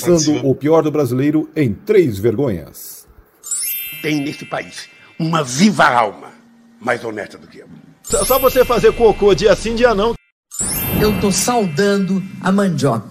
começando 0.00 0.46
o 0.46 0.54
pior 0.54 0.82
do 0.82 0.90
brasileiro 0.90 1.48
em 1.54 1.72
três 1.72 2.18
vergonhas. 2.18 3.06
Tem 4.02 4.20
nesse 4.20 4.44
país 4.44 4.88
uma 5.18 5.42
viva 5.44 5.84
alma 5.86 6.32
mais 6.80 7.04
honesta 7.04 7.36
do 7.36 7.46
que 7.46 7.58
eu. 7.58 7.68
Só 8.02 8.38
você 8.38 8.64
fazer 8.64 8.92
cocô 8.92 9.34
dia 9.34 9.54
sim, 9.54 9.74
dia 9.74 9.94
não. 9.94 10.14
Eu 11.00 11.18
tô 11.20 11.30
saudando 11.30 12.22
a 12.42 12.50
mandioca. 12.50 13.08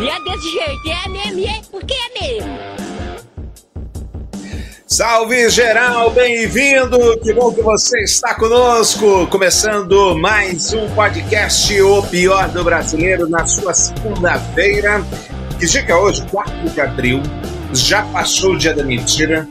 E 0.00 0.08
é 0.08 0.24
desse 0.24 0.50
jeito, 0.50 0.88
é 0.88 1.08
mesmo, 1.08 1.46
é 1.46 1.62
porque 1.70 1.94
é 1.94 2.20
mesmo. 2.20 2.83
Salve 4.94 5.50
geral, 5.50 6.12
bem-vindo! 6.12 7.18
Que 7.18 7.32
bom 7.32 7.52
que 7.52 7.60
você 7.60 8.04
está 8.04 8.32
conosco. 8.36 9.26
Começando 9.26 10.16
mais 10.16 10.72
um 10.72 10.88
podcast 10.94 11.82
O 11.82 12.00
Pior 12.04 12.48
do 12.50 12.62
Brasileiro 12.62 13.28
na 13.28 13.44
sua 13.44 13.74
segunda-feira. 13.74 15.04
Que 15.58 15.66
dia 15.66 15.84
que 15.84 15.90
é 15.90 15.96
hoje? 15.96 16.24
4 16.30 16.70
de 16.70 16.80
abril. 16.80 17.20
Já 17.72 18.04
passou 18.04 18.52
o 18.52 18.56
dia 18.56 18.72
da 18.72 18.84
mentira. 18.84 19.48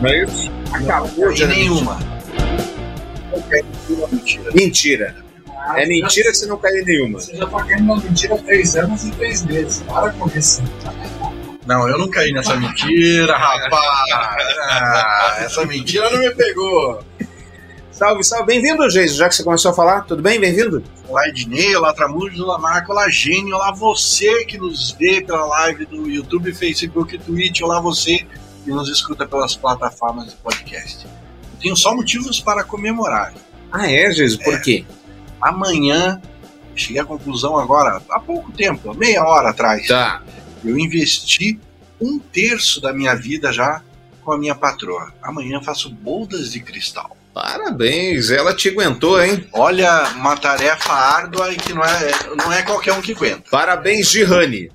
Não 0.00 0.08
é 0.08 0.22
isso? 0.22 0.48
Acabou 0.72 1.26
o 1.26 1.34
dia 1.34 1.48
da 1.48 1.52
nenhuma. 1.52 1.98
mentira. 4.12 4.50
Mentira. 4.54 5.16
É 5.74 5.84
mentira 5.84 6.32
se 6.32 6.46
não 6.46 6.56
cair 6.56 6.84
nenhuma. 6.84 7.18
Você 7.18 7.34
já 7.36 7.44
tá 7.44 7.64
caindo 7.64 7.92
uma 7.92 7.96
mentira 7.96 8.36
há 8.36 8.38
três 8.38 8.76
anos 8.76 9.02
e 9.02 9.10
três 9.10 9.42
meses. 9.42 9.82
Para 9.82 10.12
com 10.12 10.30
isso. 10.32 10.62
Não, 11.70 11.88
eu 11.88 11.96
não 11.98 12.08
caí 12.10 12.32
nessa 12.32 12.56
mentira, 12.56 13.36
rapaz. 13.36 13.80
Ah, 14.68 15.36
essa 15.38 15.64
mentira 15.64 16.10
não 16.10 16.18
me 16.18 16.30
pegou. 16.34 17.00
Salve, 17.92 18.24
salve. 18.24 18.46
Bem-vindo, 18.46 18.90
Geis. 18.90 19.14
Já 19.14 19.28
que 19.28 19.36
você 19.36 19.44
começou 19.44 19.70
a 19.70 19.74
falar, 19.74 20.00
tudo 20.00 20.20
bem? 20.20 20.40
Bem-vindo? 20.40 20.82
Olá, 21.06 21.28
Ednei, 21.28 21.76
olá, 21.76 21.92
Tramujo, 21.94 22.42
olá, 22.42 22.58
Marco, 22.58 22.90
olá, 22.90 23.08
Gênio, 23.08 23.54
olá, 23.54 23.70
você 23.70 24.44
que 24.46 24.58
nos 24.58 24.90
vê 24.98 25.20
pela 25.22 25.44
live 25.46 25.86
do 25.86 26.10
YouTube, 26.10 26.52
Facebook, 26.52 27.16
Twitch, 27.18 27.60
olá, 27.60 27.80
você 27.80 28.26
que 28.64 28.70
nos 28.70 28.88
escuta 28.88 29.24
pelas 29.24 29.54
plataformas 29.54 30.26
de 30.30 30.36
podcast. 30.38 31.06
Eu 31.06 31.60
tenho 31.60 31.76
só 31.76 31.94
motivos 31.94 32.40
para 32.40 32.64
comemorar. 32.64 33.32
Ah, 33.70 33.88
é, 33.88 34.10
Geis? 34.10 34.36
Por 34.36 34.54
É. 34.54 34.58
quê? 34.58 34.84
Amanhã, 35.40 36.20
cheguei 36.74 37.00
à 37.00 37.04
conclusão 37.04 37.56
agora, 37.56 38.02
há 38.10 38.18
pouco 38.18 38.50
tempo, 38.50 38.92
meia 38.92 39.22
hora 39.24 39.50
atrás, 39.50 39.86
Tá. 39.86 40.20
Eu 40.64 40.78
investi 40.78 41.58
um 42.00 42.18
terço 42.18 42.80
da 42.80 42.92
minha 42.92 43.14
vida 43.14 43.52
já 43.52 43.82
com 44.22 44.32
a 44.32 44.38
minha 44.38 44.54
patroa. 44.54 45.12
Amanhã 45.22 45.60
faço 45.62 45.90
bodas 45.90 46.52
de 46.52 46.60
cristal. 46.60 47.16
Parabéns, 47.32 48.30
ela 48.30 48.54
te 48.54 48.68
aguentou, 48.68 49.22
hein? 49.22 49.46
Olha, 49.52 50.08
uma 50.16 50.36
tarefa 50.36 50.92
árdua 50.92 51.52
e 51.52 51.56
que 51.56 51.72
não 51.72 51.84
é, 51.84 52.10
não 52.36 52.52
é 52.52 52.62
qualquer 52.62 52.92
um 52.92 53.00
que 53.00 53.12
aguenta. 53.12 53.44
Parabéns, 53.50 54.10
Gihane. 54.10 54.70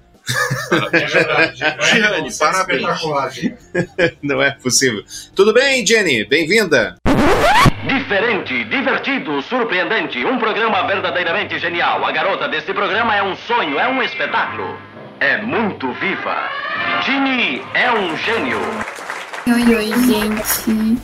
É 0.72 1.06
verdade. 1.06 1.58
Giane, 1.86 2.38
parabéns. 2.38 2.88
Não 4.24 4.42
é 4.42 4.52
possível. 4.52 5.04
Tudo 5.36 5.54
bem, 5.54 5.86
Jenny? 5.86 6.26
Bem-vinda. 6.26 6.96
Diferente, 7.88 8.64
divertido, 8.66 9.40
surpreendente, 9.44 10.26
um 10.26 10.40
programa 10.40 10.88
verdadeiramente 10.88 11.60
genial. 11.60 12.04
A 12.04 12.12
garota 12.12 12.48
deste 12.48 12.74
programa 12.74 13.16
é 13.16 13.22
um 13.22 13.36
sonho, 13.36 13.78
é 13.78 13.88
um 13.88 14.02
espetáculo. 14.02 14.95
É 15.20 15.42
muito 15.42 15.92
viva. 15.94 16.50
Ginny 17.06 17.62
é 17.74 17.92
um 17.92 18.18
gênio. 18.18 18.60
Oi, 19.48 19.76
oi, 19.76 19.88
gente. 19.88 21.00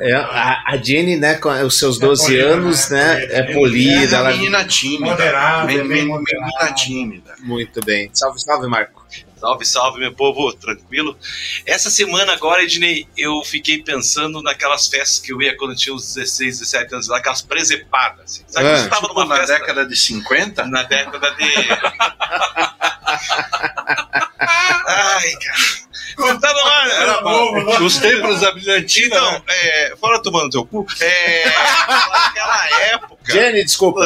É, 0.00 0.14
A, 0.14 0.62
a 0.66 0.76
Jenny, 0.76 1.16
né, 1.16 1.34
com 1.36 1.48
os 1.48 1.78
seus 1.78 1.98
12 1.98 2.24
polida, 2.26 2.46
anos, 2.46 2.90
né? 2.90 3.14
né, 3.14 3.24
é 3.30 3.54
polida, 3.54 4.16
é 4.16 4.18
ela... 4.18 4.30
menina 4.30 4.64
tímida. 4.64 5.06
Moderada, 5.06 5.66
bem 5.66 5.84
menina 5.84 6.72
tímida. 6.76 7.34
Muito 7.40 7.80
bem. 7.84 8.10
Salve, 8.12 8.38
salve, 8.40 8.68
Marco. 8.68 9.02
Salve, 9.42 9.64
salve, 9.66 9.98
meu 9.98 10.14
povo, 10.14 10.52
tranquilo? 10.52 11.18
Essa 11.66 11.90
semana 11.90 12.32
agora, 12.32 12.62
Ednei, 12.62 13.08
eu 13.16 13.42
fiquei 13.42 13.82
pensando 13.82 14.40
naquelas 14.40 14.86
festas 14.86 15.18
que 15.18 15.32
eu 15.32 15.42
ia 15.42 15.56
quando 15.56 15.72
eu 15.72 15.76
tinha 15.76 15.92
uns 15.92 16.14
16, 16.14 16.60
17 16.60 16.94
anos, 16.94 17.10
aquelas 17.10 17.42
presepadas. 17.42 18.22
Assim. 18.22 18.44
Sabe 18.46 18.66
quando 18.68 18.78
você 18.78 18.88
tava 18.88 19.00
Tipo, 19.08 19.14
numa 19.14 19.24
na 19.26 19.36
festa 19.40 19.58
década 19.58 19.84
de 19.84 19.96
50? 19.96 20.64
na 20.66 20.84
década 20.84 21.30
de. 21.34 21.42
Ai, 24.86 25.32
cara. 25.32 25.82
Você 26.16 26.38
tá. 26.40 26.88
Era 27.00 27.20
bom, 27.22 27.84
Os 27.84 27.96
tempos 27.98 28.40
da 28.40 28.52
brilhantina. 28.52 29.06
Então, 29.16 29.32
né? 29.32 29.42
é, 29.48 29.96
fora 29.96 30.22
tomando 30.22 30.50
teu 30.50 30.64
cu, 30.64 30.86
é, 31.00 31.44
naquela 31.48 32.80
época, 32.92 33.16
Jenny, 33.24 33.64
desculpa. 33.64 34.00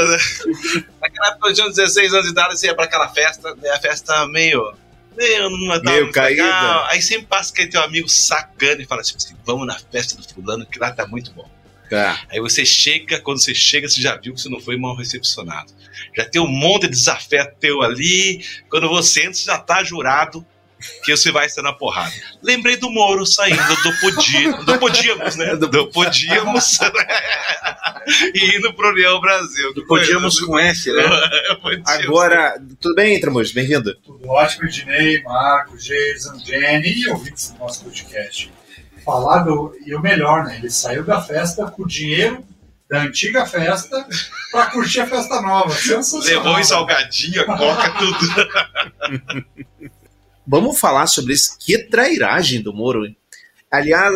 naquela 1.01 1.29
época 1.29 1.49
eu 1.49 1.55
tinha 1.55 1.67
uns 1.67 1.75
16 1.75 2.13
anos 2.15 2.25
de 2.25 2.33
idade, 2.33 2.59
você 2.59 2.69
ia 2.69 2.75
pra 2.75 2.85
aquela 2.87 3.09
festa, 3.09 3.55
né, 3.57 3.69
a 3.71 3.79
festa 3.81 4.27
meio, 4.29 4.73
meio, 5.17 5.51
não 5.51 5.69
tava 5.69 5.91
Meio 5.91 6.13
caída. 6.13 6.43
legal. 6.43 6.85
Aí 6.87 7.03
sempre 7.03 7.27
passa 7.27 7.53
aquele 7.53 7.69
teu 7.69 7.83
amigo 7.83 8.09
sacana 8.09 8.83
e 8.83 8.87
fala 8.87 9.01
assim, 9.01 9.15
vamos 9.45 9.67
na 9.67 9.79
festa 9.79 10.17
do 10.17 10.29
fulano, 10.29 10.67
que 10.67 10.79
lá 10.79 10.93
tá 10.93 11.07
muito 11.07 11.33
bom. 11.33 11.49
Tá. 11.89 12.21
Aí 12.31 12.41
você 12.41 12.65
chega, 12.65 13.21
quando 13.21 13.41
você 13.41 13.55
chega, 13.55 13.89
você 13.89 14.01
já 14.01 14.17
viu 14.17 14.35
que 14.35 14.41
você 14.41 14.49
não 14.49 14.61
foi 14.61 14.77
mal 14.77 14.97
recepcionado. 14.97 15.73
Já 16.17 16.25
tem 16.25 16.41
um 16.41 16.49
monte 16.49 16.83
de 16.83 16.91
desafeto 16.91 17.57
teu 17.61 17.83
ali, 17.83 18.45
quando 18.69 18.89
você 18.89 19.21
entra, 19.21 19.35
você 19.35 19.45
já 19.45 19.59
tá 19.59 19.85
jurado 19.85 20.45
que 21.05 21.17
você 21.17 21.31
vai 21.31 21.47
estar 21.47 21.63
na 21.63 21.73
porrada. 21.73 22.13
Lembrei 22.43 22.77
do 22.77 22.91
Moro 22.91 23.25
saindo 23.27 23.63
do 23.83 24.65
do 24.65 24.79
Podíamos, 24.79 25.37
né? 25.37 25.57
Do 25.57 25.91
Podíamos 25.91 26.79
e 28.35 28.57
indo 28.57 28.73
pro 28.75 28.91
União 28.91 29.21
Brasil. 29.21 29.75
Que 29.75 29.83
Podíamos 29.83 30.39
com 30.41 30.59
S, 30.59 30.93
né? 30.93 31.03
Podíamos. 31.63 31.89
Agora, 31.89 32.61
tudo 32.81 32.95
bem, 32.95 33.19
Tramujo? 33.21 33.55
Bem-vindo. 33.55 33.95
Tudo 33.97 34.29
ótimo, 34.29 34.67
Ednei, 34.67 35.23
Marco, 35.23 35.77
Jason, 35.77 36.39
Jenny 36.45 37.03
e 37.03 37.09
ouvintes 37.09 37.51
do 37.51 37.59
nosso 37.59 37.85
podcast. 37.85 38.53
Falar 39.05 39.45
do. 39.45 39.77
E 39.85 39.95
o 39.95 40.01
melhor, 40.01 40.45
né? 40.45 40.57
Ele 40.57 40.71
saiu 40.71 41.05
da 41.05 41.21
festa 41.21 41.71
com 41.71 41.83
o 41.83 41.89
dinheiro 41.89 42.45
da 42.89 43.03
antiga 43.03 43.45
festa 43.47 44.07
para 44.53 44.67
curtir 44.71 45.01
a 45.01 45.07
festa 45.07 45.41
nova. 45.41 45.71
Sensacional. 45.71 46.45
Levou 46.45 46.61
em 46.61 46.65
salgadinho, 46.65 47.43
a 47.43 47.57
coca, 47.57 47.95
tudo. 47.99 48.19
Vamos 50.47 50.79
falar 50.79 51.07
sobre 51.07 51.35
isso. 51.35 51.57
Que 51.59 51.79
trairagem 51.79 52.63
do 52.63 52.73
Moro. 52.73 53.07
Aliás, 53.71 54.15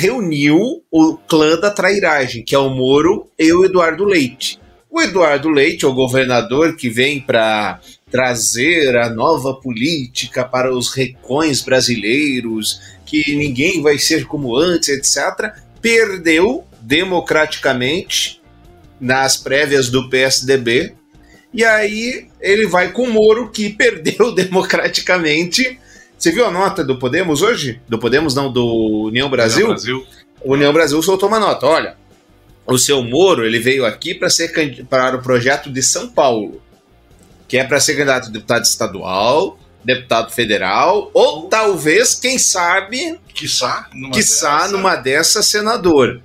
reuniu 0.00 0.82
o 0.90 1.16
clã 1.16 1.58
da 1.58 1.70
trairagem, 1.70 2.42
que 2.42 2.54
é 2.54 2.58
o 2.58 2.70
Moro 2.70 3.28
e 3.38 3.52
o 3.52 3.64
Eduardo 3.64 4.04
Leite. 4.04 4.58
O 4.90 5.02
Eduardo 5.02 5.50
Leite, 5.50 5.84
o 5.84 5.92
governador 5.92 6.74
que 6.74 6.88
vem 6.88 7.20
para 7.20 7.80
trazer 8.10 8.96
a 8.96 9.10
nova 9.10 9.54
política 9.54 10.44
para 10.44 10.74
os 10.74 10.92
recões 10.94 11.60
brasileiros, 11.60 12.80
que 13.04 13.36
ninguém 13.36 13.82
vai 13.82 13.98
ser 13.98 14.26
como 14.26 14.56
antes, 14.56 14.88
etc., 14.88 15.52
perdeu 15.80 16.64
democraticamente 16.80 18.40
nas 19.00 19.36
prévias 19.36 19.90
do 19.90 20.08
PSDB. 20.08 20.94
E 21.52 21.64
aí 21.64 22.28
ele 22.40 22.66
vai 22.66 22.92
com 22.92 23.02
o 23.02 23.12
Moro, 23.12 23.50
que 23.50 23.70
perdeu 23.74 24.34
democraticamente. 24.34 25.78
Você 26.16 26.32
viu 26.32 26.44
a 26.44 26.50
nota 26.50 26.84
do 26.84 26.98
Podemos 26.98 27.42
hoje? 27.42 27.80
Do 27.88 27.98
Podemos, 27.98 28.34
não, 28.34 28.52
do 28.52 29.06
União 29.06 29.30
Brasil? 29.30 29.68
Brasil. 29.68 30.04
O 30.42 30.52
União 30.54 30.72
Brasil 30.72 31.00
soltou 31.02 31.28
uma 31.28 31.38
nota. 31.38 31.66
Olha, 31.66 31.96
o 32.66 32.76
seu 32.76 33.02
Moro 33.02 33.46
ele 33.46 33.58
veio 33.58 33.86
aqui 33.86 34.14
para 34.14 34.28
ser 34.28 34.52
para 34.88 35.16
o 35.16 35.22
projeto 35.22 35.70
de 35.70 35.82
São 35.82 36.08
Paulo, 36.08 36.60
que 37.46 37.56
é 37.56 37.64
para 37.64 37.80
ser 37.80 37.94
candidato 37.94 38.28
a 38.28 38.30
deputado 38.30 38.64
estadual, 38.64 39.58
deputado 39.84 40.32
federal, 40.32 41.10
ou 41.14 41.48
talvez, 41.48 42.14
quem 42.14 42.38
sabe, 42.38 43.18
Quiçá. 43.32 43.88
Numa 43.94 44.10
quiçá 44.10 44.58
dessa. 44.58 44.72
numa 44.72 44.96
dessa 44.96 45.42
senador. 45.42 46.20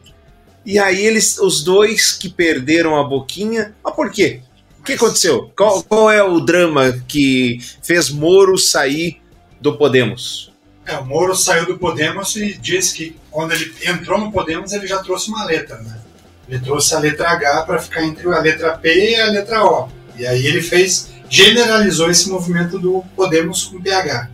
E 0.65 0.79
aí 0.79 1.05
eles, 1.05 1.37
os 1.37 1.63
dois 1.63 2.11
que 2.11 2.29
perderam 2.29 2.99
a 2.99 3.03
boquinha, 3.03 3.75
mas 3.83 3.93
por 3.93 4.11
quê? 4.11 4.41
O 4.83 4.85
que 4.85 4.93
aconteceu? 4.93 5.49
Qual, 5.55 5.81
qual 5.83 6.11
é 6.11 6.21
o 6.21 6.41
drama 6.41 6.91
que 7.07 7.57
fez 7.81 8.09
Moro 8.09 8.57
sair 8.57 9.21
do 9.61 9.77
Podemos? 9.77 10.51
É, 10.85 10.97
o 10.97 11.05
Moro 11.05 11.33
saiu 11.33 11.65
do 11.65 11.77
Podemos 11.77 12.35
e 12.35 12.53
disse 12.55 12.93
que 12.93 13.15
quando 13.31 13.53
ele 13.53 13.73
entrou 13.85 14.19
no 14.19 14.29
Podemos 14.29 14.73
ele 14.73 14.85
já 14.85 15.01
trouxe 15.01 15.29
uma 15.29 15.45
letra, 15.45 15.77
né? 15.77 16.01
Ele 16.49 16.59
trouxe 16.59 16.93
a 16.93 16.99
letra 16.99 17.29
H 17.29 17.61
para 17.61 17.79
ficar 17.79 18.03
entre 18.03 18.27
a 18.27 18.39
letra 18.39 18.77
P 18.77 19.11
e 19.11 19.15
a 19.15 19.27
letra 19.27 19.63
O. 19.63 19.87
E 20.17 20.27
aí 20.27 20.45
ele 20.45 20.61
fez, 20.61 21.11
generalizou 21.29 22.11
esse 22.11 22.29
movimento 22.29 22.77
do 22.77 23.05
Podemos 23.15 23.63
com 23.63 23.81
PH. 23.81 24.31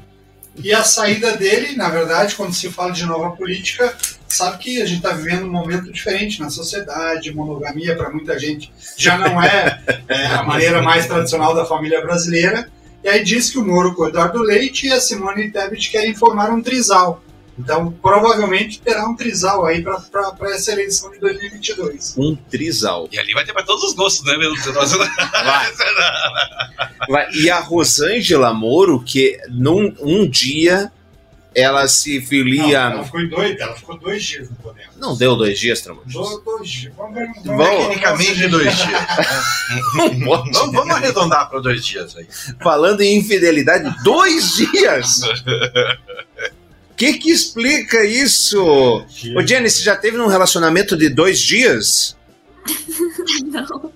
E 0.55 0.73
a 0.73 0.83
saída 0.83 1.37
dele, 1.37 1.75
na 1.75 1.89
verdade, 1.89 2.33
quando 2.33 2.55
se 2.55 2.71
fala 2.71 2.91
de 2.91 3.05
nova 3.05 3.35
política, 3.35 3.95
sabe 4.29 4.57
que 4.57 4.81
a 4.81 4.85
gente 4.85 4.97
está 4.97 5.11
vivendo 5.11 5.45
um 5.45 5.51
momento 5.51 5.91
diferente 5.91 6.39
na 6.39 6.49
sociedade, 6.49 7.33
monogamia 7.33 7.95
para 7.95 8.09
muita 8.09 8.37
gente 8.39 8.71
já 8.97 9.17
não 9.17 9.41
é, 9.41 9.81
é, 10.07 10.25
a 10.27 10.43
maneira 10.43 10.81
mais 10.81 11.07
tradicional 11.07 11.55
da 11.55 11.65
família 11.65 12.01
brasileira. 12.01 12.69
E 13.03 13.07
aí 13.07 13.23
diz 13.23 13.49
que 13.49 13.57
o 13.57 13.65
Moro 13.65 13.95
com 13.95 14.03
o 14.03 14.07
Eduardo 14.07 14.41
Leite 14.41 14.87
e 14.87 14.91
a 14.91 14.99
Simone 14.99 15.51
Tebet 15.51 15.89
querem 15.89 16.13
formar 16.13 16.49
um 16.49 16.61
trisal. 16.61 17.23
Então, 17.57 17.91
provavelmente 17.91 18.79
terá 18.79 19.05
um 19.05 19.15
trisal 19.15 19.65
aí 19.65 19.83
para 19.83 20.01
essa 20.53 20.71
eleição 20.71 21.11
de 21.11 21.19
2022. 21.19 22.15
Um 22.17 22.33
trisal. 22.33 23.09
E 23.11 23.19
ali 23.19 23.33
vai 23.33 23.43
ter 23.43 23.51
pra 23.51 23.63
todos 23.63 23.83
os 23.83 23.93
gostos, 23.93 24.25
né, 24.25 24.37
meu? 24.37 24.53
Vai. 24.73 25.71
Vai. 27.09 27.31
E 27.33 27.49
a 27.49 27.59
Rosângela 27.59 28.53
Moro, 28.53 29.01
que 29.01 29.37
num 29.49 29.93
um 29.99 30.29
dia 30.29 30.91
ela 31.55 31.87
se 31.87 32.19
Não, 32.19 32.25
filia. 32.27 32.77
ela, 32.77 33.03
ficou 33.03 33.19
em 33.21 33.27
dois, 33.29 33.59
ela 33.59 33.75
ficou 33.75 33.97
dois 33.97 34.23
dias 34.23 34.49
no 34.49 34.55
Podemos. 34.57 34.95
Não 34.97 35.17
deu 35.17 35.35
dois 35.35 35.59
dias, 35.59 35.81
Tramontes? 35.81 36.13
Dois, 36.13 36.43
dois 36.43 36.69
dias. 36.69 36.93
Vamos 36.95 37.87
Tecnicamente 37.87 38.47
dois 38.47 38.75
dias. 38.75 39.01
Vamos, 40.25 40.57
vamos 40.71 40.89
arredondar 40.95 41.49
para 41.49 41.59
dois 41.59 41.85
dias 41.85 42.15
aí. 42.15 42.27
Falando 42.61 43.01
em 43.01 43.17
infidelidade, 43.17 43.91
dois 44.03 44.53
dias! 44.55 45.21
O 46.91 46.95
que 46.95 47.13
que 47.13 47.31
explica 47.31 48.05
isso? 48.05 48.61
Ô, 49.35 49.41
Jenny, 49.45 49.69
você 49.69 49.81
já 49.81 49.95
teve 49.95 50.19
um 50.19 50.27
relacionamento 50.27 50.95
de 50.95 51.09
dois 51.09 51.39
dias? 51.39 52.15
Não. 53.45 53.91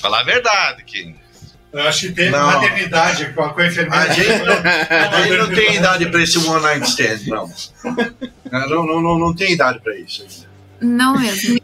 Falar 0.00 0.20
a 0.20 0.24
verdade, 0.24 0.82
Kim. 0.84 1.14
Eu 1.72 1.82
acho 1.82 2.08
que 2.08 2.12
teve 2.12 2.30
Não. 2.30 2.46
maternidade 2.46 3.32
com 3.32 3.42
a, 3.42 3.54
com 3.54 3.60
a 3.60 3.66
enfermeira. 3.66 4.04
A 4.04 4.12
gente, 4.12 4.28
gente 4.28 5.36
não 5.38 5.54
tem 5.54 5.76
idade 5.76 6.06
para 6.06 6.22
esse 6.22 6.38
one 6.38 6.62
night 6.62 6.88
stand, 6.88 7.20
não. 7.26 7.50
Não, 8.50 8.86
não, 8.86 9.00
não, 9.00 9.18
não 9.18 9.34
tem 9.34 9.52
idade 9.52 9.78
para 9.80 9.96
isso 9.96 10.22
ainda. 10.22 10.50
Não 10.80 11.18
mesmo. 11.18 11.60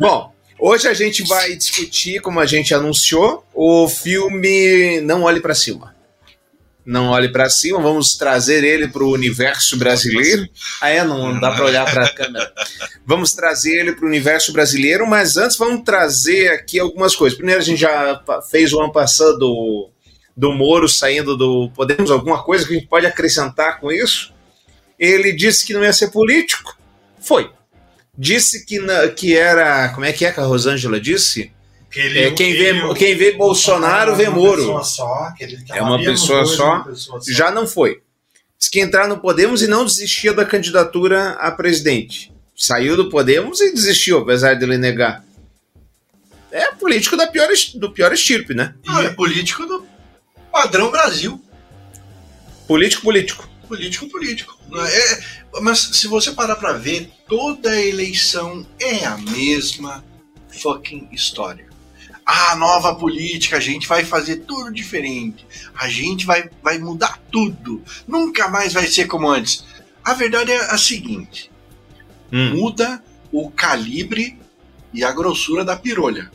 Bom, 0.00 0.32
hoje 0.58 0.88
a 0.88 0.94
gente 0.94 1.22
vai 1.24 1.54
discutir, 1.54 2.20
como 2.20 2.40
a 2.40 2.46
gente 2.46 2.74
anunciou, 2.74 3.46
o 3.54 3.88
filme 3.88 5.00
Não 5.02 5.22
Olhe 5.22 5.40
Pra 5.40 5.54
Cima. 5.54 5.94
Não 6.86 7.08
Olhe 7.08 7.28
Pra 7.32 7.50
Cima, 7.50 7.80
vamos 7.80 8.14
trazer 8.16 8.62
ele 8.62 8.86
para 8.86 9.02
o 9.02 9.10
universo 9.12 9.76
brasileiro. 9.76 10.48
Ah, 10.80 10.88
é? 10.88 11.02
Não 11.02 11.38
dá 11.40 11.50
para 11.50 11.64
olhar 11.64 11.84
para 11.90 12.06
a 12.06 12.12
câmera. 12.14 12.52
Vamos 13.04 13.32
trazer 13.32 13.80
ele 13.80 13.92
para 13.92 14.04
o 14.04 14.08
universo 14.08 14.52
brasileiro, 14.52 15.04
mas 15.04 15.36
antes 15.36 15.56
vamos 15.56 15.82
trazer 15.84 16.52
aqui 16.52 16.78
algumas 16.78 17.16
coisas. 17.16 17.36
Primeiro, 17.36 17.60
a 17.60 17.64
gente 17.64 17.80
já 17.80 18.22
fez 18.50 18.72
o 18.72 18.80
ano 18.80 18.92
passado 18.92 19.36
do, 19.36 19.90
do 20.36 20.52
Moro 20.52 20.88
saindo 20.88 21.36
do. 21.36 21.70
Podemos 21.74 22.08
alguma 22.10 22.44
coisa 22.44 22.64
que 22.64 22.74
a 22.74 22.78
gente 22.78 22.88
pode 22.88 23.04
acrescentar 23.04 23.80
com 23.80 23.90
isso? 23.90 24.32
Ele 24.96 25.32
disse 25.32 25.66
que 25.66 25.74
não 25.74 25.82
ia 25.82 25.92
ser 25.92 26.12
político. 26.12 26.78
Foi. 27.20 27.50
Disse 28.16 28.64
que, 28.64 28.78
na- 28.78 29.08
que 29.08 29.36
era. 29.36 29.88
Como 29.90 30.06
é 30.06 30.12
que 30.12 30.24
é 30.24 30.30
que 30.30 30.38
a 30.40 30.44
Rosângela 30.44 31.00
disse? 31.00 31.50
É, 31.96 32.30
quem, 32.32 32.52
vê, 32.52 32.94
quem 32.94 33.16
vê 33.16 33.32
Bolsonaro 33.32 34.14
vê 34.14 34.24
é 34.24 34.30
Moro. 34.30 34.82
só, 34.84 35.32
É 35.40 35.78
ela 35.78 35.88
uma 35.88 35.98
pessoa 35.98 36.42
dois, 36.44 36.56
só. 36.56 36.74
uma 36.74 36.84
pessoa 36.84 37.20
só. 37.20 37.32
Já 37.32 37.50
não 37.50 37.66
foi. 37.66 38.02
Diz 38.58 38.68
que 38.68 38.80
entrar 38.80 39.08
no 39.08 39.18
Podemos 39.18 39.62
e 39.62 39.66
não 39.66 39.84
desistia 39.84 40.32
da 40.32 40.44
candidatura 40.44 41.30
a 41.32 41.50
presidente. 41.50 42.32
Saiu 42.54 42.96
do 42.96 43.08
Podemos 43.10 43.60
e 43.60 43.72
desistiu, 43.72 44.18
apesar 44.18 44.54
dele 44.54 44.78
negar. 44.78 45.24
É 46.50 46.70
político 46.72 47.16
da 47.16 47.26
pior, 47.26 47.48
do 47.74 47.90
pior 47.92 48.12
estirpe, 48.12 48.54
né? 48.54 48.74
Ah, 48.88 49.02
é 49.02 49.10
político 49.10 49.66
do 49.66 49.86
padrão 50.50 50.90
Brasil. 50.90 51.38
Político, 52.66 53.02
político. 53.02 53.48
Político, 53.68 54.08
político. 54.08 54.58
É, 54.88 55.60
mas 55.60 55.78
se 55.92 56.06
você 56.06 56.32
parar 56.32 56.56
pra 56.56 56.72
ver, 56.72 57.10
toda 57.28 57.78
eleição 57.80 58.66
é 58.80 59.04
a 59.04 59.16
mesma 59.18 60.04
fucking 60.48 61.08
história. 61.12 61.65
Ah, 62.28 62.56
nova 62.56 62.96
política, 62.96 63.56
a 63.56 63.60
gente 63.60 63.86
vai 63.86 64.04
fazer 64.04 64.38
tudo 64.38 64.72
diferente. 64.72 65.46
A 65.78 65.88
gente 65.88 66.26
vai, 66.26 66.50
vai 66.60 66.76
mudar 66.76 67.20
tudo. 67.30 67.80
Nunca 68.06 68.48
mais 68.48 68.72
vai 68.72 68.88
ser 68.88 69.06
como 69.06 69.28
antes. 69.28 69.64
A 70.04 70.12
verdade 70.12 70.50
é 70.50 70.58
a 70.72 70.76
seguinte: 70.76 71.50
Hum. 72.32 72.56
muda 72.56 73.02
o 73.30 73.48
calibre 73.50 74.36
e 74.92 75.04
a 75.04 75.12
grossura 75.12 75.64
da 75.64 75.76
pirolha. 75.76 76.30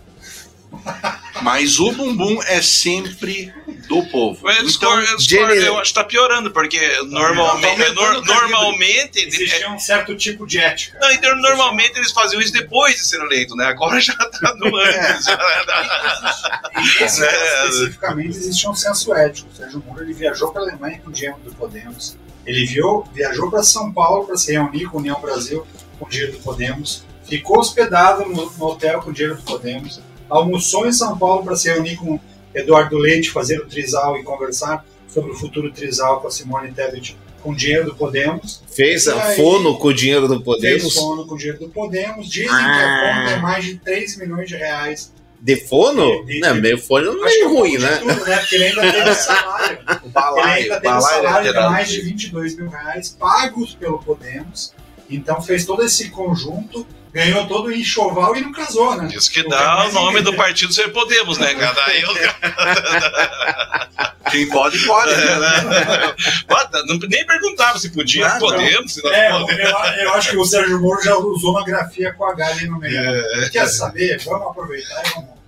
Mas 1.41 1.79
o 1.79 1.91
bumbum 1.91 2.39
é 2.43 2.61
sempre 2.61 3.51
do 3.87 4.03
povo. 4.05 4.47
Eu 4.49 4.63
discordo, 4.63 5.01
eu, 5.05 5.17
discordo, 5.17 5.53
eu 5.53 5.77
acho 5.79 5.89
que 5.91 5.95
tá 5.99 6.03
piorando, 6.03 6.51
porque 6.51 6.79
normalmente, 7.07 7.65
aumentando 7.65 7.95
nor- 7.95 8.09
o 8.17 8.21
calibre. 8.23 8.33
normalmente, 8.51 9.19
Existia 9.27 9.69
um 9.71 9.79
certo 9.79 10.15
tipo 10.15 10.45
de 10.45 10.59
ética. 10.59 10.99
não, 11.01 11.11
então, 11.11 11.35
normalmente 11.37 11.97
eles 11.97 12.11
faziam 12.11 12.39
isso 12.41 12.53
depois 12.53 12.95
de 12.95 13.05
ser 13.05 13.19
eleito, 13.21 13.55
né? 13.55 13.65
Agora 13.65 13.99
já 13.99 14.13
tá 14.13 14.53
no 14.55 14.75
antes. 14.77 15.25
E 16.99 17.03
esse 17.03 17.19
caso, 17.21 17.23
É. 17.25 17.69
especificamente 17.69 18.29
existia 18.37 18.69
um 18.69 18.75
senso 18.75 19.13
ético. 19.13 19.49
O 19.51 19.55
Sérgio 19.55 19.83
Moro 19.85 20.03
ele 20.03 20.13
viajou 20.13 20.51
para 20.51 20.61
a 20.61 20.65
Alemanha 20.65 20.99
com 21.03 21.09
o 21.09 21.13
dinheiro 21.13 21.37
do 21.43 21.53
Podemos. 21.55 22.17
Ele 22.45 22.65
viu, 22.65 23.03
viajou 23.13 23.49
para 23.49 23.63
São 23.63 23.91
Paulo 23.91 24.25
para 24.25 24.37
se 24.37 24.51
reunir 24.51 24.85
com 24.85 24.97
a 24.97 25.01
União 25.01 25.19
Brasil 25.19 25.65
com 25.99 26.05
o 26.05 26.09
dinheiro 26.09 26.33
do 26.33 26.39
Podemos. 26.39 27.03
Ficou 27.27 27.59
hospedado 27.59 28.25
no, 28.25 28.51
no 28.51 28.65
hotel 28.65 29.01
com 29.01 29.09
o 29.09 29.13
dinheiro 29.13 29.35
do 29.37 29.43
Podemos. 29.43 29.99
Almoçou 30.31 30.87
em 30.87 30.93
São 30.93 31.17
Paulo 31.17 31.43
para 31.43 31.55
se 31.55 31.69
reunir 31.69 31.97
com 31.97 32.19
Eduardo 32.55 32.97
Leite, 32.97 33.29
fazer 33.29 33.59
o 33.59 33.65
trisal 33.67 34.17
e 34.17 34.23
conversar 34.23 34.85
sobre 35.07 35.31
o 35.31 35.35
futuro 35.35 35.71
trisal 35.71 36.21
com 36.21 36.27
a 36.27 36.31
Simone 36.31 36.71
Tebet 36.71 37.17
com 37.43 37.51
o 37.51 37.55
dinheiro 37.55 37.85
do 37.85 37.95
Podemos. 37.95 38.61
Fez 38.71 39.07
a 39.07 39.21
aí, 39.29 39.35
fono 39.35 39.77
com 39.77 39.87
o 39.89 39.93
dinheiro 39.93 40.27
do 40.27 40.35
Fez 40.35 40.45
Podemos. 40.45 40.93
sono 40.93 41.25
com 41.25 41.35
o 41.35 41.37
dinheiro 41.37 41.59
do 41.59 41.69
Podemos. 41.69 42.29
Dizem 42.29 42.47
que 42.47 42.53
Ah. 42.55 43.17
a 43.17 43.21
conta 43.23 43.31
é 43.35 43.39
mais 43.41 43.65
de 43.65 43.75
3 43.77 44.15
milhões 44.17 44.47
de 44.47 44.55
reais. 44.55 45.11
De 45.39 45.55
fono? 45.55 46.23
De- 46.25 46.33
de- 46.35 46.39
Não, 46.39 46.53
meio 46.55 46.77
fono 46.77 47.13
não 47.13 47.23
que 47.23 47.29
é 47.33 47.41
é 47.41 47.47
ruim, 47.47 47.71
de 47.71 47.79
né? 47.79 47.97
tudo, 47.97 48.25
né? 48.25 48.37
Porque 48.37 48.55
ele 48.55 48.63
ainda 48.65 48.91
teve 48.93 49.15
salário. 49.15 49.77
O 49.79 49.91
Ele 50.05 50.09
balaio, 50.13 50.43
ainda 50.63 50.75
teve 50.75 50.93
balaio 50.93 51.01
salário 51.23 51.41
de 51.41 51.47
lateral. 51.47 51.71
mais 51.71 51.89
de 51.89 52.01
22 52.01 52.55
mil 52.55 52.69
reais 52.69 53.09
pagos 53.09 53.73
pelo 53.73 53.97
Podemos. 53.97 54.71
Então 55.09 55.41
fez 55.41 55.65
todo 55.65 55.81
esse 55.83 56.09
conjunto, 56.11 56.85
ganhou 57.13 57.47
todo 57.47 57.67
o 57.67 57.71
enxoval 57.71 58.35
e 58.35 58.41
não 58.41 58.51
casou, 58.51 58.95
né? 58.95 59.09
Isso 59.13 59.31
que 59.31 59.41
é 59.41 59.43
dá 59.47 59.85
o 59.87 59.91
nome 59.91 60.21
do 60.21 60.33
partido 60.35 60.73
ser 60.73 60.89
Podemos, 60.89 61.37
né, 61.37 61.53
cara? 61.55 61.95
Eu... 61.95 62.09
Quem 64.31 64.47
pode, 64.49 64.79
pode. 64.85 65.11
É, 65.11 65.39
né? 65.39 66.13
Não- 66.87 66.99
nem 67.09 67.25
perguntava 67.25 67.77
se 67.79 67.89
podia, 67.89 68.27
não. 68.29 68.39
podemos, 68.39 68.93
se 68.93 69.03
não 69.03 69.11
É, 69.11 69.29
podemos. 69.31 69.59
eu, 69.61 70.03
eu 70.03 70.13
acho 70.13 70.29
que 70.29 70.37
o 70.37 70.45
Sérgio 70.45 70.79
Moro 70.79 71.03
já 71.03 71.15
usou 71.17 71.51
uma 71.51 71.65
grafia 71.65 72.13
com 72.13 72.25
H 72.25 72.45
ali 72.47 72.67
no 72.67 72.79
meio. 72.79 72.97
É. 72.97 73.49
Quer 73.49 73.67
saber? 73.67 74.21
Vamos 74.23 74.47
aproveitar 74.47 75.03
e 75.05 75.09
vamos. 75.09 75.41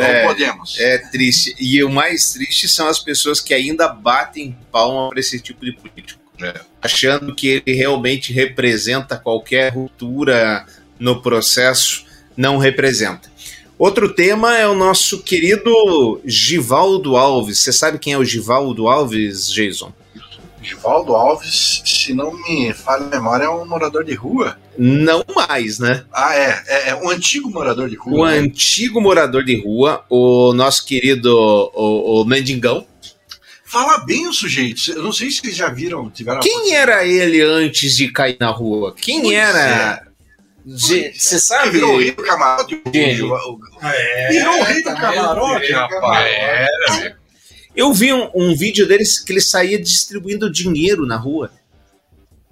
É. 0.00 0.22
Não 0.22 0.28
podemos. 0.28 0.78
É 0.78 0.98
triste. 0.98 1.54
E 1.58 1.82
o 1.82 1.88
mais 1.88 2.32
triste 2.32 2.68
são 2.68 2.88
as 2.88 2.98
pessoas 2.98 3.40
que 3.40 3.54
ainda 3.54 3.88
batem 3.88 4.56
palma 4.70 5.08
para 5.08 5.20
esse 5.20 5.40
tipo 5.40 5.64
de 5.64 5.72
político. 5.72 6.20
É. 6.40 6.54
Achando 6.82 7.34
que 7.34 7.62
ele 7.66 7.76
realmente 7.76 8.32
representa 8.32 9.16
qualquer 9.16 9.72
ruptura 9.72 10.64
no 10.98 11.20
processo. 11.22 12.04
Não 12.36 12.58
representa. 12.58 13.28
Outro 13.78 14.12
tema 14.12 14.56
é 14.56 14.66
o 14.66 14.74
nosso 14.74 15.22
querido 15.22 16.20
Givaldo 16.24 17.16
Alves. 17.16 17.60
Você 17.60 17.72
sabe 17.72 17.98
quem 17.98 18.12
é 18.12 18.18
o 18.18 18.24
Givaldo 18.24 18.88
Alves, 18.88 19.52
Jason? 19.52 19.92
Givaldo 20.60 21.14
Alves, 21.14 21.82
se 21.84 22.12
não 22.12 22.32
me 22.34 22.72
falha 22.74 23.06
a 23.06 23.08
memória, 23.08 23.44
é 23.44 23.48
um 23.48 23.64
morador 23.64 24.04
de 24.04 24.14
rua. 24.14 24.58
Não 24.76 25.24
mais, 25.34 25.78
né? 25.78 26.04
Ah, 26.12 26.34
é. 26.34 26.62
É, 26.66 26.88
é 26.90 26.94
um 26.96 27.08
antigo 27.08 27.48
morador 27.48 27.88
de 27.88 27.96
rua. 27.96 28.32
né? 28.32 28.38
antigo 28.38 29.00
morador 29.00 29.44
de 29.44 29.62
rua, 29.62 30.04
o 30.10 30.52
nosso 30.52 30.84
querido 30.84 31.32
o, 31.32 32.20
o 32.20 32.24
Mendigão. 32.24 32.84
Fala 33.64 33.98
bem 33.98 34.26
o 34.26 34.32
sujeito. 34.32 34.90
Eu 34.90 35.02
não 35.02 35.12
sei 35.12 35.30
se 35.30 35.40
vocês 35.40 35.54
já 35.54 35.68
viram. 35.68 36.10
Tiveram 36.10 36.40
Quem 36.40 36.74
era 36.74 37.06
ele 37.06 37.40
antes 37.42 37.96
de 37.96 38.10
cair 38.10 38.36
na 38.40 38.50
rua? 38.50 38.94
Quem 38.96 39.20
Pois 39.22 39.34
era? 39.34 40.07
Você 40.76 41.38
sabe? 41.38 41.70
virou 41.70 41.94
o 41.94 41.98
rei 41.98 42.10
do 42.12 42.22
camarote. 42.22 42.82
Gente. 42.92 43.22
O- 43.22 43.32
o- 43.34 43.60
É, 43.86 44.28
Virou 44.30 44.60
o 44.60 44.62
rei 44.64 44.82
do 44.82 44.84
tá 44.84 44.94
camarote, 44.96 45.72
rapaz. 45.72 46.26
Era, 46.26 47.16
Eu 47.74 47.92
vi 47.92 48.12
um, 48.12 48.30
um 48.34 48.54
vídeo 48.56 48.86
deles 48.88 49.20
que 49.20 49.32
ele 49.32 49.40
saía 49.40 49.80
distribuindo 49.80 50.50
dinheiro 50.50 51.06
na 51.06 51.16
rua. 51.16 51.50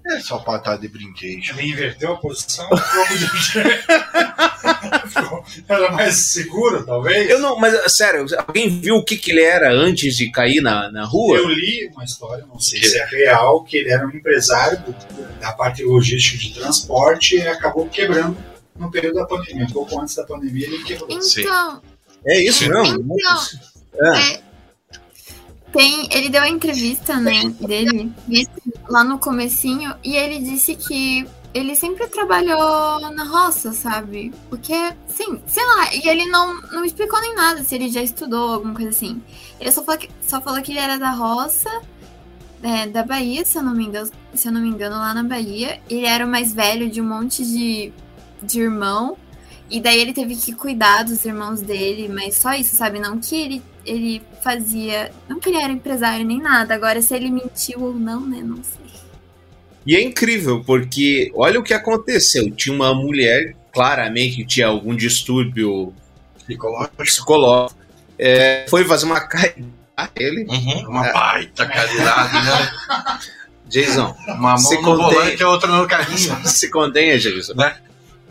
É 0.06 0.20
só 0.20 0.38
patada 0.38 0.78
de 0.78 0.86
brinquedo. 0.88 1.42
Ele 1.58 1.68
inverteu 1.72 2.12
a 2.12 2.16
posição, 2.16 2.68
ficou- 2.68 3.62
era 5.68 5.92
mais 5.92 6.14
seguro, 6.16 6.84
talvez. 6.84 7.28
Eu 7.30 7.38
não, 7.38 7.58
mas 7.58 7.74
sério, 7.96 8.26
alguém 8.46 8.68
viu 8.80 8.96
o 8.96 9.04
que, 9.04 9.16
que 9.16 9.30
ele 9.30 9.42
era 9.42 9.72
antes 9.72 10.16
de 10.16 10.30
cair 10.30 10.60
na, 10.60 10.90
na 10.90 11.04
rua? 11.04 11.36
Eu 11.38 11.48
li 11.48 11.88
uma 11.92 12.04
história, 12.04 12.44
não 12.46 12.58
sei 12.60 12.82
se 12.82 12.96
é 12.98 13.04
real, 13.06 13.62
que 13.64 13.76
ele 13.76 13.90
era 13.90 14.06
um 14.06 14.10
empresário 14.10 14.78
do- 14.80 15.40
da 15.40 15.52
parte 15.52 15.82
logística 15.82 16.38
de 16.38 16.54
transporte 16.54 17.36
e 17.36 17.46
acabou 17.46 17.86
quebrando 17.88 18.36
no 18.78 18.90
período 18.90 19.16
da 19.16 19.26
pandemia. 19.26 19.64
Um 19.64 19.70
pouco 19.72 20.00
antes 20.00 20.14
da 20.14 20.24
pandemia 20.24 20.66
ele 20.66 20.82
quebrou. 20.84 21.08
Então, 21.10 21.82
É 22.26 22.40
isso, 22.40 22.68
não? 22.68 22.84
então 22.84 23.06
Ah. 24.02 24.20
é, 24.20 24.40
tem, 25.72 26.08
ele 26.10 26.28
deu 26.28 26.42
a 26.42 26.48
entrevista, 26.48 27.18
né, 27.20 27.52
dele, 27.60 28.10
lá 28.88 29.04
no 29.04 29.18
comecinho, 29.18 29.94
e 30.02 30.16
ele 30.16 30.38
disse 30.40 30.74
que 30.74 31.26
ele 31.56 31.74
sempre 31.74 32.06
trabalhou 32.08 33.00
na 33.12 33.24
roça, 33.24 33.72
sabe? 33.72 34.32
Porque, 34.50 34.74
sim, 35.08 35.40
sei 35.46 35.64
lá, 35.64 35.94
e 35.94 36.06
ele 36.06 36.26
não, 36.26 36.60
não 36.72 36.84
explicou 36.84 37.20
nem 37.20 37.34
nada, 37.34 37.64
se 37.64 37.74
ele 37.74 37.88
já 37.88 38.02
estudou, 38.02 38.54
alguma 38.54 38.74
coisa 38.74 38.90
assim. 38.90 39.22
Ele 39.58 39.72
só 39.72 39.82
falou 39.82 39.98
que, 39.98 40.10
só 40.20 40.40
falou 40.40 40.60
que 40.62 40.72
ele 40.72 40.78
era 40.78 40.98
da 40.98 41.10
roça 41.10 41.70
é, 42.62 42.86
da 42.86 43.02
Bahia, 43.02 43.44
se 43.44 43.56
eu, 43.56 43.62
não 43.62 43.74
me 43.74 43.86
engano, 43.86 44.10
se 44.34 44.48
eu 44.48 44.52
não 44.52 44.60
me 44.60 44.68
engano, 44.68 44.96
lá 44.96 45.14
na 45.14 45.22
Bahia. 45.22 45.80
Ele 45.88 46.04
era 46.04 46.26
o 46.26 46.28
mais 46.28 46.52
velho 46.52 46.90
de 46.90 47.00
um 47.00 47.08
monte 47.08 47.44
de, 47.44 47.92
de 48.42 48.60
irmão. 48.60 49.16
E 49.70 49.80
daí 49.80 49.98
ele 49.98 50.12
teve 50.12 50.36
que 50.36 50.52
cuidar 50.52 51.04
dos 51.04 51.24
irmãos 51.24 51.60
dele, 51.60 52.08
mas 52.08 52.36
só 52.36 52.52
isso, 52.52 52.76
sabe? 52.76 53.00
Não 53.00 53.18
que 53.18 53.34
ele, 53.34 53.62
ele 53.84 54.22
fazia. 54.42 55.10
Não 55.28 55.40
que 55.40 55.48
ele 55.48 55.58
era 55.58 55.72
empresário 55.72 56.24
nem 56.24 56.40
nada. 56.40 56.74
Agora, 56.74 57.02
se 57.02 57.14
ele 57.14 57.30
mentiu 57.30 57.82
ou 57.82 57.94
não, 57.94 58.20
né? 58.20 58.42
Não 58.42 58.62
sei. 58.62 58.85
E 59.86 59.94
é 59.94 60.02
incrível, 60.02 60.62
porque 60.64 61.30
olha 61.34 61.60
o 61.60 61.62
que 61.62 61.72
aconteceu. 61.72 62.50
Tinha 62.50 62.74
uma 62.74 62.92
mulher, 62.94 63.54
claramente, 63.72 64.36
que 64.36 64.44
tinha 64.46 64.66
algum 64.66 64.94
distúrbio 64.96 65.94
Psicológico. 66.44 66.96
psicológico. 66.96 67.80
é, 68.18 68.66
foi 68.68 68.84
fazer 68.84 69.06
uma 69.06 69.20
caridade 69.20 69.64
a 69.96 70.08
ele. 70.16 70.44
Uhum. 70.48 70.88
Uma 70.90 71.12
baita 71.12 71.66
caridade, 71.66 72.34
né? 72.34 73.18
Jason, 73.68 74.14
Uma 74.28 74.34
mão 74.50 74.58
Se 74.58 74.76
no 74.76 74.82
contém. 74.82 75.04
volante 75.14 75.42
e 75.42 75.44
outra 75.44 75.68
no 75.70 75.86
carrinho. 75.88 76.36
se 76.48 76.70
contenha, 76.70 77.18
Jason. 77.18 77.54
Né? 77.54 77.76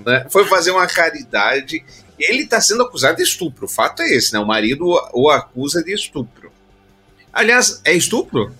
Né? 0.05 0.25
Foi 0.29 0.45
fazer 0.45 0.71
uma 0.71 0.87
caridade. 0.87 1.83
Ele 2.19 2.43
está 2.43 2.61
sendo 2.61 2.83
acusado 2.83 3.17
de 3.17 3.23
estupro. 3.23 3.65
O 3.65 3.69
fato 3.69 4.01
é 4.01 4.09
esse, 4.13 4.31
né? 4.33 4.39
O 4.39 4.45
marido 4.45 4.87
o- 4.87 5.09
o 5.25 5.29
acusa 5.29 5.83
de 5.83 5.93
estupro. 5.93 6.51
Aliás, 7.33 7.81
é 7.83 7.93
estupro? 7.93 8.53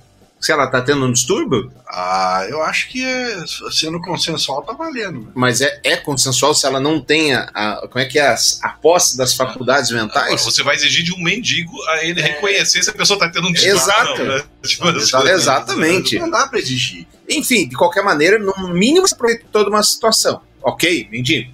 Se 0.45 0.51
ela 0.51 0.67
tá 0.67 0.79
tendo 0.81 1.05
um 1.05 1.11
distúrbio? 1.11 1.71
Ah, 1.87 2.45
eu 2.49 2.61
acho 2.61 2.87
que 2.89 3.03
é, 3.03 3.43
sendo 3.71 3.99
consensual 3.99 4.61
tá 4.61 4.73
valendo. 4.73 5.21
né? 5.21 5.31
Mas 5.33 5.59
é, 5.61 5.79
é 5.83 5.97
consensual 5.97 6.53
se 6.53 6.65
ela 6.67 6.79
não 6.79 7.01
tem 7.01 7.33
a, 7.33 7.49
a- 7.53 7.87
como 7.87 7.99
é 7.99 8.05
que 8.05 8.19
é, 8.19 8.27
a, 8.27 8.35
a 8.61 8.69
posse 8.69 9.17
das 9.17 9.33
faculdades 9.33 9.89
Agora, 9.91 10.05
mentais? 10.05 10.43
você 10.43 10.61
vai 10.61 10.75
exigir 10.75 11.03
de 11.03 11.13
um 11.13 11.23
mendigo 11.23 11.71
a 11.89 12.05
ele 12.05 12.21
reconhecer 12.21 12.83
se 12.83 12.89
a 12.89 12.93
pessoa 12.93 13.17
tá 13.17 13.27
tendo 13.29 13.47
um 13.47 13.51
distúrbio. 13.51 13.77
Exato. 13.81 14.11
ou 14.11 14.17
não, 14.19 14.25
né? 14.37 14.43
Tipo, 14.63 14.87
assim, 14.89 15.29
Exatamente. 15.29 16.19
Não 16.19 16.29
dá 16.29 16.47
pra 16.47 16.59
exigir. 16.59 17.07
Enfim, 17.27 17.67
de 17.67 17.75
qualquer 17.75 18.03
maneira, 18.03 18.37
no 18.37 18.67
mínimo 18.73 19.07
se 19.07 19.13
aproveitou 19.15 19.63
de 19.63 19.69
uma 19.69 19.81
situação. 19.81 20.41
Ok, 20.61 21.07
mendigo. 21.11 21.51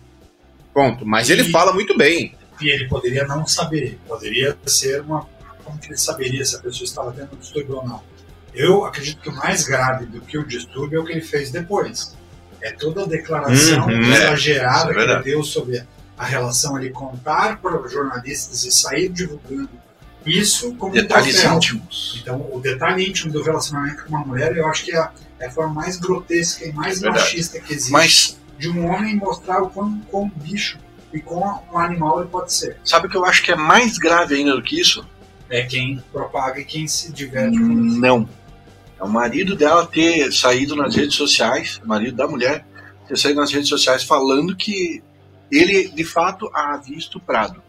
Ponto. 0.73 1.05
Mas 1.05 1.29
ele 1.29 1.43
E- 1.43 1.51
fala 1.51 1.71
muito 1.73 1.97
bem. 1.97 2.35
E 2.59 2.69
ele 2.69 2.87
poderia 2.87 3.25
não 3.25 3.47
saber, 3.47 3.97
poderia 4.07 4.57
ser 4.65 5.01
uma. 5.01 5.27
Como 5.63 5.77
que 5.79 5.87
ele 5.87 5.97
saberia 5.97 6.43
se 6.45 6.55
a 6.55 6.59
pessoa 6.59 6.83
estava 6.85 7.11
tendo 7.11 7.29
um 7.33 7.37
distúrbio 7.39 7.77
ou 7.77 7.87
não? 7.87 8.03
Eu 8.53 8.85
acredito 8.85 9.21
que 9.21 9.29
o 9.29 9.35
mais 9.35 9.63
grave 9.65 10.05
do 10.05 10.21
que 10.21 10.37
o 10.37 10.45
distúrbio 10.45 10.99
é 10.99 11.01
o 11.01 11.05
que 11.05 11.13
ele 11.13 11.21
fez 11.21 11.51
depois. 11.51 12.15
É 12.61 12.71
toda 12.71 13.03
a 13.03 13.05
declaração 13.07 13.87
Uhum. 13.87 14.01
exagerada 14.11 14.89
É, 14.89 14.91
é 14.91 15.05
que 15.05 15.11
ele 15.11 15.23
deu 15.23 15.43
sobre 15.43 15.83
a 16.17 16.25
relação, 16.25 16.77
ele 16.79 16.91
contar 16.91 17.57
para 17.59 17.81
os 17.81 17.91
jornalistas 17.91 18.63
e 18.63 18.71
sair 18.71 19.09
divulgando 19.09 19.69
isso 20.25 20.75
como 20.75 20.91
um 20.91 20.95
Detalhes 20.95 21.33
troféu. 21.35 21.55
íntimos. 21.57 22.19
Então, 22.21 22.47
o 22.51 22.59
detalhe 22.59 23.07
íntimo 23.09 23.31
do 23.33 23.41
relacionamento 23.41 24.03
com 24.03 24.09
uma 24.09 24.19
mulher, 24.25 24.55
eu 24.55 24.67
acho 24.67 24.85
que 24.85 24.91
é 24.91 24.97
a, 24.99 25.11
é 25.39 25.47
a 25.47 25.51
forma 25.51 25.73
mais 25.73 25.97
grotesca 25.97 26.63
e 26.65 26.71
mais 26.71 27.01
machista 27.01 27.59
que 27.59 27.73
existe 27.73 27.91
Mas 27.91 28.37
de 28.59 28.69
um 28.69 28.85
homem 28.85 29.15
mostrar 29.15 29.63
o 29.63 29.69
quão, 29.71 29.99
quão 30.11 30.29
bicho 30.35 30.77
e 31.11 31.19
quão 31.19 31.63
um 31.73 31.77
animal 31.79 32.19
ele 32.21 32.29
pode 32.29 32.53
ser. 32.53 32.77
sabe 32.83 33.07
o 33.07 33.09
que 33.09 33.17
eu 33.17 33.25
acho 33.25 33.41
que 33.41 33.51
é 33.51 33.55
mais 33.55 33.97
grave 33.97 34.35
ainda 34.35 34.55
do 34.55 34.61
que 34.61 34.79
isso? 34.79 35.03
É 35.49 35.63
quem 35.63 36.01
propaga 36.13 36.59
e 36.61 36.65
quem 36.65 36.87
se 36.87 37.11
diverte 37.11 37.57
com 37.57 37.71
isso. 37.87 37.99
Não. 37.99 38.29
É 39.01 39.03
o 39.03 39.09
marido 39.09 39.55
dela 39.55 39.85
ter 39.85 40.31
saído 40.31 40.75
nas 40.75 40.95
redes 40.95 41.15
sociais, 41.15 41.81
o 41.83 41.87
marido 41.87 42.15
da 42.15 42.27
mulher, 42.27 42.63
ter 43.07 43.17
saído 43.17 43.39
nas 43.39 43.51
redes 43.51 43.67
sociais 43.67 44.03
falando 44.03 44.55
que 44.55 45.01
ele 45.51 45.89
de 45.89 46.05
fato 46.05 46.47
a 46.53 46.75
havia 46.75 46.97
estuprado. 46.97 47.61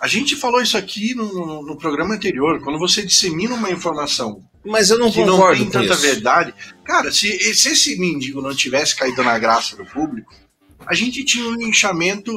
A 0.00 0.08
gente 0.08 0.34
falou 0.34 0.62
isso 0.62 0.78
aqui 0.78 1.14
no, 1.14 1.62
no 1.62 1.76
programa 1.76 2.14
anterior, 2.14 2.58
quando 2.64 2.78
você 2.78 3.04
dissemina 3.04 3.54
uma 3.54 3.70
informação 3.70 4.42
Mas 4.64 4.88
eu 4.88 4.98
não 4.98 5.10
que 5.10 5.22
não 5.22 5.36
concordo 5.36 5.58
tem 5.58 5.66
com 5.66 5.72
tanta 5.72 5.92
isso. 5.92 6.02
verdade. 6.02 6.54
Cara, 6.82 7.12
se, 7.12 7.38
se 7.54 7.68
esse 7.68 7.98
mendigo 7.98 8.40
não 8.40 8.54
tivesse 8.54 8.96
caído 8.96 9.22
na 9.22 9.38
graça 9.38 9.76
do 9.76 9.84
público, 9.84 10.32
a 10.86 10.94
gente 10.94 11.22
tinha 11.24 11.46
um 11.46 11.54
linchamento 11.54 12.32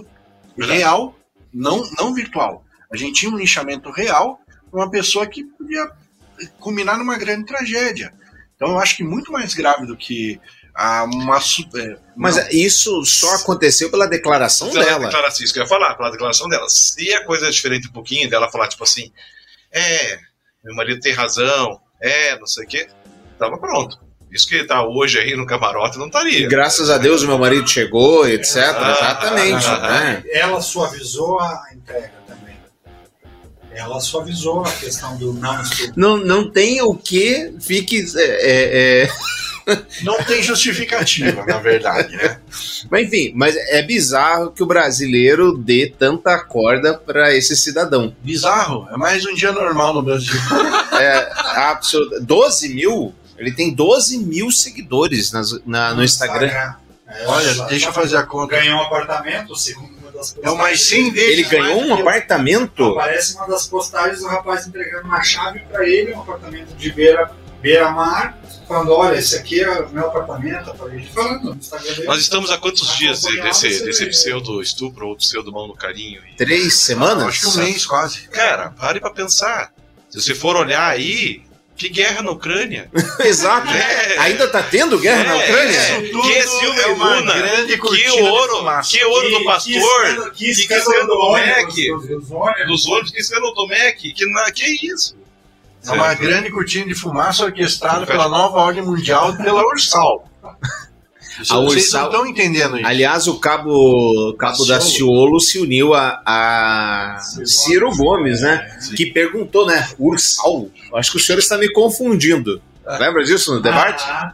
Verdade. 0.57 0.79
real, 0.79 1.17
não, 1.53 1.81
não 1.97 2.13
virtual. 2.13 2.65
A 2.91 2.97
gente 2.97 3.21
tinha 3.21 3.31
um 3.31 3.37
linchamento 3.37 3.89
real 3.89 4.39
uma 4.73 4.89
pessoa 4.89 5.25
que 5.25 5.43
podia 5.43 5.89
culminar 6.59 6.97
numa 6.97 7.17
grande 7.17 7.45
tragédia. 7.45 8.11
Então 8.63 8.75
eu 8.75 8.79
acho 8.79 8.95
que 8.95 9.03
muito 9.03 9.31
mais 9.31 9.53
grave 9.53 9.85
do 9.85 9.97
que 9.97 10.39
a 10.73 11.03
uma. 11.03 11.39
su- 11.41 11.67
é, 11.75 11.97
Mas 12.15 12.37
não. 12.37 12.47
isso 12.49 13.03
só 13.05 13.35
aconteceu 13.35 13.91
pela 13.91 14.07
declaração 14.07 14.71
Se 14.71 14.77
ela 14.77 14.85
dela. 14.85 15.05
declarar 15.05 15.27
assim, 15.27 15.43
isso 15.43 15.53
que 15.53 15.59
eu 15.59 15.63
ia 15.63 15.69
falar, 15.69 15.95
pela 15.95 16.09
declaração 16.11 16.47
dela. 16.47 16.67
Se 16.69 17.13
a 17.13 17.25
coisa 17.25 17.47
é 17.47 17.51
diferente 17.51 17.87
um 17.89 17.91
pouquinho, 17.91 18.29
dela 18.29 18.49
falar, 18.49 18.67
tipo 18.69 18.83
assim, 18.83 19.11
é, 19.71 20.17
meu 20.63 20.73
marido 20.75 20.99
tem 21.01 21.11
razão, 21.13 21.79
é, 22.01 22.39
não 22.39 22.47
sei 22.47 22.63
o 22.63 22.67
quê, 22.67 22.87
tava 23.37 23.57
pronto. 23.57 23.99
Isso 24.31 24.47
que 24.47 24.63
tá 24.63 24.83
hoje 24.83 25.19
aí 25.19 25.35
no 25.35 25.45
camarote 25.45 25.99
não 25.99 26.07
estaria. 26.07 26.47
Graças 26.47 26.89
a 26.89 26.97
Deus 26.97 27.21
o 27.21 27.27
meu 27.27 27.37
marido 27.37 27.67
chegou, 27.69 28.27
etc. 28.27 28.55
Ah, 28.57 28.91
Exatamente. 28.91 29.65
ah, 29.67 29.79
né? 29.79 30.23
Ela 30.31 30.59
suavizou 30.59 31.39
a 31.39 31.65
entrega. 31.71 32.22
Ela 33.75 33.99
suavizou 33.99 34.61
a 34.65 34.71
questão 34.71 35.17
do 35.17 35.33
não 35.33 35.61
estupro. 35.61 35.93
Não, 35.95 36.17
não 36.17 36.49
tem 36.51 36.81
o 36.81 36.93
que 36.95 37.53
fique. 37.59 38.05
é, 38.17 38.21
é, 38.21 39.03
é, 39.03 39.09
Não 40.03 40.17
tem 40.23 40.43
justificativa, 40.43 41.45
na 41.45 41.57
verdade, 41.57 42.15
né? 42.17 42.37
Mas 42.91 43.07
enfim, 43.07 43.31
mas 43.33 43.55
é 43.55 43.81
bizarro 43.81 44.51
que 44.51 44.61
o 44.61 44.65
brasileiro 44.65 45.57
dê 45.57 45.93
tanta 45.97 46.37
corda 46.39 46.93
para 46.95 47.33
esse 47.33 47.55
cidadão. 47.55 48.13
Bizarro, 48.21 48.87
é 48.91 48.97
mais 48.97 49.25
um 49.25 49.33
dia 49.33 49.51
normal 49.53 49.93
no 49.93 50.01
Brasil. 50.01 50.33
É 50.99 51.29
absurdo. 51.69 52.21
12 52.21 52.73
mil? 52.73 53.13
Ele 53.37 53.51
tem 53.53 53.73
12 53.73 54.17
mil 54.19 54.51
seguidores 54.51 55.31
nas- 55.31 55.59
na- 55.65 55.93
no 55.93 56.03
Instagram. 56.03 56.47
É, 56.47 57.25
Olha, 57.27 57.53
deixa 57.67 57.87
eu 57.87 57.93
fazer 57.93 58.17
a 58.17 58.23
conta. 58.23 58.55
Ganhou 58.57 58.77
um 58.79 58.81
apartamento, 58.81 59.55
segundo 59.55 59.92
É 60.41 60.49
o 60.49 60.57
mais 60.57 60.85
100 60.87 61.11
vezes. 61.11 61.29
Ele 61.31 61.43
ganhou 61.43 61.81
um 61.83 61.93
apartamento? 61.93 62.83
Aparece 62.85 63.35
uma 63.35 63.47
das 63.47 63.67
postagens 63.67 64.19
do 64.19 64.27
rapaz 64.27 64.67
entregando 64.67 65.05
uma 65.07 65.21
chave 65.23 65.59
para 65.71 65.87
ele, 65.87 66.13
um 66.13 66.21
apartamento 66.21 66.75
de 66.75 66.91
beira, 66.91 67.31
beira-mar, 67.61 68.37
falando: 68.67 68.91
olha, 68.93 69.17
esse 69.17 69.35
aqui 69.35 69.61
é 69.61 69.69
o 69.81 69.89
meu 69.89 70.07
apartamento. 70.07 70.69
Aparece 70.69 71.07
falando. 71.09 71.57
Nós 72.05 72.19
estamos 72.19 72.51
há 72.51 72.57
quantos 72.57 72.95
dias 72.97 73.21
desse, 73.23 73.83
desse 73.83 74.05
pseudo 74.07 74.61
estupro 74.61 75.07
ou 75.07 75.15
pseudo 75.17 75.51
mão 75.51 75.67
no 75.67 75.75
carinho? 75.75 76.21
E- 76.31 76.35
Três 76.35 76.77
semanas? 76.79 77.23
Acho 77.25 77.41
que 77.41 77.47
um 77.59 77.63
mês 77.63 77.85
quase. 77.85 78.27
Cara, 78.29 78.69
pare 78.71 78.99
pra 78.99 79.09
pensar. 79.11 79.71
Se 80.09 80.21
você 80.21 80.35
for 80.35 80.55
olhar 80.55 80.87
aí, 80.89 81.41
que 81.83 81.89
guerra 81.89 82.21
na 82.21 82.31
Ucrânia? 82.31 82.89
Exato. 83.23 83.67
É. 83.69 84.17
Ainda 84.19 84.47
tá 84.47 84.63
tendo 84.63 84.97
guerra 84.99 85.23
na 85.23 85.35
É, 85.35 85.43
Ucrânia? 85.49 85.77
é. 85.77 86.01
Isso 86.01 86.11
tudo 86.11 86.27
Que 86.27 86.41
Silvio 86.43 86.81
é 86.81 86.85
uma 86.87 87.15
Luna, 87.15 87.33
grande 87.33 87.77
que 87.77 87.89
de 87.97 88.21
ouro, 88.21 88.81
que 88.89 89.03
ouro 89.05 89.29
do 89.29 89.43
pastor, 89.43 90.31
que 90.33 90.49
escândalo 90.49 91.05
do 91.07 91.31
Mac, 91.31 91.67
dos- 92.67 92.85
ônibus. 92.87 93.11
que 93.11 93.19
escândalo 93.19 93.53
do 93.53 93.67
Mac, 93.67 93.95
que, 93.97 94.25
na, 94.31 94.51
que 94.51 94.87
isso? 94.87 95.15
É 95.85 95.91
uma 95.91 96.13
grande 96.13 96.49
cortina 96.49 96.85
de 96.87 96.95
fumaça 96.95 97.43
orquestrada 97.43 98.05
pela 98.05 98.29
nova 98.29 98.57
ordem 98.59 98.81
mundial 98.83 99.33
e 99.33 99.37
pela 99.43 99.61
Ursal. 99.65 100.29
A 101.49 101.55
Vocês 101.55 101.83
Ursal- 101.85 102.01
não 102.03 102.09
estão 102.11 102.27
entendendo 102.27 102.77
isso. 102.77 102.85
Aliás, 102.87 103.27
o 103.27 103.39
cabo, 103.39 104.33
cabo 104.37 104.65
da 104.65 104.79
Ciolo 104.79 105.39
se 105.39 105.59
uniu 105.59 105.93
a, 105.93 106.21
a 106.25 107.17
Ciro 107.45 107.89
Gomes, 107.95 108.41
né? 108.41 108.77
Que 108.95 109.07
perguntou, 109.07 109.65
né? 109.65 109.87
Ursal? 109.99 110.69
Acho 110.93 111.11
que 111.11 111.17
o 111.17 111.19
senhor 111.19 111.39
está 111.39 111.57
me 111.57 111.71
confundindo. 111.71 112.61
Lembra 112.99 113.23
disso 113.23 113.53
no 113.55 113.61
debate? 113.61 114.03
Ah, 114.07 114.33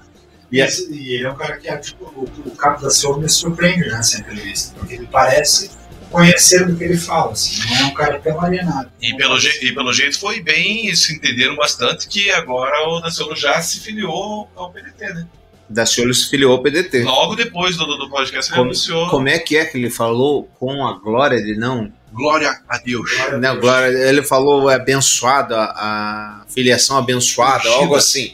E 0.52 0.58
e, 0.58 0.62
é- 0.62 0.70
e 0.90 1.14
ele 1.16 1.26
é 1.26 1.32
um 1.32 1.36
cara 1.36 1.58
que, 1.58 1.78
tipo, 1.78 2.04
o, 2.06 2.24
o 2.48 2.52
cabo 2.56 2.82
da 2.82 2.90
Silva 2.90 3.20
me 3.20 3.30
surpreende 3.30 3.88
nessa 3.88 4.18
entrevista, 4.20 4.74
porque 4.78 4.96
ele 4.96 5.08
parece 5.12 5.70
conhecer 6.10 6.66
do 6.66 6.76
que 6.76 6.84
ele 6.84 6.98
fala, 6.98 7.34
assim, 7.34 7.60
não 7.70 7.78
é 7.78 7.84
um 7.84 7.94
cara 7.94 8.20
tão 8.20 8.42
alienado. 8.42 8.90
E 9.00 9.16
pelo, 9.16 9.40
je- 9.40 9.64
e 9.64 9.72
pelo 9.76 9.94
jeito 9.94 10.20
foi 10.20 10.42
bem, 10.42 10.94
se 10.96 11.14
entenderam 11.14 11.56
bastante 11.56 12.08
que 12.08 12.32
agora 12.32 12.76
o 12.90 13.00
Daciolo 13.00 13.36
já 13.36 13.62
se 13.62 13.80
filiou 13.80 14.50
ao 14.56 14.72
PDT, 14.72 15.14
né? 15.14 15.28
Da 15.70 15.86
Ciolo 15.86 16.14
se 16.14 16.30
filiou 16.30 16.52
ao 16.54 16.64
PDT. 16.64 17.04
Logo 17.04 17.36
depois 17.36 17.78
do, 17.78 17.86
do 17.86 18.10
podcast 18.10 18.50
ele 18.52 18.58
Como, 18.58 18.70
anunciou. 18.72 19.08
como 19.10 19.30
é 19.30 19.38
que 19.38 19.56
é 19.56 19.66
que 19.66 19.78
ele 19.78 19.90
falou 19.90 20.50
com 20.60 20.86
a 20.88 20.98
glória 20.98 21.42
de 21.44 21.56
não? 21.56 21.92
Glória 22.12 22.52
a 22.68 22.78
Deus. 22.80 23.12
Não, 23.40 23.60
glória, 23.60 23.96
ele 24.10 24.24
falou 24.24 24.68
abençoado, 24.68 25.54
a, 25.54 25.66
a 26.42 26.46
filiação 26.50 26.98
abençoada, 26.98 27.70
algo 27.70 27.96
assim. 27.96 28.34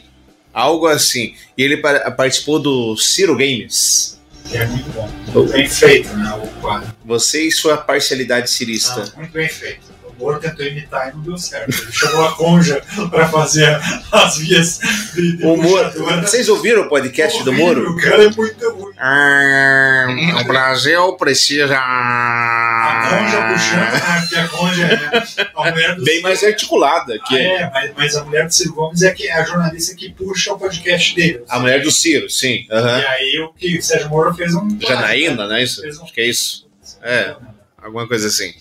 Algo 0.52 0.86
assim. 0.86 1.34
E 1.58 1.62
ele 1.62 1.76
pa- 1.76 2.10
participou 2.10 2.58
do 2.58 2.96
Ciro 2.96 3.36
Games. 3.36 4.18
Que 4.48 4.56
é 4.56 4.64
muito 4.66 4.88
bom. 4.92 5.10
Muito 5.34 5.52
bem 5.52 5.68
feito, 5.68 6.08
né, 6.16 6.40
o 6.42 6.46
quadro. 6.62 6.88
Você 7.04 7.48
e 7.48 7.52
sua 7.52 7.76
parcialidade 7.76 8.48
cirista. 8.48 9.12
Ah, 9.14 9.18
muito 9.18 9.32
bem 9.32 9.48
feito. 9.48 9.80
O 10.18 10.22
Moro 10.24 10.38
tentou 10.40 10.64
imitar 10.64 11.08
e 11.10 11.12
não 11.14 11.20
deu 11.22 11.36
certo. 11.38 11.70
Ele 11.82 11.92
chamou 11.92 12.26
a 12.26 12.34
Conja 12.34 12.82
para 13.10 13.28
fazer 13.28 13.78
as 14.12 14.38
vias 14.38 14.78
de, 15.14 15.36
de 15.36 15.44
O 15.46 15.56
Moro, 15.56 15.90
vocês 16.22 16.48
ouviram 16.48 16.82
o 16.82 16.88
podcast 16.88 17.42
do 17.44 17.52
Moro? 17.52 17.92
O 17.92 17.96
cara 18.00 18.24
é 18.24 18.30
muito 18.30 18.70
ruim. 18.70 18.92
Ah, 18.98 20.06
o 20.40 20.44
Brasil 20.44 21.12
precisa. 21.16 21.76
A 21.78 23.08
conja 23.10 23.52
puxando, 23.52 23.92
né? 23.92 24.20
Porque 24.20 24.36
a 24.36 24.48
conja 24.48 24.86
é 24.86 25.50
a 25.54 25.70
mulher 25.70 25.94
do 25.96 26.04
Bem 26.04 26.20
mais 26.22 26.42
articulada. 26.42 27.18
Que 27.26 27.36
é 27.36 27.62
É, 27.62 27.70
mas, 27.70 27.90
mas 27.96 28.16
a 28.16 28.24
mulher 28.24 28.46
do 28.46 28.52
Ciro 28.54 28.74
Gomes 28.74 29.02
é, 29.02 29.10
que, 29.12 29.26
é 29.28 29.32
a 29.34 29.44
jornalista 29.44 29.94
que 29.94 30.10
puxa 30.12 30.52
o 30.52 30.58
podcast 30.58 31.14
dele. 31.14 31.42
a 31.48 31.58
mulher 31.58 31.82
do 31.82 31.90
Ciro, 31.90 32.28
sim. 32.30 32.66
Aham. 32.70 32.98
E 33.00 33.06
aí 33.06 33.40
o 33.40 33.52
que 33.52 33.78
o 33.78 33.82
Sérgio 33.82 34.08
Moro 34.08 34.32
fez 34.34 34.54
um. 34.54 34.68
Janaína, 34.80 35.46
não 35.46 35.54
é 35.56 35.62
isso? 35.62 35.82
Um- 35.84 36.04
Acho 36.04 36.12
que 36.12 36.20
é 36.20 36.26
isso. 36.28 36.66
É, 37.02 37.34
alguma 37.82 38.06
coisa 38.08 38.26
assim. 38.28 38.52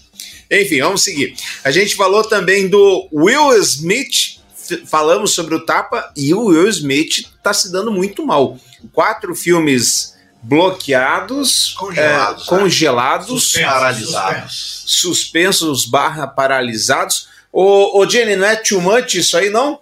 Enfim, 0.51 0.81
vamos 0.81 1.03
seguir. 1.03 1.35
A 1.63 1.71
gente 1.71 1.95
falou 1.95 2.23
também 2.23 2.67
do 2.67 3.07
Will 3.11 3.57
Smith. 3.59 4.39
Falamos 4.87 5.31
sobre 5.31 5.53
o 5.55 5.63
tapa 5.65 6.11
e 6.15 6.33
o 6.33 6.45
Will 6.45 6.67
Smith 6.69 7.27
tá 7.43 7.53
se 7.53 7.71
dando 7.71 7.91
muito 7.91 8.25
mal. 8.25 8.57
Quatro 8.91 9.35
filmes 9.35 10.15
bloqueados, 10.41 11.69
Congelados, 11.77 12.43
é, 12.43 12.49
congelados, 12.49 13.27
Suspensos, 13.43 13.71
Paralisados. 13.73 14.83
suspensos 14.87 15.85
barra 15.85 16.27
paralisados. 16.27 17.27
Ô, 17.51 17.99
ô 17.99 18.09
Jenny, 18.09 18.35
não 18.35 18.45
é 18.47 18.55
too 18.55 18.81
much 18.81 19.15
isso 19.15 19.37
aí, 19.37 19.49
não? 19.49 19.79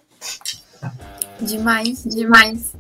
Demais, 1.39 2.03
demais. 2.05 2.73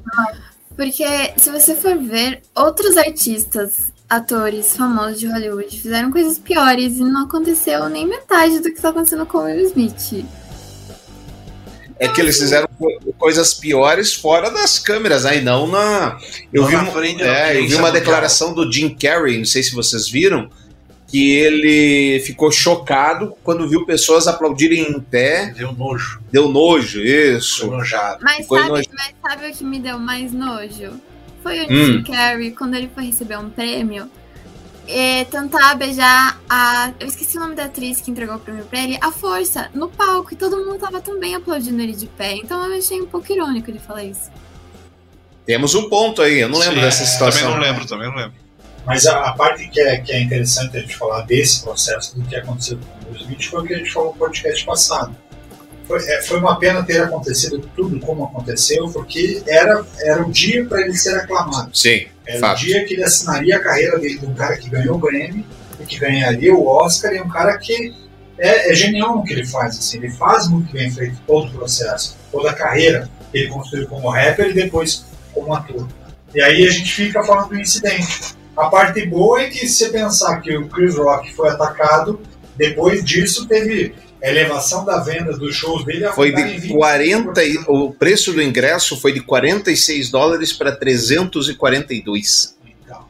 Porque 0.75 1.05
se 1.37 1.49
você 1.51 1.75
for 1.75 1.97
ver, 1.97 2.41
outros 2.55 2.95
artistas, 2.97 3.91
atores 4.15 4.75
famosos 4.77 5.19
de 5.19 5.27
Hollywood 5.27 5.79
fizeram 5.79 6.11
coisas 6.11 6.37
piores 6.37 6.97
e 6.97 7.03
não 7.03 7.23
aconteceu 7.23 7.87
nem 7.89 8.07
metade 8.07 8.59
do 8.59 8.65
que 8.69 8.75
está 8.77 8.89
acontecendo 8.89 9.25
com 9.25 9.39
o 9.39 9.43
Will 9.43 9.65
Smith. 9.67 10.25
É 11.99 12.07
que 12.07 12.19
eles 12.19 12.37
fizeram 12.37 12.67
co- 12.77 13.13
coisas 13.17 13.53
piores 13.53 14.13
fora 14.13 14.49
das 14.49 14.77
câmeras, 14.79 15.25
aí 15.25 15.41
não 15.41 15.67
na. 15.67 16.17
Eu 16.51 16.63
Não 16.63 16.69
vi, 16.69 16.75
na 16.75 16.83
uma- 16.83 16.91
frente 16.91 17.23
é, 17.23 17.59
eu 17.59 17.67
vi 17.67 17.75
uma 17.75 17.91
declaração 17.91 18.53
do 18.53 18.69
Jim 18.71 18.89
Carrey, 18.93 19.37
não 19.37 19.45
sei 19.45 19.63
se 19.63 19.73
vocês 19.73 20.09
viram, 20.09 20.49
que 21.07 21.31
ele 21.35 22.19
ficou 22.25 22.51
chocado 22.51 23.35
quando 23.43 23.69
viu 23.69 23.85
pessoas 23.85 24.27
aplaudirem 24.27 24.81
em 24.91 24.99
pé. 24.99 25.53
Deu 25.55 25.71
nojo. 25.71 26.19
Deu 26.31 26.49
nojo, 26.49 26.99
isso. 26.99 27.67
Mas 28.21 28.47
sabe, 28.47 28.69
nojo. 28.69 28.89
mas 28.93 29.13
sabe 29.21 29.49
o 29.49 29.53
que 29.53 29.63
me 29.63 29.79
deu 29.79 29.97
mais 29.99 30.33
nojo? 30.33 30.99
Foi 31.43 31.59
o 31.59 31.63
Hum. 31.71 31.85
Jim 31.85 32.03
Carrey, 32.03 32.51
quando 32.51 32.73
ele 32.75 32.89
foi 32.95 33.03
receber 33.05 33.37
um 33.37 33.49
prêmio, 33.49 34.09
é, 34.87 35.23
tentar 35.25 35.75
beijar 35.75 36.39
a. 36.49 36.91
Eu 36.99 37.07
esqueci 37.07 37.37
o 37.37 37.39
nome 37.41 37.53
da 37.55 37.65
atriz 37.65 38.01
que 38.01 38.09
entregou 38.09 38.35
o 38.35 38.39
prêmio 38.39 38.65
pra 38.65 38.79
ele, 38.81 38.97
a 39.01 39.11
força, 39.11 39.69
no 39.73 39.89
palco, 39.89 40.33
e 40.33 40.37
todo 40.37 40.57
mundo 40.57 40.79
tava 40.79 41.01
também 41.01 41.35
aplaudindo 41.35 41.81
ele 41.81 41.93
de 41.93 42.07
pé. 42.07 42.35
Então 42.37 42.65
eu 42.65 42.77
achei 42.77 42.99
um 43.01 43.05
pouco 43.05 43.31
irônico 43.31 43.69
ele 43.69 43.79
falar 43.79 44.03
isso. 44.05 44.31
Temos 45.45 45.75
um 45.75 45.89
ponto 45.89 46.21
aí, 46.21 46.39
eu 46.39 46.47
não 46.49 46.57
lembro 46.57 46.75
Sim, 46.75 46.81
dessa 46.81 46.97
Também 46.99 47.11
situação. 47.11 47.51
não 47.51 47.59
lembro, 47.59 47.85
também 47.85 48.07
não 48.09 48.15
lembro. 48.15 48.33
Mas 48.85 49.05
a, 49.05 49.29
a 49.29 49.33
parte 49.33 49.67
que 49.69 49.79
é, 49.79 49.97
que 49.97 50.11
é 50.11 50.21
interessante 50.21 50.77
a 50.77 50.81
gente 50.81 50.95
falar 50.95 51.21
desse 51.21 51.61
processo, 51.63 52.17
do 52.19 52.25
que 52.27 52.35
aconteceu 52.35 52.77
com 52.77 53.05
o 53.09 53.11
Will 53.13 53.21
Smith, 53.21 53.43
foi 53.45 53.61
o 53.61 53.65
que 53.65 53.73
a 53.73 53.77
gente 53.77 53.91
falou 53.91 54.11
no 54.13 54.17
podcast 54.19 54.65
passado. 54.65 55.15
Foi, 55.87 55.99
é, 56.09 56.21
foi 56.21 56.39
uma 56.39 56.57
pena 56.57 56.83
ter 56.83 57.01
acontecido 57.01 57.59
tudo 57.75 57.99
como 57.99 58.23
aconteceu, 58.23 58.89
porque 58.89 59.41
era, 59.45 59.85
era 59.99 60.25
o 60.25 60.31
dia 60.31 60.65
para 60.65 60.81
ele 60.81 60.95
ser 60.95 61.15
aclamado. 61.15 61.75
Sim, 61.75 62.05
Era 62.25 62.39
fato. 62.39 62.61
o 62.61 62.65
dia 62.65 62.85
que 62.85 62.93
ele 62.93 63.03
assinaria 63.03 63.57
a 63.57 63.59
carreira 63.59 63.99
dele 63.99 64.17
de 64.17 64.25
um 64.25 64.33
cara 64.33 64.57
que 64.57 64.69
ganhou 64.69 64.95
o 64.95 64.99
Grammy 64.99 65.45
e 65.79 65.85
que 65.85 65.99
ganharia 65.99 66.53
o 66.53 66.65
Oscar 66.65 67.13
e 67.13 67.21
um 67.21 67.29
cara 67.29 67.57
que 67.57 67.93
é, 68.37 68.71
é 68.71 68.75
genial 68.75 69.15
no 69.17 69.23
que 69.23 69.33
ele 69.33 69.45
faz. 69.45 69.77
Assim, 69.77 69.97
ele 69.97 70.09
faz 70.11 70.47
muito 70.47 70.71
bem 70.71 70.89
feito 70.89 71.17
todo 71.27 71.49
o 71.49 71.51
processo, 71.51 72.17
toda 72.31 72.49
a 72.51 72.53
carreira 72.53 73.09
que 73.31 73.39
ele 73.39 73.49
construiu 73.49 73.87
como 73.87 74.09
rapper 74.09 74.49
e 74.49 74.53
depois 74.53 75.05
como 75.33 75.53
ator. 75.53 75.87
E 76.33 76.41
aí 76.41 76.65
a 76.65 76.71
gente 76.71 76.91
fica 76.91 77.23
falando 77.23 77.49
do 77.49 77.59
incidente. 77.59 78.35
A 78.55 78.67
parte 78.69 79.05
boa 79.05 79.41
é 79.41 79.49
que 79.49 79.67
se 79.67 79.85
você 79.85 79.89
pensar 79.89 80.39
que 80.39 80.55
o 80.55 80.67
Chris 80.67 80.95
Rock 80.95 81.33
foi 81.33 81.49
atacado, 81.49 82.19
depois 82.55 83.03
disso 83.03 83.47
teve 83.47 83.95
elevação 84.29 84.85
da 84.85 84.99
venda 84.99 85.37
dos 85.37 85.55
shows 85.55 85.83
dele. 85.83 86.07
Foi 86.13 86.31
de 86.31 86.41
25%. 86.41 86.71
40 86.71 87.43
e, 87.43 87.57
o 87.67 87.91
preço 87.91 88.31
do 88.31 88.41
ingresso 88.41 88.99
foi 88.99 89.11
de 89.11 89.19
46 89.21 90.09
dólares 90.09 90.53
para 90.53 90.71
342. 90.71 92.57
Então, 92.83 93.05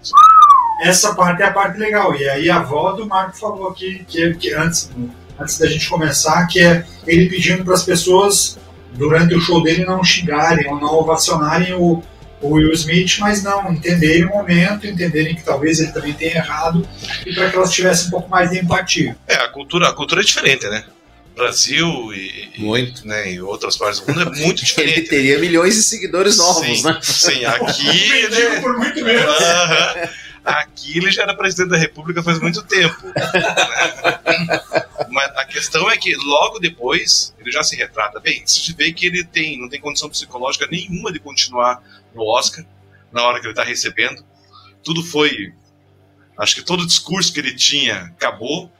essa 0.81 1.13
parte 1.13 1.43
é 1.43 1.45
a 1.45 1.51
parte 1.51 1.77
legal. 1.77 2.15
E 2.15 2.27
aí 2.27 2.49
a 2.49 2.57
avó 2.57 2.93
do 2.93 3.05
Marco 3.05 3.37
falou 3.37 3.69
aqui, 3.69 4.03
que, 4.07 4.33
que 4.35 4.53
antes, 4.53 4.89
antes 5.39 5.57
da 5.57 5.67
gente 5.67 5.87
começar, 5.87 6.45
que 6.47 6.59
é 6.59 6.85
ele 7.05 7.29
pedindo 7.29 7.63
para 7.63 7.75
as 7.75 7.83
pessoas, 7.83 8.57
durante 8.93 9.35
o 9.35 9.41
show 9.41 9.61
dele, 9.61 9.85
não 9.85 10.03
xingarem 10.03 10.67
ou 10.67 10.79
não 10.79 10.93
ovacionarem 10.95 11.73
o, 11.73 12.01
o 12.41 12.53
Will 12.53 12.71
Smith, 12.73 13.17
mas 13.19 13.43
não, 13.43 13.71
entenderem 13.71 14.25
o 14.25 14.29
momento, 14.29 14.85
entenderem 14.87 15.35
que 15.35 15.43
talvez 15.43 15.79
ele 15.79 15.91
também 15.91 16.13
tenha 16.13 16.35
errado, 16.35 16.87
e 17.25 17.33
para 17.33 17.49
que 17.49 17.55
elas 17.55 17.71
tivessem 17.71 18.07
um 18.07 18.11
pouco 18.11 18.29
mais 18.29 18.49
de 18.49 18.59
empatia. 18.59 19.15
É, 19.27 19.35
a 19.35 19.47
cultura, 19.47 19.89
a 19.89 19.93
cultura 19.93 20.21
é 20.21 20.23
diferente, 20.23 20.67
né? 20.67 20.83
Brasil 21.35 22.13
e, 22.13 22.51
e- 22.55 22.61
Muito. 22.61 23.07
né, 23.07 23.31
e 23.33 23.41
outras 23.41 23.75
partes 23.77 23.99
do 23.99 24.07
mundo 24.07 24.21
é 24.21 24.25
muito 24.25 24.39
Ele 24.45 24.53
diferente. 24.65 25.09
teria 25.09 25.39
milhões 25.39 25.75
de 25.75 25.83
seguidores 25.83 26.37
novos, 26.37 26.65
sim, 26.65 26.83
né? 26.83 26.99
sim, 27.01 27.45
aqui. 27.45 28.29
Né, 28.29 28.59
por 28.61 28.77
muito 28.77 29.03
menos. 29.03 29.35
Aham. 29.41 30.09
Aqui 30.45 30.97
ele 30.97 31.09
já 31.09 31.23
era 31.23 31.33
presidente 31.33 31.69
da 31.69 31.77
República 31.77 32.21
faz 32.21 32.37
muito 32.39 32.61
tempo. 32.63 33.07
né? 33.07 34.61
Mas 35.09 35.31
a 35.37 35.45
questão 35.45 35.89
é 35.89 35.97
que 35.97 36.13
logo 36.15 36.59
depois 36.59 37.33
ele 37.39 37.49
já 37.51 37.63
se 37.63 37.75
retrata 37.77 38.19
bem. 38.19 38.43
Se 38.45 38.73
vê 38.73 38.91
que 38.91 39.05
ele 39.05 39.23
tem, 39.23 39.57
não 39.59 39.69
tem 39.69 39.79
condição 39.79 40.09
psicológica 40.09 40.67
nenhuma 40.69 41.11
de 41.13 41.19
continuar 41.19 41.81
no 42.13 42.23
Oscar 42.23 42.65
na 43.11 43.23
hora 43.23 43.39
que 43.39 43.45
ele 43.45 43.53
está 43.53 43.63
recebendo. 43.63 44.23
Tudo 44.83 45.01
foi. 45.03 45.53
Acho 46.37 46.55
que 46.55 46.61
todo 46.63 46.81
o 46.81 46.87
discurso 46.87 47.31
que 47.31 47.39
ele 47.39 47.55
tinha 47.55 48.11
acabou. 48.17 48.71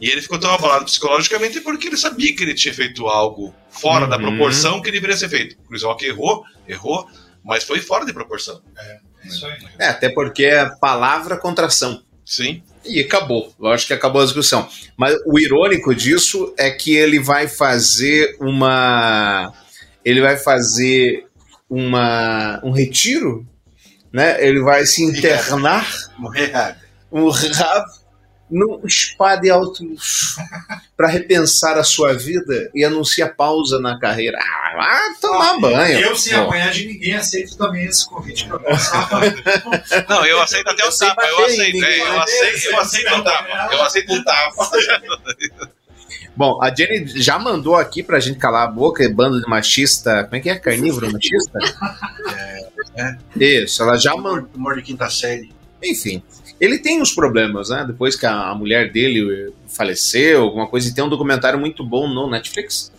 E 0.00 0.08
ele 0.08 0.22
ficou 0.22 0.38
tão 0.38 0.50
abalado 0.52 0.84
psicologicamente 0.84 1.60
porque 1.60 1.88
ele 1.88 1.96
sabia 1.96 2.34
que 2.34 2.42
ele 2.42 2.54
tinha 2.54 2.72
feito 2.74 3.06
algo 3.06 3.54
fora 3.70 4.06
da 4.06 4.16
Uhum. 4.16 4.22
proporção 4.22 4.80
que 4.82 4.90
deveria 4.90 5.16
ser 5.16 5.28
feito. 5.28 5.56
O 5.64 5.68
Chris 5.68 5.82
Rock 5.82 6.04
errou, 6.04 6.44
errou, 6.66 7.06
mas 7.44 7.64
foi 7.64 7.80
fora 7.80 8.04
de 8.04 8.12
proporção. 8.12 8.60
Isso 9.24 9.44
aí. 9.46 9.58
É, 9.78 9.88
até 9.88 10.08
porque 10.08 10.44
é 10.44 10.66
palavra 10.80 11.36
contra 11.36 11.66
ação. 11.66 12.02
Sim. 12.24 12.62
E 12.84 13.00
acabou. 13.00 13.52
Lógico 13.58 13.88
que 13.88 13.94
acabou 13.94 14.22
a 14.22 14.24
discussão. 14.24 14.68
Mas 14.96 15.14
o 15.26 15.38
irônico 15.38 15.94
disso 15.94 16.54
é 16.56 16.70
que 16.70 16.94
ele 16.94 17.18
vai 17.18 17.46
fazer 17.48 18.36
uma. 18.40 19.52
Ele 20.04 20.20
vai 20.22 20.36
fazer 20.38 21.26
uma, 21.68 22.60
um 22.64 22.70
retiro, 22.70 23.46
né? 24.12 24.42
Ele 24.44 24.60
vai 24.62 24.86
se 24.86 25.02
internar 25.02 25.86
Morrer. 26.18 26.76
um 27.12 27.28
rabo 27.28 27.30
num 27.32 27.32
spa 27.32 27.84
de 29.40 29.50
alto 29.50 29.84
luxo 29.84 30.36
para 30.96 31.08
repensar 31.08 31.78
a 31.78 31.84
sua 31.84 32.12
vida 32.14 32.70
e 32.74 32.84
anuncia 32.84 33.28
pausa 33.28 33.78
na 33.80 33.98
carreira. 33.98 34.38
Ah, 34.38 34.76
vai 34.76 35.14
tomar 35.20 35.60
banho. 35.60 35.98
Eu, 36.00 36.16
sem 36.16 36.34
pô. 36.34 36.42
apanhar 36.42 36.70
de 36.70 36.86
ninguém, 36.86 37.14
aceito 37.14 37.56
também 37.56 37.86
esse 37.86 38.06
convite 38.06 38.46
para 38.46 38.58
passar. 38.58 39.08
Não, 40.08 40.26
eu 40.26 40.40
aceito 40.42 40.68
até 40.68 40.84
o 40.84 40.88
Eu 40.88 40.98
tapa, 40.98 41.22
eu 41.22 41.36
bater 41.36 41.52
em 41.52 41.60
aceito, 41.60 41.84
é, 41.84 42.00
eu 42.00 42.20
aceito, 42.20 42.66
eu 42.66 42.80
aceito 42.80 43.14
o 43.14 43.24
tapa, 43.24 43.68
eu 43.72 43.82
aceito 43.82 44.12
o 44.12 44.24
tapa. 44.24 44.70
Bom, 46.36 46.62
a 46.62 46.74
Jenny 46.74 47.06
já 47.20 47.38
mandou 47.38 47.76
aqui 47.76 48.02
pra 48.02 48.20
gente 48.20 48.38
calar 48.38 48.64
a 48.64 48.70
boca, 48.70 49.08
bando 49.08 49.40
de 49.40 49.48
machista. 49.48 50.24
Como 50.24 50.36
é 50.36 50.40
que 50.40 50.50
é? 50.50 50.58
Carnívoro 50.58 51.10
machista? 51.12 51.58
Isso, 53.36 53.82
ela 53.82 53.96
já 53.96 54.16
mandou. 54.16 54.48
Humor 54.54 54.76
de 54.76 54.82
quinta 54.82 55.08
série. 55.10 55.52
Enfim, 55.82 56.22
ele 56.60 56.78
tem 56.78 57.00
uns 57.00 57.12
problemas, 57.12 57.70
né? 57.70 57.84
Depois 57.86 58.14
que 58.16 58.26
a, 58.26 58.50
a 58.50 58.54
mulher 58.54 58.92
dele 58.92 59.52
faleceu, 59.66 60.42
alguma 60.42 60.66
coisa, 60.66 60.88
e 60.88 60.94
tem 60.94 61.02
um 61.02 61.08
documentário 61.08 61.58
muito 61.58 61.84
bom 61.84 62.06
no 62.06 62.28
Netflix 62.28 62.92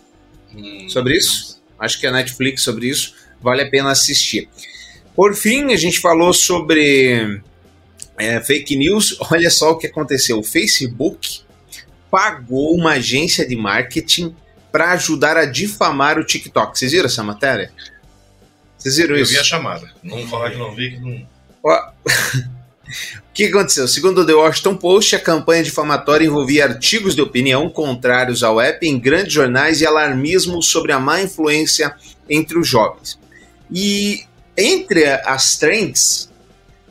sobre 0.88 1.16
isso. 1.16 1.62
Acho 1.78 2.00
que 2.00 2.06
é 2.06 2.10
Netflix 2.10 2.62
sobre 2.62 2.88
isso. 2.88 3.14
Vale 3.40 3.62
a 3.62 3.70
pena 3.70 3.90
assistir. 3.90 4.48
Por 5.14 5.34
fim, 5.34 5.72
a 5.72 5.76
gente 5.76 6.00
falou 6.00 6.32
sobre 6.32 7.40
é, 8.18 8.40
fake 8.40 8.76
news. 8.76 9.16
Olha 9.30 9.50
só 9.50 9.72
o 9.72 9.78
que 9.78 9.86
aconteceu. 9.86 10.38
O 10.38 10.42
Facebook 10.42 11.42
pagou 12.10 12.74
uma 12.74 12.92
agência 12.92 13.46
de 13.46 13.56
marketing 13.56 14.34
para 14.70 14.92
ajudar 14.92 15.36
a 15.36 15.44
difamar 15.44 16.18
o 16.18 16.24
TikTok. 16.24 16.78
Vocês 16.78 16.92
viram 16.92 17.06
essa 17.06 17.22
matéria? 17.22 17.72
Vocês 18.76 18.96
viram 18.96 19.16
Eu 19.16 19.22
isso? 19.22 19.32
vi 19.32 19.38
a 19.38 19.44
chamada. 19.44 19.90
Não 20.02 20.18
vou 20.18 20.28
falar 20.28 20.50
que 20.50 20.56
não 20.56 20.74
vi, 20.74 20.92
que 20.92 20.98
não. 20.98 21.26
O 23.18 23.32
que 23.32 23.46
aconteceu? 23.46 23.88
Segundo 23.88 24.20
o 24.20 24.26
The 24.26 24.34
Washington 24.34 24.76
Post, 24.76 25.16
a 25.16 25.20
campanha 25.20 25.62
difamatória 25.62 26.26
envolvia 26.26 26.64
artigos 26.64 27.14
de 27.14 27.22
opinião 27.22 27.68
contrários 27.70 28.42
ao 28.42 28.60
app 28.60 28.86
em 28.86 28.98
grandes 28.98 29.32
jornais 29.32 29.80
e 29.80 29.86
alarmismo 29.86 30.62
sobre 30.62 30.92
a 30.92 31.00
má 31.00 31.22
influência 31.22 31.94
entre 32.28 32.58
os 32.58 32.68
jovens. 32.68 33.18
E 33.70 34.24
entre 34.56 35.06
as 35.06 35.56
trends, 35.56 36.30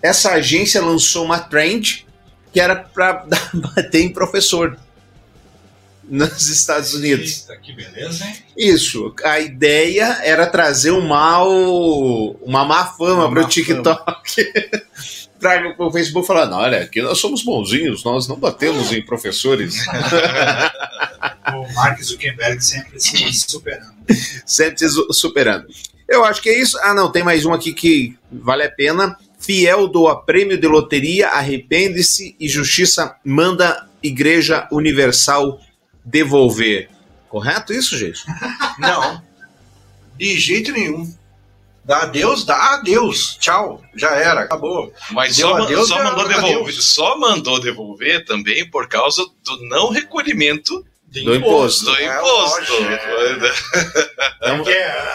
essa 0.02 0.32
agência 0.32 0.82
lançou 0.82 1.24
uma 1.24 1.40
trend 1.40 2.08
que 2.52 2.60
era 2.60 2.76
para 2.76 3.26
bater 3.54 4.02
em 4.02 4.10
professor 4.10 4.78
nos 6.12 6.50
Estados 6.50 6.94
Unidos. 6.94 7.48
Eita, 7.48 7.62
que 7.62 7.74
beleza, 7.74 8.26
hein? 8.26 8.36
Isso, 8.58 9.16
a 9.24 9.40
ideia 9.40 10.20
era 10.24 10.46
trazer 10.46 10.92
um 10.92 11.08
mal, 11.08 11.50
uma 12.42 12.66
má 12.66 12.86
fama 12.86 13.30
para 13.30 13.42
o 13.42 13.44
má 13.44 14.22
TikTok. 15.41 15.62
traga 15.62 15.73
pro 15.75 15.91
Facebook 15.91 16.25
falando: 16.27 16.54
olha, 16.56 16.82
aqui 16.84 17.01
nós 17.01 17.19
somos 17.19 17.43
bonzinhos, 17.43 18.04
nós 18.04 18.27
não 18.27 18.38
batemos 18.38 18.91
em 18.91 19.01
professores. 19.04 19.75
O 21.54 21.73
Mark 21.73 22.01
Zuckerberg 22.01 22.63
sempre 22.63 22.99
se 22.99 23.34
superando. 23.34 23.91
sempre 24.45 24.80
se 24.80 24.89
su- 24.89 25.12
superando. 25.13 25.67
Eu 26.08 26.23
acho 26.23 26.41
que 26.41 26.49
é 26.49 26.60
isso. 26.60 26.77
Ah, 26.82 26.93
não, 26.93 27.12
tem 27.12 27.23
mais 27.23 27.45
um 27.45 27.54
aqui 27.54 27.73
que 27.73 28.17
vale 28.32 28.63
a 28.63 28.71
pena. 28.71 29.17
Fiel 29.39 29.88
doa 29.88 30.21
prêmio 30.23 30.58
de 30.60 30.67
loteria, 30.67 31.30
arrepende-se 31.30 32.36
e 32.39 32.47
justiça 32.47 33.15
manda 33.25 33.88
Igreja 34.01 34.67
Universal 34.71 35.60
devolver. 36.06 36.89
Correto 37.27 37.73
isso, 37.73 37.97
gente? 37.97 38.21
Não. 38.80 39.21
De 40.17 40.39
jeito 40.39 40.71
nenhum. 40.71 41.12
Dá 41.84 42.04
adeus, 42.04 42.46
dá 42.46 42.74
adeus. 42.76 43.38
Tchau. 43.39 43.82
Já 43.96 44.12
era, 44.12 44.41
acabou. 44.41 44.94
Mas 45.12 45.36
Deu 45.36 45.50
só, 45.50 45.58
adeus, 45.63 45.88
só 45.88 46.04
mandou 46.04 46.26
adeus. 46.26 46.44
devolver, 46.44 46.74
só 46.82 47.17
mandou 47.17 47.60
devolver 47.60 48.26
também 48.26 48.70
por 48.70 48.88
causa 48.88 49.24
do 49.44 49.67
não 49.67 49.89
recolhimento 49.89 50.86
Do 51.12 51.36
imposto. 51.36 51.86
do 51.86 51.96
É, 51.96 52.17
imposto. 52.17 52.74
É 54.44 54.56
porque 54.58 54.72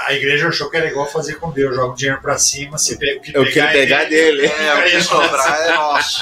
a 0.06 0.12
igreja 0.12 0.48
achou 0.48 0.70
que 0.70 0.76
era 0.76 0.86
igual 0.88 1.10
fazer 1.10 1.34
com 1.36 1.50
Deus, 1.50 1.74
joga 1.74 1.92
o 1.92 1.96
dinheiro 1.96 2.20
pra 2.20 2.38
cima, 2.38 2.78
você 2.78 2.96
pega 2.96 3.18
o 3.18 3.22
que 3.22 3.30
É 3.30 3.44
que 3.44 3.58
ele 3.58 3.68
pegar 3.72 4.04
dele. 4.04 4.46
É, 4.46 4.74
o 4.74 4.90
que 4.90 5.00
sobrar 5.02 5.60
é 5.62 5.74
nosso. 5.74 6.20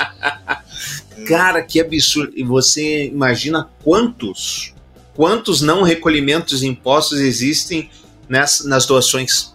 Cara, 1.28 1.62
que 1.62 1.80
absurdo. 1.80 2.33
E 2.35 2.42
você 2.42 3.07
imagina 3.07 3.70
quantos, 3.83 4.74
quantos 5.14 5.61
não 5.62 5.83
recolhimentos 5.83 6.61
de 6.61 6.66
impostos 6.66 7.20
existem 7.20 7.90
nas, 8.28 8.64
nas 8.64 8.85
doações? 8.87 9.53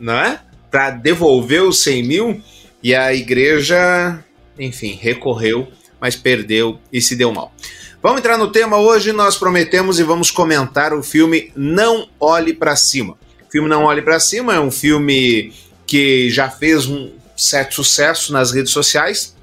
É? 0.00 0.38
Para 0.70 0.90
devolver 0.90 1.62
os 1.62 1.82
100 1.82 2.02
mil 2.02 2.42
e 2.82 2.94
a 2.94 3.12
igreja, 3.12 4.22
enfim, 4.58 4.98
recorreu, 5.00 5.68
mas 6.00 6.16
perdeu 6.16 6.78
e 6.92 7.00
se 7.00 7.16
deu 7.16 7.32
mal. 7.32 7.52
Vamos 8.02 8.20
entrar 8.20 8.38
no 8.38 8.52
tema 8.52 8.78
hoje. 8.78 9.12
Nós 9.12 9.36
prometemos 9.36 9.98
e 9.98 10.04
vamos 10.04 10.30
comentar 10.30 10.92
o 10.92 11.02
filme 11.02 11.50
Não 11.56 12.08
Olhe 12.20 12.52
Pra 12.52 12.76
Cima. 12.76 13.14
O 13.48 13.50
filme 13.50 13.68
Não 13.68 13.84
Olhe 13.84 14.02
Pra 14.02 14.20
Cima 14.20 14.54
é 14.54 14.60
um 14.60 14.70
filme 14.70 15.52
que 15.86 16.30
já 16.30 16.48
fez 16.48 16.86
um 16.86 17.10
certo 17.36 17.74
sucesso 17.74 18.32
nas 18.32 18.52
redes 18.52 18.72
sociais. 18.72 19.34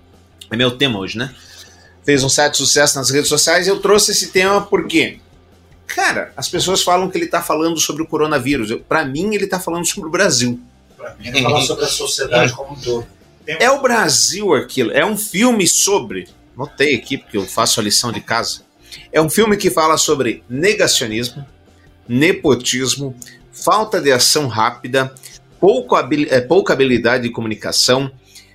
É 0.50 0.56
meu 0.56 0.72
tema 0.72 1.00
hoje, 1.00 1.18
né? 1.18 1.34
Fez 2.06 2.24
um 2.24 2.30
certo 2.30 2.58
sucesso 2.58 2.98
nas 2.98 3.10
redes 3.10 3.28
sociais. 3.28 3.68
Eu 3.68 3.80
trouxe 3.80 4.12
esse 4.12 4.28
tema 4.28 4.62
porque, 4.62 5.20
cara, 5.88 6.34
as 6.36 6.50
pessoas 6.50 6.84
falam 6.84 7.10
que 7.10 7.18
ele 7.18 7.28
tá 7.28 7.42
falando 7.42 7.80
sobre 7.80 8.04
o 8.04 8.08
coronavírus. 8.08 8.72
Para 8.88 9.06
mim, 9.06 9.34
ele 9.34 9.48
tá 9.48 9.60
falando 9.60 9.86
sobre 9.86 10.10
o 10.10 10.12
Brasil. 10.12 10.60
Pra 10.98 11.16
mim, 11.16 11.28
ele 11.28 11.42
fala 11.42 11.62
sobre 11.62 11.86
a 11.86 11.88
sociedade 11.88 12.54
como 12.54 12.74
um 12.74 12.80
todo. 12.80 13.06
É 13.48 13.70
o 13.70 13.82
Brasil 13.82 14.54
aquilo. 14.54 14.92
É 14.92 15.06
um 15.06 15.18
filme 15.18 15.68
sobre. 15.68 16.28
Notei 16.56 16.96
aqui 16.96 17.18
porque 17.18 17.38
eu 17.38 17.46
faço 17.46 17.80
a 17.80 17.84
lição 17.84 18.12
de 18.12 18.22
casa. 18.22 18.62
É 19.12 19.22
um 19.22 19.30
filme 19.30 19.58
que 19.58 19.70
fala 19.70 19.98
sobre 19.98 20.44
negacionismo, 20.50 21.46
nepotismo, 22.08 23.16
falta 23.52 24.00
de 24.00 24.12
ação 24.12 24.48
rápida, 24.48 25.14
pouco 25.60 25.98
eh, 25.98 26.42
pouca 26.42 26.74
habilidade 26.74 27.24
de 27.24 27.30
comunicação, 27.30 28.12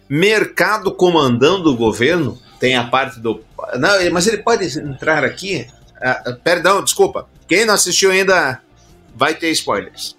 mercado 0.09 0.93
comandando 0.93 1.71
o 1.71 1.77
governo. 1.77 2.39
Tem 2.61 2.77
a 2.77 2.85
parte 2.85 3.21
do. 3.21 3.43
Não, 3.79 4.11
mas 4.13 4.27
ele 4.27 4.39
pode 4.39 4.67
entrar 4.79 5.25
aqui. 5.25 5.67
Ah, 6.01 6.37
perdão, 6.43 6.83
desculpa. 6.83 7.29
Quem 7.49 7.65
não 7.65 7.75
assistiu 7.75 8.11
ainda 8.11 8.61
vai 9.15 9.35
ter 9.35 9.51
spoilers. 9.51 10.17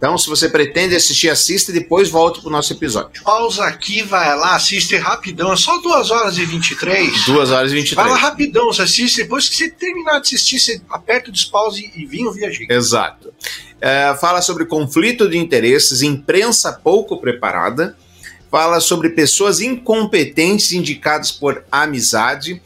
Então, 0.00 0.16
se 0.16 0.30
você 0.30 0.48
pretende 0.48 0.96
assistir, 0.96 1.28
assista 1.28 1.70
e 1.70 1.74
depois 1.74 2.08
volte 2.08 2.40
pro 2.40 2.48
nosso 2.48 2.72
episódio. 2.72 3.22
Pausa 3.22 3.66
aqui, 3.66 4.02
vai 4.02 4.34
lá, 4.34 4.56
assiste 4.56 4.96
rapidão. 4.96 5.52
É 5.52 5.56
só 5.56 5.76
2 5.78 6.10
horas 6.10 6.38
e 6.38 6.44
23. 6.46 7.26
2 7.26 7.50
horas 7.50 7.70
e 7.70 7.74
23. 7.74 7.94
Vai 7.94 8.08
lá 8.08 8.16
rapidão, 8.16 8.68
você 8.68 8.80
assiste. 8.80 9.18
Depois 9.18 9.46
que 9.46 9.56
você 9.56 9.68
terminar 9.68 10.20
de 10.20 10.28
assistir, 10.28 10.58
você 10.58 10.80
aperta 10.88 11.28
o 11.28 11.32
despause 11.32 11.92
e 11.94 12.06
vem 12.06 12.26
ouvir 12.26 12.46
a 12.46 12.50
gente. 12.50 12.72
Exato. 12.72 13.30
É, 13.78 14.16
fala 14.18 14.40
sobre 14.40 14.64
conflito 14.64 15.28
de 15.28 15.36
interesses, 15.36 16.00
imprensa 16.00 16.72
pouco 16.72 17.20
preparada. 17.20 17.94
Fala 18.50 18.80
sobre 18.80 19.10
pessoas 19.10 19.60
incompetentes 19.60 20.72
indicadas 20.72 21.30
por 21.30 21.62
amizade. 21.70 22.62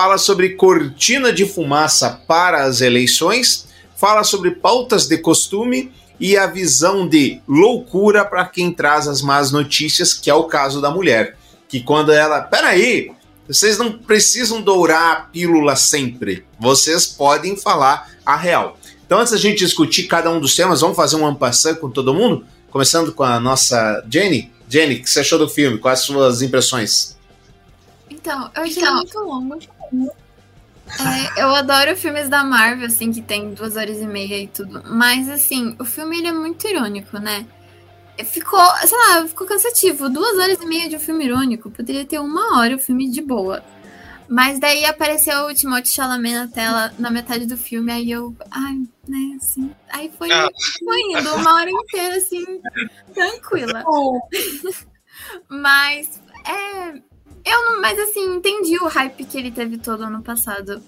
Fala 0.00 0.16
sobre 0.16 0.50
cortina 0.50 1.32
de 1.32 1.44
fumaça 1.44 2.22
para 2.24 2.62
as 2.62 2.80
eleições. 2.80 3.66
Fala 3.96 4.22
sobre 4.22 4.52
pautas 4.52 5.08
de 5.08 5.18
costume 5.18 5.90
e 6.20 6.36
a 6.36 6.46
visão 6.46 7.08
de 7.08 7.40
loucura 7.48 8.24
para 8.24 8.46
quem 8.46 8.72
traz 8.72 9.08
as 9.08 9.22
más 9.22 9.50
notícias, 9.50 10.14
que 10.14 10.30
é 10.30 10.34
o 10.34 10.44
caso 10.44 10.80
da 10.80 10.88
mulher. 10.88 11.36
Que 11.68 11.80
quando 11.80 12.12
ela. 12.12 12.40
Peraí, 12.40 13.10
vocês 13.48 13.76
não 13.76 13.90
precisam 13.90 14.62
dourar 14.62 15.10
a 15.10 15.16
pílula 15.16 15.74
sempre. 15.74 16.46
Vocês 16.60 17.04
podem 17.04 17.56
falar 17.56 18.08
a 18.24 18.36
real. 18.36 18.78
Então, 19.04 19.18
antes 19.18 19.32
da 19.32 19.36
gente 19.36 19.58
discutir 19.58 20.04
cada 20.04 20.30
um 20.30 20.38
dos 20.38 20.54
temas, 20.54 20.80
vamos 20.80 20.96
fazer 20.96 21.16
um 21.16 21.26
ampassant 21.26 21.74
com 21.74 21.90
todo 21.90 22.14
mundo? 22.14 22.46
Começando 22.70 23.12
com 23.12 23.24
a 23.24 23.40
nossa 23.40 24.04
Jenny. 24.08 24.52
Jenny, 24.68 24.94
o 24.94 25.02
que 25.02 25.10
você 25.10 25.18
achou 25.18 25.40
do 25.40 25.48
filme? 25.48 25.76
Quais 25.76 25.98
as 25.98 26.06
suas 26.06 26.40
impressões? 26.40 27.18
Então, 28.08 28.48
eu 28.54 28.62
achei 28.62 28.90
muito 28.90 29.18
longo. 29.18 29.58
É, 31.00 31.42
eu 31.42 31.54
adoro 31.54 31.96
filmes 31.96 32.28
da 32.28 32.42
Marvel, 32.42 32.86
assim, 32.86 33.12
que 33.12 33.20
tem 33.20 33.52
duas 33.52 33.76
horas 33.76 33.98
e 34.00 34.06
meia 34.06 34.42
e 34.42 34.46
tudo. 34.48 34.82
Mas, 34.86 35.28
assim, 35.28 35.76
o 35.78 35.84
filme 35.84 36.18
ele 36.18 36.28
é 36.28 36.32
muito 36.32 36.66
irônico, 36.66 37.18
né? 37.18 37.46
Ficou, 38.24 38.58
sei 38.84 38.98
lá, 38.98 39.26
ficou 39.28 39.46
cansativo. 39.46 40.08
Duas 40.08 40.36
horas 40.38 40.60
e 40.60 40.66
meia 40.66 40.88
de 40.88 40.96
um 40.96 41.00
filme 41.00 41.24
irônico. 41.26 41.70
Poderia 41.70 42.04
ter 42.04 42.18
uma 42.18 42.58
hora 42.58 42.74
o 42.74 42.78
filme 42.78 43.08
de 43.10 43.20
boa. 43.20 43.62
Mas 44.28 44.58
daí 44.58 44.84
apareceu 44.84 45.46
o 45.46 45.54
Timothée 45.54 45.86
Chalamet 45.92 46.34
na 46.34 46.48
tela, 46.48 46.92
na 46.98 47.10
metade 47.10 47.46
do 47.46 47.56
filme, 47.56 47.90
aí 47.90 48.10
eu, 48.10 48.36
ai, 48.50 48.74
né, 49.08 49.38
assim. 49.40 49.70
Aí 49.88 50.12
foi, 50.18 50.30
Ah. 50.30 50.48
foi 50.84 51.00
indo 51.12 51.34
uma 51.34 51.54
hora 51.54 51.70
inteira, 51.70 52.16
assim, 52.16 52.44
tranquila. 53.14 53.82
Mas, 55.48 56.20
é, 56.46 57.00
eu 57.50 57.64
não, 57.64 57.80
mas 57.80 57.98
assim, 57.98 58.36
entendi 58.36 58.76
o 58.78 58.88
hype 58.88 59.24
que 59.24 59.38
ele 59.38 59.50
teve 59.50 59.78
todo 59.78 60.04
ano 60.04 60.22
passado. 60.22 60.82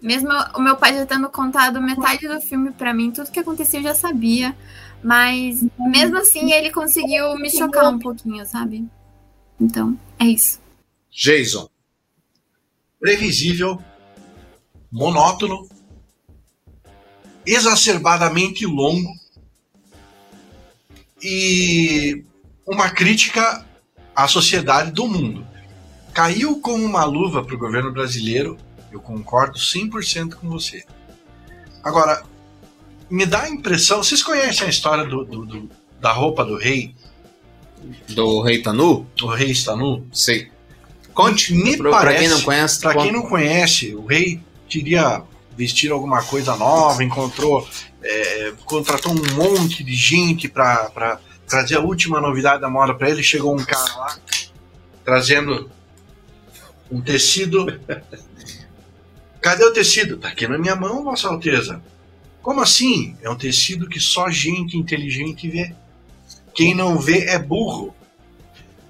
Mesmo 0.00 0.28
o 0.54 0.60
meu 0.60 0.76
pai 0.76 0.94
já 0.94 1.06
tendo 1.06 1.28
contado 1.28 1.80
metade 1.80 2.28
do 2.28 2.40
filme 2.40 2.70
pra 2.70 2.92
mim, 2.94 3.10
tudo 3.10 3.30
que 3.30 3.40
acontecia 3.40 3.80
eu 3.80 3.84
já 3.84 3.94
sabia. 3.94 4.56
Mas 5.02 5.64
mesmo 5.78 6.18
assim 6.18 6.52
ele 6.52 6.70
conseguiu 6.70 7.36
me 7.36 7.50
chocar 7.50 7.92
um 7.92 7.98
pouquinho, 7.98 8.44
sabe? 8.46 8.86
Então, 9.60 9.98
é 10.18 10.24
isso. 10.24 10.60
Jason. 11.10 11.68
Previsível, 13.00 13.82
monótono, 14.90 15.68
exacerbadamente 17.44 18.66
longo 18.66 19.12
e 21.22 22.24
uma 22.66 22.90
crítica 22.90 23.64
à 24.14 24.26
sociedade 24.26 24.90
do 24.90 25.06
mundo. 25.06 25.46
Caiu 26.20 26.58
como 26.62 26.82
uma 26.82 27.04
luva 27.04 27.44
para 27.44 27.54
o 27.54 27.58
governo 27.58 27.92
brasileiro, 27.92 28.56
eu 28.90 28.98
concordo 28.98 29.58
100% 29.58 30.36
com 30.36 30.48
você. 30.48 30.82
Agora, 31.84 32.22
me 33.10 33.26
dá 33.26 33.42
a 33.42 33.50
impressão. 33.50 34.02
Vocês 34.02 34.22
conhecem 34.22 34.66
a 34.66 34.70
história 34.70 35.04
do, 35.04 35.26
do- 35.26 35.44
do- 35.44 35.70
da 36.00 36.10
roupa 36.12 36.42
do 36.42 36.56
rei? 36.56 36.94
Do 38.08 38.40
Rei 38.40 38.62
Tanu? 38.62 39.06
O 39.22 39.26
rei 39.26 39.50
está 39.50 39.76
nu? 39.76 40.06
Sei. 40.10 40.50
Conte, 41.12 41.52
Me 41.52 41.76
pra, 41.76 41.90
parece, 41.90 42.20
quem 42.20 42.28
não 42.30 42.40
conhece. 42.40 42.82
Conta. 42.82 42.98
quem 43.02 43.12
não 43.12 43.22
conhece, 43.22 43.94
o 43.94 44.06
rei 44.06 44.40
queria 44.66 45.22
vestir 45.54 45.90
alguma 45.92 46.22
coisa 46.22 46.56
nova, 46.56 47.04
encontrou, 47.04 47.68
é, 48.02 48.54
contratou 48.64 49.12
um 49.12 49.34
monte 49.34 49.84
de 49.84 49.94
gente 49.94 50.48
pra 50.48 51.20
trazer 51.46 51.76
a 51.76 51.80
última 51.80 52.22
novidade 52.22 52.62
da 52.62 52.70
moda 52.70 52.94
pra 52.94 53.10
ele. 53.10 53.22
Chegou 53.22 53.54
um 53.54 53.62
cara 53.62 53.94
lá 53.98 54.18
trazendo 55.04 55.70
um 56.90 57.00
tecido. 57.00 57.66
Cadê 59.40 59.64
o 59.64 59.72
tecido? 59.72 60.16
Tá 60.16 60.28
aqui 60.28 60.46
na 60.46 60.58
minha 60.58 60.74
mão, 60.76 61.04
Vossa 61.04 61.28
Alteza. 61.28 61.82
Como 62.42 62.60
assim? 62.60 63.16
É 63.22 63.30
um 63.30 63.36
tecido 63.36 63.88
que 63.88 64.00
só 64.00 64.28
gente 64.30 64.76
inteligente 64.76 65.48
vê. 65.48 65.72
Quem 66.54 66.74
não 66.74 66.98
vê 66.98 67.24
é 67.26 67.38
burro. 67.38 67.94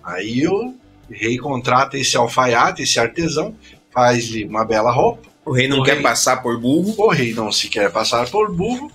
Aí 0.03 0.47
o 0.47 0.75
rei 1.11 1.37
contrata 1.39 1.99
esse 1.99 2.17
alfaiate, 2.17 2.83
esse 2.83 2.99
artesão, 3.01 3.55
faz-lhe 3.91 4.45
uma 4.45 4.65
bela 4.65 4.93
roupa. 4.93 5.29
O 5.45 5.53
rei 5.53 5.69
não 5.69 5.81
O 5.81 5.83
quer 5.85 5.95
rei- 5.95 6.03
passar 6.03 6.43
por 6.43 6.59
burro. 6.61 6.95
O 6.99 7.09
rei 7.11 7.33
não 7.35 7.51
se 7.51 7.69
quer 7.69 7.91
passar 7.91 8.29
por 8.31 8.53
burro 8.55 8.91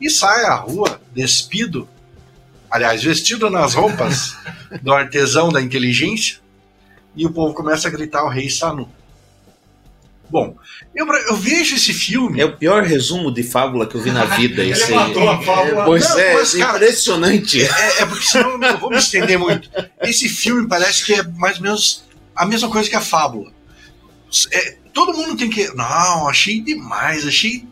e 0.00 0.10
sai 0.10 0.44
à 0.46 0.54
rua 0.54 1.00
despido, 1.14 1.88
aliás, 2.68 3.02
vestido 3.04 3.48
nas 3.48 3.74
roupas 3.74 4.36
do 4.82 4.92
artesão 4.92 5.50
da 5.50 5.60
inteligência, 5.60 6.38
e 7.14 7.26
o 7.26 7.32
povo 7.32 7.54
começa 7.54 7.88
a 7.88 7.90
gritar: 7.90 8.24
o 8.24 8.28
rei 8.28 8.46
está 8.46 8.72
nu. 8.72 8.88
Bom, 10.32 10.56
eu, 10.94 11.06
eu 11.06 11.36
vejo 11.36 11.76
esse 11.76 11.92
filme. 11.92 12.40
É 12.40 12.44
o 12.46 12.56
pior 12.56 12.82
resumo 12.82 13.30
de 13.30 13.42
fábula 13.42 13.86
que 13.86 13.94
eu 13.94 14.00
vi 14.00 14.10
na 14.10 14.24
vida. 14.24 14.62
Ele 14.64 14.72
esse 14.72 14.84
aí. 14.84 14.94
matou 14.94 15.28
a 15.28 15.42
fábula. 15.42 15.84
Pois 15.84 16.08
Não, 16.08 16.18
é, 16.18 16.34
mas, 16.34 16.54
cara, 16.54 16.76
impressionante. 16.76 17.62
É, 17.62 18.02
é 18.02 18.06
porque 18.06 18.24
senão 18.24 18.56
não 18.56 18.78
vou 18.78 18.88
me 18.88 18.96
estender 18.96 19.38
muito. 19.38 19.68
Esse 20.00 20.30
filme 20.30 20.66
parece 20.66 21.04
que 21.04 21.12
é 21.12 21.22
mais 21.22 21.56
ou 21.58 21.62
menos 21.64 22.04
a 22.34 22.46
mesma 22.46 22.70
coisa 22.70 22.88
que 22.88 22.96
a 22.96 23.00
fábula. 23.02 23.52
É, 24.50 24.76
todo 24.94 25.12
mundo 25.12 25.36
tem 25.36 25.50
que. 25.50 25.68
Não, 25.74 26.26
achei 26.26 26.62
demais, 26.62 27.26
achei 27.26 27.66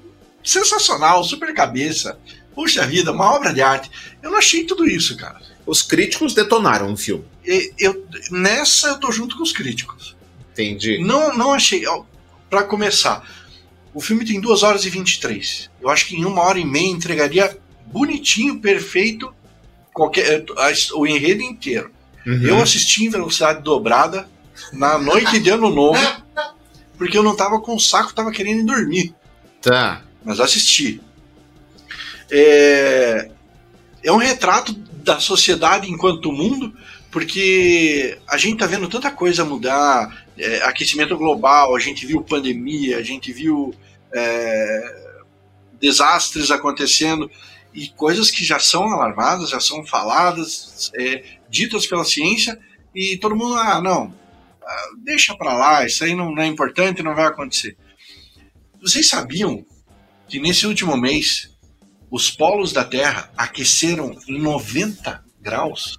sensacional, 0.45 1.25
super 1.25 1.55
cabeça. 1.55 2.19
Puxa 2.55 2.87
vida, 2.87 3.11
uma 3.11 3.33
obra 3.35 3.55
de 3.55 3.63
arte. 3.63 3.91
Eu 4.23 4.31
não 4.31 4.39
achei 4.39 4.65
tudo 4.65 4.87
isso, 4.87 5.17
cara. 5.17 5.41
Os 5.71 5.83
críticos 5.83 6.35
detonaram 6.35 6.93
o 6.93 6.97
filme. 6.97 7.25
Eu, 7.79 8.05
nessa 8.33 8.89
eu 8.89 8.99
tô 8.99 9.13
junto 9.13 9.37
com 9.37 9.43
os 9.45 9.53
críticos. 9.53 10.17
Entendi. 10.53 10.99
Não, 10.99 11.33
não 11.37 11.53
achei. 11.53 11.87
ó, 11.87 12.03
Pra 12.51 12.65
começar, 12.65 13.25
o 13.95 14.01
filme 14.01 14.25
tem 14.25 14.41
2 14.41 14.65
horas 14.65 14.85
e 14.85 14.91
23. 14.91 15.71
Eu 15.81 15.89
acho 15.89 16.07
que 16.07 16.17
em 16.17 16.25
uma 16.25 16.43
hora 16.43 16.59
e 16.59 16.65
meia 16.65 16.91
entregaria 16.91 17.57
bonitinho, 17.87 18.59
perfeito, 18.59 19.33
qualquer, 19.95 20.45
a- 20.59 20.97
o 20.99 21.07
enredo 21.07 21.41
inteiro. 21.43 21.93
Uhum. 22.27 22.43
Eu 22.43 22.61
assisti 22.61 23.05
em 23.05 23.09
velocidade 23.09 23.63
dobrada 23.63 24.29
na 24.73 24.99
noite 24.99 25.39
de 25.39 25.51
ano 25.51 25.71
novo, 25.71 26.01
porque 26.99 27.17
eu 27.17 27.23
não 27.23 27.37
tava 27.37 27.61
com 27.61 27.79
saco, 27.79 28.13
tava 28.13 28.33
querendo 28.33 28.63
ir 28.63 28.65
dormir. 28.65 29.15
Tá. 29.63 30.03
Mas 30.25 30.41
assisti. 30.41 31.01
É, 32.29 33.31
é 34.03 34.11
um 34.13 34.17
retrato 34.17 34.75
da 35.03 35.21
sociedade 35.21 35.91
enquanto 35.91 36.33
mundo, 36.33 36.75
porque 37.11 38.19
a 38.29 38.37
gente 38.37 38.59
tá 38.59 38.67
vendo 38.67 38.89
tanta 38.89 39.11
coisa 39.11 39.45
mudar, 39.45 40.27
é, 40.39 40.63
aquecimento 40.63 41.17
global, 41.17 41.75
a 41.75 41.81
gente 41.81 42.07
viu 42.07 42.23
pandemia, 42.23 42.99
a 42.99 43.03
gente 43.03 43.33
viu 43.33 43.75
é, 44.13 45.13
desastres 45.81 46.51
acontecendo 46.51 47.31
e 47.73 47.89
coisas 47.89 48.31
que 48.31 48.45
já 48.45 48.59
são 48.59 48.85
alarmadas, 48.93 49.51
já 49.51 49.61
são 49.61 49.85
faladas, 49.87 50.91
é, 50.95 51.23
ditas 51.49 51.87
pela 51.87 52.05
ciência 52.05 52.59
e 52.95 53.17
todo 53.17 53.37
mundo, 53.37 53.55
ah, 53.55 53.81
não, 53.81 54.15
ah, 54.63 54.89
deixa 54.99 55.35
pra 55.35 55.55
lá, 55.55 55.87
isso 55.87 56.05
aí 56.05 56.15
não, 56.15 56.33
não 56.33 56.43
é 56.43 56.47
importante, 56.47 57.03
não 57.03 57.15
vai 57.15 57.27
acontecer. 57.27 57.77
Vocês 58.81 59.09
sabiam 59.09 59.65
que 60.29 60.41
nesse 60.41 60.67
último 60.67 60.97
mês 60.97 61.51
os 62.11 62.31
polos 62.31 62.73
da 62.73 62.85
Terra 62.85 63.31
aqueceram 63.37 64.17
em 64.29 64.39
90 64.41 65.23
graus? 65.41 65.99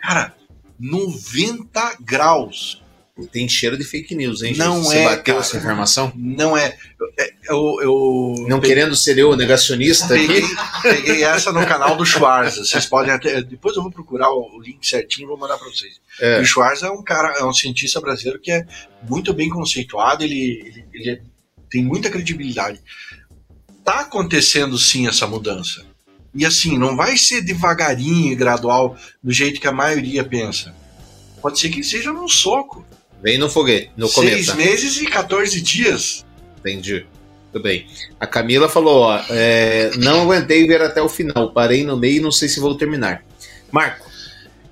Cara, 0.00 0.34
90 0.78 1.96
graus. 2.00 2.82
Tem 3.30 3.46
cheiro 3.46 3.76
de 3.76 3.84
fake 3.84 4.14
news, 4.14 4.42
hein? 4.42 4.54
Não 4.56 4.82
Você 4.82 4.96
é, 4.96 5.04
bateu 5.04 5.34
cara. 5.34 5.46
essa 5.46 5.56
informação? 5.58 6.10
Não 6.16 6.56
é. 6.56 6.74
é, 7.18 7.34
Eu, 7.50 7.76
eu 7.82 8.34
Não 8.48 8.58
peguei- 8.58 8.76
querendo 8.76 8.96
ser 8.96 9.18
eu 9.18 9.28
o 9.32 9.36
negacionista 9.36 10.08
peguei, 10.08 10.38
aqui? 10.42 10.54
peguei 10.82 11.22
essa 11.24 11.52
no 11.52 11.66
canal 11.66 11.96
do 11.98 12.06
Schwarza. 12.06 12.64
Vocês 12.64 12.86
podem 12.86 13.12
até. 13.12 13.42
Depois 13.42 13.76
eu 13.76 13.82
vou 13.82 13.92
procurar 13.92 14.30
o 14.30 14.58
link 14.62 14.86
certinho 14.88 15.26
e 15.26 15.28
vou 15.28 15.36
mandar 15.36 15.58
para 15.58 15.68
vocês. 15.68 16.00
É. 16.18 16.40
O 16.40 16.44
Schwarza 16.46 16.86
é 16.86 16.90
um 16.90 17.02
cara, 17.02 17.34
é 17.38 17.44
um 17.44 17.52
cientista 17.52 18.00
brasileiro 18.00 18.40
que 18.40 18.52
é 18.52 18.66
muito 19.06 19.34
bem 19.34 19.50
conceituado, 19.50 20.24
ele, 20.24 20.62
ele, 20.64 20.84
ele 20.94 21.10
é- 21.10 21.20
tem 21.70 21.84
muita 21.84 22.08
credibilidade. 22.08 22.80
Tá 23.84 24.00
acontecendo 24.00 24.78
sim 24.78 25.08
essa 25.08 25.26
mudança. 25.26 25.84
E 26.34 26.44
assim, 26.46 26.78
não 26.78 26.96
vai 26.96 27.16
ser 27.16 27.40
devagarinho 27.42 28.32
e 28.32 28.36
gradual 28.36 28.96
do 29.22 29.32
jeito 29.32 29.60
que 29.60 29.66
a 29.66 29.72
maioria 29.72 30.22
pensa. 30.22 30.74
Pode 31.42 31.58
ser 31.58 31.70
que 31.70 31.82
seja 31.82 32.12
num 32.12 32.28
soco. 32.28 32.84
Vem 33.22 33.36
no 33.38 33.50
foguete, 33.50 33.90
no 33.96 34.08
Seis 34.08 34.46
cometa. 34.48 34.54
meses 34.54 34.96
e 34.98 35.06
14 35.06 35.60
dias. 35.60 36.24
Entendi. 36.58 37.06
Tudo 37.52 37.62
bem. 37.62 37.86
A 38.18 38.26
Camila 38.26 38.68
falou, 38.68 39.00
ó, 39.02 39.20
é, 39.28 39.90
não 39.96 40.22
aguentei 40.22 40.66
ver 40.66 40.80
até 40.82 41.02
o 41.02 41.08
final, 41.08 41.52
parei 41.52 41.82
no 41.84 41.96
meio 41.96 42.18
e 42.18 42.20
não 42.20 42.30
sei 42.30 42.48
se 42.48 42.60
vou 42.60 42.76
terminar. 42.76 43.24
Marco, 43.72 44.08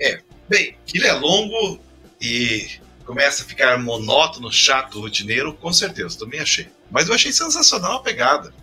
É, 0.01 0.21
bem, 0.49 0.77
ele 0.95 1.07
é 1.07 1.13
longo 1.13 1.81
e 2.21 2.69
começa 3.05 3.43
a 3.43 3.47
ficar 3.47 3.79
monótono, 3.79 4.53
chato, 4.53 5.01
rotineiro, 5.01 5.53
com 5.55 5.73
certeza, 5.73 6.19
também 6.19 6.39
achei. 6.41 6.69
Mas 6.91 7.09
eu 7.09 7.15
achei 7.15 7.33
sensacional 7.33 7.95
a 7.97 8.01
pegada. 8.01 8.55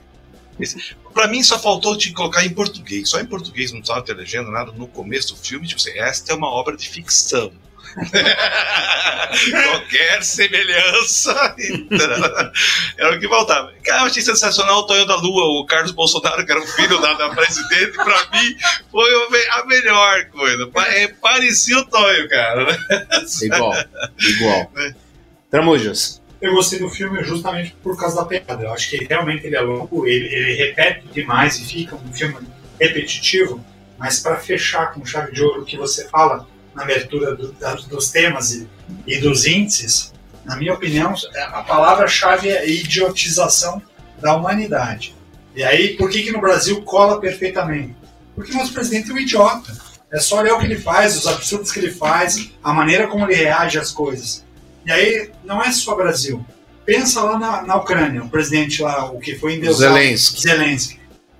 Pra 1.13 1.27
mim 1.27 1.43
só 1.43 1.59
faltou 1.59 1.97
te 1.97 2.11
colocar 2.11 2.45
em 2.45 2.49
português, 2.49 3.09
só 3.09 3.19
em 3.19 3.25
português, 3.25 3.71
não 3.71 3.79
precisava 3.79 4.05
ter 4.05 4.13
legenda, 4.13 4.49
nada 4.51 4.71
no 4.71 4.87
começo 4.87 5.33
do 5.33 5.39
filme, 5.39 5.67
tipo 5.67 5.79
assim, 5.79 5.97
esta 5.97 6.31
é 6.31 6.35
uma 6.35 6.49
obra 6.49 6.75
de 6.75 6.87
ficção. 6.87 7.51
Qualquer 9.63 10.21
semelhança 10.23 11.55
então, 11.57 12.51
era 12.97 13.15
o 13.15 13.19
que 13.19 13.27
faltava. 13.27 13.73
Cara, 13.83 14.01
eu 14.01 14.05
achei 14.07 14.21
sensacional 14.21 14.79
o 14.79 14.83
Tonho 14.85 15.05
da 15.05 15.15
Lua, 15.15 15.61
o 15.61 15.65
Carlos 15.65 15.91
Bolsonaro, 15.91 16.45
que 16.45 16.51
era 16.51 16.61
o 16.61 16.67
filho 16.67 16.99
da, 16.99 17.13
da 17.13 17.29
presidente, 17.29 17.93
pra 17.93 18.27
mim 18.33 18.57
foi 18.91 19.09
a 19.51 19.65
melhor 19.65 20.25
coisa. 20.25 20.69
É, 20.87 21.07
parecia 21.07 21.77
o 21.77 21.85
Tonho, 21.85 22.27
cara. 22.27 22.77
igual, 23.41 23.73
igual. 24.19 24.71
Tramujas, 25.49 26.21
Eu 26.45 26.53
gostei 26.53 26.79
do 26.79 26.89
filme 26.89 27.23
justamente 27.23 27.75
por 27.81 27.97
causa 27.97 28.17
da 28.17 28.25
pegada. 28.25 28.63
Eu 28.63 28.73
acho 28.73 28.89
que 28.89 29.03
realmente 29.03 29.45
ele 29.47 29.55
é 29.55 29.62
longo, 29.62 30.05
ele, 30.05 30.27
ele 30.34 30.53
repete 30.55 31.08
demais 31.13 31.58
e 31.60 31.65
fica 31.65 31.95
um 31.95 32.13
filme 32.13 32.36
repetitivo, 32.79 33.63
mas 33.97 34.19
para 34.19 34.36
fechar 34.38 34.93
com 34.93 35.05
chave 35.05 35.31
de 35.34 35.41
ouro 35.41 35.62
o 35.62 35.65
que 35.65 35.77
você 35.77 36.08
fala 36.10 36.47
na 36.73 36.84
abertura 36.84 37.36
do- 37.36 37.51
da- 37.53 37.73
dos 37.75 38.10
temas 38.12 38.51
e, 38.51 38.67
e 39.08 39.17
dos 39.17 39.45
índices, 39.45 40.13
na 40.43 40.55
minha 40.55 40.73
opinião, 40.73 41.15
a 41.36 41.63
palavra-chave 41.63 42.49
é 42.49 42.69
idiotização 42.69 43.81
da 44.21 44.36
humanidade. 44.36 45.15
E 45.55 45.63
aí, 45.63 45.95
por 45.97 46.10
que, 46.10 46.21
que 46.21 46.31
no 46.31 46.39
Brasil 46.41 46.81
cola 46.84 47.19
perfeitamente? 47.19 47.95
Porque 48.36 48.51
o 48.51 48.55
nosso 48.55 48.73
presidente 48.73 49.10
é 49.10 49.13
um 49.13 49.17
idiota. 49.17 49.75
É 50.12 50.19
só 50.19 50.39
olhar 50.39 50.53
o 50.55 50.60
que 50.60 50.65
ele 50.65 50.77
faz, 50.77 51.17
os 51.17 51.25
absurdos 51.25 51.71
que 51.71 51.79
ele 51.79 51.91
faz, 51.91 52.51
a 52.63 52.71
maneira 52.73 53.08
como 53.08 53.25
ele 53.25 53.34
reage 53.36 53.79
às 53.79 53.91
coisas. 53.91 54.44
E 54.85 54.91
aí, 54.91 55.31
não 55.43 55.61
é 55.61 55.71
só 55.71 55.95
Brasil. 55.95 56.45
Pensa 56.85 57.21
lá 57.21 57.39
na, 57.39 57.61
na 57.63 57.75
Ucrânia, 57.77 58.23
o 58.23 58.29
presidente 58.29 58.81
lá, 58.81 59.05
o 59.11 59.19
que 59.19 59.35
foi 59.35 59.55
endeusado. 59.55 59.93
Zelensky. 59.95 60.41
Zelensky. 60.41 60.99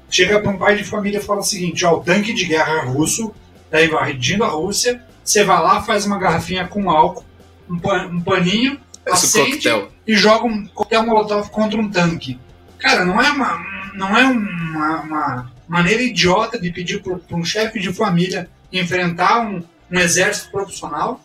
Chega 0.10 0.40
para 0.40 0.50
um 0.52 0.58
pai 0.58 0.76
de 0.78 0.84
família 0.84 1.20
e 1.20 1.22
fala 1.24 1.42
o 1.42 1.44
seguinte: 1.44 1.86
ó, 1.86 1.96
o 1.98 2.02
tanque 2.02 2.34
de 2.34 2.46
guerra 2.46 2.82
russo 2.84 3.34
está 3.66 3.84
invadindo 3.84 4.44
a 4.44 4.48
Rússia. 4.48 5.02
Você 5.24 5.44
vai 5.44 5.62
lá, 5.62 5.82
faz 5.84 6.06
uma 6.06 6.18
garrafinha 6.20 6.68
com 6.68 6.90
álcool, 6.90 7.26
um, 7.70 7.78
pan- 7.80 8.08
um 8.08 8.22
paninho, 8.22 8.80
Esse 9.06 9.26
acende 9.26 9.52
coquetel. 9.58 9.92
e 10.08 10.16
joga 10.16 10.46
um 10.46 10.66
coquetel 10.68 11.04
molotov 11.06 11.50
contra 11.50 11.80
um 11.80 11.90
tanque. 11.90 12.40
Cara, 12.78 13.04
não 13.06 13.20
é 13.22 13.30
uma, 13.32 13.60
não 13.96 14.16
é 14.18 14.24
uma, 14.26 15.02
uma 15.02 15.52
maneira 15.68 16.04
idiota 16.04 16.60
de 16.60 16.72
pedir 16.72 17.02
para 17.02 17.36
um 17.38 17.44
chefe 17.44 17.80
de 17.80 17.92
família 17.92 18.48
enfrentar 18.72 19.42
um, 19.42 19.64
um 19.92 20.00
exército 20.00 20.52
profissional. 20.52 21.20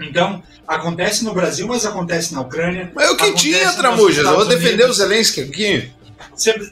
Então, 0.00 0.42
acontece 0.66 1.24
no 1.24 1.32
Brasil, 1.34 1.66
mas 1.66 1.84
acontece 1.84 2.32
na 2.34 2.40
Ucrânia. 2.40 2.90
Mas 2.94 3.10
o 3.10 3.16
que 3.16 3.32
tinha, 3.34 3.72
Tramujas? 3.72 4.24
Eu 4.24 4.34
vou 4.34 4.46
defender 4.46 4.88
o. 4.88 4.92
Zelensky 4.92 5.42
aqui. 5.42 5.90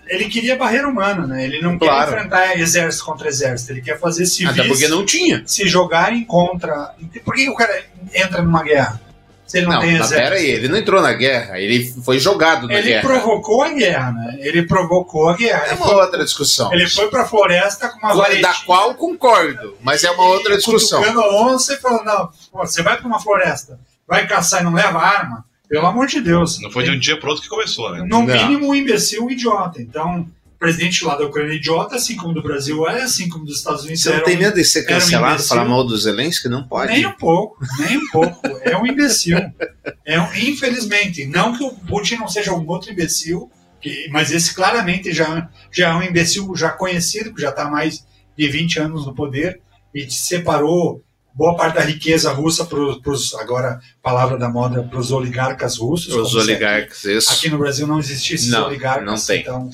Ele 0.08 0.24
queria 0.26 0.56
barreira 0.56 0.88
humana, 0.88 1.26
né? 1.26 1.44
Ele 1.44 1.60
não 1.60 1.78
Claro. 1.78 2.10
quer 2.10 2.16
enfrentar 2.16 2.58
exército 2.58 3.04
contra 3.04 3.28
exército. 3.28 3.72
Ele 3.72 3.82
quer 3.82 3.98
fazer 3.98 4.24
civis 4.24 4.52
Até 4.58 4.66
porque 4.66 4.88
não 4.88 5.04
tinha. 5.04 5.42
se 5.46 5.68
jogarem 5.68 6.24
contra. 6.24 6.94
Por 7.24 7.34
que 7.34 7.48
o 7.50 7.54
cara 7.54 7.84
entra 8.14 8.40
numa 8.42 8.62
guerra? 8.62 9.00
Se 9.48 9.56
ele 9.58 9.66
não, 9.66 9.72
Não, 9.76 9.80
tem 9.80 9.92
mas 9.98 10.12
exército. 10.12 10.20
pera 10.30 10.36
aí, 10.36 10.46
ele 10.50 10.68
não 10.68 10.76
entrou 10.76 11.00
na 11.00 11.12
guerra, 11.14 11.58
ele 11.58 11.90
foi 12.04 12.18
jogado 12.18 12.68
na 12.68 12.74
Ele 12.74 12.88
guerra. 12.90 13.02
provocou 13.08 13.62
a 13.62 13.70
guerra, 13.70 14.12
né? 14.12 14.36
Ele 14.40 14.62
provocou 14.66 15.28
a 15.30 15.34
guerra. 15.36 15.62
É 15.64 15.68
Ele 15.70 15.76
uma 15.76 15.86
foi, 15.86 15.94
outra 15.96 16.22
discussão. 16.24 16.70
ele 16.72 16.86
foi 16.86 17.08
pra 17.08 17.24
floresta 17.24 17.88
com 17.88 17.98
uma 17.98 18.10
Da 18.10 18.14
varetinha, 18.14 18.54
qual 18.66 18.94
concordo, 18.94 19.74
mas 19.82 20.04
é 20.04 20.10
uma 20.10 20.24
outra 20.26 20.54
discussão. 20.56 21.00
cutucando 21.00 21.22
a 21.22 21.42
onça 21.46 21.72
e 21.72 21.76
falando, 21.78 22.04
não, 22.04 22.26
pô, 22.52 22.58
você 22.66 22.82
vai 22.82 22.98
pra 22.98 23.06
uma 23.06 23.18
floresta, 23.18 23.80
vai 24.06 24.26
caçar 24.26 24.60
e 24.60 24.64
não 24.64 24.74
leva 24.74 24.98
arma, 24.98 25.42
pelo 25.66 25.86
amor 25.86 26.06
de 26.06 26.20
Deus. 26.20 26.60
Não 26.60 26.70
foi 26.70 26.84
de 26.84 26.90
um 26.90 26.98
dia 26.98 27.18
pro 27.18 27.30
outro 27.30 27.42
que 27.42 27.48
começou, 27.48 27.90
né? 27.90 28.00
No 28.00 28.06
Não. 28.06 28.22
mínimo, 28.26 28.68
um 28.68 28.74
imbecil 28.74 29.24
um 29.24 29.30
idiota. 29.30 29.80
Então, 29.80 30.26
presidente 30.58 31.04
lá 31.04 31.14
da 31.16 31.24
Ucrânia 31.24 31.52
é 31.52 31.56
idiota, 31.56 31.96
assim 31.96 32.16
como 32.16 32.34
do 32.34 32.42
Brasil 32.42 32.86
é, 32.88 33.02
assim 33.02 33.28
como 33.28 33.44
dos 33.44 33.58
Estados 33.58 33.84
Unidos 33.84 34.02
Você 34.02 34.10
não 34.16 34.24
tem 34.24 34.36
um- 34.36 34.40
medo 34.40 34.54
de 34.56 34.64
ser 34.64 34.82
um 34.82 34.86
cancelado, 34.86 35.34
imbecil. 35.34 35.48
falar 35.48 35.64
mal 35.68 35.84
do 35.84 35.96
Zelensky? 35.96 36.48
Não 36.48 36.66
pode. 36.66 36.92
Nem 36.92 37.06
um 37.06 37.12
pouco, 37.12 37.58
nem 37.78 37.96
um 37.98 38.08
pouco. 38.10 38.40
É 38.62 38.76
um 38.76 38.86
imbecil. 38.86 39.38
É 40.04 40.20
um, 40.20 40.34
infelizmente, 40.34 41.26
não 41.26 41.56
que 41.56 41.62
o 41.62 41.70
Putin 41.70 42.16
não 42.16 42.28
seja 42.28 42.52
um 42.52 42.66
outro 42.66 42.90
imbecil, 42.90 43.50
que- 43.80 44.08
mas 44.10 44.32
esse 44.32 44.52
claramente 44.54 45.12
já, 45.12 45.48
já 45.70 45.90
é 45.90 45.94
um 45.94 46.02
imbecil 46.02 46.52
já 46.56 46.70
conhecido, 46.70 47.32
que 47.32 47.40
já 47.40 47.50
está 47.50 47.62
há 47.64 47.70
mais 47.70 48.04
de 48.36 48.48
20 48.48 48.78
anos 48.80 49.06
no 49.06 49.14
poder 49.14 49.60
e 49.94 50.10
separou 50.10 51.02
boa 51.34 51.54
parte 51.56 51.76
da 51.76 51.82
riqueza 51.82 52.32
russa 52.32 52.64
para 52.64 52.80
os, 52.80 53.32
agora, 53.34 53.78
palavra 54.02 54.36
da 54.36 54.48
moda, 54.48 54.82
para 54.82 54.98
os 54.98 55.12
oligarcas 55.12 55.76
russos. 55.76 56.12
Os 56.12 56.34
oligarcas, 56.34 57.04
isso. 57.04 57.30
Aqui 57.30 57.48
no 57.48 57.58
Brasil 57.58 57.86
não 57.86 58.00
existisse 58.00 58.50
Não, 58.50 58.66
oligarcas. 58.66 59.04
não 59.04 59.14
tem. 59.24 59.40
Então, 59.42 59.70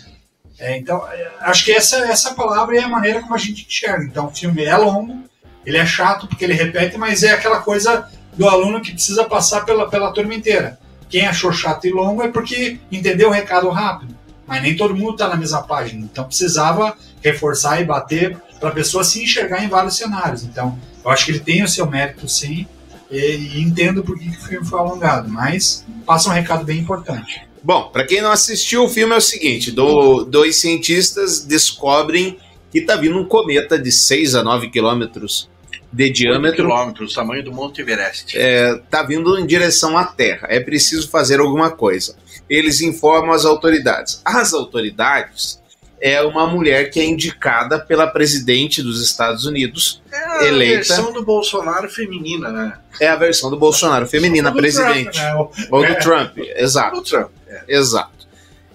é, 0.59 0.77
então 0.79 1.05
acho 1.41 1.65
que 1.65 1.73
essa, 1.73 1.97
essa 2.07 2.35
palavra 2.35 2.77
é 2.77 2.83
a 2.83 2.89
maneira 2.89 3.21
como 3.21 3.35
a 3.35 3.39
gente 3.39 3.67
enxerga. 3.67 4.05
Então, 4.05 4.27
o 4.27 4.31
filme 4.31 4.65
é 4.65 4.77
longo, 4.77 5.25
ele 5.67 5.77
é 5.77 5.87
chato 5.87 6.27
porque 6.27 6.45
ele 6.45 6.55
repete, 6.55 6.97
mas 6.97 7.23
é 7.23 7.33
aquela 7.33 7.61
coisa 7.61 8.09
do 8.37 8.49
aluno 8.49 8.81
que 8.81 8.93
precisa 8.93 9.25
passar 9.25 9.65
pela, 9.65 9.89
pela 9.89 10.13
turma 10.13 10.35
inteira. 10.35 10.79
Quem 11.09 11.27
achou 11.27 11.53
chato 11.53 11.87
e 11.87 11.91
longo 11.91 12.23
é 12.23 12.29
porque 12.29 12.79
entendeu 12.91 13.29
o 13.29 13.33
recado 13.33 13.69
rápido. 13.71 14.15
Mas 14.47 14.63
nem 14.63 14.77
todo 14.77 14.95
mundo 14.95 15.13
está 15.13 15.29
na 15.29 15.37
mesma 15.37 15.63
página. 15.63 16.05
Então 16.05 16.25
precisava 16.25 16.97
reforçar 17.23 17.81
e 17.81 17.85
bater 17.85 18.37
para 18.61 18.69
a 18.69 18.73
pessoa 18.73 19.03
se 19.03 19.23
enxergar 19.23 19.65
em 19.65 19.69
vários 19.69 19.97
cenários. 19.97 20.43
Então, 20.43 20.79
eu 21.05 21.11
acho 21.11 21.25
que 21.25 21.33
ele 21.33 21.41
tem 21.41 21.63
o 21.63 21.69
seu 21.69 21.87
mérito, 21.87 22.29
sim, 22.29 22.67
e, 23.11 23.19
e 23.19 23.61
entendo 23.63 24.03
por 24.03 24.19
que, 24.19 24.31
que 24.31 24.37
o 24.37 24.41
filme 24.41 24.67
foi 24.67 24.79
alongado, 24.79 25.29
mas 25.29 25.85
passa 26.07 26.29
um 26.29 26.33
recado 26.33 26.65
bem 26.65 26.79
importante. 26.79 27.47
Bom, 27.65 27.89
para 27.91 28.05
quem 28.07 28.21
não 28.21 28.31
assistiu, 28.31 28.85
o 28.85 28.89
filme 28.89 29.15
é 29.15 29.17
o 29.17 29.21
seguinte: 29.23 29.71
do, 29.73 30.23
dois 30.25 30.61
cientistas 30.61 31.41
descobrem 31.45 32.39
que 32.71 32.83
tá 32.83 32.95
vindo 32.97 33.19
um 33.19 33.25
cometa 33.25 33.79
de 33.79 33.91
6 33.91 34.35
a 34.35 34.43
9 34.43 34.69
quilômetros 34.71 35.49
de 35.93 36.11
diâmetro. 36.11 36.67
quilômetros, 36.67 37.15
tamanho 37.15 37.43
do 37.45 37.53
Monte 37.53 37.81
Everest. 37.81 38.37
É, 38.37 38.75
tá 38.91 39.03
vindo 39.05 39.39
em 39.39 39.47
direção 39.47 39.97
à 39.97 40.05
Terra. 40.05 40.49
É 40.51 40.61
preciso 40.61 41.09
fazer 41.09 41.41
alguma 41.41 41.71
coisa. 41.71 42.17
Eles 42.51 42.81
informam 42.83 43.33
as 43.33 43.45
autoridades. 43.45 44.21
As 44.25 44.53
autoridades 44.53 45.63
é 46.01 46.21
uma 46.21 46.47
mulher 46.47 46.91
que 46.91 47.01
é 47.01 47.05
indicada 47.05 47.79
pela 47.79 48.07
presidente 48.09 48.83
dos 48.83 49.01
Estados 49.03 49.47
Unidos, 49.47 50.03
É 50.13 50.17
a 50.19 50.45
eleita. 50.49 50.75
versão 50.95 51.13
do 51.13 51.25
Bolsonaro 51.25 51.89
feminina, 51.89 52.51
né? 52.51 52.77
É 53.01 53.09
a 53.09 53.17
versão 53.17 53.49
do 53.49 53.57
Bolsonaro 53.57 54.07
feminina, 54.07 54.51
do 54.51 54.57
presidente. 54.59 55.13
Trump, 55.13 55.55
né? 55.57 55.67
Ou 55.71 55.81
do 55.81 55.87
É. 55.87 55.95
Trump, 55.95 56.37
exato. 56.57 56.97
Do 56.97 57.03
Trump, 57.03 57.31
é. 57.55 57.77
Exato. 57.77 58.27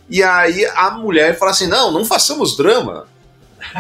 E 0.10 0.24
aí 0.24 0.66
a 0.76 0.92
mulher 0.92 1.38
fala 1.38 1.52
assim: 1.52 1.68
não, 1.68 1.92
não 1.92 2.04
façamos 2.06 2.56
drama. 2.58 3.08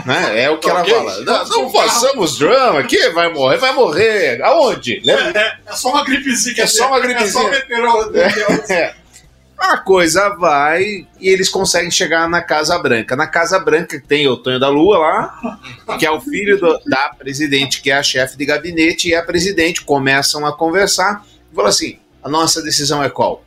Né? 0.06 0.44
É 0.44 0.50
o 0.50 0.58
que 0.60 0.70
ela 0.70 0.84
fala. 0.86 1.22
Não, 1.22 1.48
não 1.48 1.70
façamos 1.72 2.38
drama. 2.38 2.84
Que 2.84 3.10
vai 3.10 3.32
morrer? 3.34 3.58
Vai 3.58 3.74
morrer. 3.74 4.42
Aonde? 4.44 5.02
Lembra? 5.04 5.40
É, 5.40 5.58
é 5.72 5.74
só 5.74 5.90
uma 5.90 6.04
gripezinha. 6.04 6.64
É 6.64 6.68
só 6.68 6.88
uma 6.88 6.98
É 6.98 7.02
só 7.02 7.08
gripezinha. 7.08 7.50
meteoro. 7.50 8.18
É. 8.18 8.94
A 9.58 9.78
coisa 9.78 10.30
vai 10.30 10.84
e 11.20 11.28
eles 11.30 11.50
conseguem 11.50 11.92
chegar 11.92 12.30
na 12.30 12.42
Casa 12.42 12.80
Branca. 12.80 13.14
Na 13.18 13.28
Casa 13.28 13.60
Branca 13.60 14.02
tem 14.08 14.26
o 14.26 14.38
Tonho 14.38 14.58
da 14.58 14.70
Lua 14.70 14.98
lá, 14.98 15.98
que 15.98 16.06
é 16.06 16.12
o 16.12 16.22
filho 16.22 16.58
do- 16.58 16.80
da 16.86 17.10
presidente, 17.10 17.82
que 17.82 17.92
é 17.92 17.96
a 17.96 18.02
chefe 18.04 18.38
de 18.38 18.46
gabinete, 18.46 19.10
e 19.10 19.16
a 19.16 19.22
presidente 19.22 19.82
começam 19.82 20.46
a 20.46 20.56
conversar 20.56 21.26
e 21.52 21.56
falam 21.56 21.70
assim: 21.70 22.00
a 22.24 22.30
nossa 22.30 22.62
decisão 22.62 23.04
é 23.04 23.10
qual? 23.10 23.44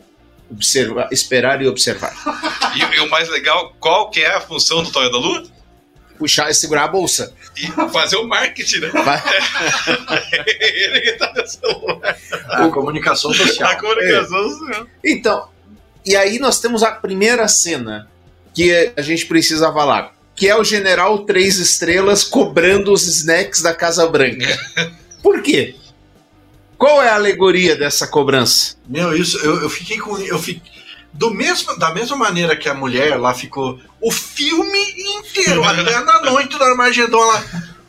Observar, 0.52 1.08
esperar 1.10 1.62
e 1.62 1.66
observar. 1.66 2.14
E, 2.76 2.96
e 2.96 3.00
o 3.00 3.08
mais 3.08 3.28
legal, 3.28 3.74
qual 3.80 4.10
que 4.10 4.20
é 4.20 4.34
a 4.34 4.40
função 4.40 4.82
do 4.82 4.92
Tonho 4.92 5.10
da 5.10 5.18
Lua? 5.18 5.44
Puxar 6.18 6.50
e 6.50 6.54
segurar 6.54 6.84
a 6.84 6.88
bolsa. 6.88 7.34
E 7.56 7.66
fazer 7.90 8.16
o 8.16 8.28
marketing, 8.28 8.80
né? 8.80 8.90
Ele 10.60 11.00
que 11.00 11.12
tá 11.12 11.32
no 11.34 11.46
celular. 11.46 12.16
A 12.48 12.68
comunicação 12.68 13.32
social. 13.32 13.70
A 13.70 13.76
comunicação 13.76 14.50
social. 14.50 14.86
Então, 15.02 15.48
e 16.04 16.16
aí 16.16 16.38
nós 16.38 16.60
temos 16.60 16.82
a 16.82 16.90
primeira 16.92 17.48
cena 17.48 18.08
que 18.54 18.92
a 18.96 19.02
gente 19.02 19.26
precisa 19.26 19.72
falar, 19.72 20.12
que 20.34 20.48
é 20.48 20.56
o 20.56 20.64
general 20.64 21.20
Três 21.20 21.58
Estrelas 21.58 22.24
cobrando 22.24 22.92
os 22.92 23.06
snacks 23.06 23.62
da 23.62 23.74
Casa 23.74 24.06
Branca. 24.06 24.46
Por 25.22 25.42
quê? 25.42 25.76
Qual 26.82 27.00
é 27.00 27.10
a 27.10 27.14
alegoria 27.14 27.76
dessa 27.76 28.08
cobrança? 28.08 28.74
Meu, 28.88 29.16
isso, 29.16 29.38
eu, 29.38 29.62
eu 29.62 29.70
fiquei 29.70 29.98
com. 30.00 30.18
Eu 30.18 30.36
fiquei, 30.36 30.72
do 31.12 31.32
mesmo, 31.32 31.78
da 31.78 31.94
mesma 31.94 32.16
maneira 32.16 32.56
que 32.56 32.68
a 32.68 32.74
mulher 32.74 33.20
lá 33.20 33.32
ficou 33.32 33.78
o 34.00 34.10
filme 34.10 34.80
inteiro, 35.16 35.62
até 35.62 36.00
na 36.00 36.20
noite 36.22 36.58
do 36.58 36.64
Armagedon 36.64 37.24
lá. 37.24 37.44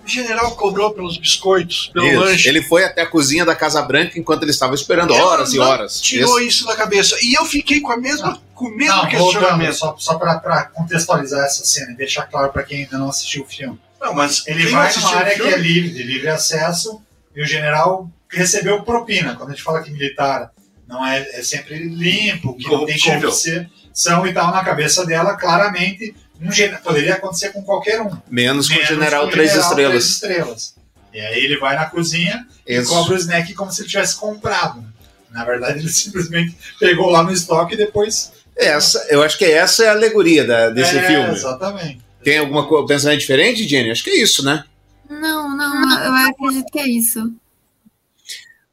O 0.06 0.08
general 0.08 0.56
cobrou 0.56 0.92
pelos 0.94 1.18
biscoitos, 1.18 1.90
pelo 1.92 2.06
Isso. 2.06 2.20
lanche. 2.20 2.48
Ele 2.48 2.62
foi 2.62 2.84
até 2.84 3.02
a 3.02 3.08
cozinha 3.08 3.44
da 3.44 3.56
Casa 3.56 3.82
Branca 3.82 4.20
enquanto 4.20 4.44
ele 4.44 4.52
estava 4.52 4.76
esperando 4.76 5.12
Ela 5.12 5.26
horas 5.26 5.54
e 5.54 5.60
horas. 5.60 6.00
Tirou 6.00 6.38
Isso. 6.42 6.48
isso 6.48 6.66
da 6.68 6.76
cabeça. 6.76 7.18
E 7.24 7.34
eu 7.34 7.46
fiquei 7.46 7.82
com, 7.82 7.92
a 7.92 7.98
mesma, 7.98 8.40
com 8.54 8.66
o 8.66 8.78
mesmo 8.78 8.96
Não, 8.96 9.10
questionamento. 9.10 9.74
só, 9.74 9.96
só 9.98 10.20
para 10.20 10.66
contextualizar 10.66 11.44
essa 11.46 11.66
cena 11.66 11.94
e 11.94 11.96
deixar 11.96 12.28
claro 12.28 12.52
para 12.52 12.62
quem 12.62 12.84
ainda 12.84 13.00
não 13.00 13.10
assistiu 13.10 13.42
o 13.42 13.48
filme. 13.48 13.80
Não, 14.00 14.14
mas 14.14 14.46
Ele 14.46 14.68
vai 14.68 14.94
numa 14.96 15.12
o 15.14 15.18
área 15.18 15.36
que 15.36 15.48
é 15.48 15.58
livre, 15.58 15.90
de 15.90 16.04
livre 16.04 16.30
acesso, 16.30 17.02
e 17.36 17.42
o 17.42 17.48
general 17.48 18.08
recebeu 18.38 18.82
propina. 18.84 19.36
Quando 19.36 19.50
a 19.50 19.54
gente 19.54 19.64
fala 19.64 19.82
que 19.82 19.92
militar 19.92 20.52
não 20.88 21.06
é, 21.06 21.20
é 21.40 21.44
sempre 21.44 21.78
limpo, 21.78 22.56
que 22.58 22.70
não 22.70 22.86
tem 22.86 22.98
corrupção 23.00 24.28
e 24.28 24.34
tal, 24.34 24.52
na 24.52 24.64
cabeça 24.64 25.06
dela, 25.06 25.36
claramente, 25.36 26.16
um 26.42 26.50
poderia 26.84 27.14
acontecer 27.14 27.50
com 27.50 27.64
qualquer 27.64 28.02
um. 28.02 28.12
Menos 28.30 28.68
com 28.68 28.76
o 28.80 28.86
general 28.86 29.24
com 29.24 29.28
o 29.30 29.32
Três 29.32 29.52
general 29.52 29.70
Estrelas. 29.70 30.20
Três 30.20 30.36
estrelas. 30.38 30.76
E 31.14 31.20
aí 31.20 31.46
ele 31.46 31.58
vai 31.58 31.76
na 31.76 31.86
cozinha 31.86 32.46
e 32.68 32.76
Isso. 32.76 32.90
cobra 32.90 33.14
o 33.14 33.18
snack 33.18 33.54
como 33.54 33.72
se 33.72 33.82
ele 33.82 33.90
tivesse 33.90 34.16
comprado. 34.16 34.84
Na 35.32 35.46
verdade, 35.46 35.80
ele 35.80 35.90
simplesmente 35.94 36.56
pegou 36.80 37.10
lá 37.10 37.24
no 37.24 37.32
estoque 37.32 37.76
e 37.76 37.78
depois. 37.78 38.32
Essa, 38.56 39.06
eu 39.10 39.24
acho 39.24 39.38
que 39.38 39.46
essa 39.46 39.84
é 39.84 39.88
a 39.90 39.94
alegoria 39.94 40.44
da- 40.46 40.70
desse 40.70 40.98
É, 40.98 41.08
filme. 41.08 41.30
Exatamente. 41.30 42.02
Tem 42.24 42.38
alguma 42.38 42.68
coisa 42.68 42.88
pensamento 42.88 43.20
diferente, 43.20 43.68
Jenny? 43.68 43.92
Acho 43.92 44.04
que 44.04 44.10
é 44.12 44.22
isso, 44.22 44.44
né? 44.46 44.64
Não, 45.10 45.56
não, 45.56 46.04
eu 46.06 46.14
acredito 46.30 46.72
que 46.72 46.80
é 46.80 46.88
isso. 46.88 47.32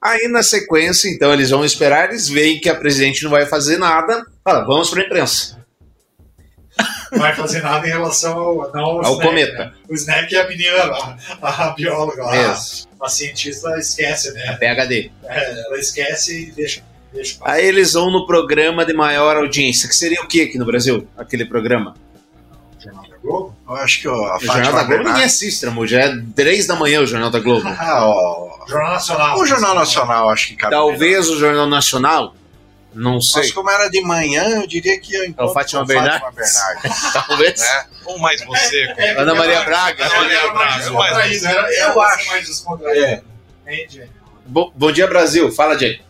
Aí 0.03 0.29
na 0.29 0.43
sequência, 0.43 1.09
então, 1.09 1.33
eles 1.33 1.51
vão 1.51 1.65
esperar, 1.65 2.09
eles 2.09 2.29
veem 2.29 2.59
que 2.59 2.69
a 2.69 2.75
presidente 2.75 3.23
não 3.23 3.31
vai 3.31 3.45
fazer 3.47 3.79
nada. 3.79 4.25
Fala, 4.43 4.65
vamos 4.65 4.89
para 4.91 5.03
a 5.03 5.05
imprensa. 5.05 5.61
Não 7.13 7.19
vai 7.19 7.35
fazer 7.35 7.63
nada 7.63 7.87
em 7.87 7.91
relação 7.91 8.39
ao, 8.39 8.73
não 8.73 8.81
ao, 8.85 9.05
Ao 9.05 9.13
snack, 9.13 9.23
cometa. 9.29 9.53
né? 9.59 9.73
O 9.89 9.95
snack 9.95 10.35
é 10.35 10.41
a 10.41 10.49
menina, 10.49 10.77
a, 11.43 11.67
a 11.67 11.71
bióloga 11.75 12.23
Isso. 12.53 12.89
a 13.03 13.09
cientista 13.09 13.77
esquece, 13.79 14.33
né? 14.33 14.57
PHD. 14.59 15.11
É, 15.25 15.67
ela 15.67 15.79
esquece 15.79 16.45
e 16.45 16.53
deixa. 16.53 16.83
deixa. 17.13 17.37
Aí 17.43 17.67
eles 17.67 17.93
vão 17.93 18.11
no 18.11 18.27
programa 18.27 18.87
de 18.87 18.95
maior 18.95 19.37
audiência, 19.37 19.89
que 19.89 19.95
seria 19.97 20.23
o 20.23 20.27
que 20.29 20.41
aqui 20.43 20.57
no 20.57 20.65
Brasil? 20.65 21.07
Aquele 21.19 21.45
programa? 21.45 21.95
Jornal 22.79 23.07
da 23.11 23.17
Globo? 23.19 23.57
Eu 23.71 23.77
acho 23.77 24.01
que 24.01 24.09
ó, 24.09 24.13
a 24.15 24.37
O 24.37 24.41
Jornal 24.41 24.57
Fátima 24.57 24.63
da 24.65 24.71
Globo 24.71 24.89
ninguém 24.91 25.05
Bernardes- 25.05 25.35
assiste, 25.35 25.67
amor. 25.67 25.87
Já 25.87 26.01
é 26.01 26.17
3 26.35 26.67
da 26.67 26.75
manhã 26.77 27.01
o 27.01 27.07
Jornal 27.07 27.31
da 27.31 27.39
Globo. 27.39 27.69
Ah, 27.79 28.07
ó, 28.07 28.67
Jornal 28.69 28.93
Nacional. 28.93 29.39
o 29.39 29.47
Jornal 29.47 29.75
Nacional 29.75 30.31
acho 30.31 30.49
que 30.49 30.57
cabe 30.57 30.73
Talvez 30.75 31.29
o 31.31 31.39
Jornal 31.39 31.67
Nacional, 31.67 32.35
não 32.93 33.21
sei. 33.21 33.43
Mas 33.43 33.53
como 33.53 33.71
era 33.71 33.89
de 33.89 34.01
manhã, 34.03 34.43
eu 34.61 34.67
diria 34.67 35.01
que 35.01 35.15
eu 35.15 35.23
É 35.23 35.27
o 35.27 35.29
encontro 35.31 35.55
Fátima 35.55 35.85
Bernardes. 35.85 36.21
Bernardes. 36.35 37.13
Talvez. 37.13 37.61
né? 37.61 37.85
Ou 38.07 38.19
mais 38.19 38.45
você. 38.45 38.87
com- 38.95 39.01
É, 39.01 39.11
Ana 39.21 39.35
Maria 39.35 39.63
Braga. 39.63 40.05
Ana 40.05 40.15
Maria 40.17 40.39
mais 40.41 40.53
Braga, 40.53 40.61
mais 40.63 40.77
descontraído, 40.85 41.47
era, 41.47 41.73
Eu 41.93 42.01
acho. 42.03 42.29
mais. 42.29 42.65
É. 42.97 43.23
Bom 44.47 44.91
dia, 44.93 45.07
Brasil. 45.07 45.53
Fala, 45.53 45.79
Jay. 45.79 46.01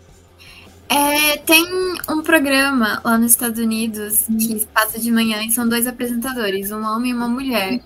É, 0.90 1.36
tem 1.38 1.64
um 2.08 2.20
programa 2.20 3.00
lá 3.04 3.16
nos 3.16 3.30
Estados 3.30 3.60
Unidos 3.60 4.24
que 4.26 4.66
passa 4.66 4.98
de 4.98 5.10
manhã 5.12 5.42
e 5.44 5.52
são 5.52 5.68
dois 5.68 5.86
apresentadores, 5.86 6.72
um 6.72 6.82
homem 6.84 7.12
e 7.12 7.14
uma 7.14 7.28
mulher. 7.28 7.80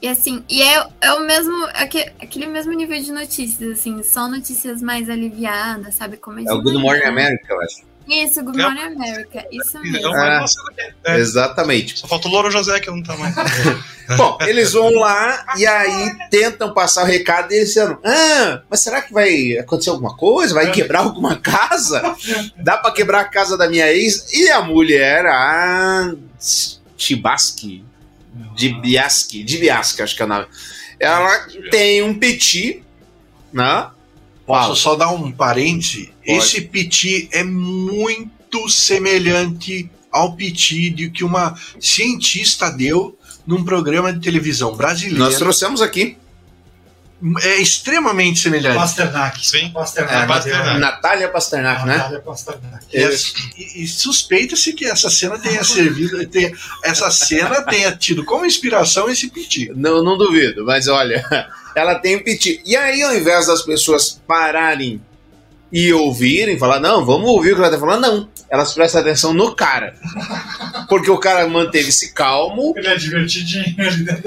E 0.00 0.08
assim, 0.08 0.42
e 0.48 0.62
é, 0.62 0.86
é 1.00 1.12
o 1.12 1.26
mesmo, 1.26 1.52
aque- 1.74 2.10
aquele 2.22 2.46
mesmo 2.46 2.72
nível 2.72 2.98
de 3.02 3.12
notícias, 3.12 3.78
assim, 3.78 4.02
só 4.02 4.28
notícias 4.28 4.80
mais 4.80 5.10
aliviadas, 5.10 5.94
sabe? 5.96 6.16
Como 6.16 6.38
É 6.38 6.42
o 6.42 6.62
Good 6.62 6.78
Morning 6.78 7.02
America, 7.04 7.52
eu 7.52 7.60
acho. 7.60 7.87
Isso, 8.08 8.42
Good 8.42 8.58
Morning 8.58 8.80
America, 8.80 9.44
isso 9.52 9.78
Então, 9.84 10.10
mesmo. 10.12 10.56
É. 11.04 11.18
Exatamente. 11.18 11.98
Só 11.98 12.08
falta 12.08 12.26
o 12.26 12.30
Louro 12.30 12.50
José 12.50 12.80
que 12.80 12.90
não 12.90 13.02
tá 13.02 13.14
mais. 13.16 13.34
Bom, 14.16 14.38
eles 14.40 14.72
vão 14.72 14.90
lá 14.94 15.44
e 15.58 15.66
aí 15.66 16.16
tentam 16.30 16.72
passar 16.72 17.02
o 17.02 17.06
recado 17.06 17.52
e 17.52 17.56
eles 17.56 17.68
dizem: 17.68 17.96
Ah, 18.02 18.62
mas 18.70 18.80
será 18.80 19.02
que 19.02 19.12
vai 19.12 19.58
acontecer 19.58 19.90
alguma 19.90 20.16
coisa? 20.16 20.54
Vai 20.54 20.70
quebrar 20.72 21.00
alguma 21.00 21.36
casa? 21.36 22.16
Dá 22.56 22.78
pra 22.78 22.90
quebrar 22.90 23.20
a 23.20 23.24
casa 23.28 23.58
da 23.58 23.68
minha 23.68 23.92
ex? 23.92 24.32
E 24.32 24.48
a 24.50 24.62
mulher, 24.62 25.26
a 25.26 26.14
Chibaski, 26.96 27.84
Dibiaski, 28.56 29.44
Dibiaski, 29.44 30.02
acho 30.02 30.16
que 30.16 30.22
é 30.22 30.24
o 30.24 30.28
nome. 30.28 30.46
Ela 30.98 31.46
tem 31.70 32.02
um 32.02 32.18
petit, 32.18 32.82
né? 33.52 33.88
Posso 34.48 34.74
só 34.76 34.94
dar 34.96 35.10
um? 35.10 35.30
Pode. 35.30 36.10
Esse 36.24 36.62
piti 36.62 37.28
é 37.30 37.44
muito 37.44 38.68
semelhante 38.68 39.90
ao 40.10 40.34
piti 40.34 40.88
de 40.88 41.10
que 41.10 41.22
uma 41.22 41.54
cientista 41.78 42.70
deu 42.70 43.16
num 43.46 43.62
programa 43.62 44.12
de 44.12 44.20
televisão 44.20 44.74
brasileiro. 44.74 45.22
Nós 45.22 45.36
trouxemos 45.36 45.82
aqui. 45.82 46.16
É 47.42 47.56
extremamente 47.56 48.38
semelhante. 48.40 48.76
Pasternak. 48.76 49.44
Sim. 49.44 49.70
Pasternak. 49.70 50.22
É, 50.22 50.26
Pasternak. 50.26 50.78
Natália 50.78 51.28
Pasternak, 51.28 51.84
né? 51.86 51.96
Natália 51.96 52.20
Pasternak. 52.20 52.84
E, 52.92 52.98
e- 53.58 53.82
e 53.82 53.88
suspeita-se 53.88 54.72
que 54.72 54.84
essa 54.86 55.10
cena 55.10 55.36
tenha 55.38 55.64
servido, 55.64 56.24
tenha- 56.28 56.52
essa 56.84 57.10
cena 57.10 57.62
tenha 57.62 57.90
tido 57.96 58.24
como 58.24 58.46
inspiração 58.46 59.08
esse 59.10 59.28
piti. 59.30 59.68
Não, 59.74 60.02
não 60.04 60.16
duvido, 60.16 60.64
mas 60.64 60.86
olha, 60.86 61.24
ela 61.74 61.96
tem 61.96 62.16
um 62.16 62.22
piti. 62.22 62.62
E 62.64 62.76
aí, 62.76 63.02
ao 63.02 63.14
invés 63.16 63.48
das 63.48 63.62
pessoas 63.62 64.20
pararem 64.26 65.00
e 65.70 65.92
ouvirem, 65.92 66.58
falar, 66.58 66.80
não, 66.80 67.04
vamos 67.04 67.28
ouvir 67.28 67.52
o 67.52 67.54
que 67.56 67.60
ela 67.60 67.70
tá 67.70 67.78
falando, 67.78 68.00
não. 68.00 68.28
Elas 68.50 68.72
prestam 68.72 69.02
atenção 69.02 69.34
no 69.34 69.54
cara. 69.54 69.94
Porque 70.88 71.10
o 71.10 71.18
cara 71.18 71.46
manteve-se 71.46 72.14
calmo, 72.14 72.72
Ele 72.76 72.88
é 72.88 72.96
divertidinho 72.96 73.76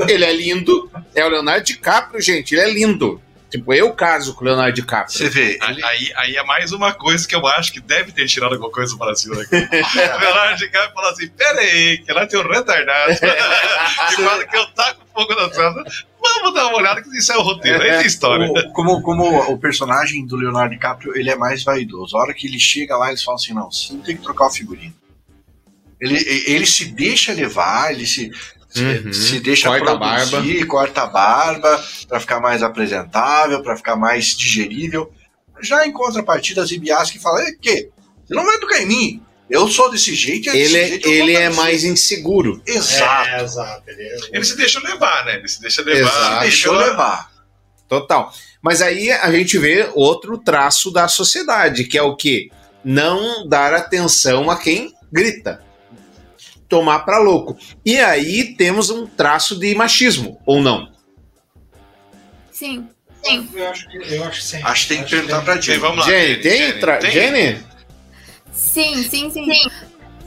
ele 0.08 0.24
é 0.24 0.34
lindo. 0.34 0.90
É 1.16 1.26
o 1.26 1.30
Leonardo 1.30 1.66
DiCaprio, 1.66 2.22
gente, 2.22 2.54
ele 2.54 2.62
é 2.62 2.74
lindo. 2.74 3.20
Tipo, 3.52 3.74
eu 3.74 3.94
caso 3.94 4.34
com 4.34 4.42
o 4.44 4.48
Leonardo 4.48 4.74
DiCaprio. 4.74 5.12
Você 5.18 5.28
vê, 5.30 5.60
Aí, 5.62 5.84
aí- 5.84 6.14
aí 6.16 6.36
é 6.38 6.44
mais 6.46 6.72
uma 6.72 6.94
coisa 6.94 7.28
que 7.28 7.36
eu 7.36 7.46
acho 7.46 7.74
que 7.74 7.82
deve 7.82 8.14
ter 8.14 8.26
tirado 8.26 8.54
alguma 8.54 8.72
coisa 8.72 8.94
do 8.94 8.98
Brasil 8.98 9.34
aqui. 9.34 9.56
o 9.60 10.20
Leonardo 10.20 10.58
DiCaprio 10.58 10.94
fala 10.94 11.12
assim: 11.12 11.28
pera 11.28 11.60
aí, 11.60 11.98
que 11.98 12.14
lá 12.14 12.26
tem 12.26 12.40
um 12.40 12.48
retardado 12.50 13.12
que 13.14 14.16
fala 14.24 14.46
que 14.48 14.56
eu 14.58 14.66
taco 14.68 15.02
fogo 15.14 15.36
na 15.36 15.52
sala. 15.54 15.84
Vamos 16.24 16.54
dar 16.54 16.68
uma 16.68 16.78
olhada 16.78 17.02
que 17.02 17.10
isso 17.18 17.32
é 17.34 17.38
o 17.38 17.42
roteiro, 17.42 17.82
aí 17.84 17.98
tem 17.98 18.08
história. 18.08 18.48
o- 18.50 18.72
como, 18.72 19.02
como 19.02 19.52
o 19.52 19.60
personagem 19.60 20.26
do 20.26 20.38
Leonardo 20.38 20.74
DiCaprio, 20.74 21.18
ele 21.18 21.30
é 21.30 21.36
mais 21.36 21.62
vaidoso. 21.64 22.16
A 22.16 22.22
hora 22.22 22.34
que 22.34 22.48
ele 22.48 22.60
chega 22.60 22.96
lá, 22.96 23.10
eles 23.10 23.22
falam 23.24 23.36
assim: 23.36 23.54
não, 23.54 23.70
você 23.70 23.92
não 23.92 24.00
tem 24.02 24.16
que 24.16 24.24
trocar 24.24 24.48
o 24.48 24.52
figurino. 24.52 24.94
Ele, 26.00 26.16
ele 26.48 26.66
se 26.66 26.86
deixa 26.86 27.32
levar, 27.34 27.92
ele 27.92 28.08
se- 28.08 28.32
Uhum. 28.76 29.12
se 29.14 29.40
deixa 29.40 29.68
Corta 29.68 29.92
a 29.92 29.98
produzir, 29.98 30.66
corta 30.66 31.02
a 31.02 31.08
barba 31.08 31.84
para 32.08 32.20
ficar 32.20 32.40
mais 32.40 32.64
apresentável, 32.64 33.62
para 33.62 33.76
ficar 33.76 33.96
mais 33.96 34.28
digerível. 34.36 35.12
Já 35.62 35.86
em 35.86 35.92
contrapartida, 35.92 36.62
a 36.62 36.66
Zibiaski 36.66 37.20
fala: 37.20 37.42
"É 37.44 37.52
que? 37.52 37.90
Você 38.26 38.34
não 38.34 38.46
vai 38.46 38.58
tocar 38.60 38.82
em 38.82 38.86
mim. 38.86 39.22
Eu 39.50 39.68
sou 39.68 39.92
desse 39.92 40.16
jeito, 40.16 40.50
é 40.50 40.54
desse 40.54 40.74
Ele, 40.76 40.88
jeito. 40.88 41.08
eu 41.08 41.12
ele 41.14 41.36
é 41.36 41.46
fazer." 41.50 41.56
mais 41.62 41.84
inseguro. 41.84 42.62
Exato. 42.66 43.30
É, 43.30 43.44
exato. 43.44 43.84
Ele, 43.88 44.02
é- 44.04 44.18
Ele 44.34 44.46
se 44.46 44.56
deixa 44.56 44.80
levar, 44.80 45.26
né? 45.26 45.36
Ele 45.36 45.48
se 45.48 45.60
deixa 45.62 45.82
levar. 45.82 46.10
Exato. 46.10 46.40
Deixou 46.42 46.74
levar. 46.76 47.30
Total. 47.90 48.34
Mas 48.62 48.82
aí 48.82 49.12
a 49.12 49.30
gente 49.32 49.58
vê 49.58 49.90
outro 49.94 50.38
traço 50.38 50.90
da 50.92 51.08
sociedade, 51.10 51.84
que 51.84 51.98
é 51.98 52.02
o 52.02 52.16
quê? 52.16 52.50
Não 52.86 53.48
dar 53.48 53.74
atenção 53.74 54.50
a 54.50 54.58
quem 54.58 54.94
grita. 55.12 55.62
Tomar 56.72 57.00
pra 57.00 57.18
louco. 57.20 57.58
E 57.86 58.00
aí 58.00 58.56
temos 58.56 58.90
um 58.90 59.06
traço 59.06 59.60
de 59.60 59.76
machismo, 59.76 60.40
ou 60.46 60.62
não? 60.62 60.90
Sim, 62.50 62.88
sim. 63.22 63.46
Eu 63.54 63.70
acho 63.70 63.90
que, 63.90 63.98
eu 63.98 64.24
acho 64.24 64.40
que 64.40 64.46
sim. 64.48 64.62
Acho 64.64 64.88
que 64.88 64.94
tem 64.96 65.04
que 65.04 65.10
perguntar 65.10 65.42
pra 65.42 65.56
Sim, 65.58 65.62
Jenny. 65.64 65.80
vamos 65.80 65.98
lá. 66.00 66.06
Jenny, 66.06 66.36
tem? 66.42 66.58
Jenny, 66.58 66.80
tra- 66.80 66.98
tem? 66.98 67.12
Jenny? 67.12 67.60
Sim, 68.54 69.04
sim, 69.04 69.30
sim. 69.30 69.46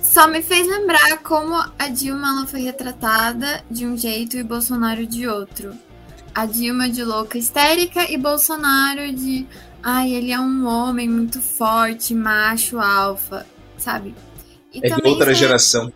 Só 0.03 0.29
me 0.29 0.43
fez 0.43 0.67
lembrar 0.69 1.17
como 1.23 1.55
a 1.79 1.89
Dilma 1.89 2.29
ela 2.29 2.47
foi 2.47 2.61
retratada 2.61 3.65
de 3.71 3.87
um 3.87 3.97
jeito 3.97 4.37
e 4.37 4.43
Bolsonaro 4.43 5.07
de 5.07 5.27
outro. 5.27 5.73
A 6.35 6.45
Dilma 6.45 6.91
de 6.91 7.03
louca 7.05 7.39
histérica 7.39 8.11
e 8.13 8.19
Bolsonaro 8.19 9.11
de. 9.15 9.47
Ai, 9.83 10.13
ele 10.13 10.31
é 10.31 10.39
um 10.39 10.67
homem 10.67 11.09
muito 11.09 11.41
forte, 11.41 12.15
macho, 12.15 12.79
alfa, 12.79 13.47
sabe? 13.79 14.15
E 14.75 14.81
É 14.83 14.91
de 14.95 15.09
outra 15.09 15.33
é- 15.33 15.35
geração. 15.35 15.91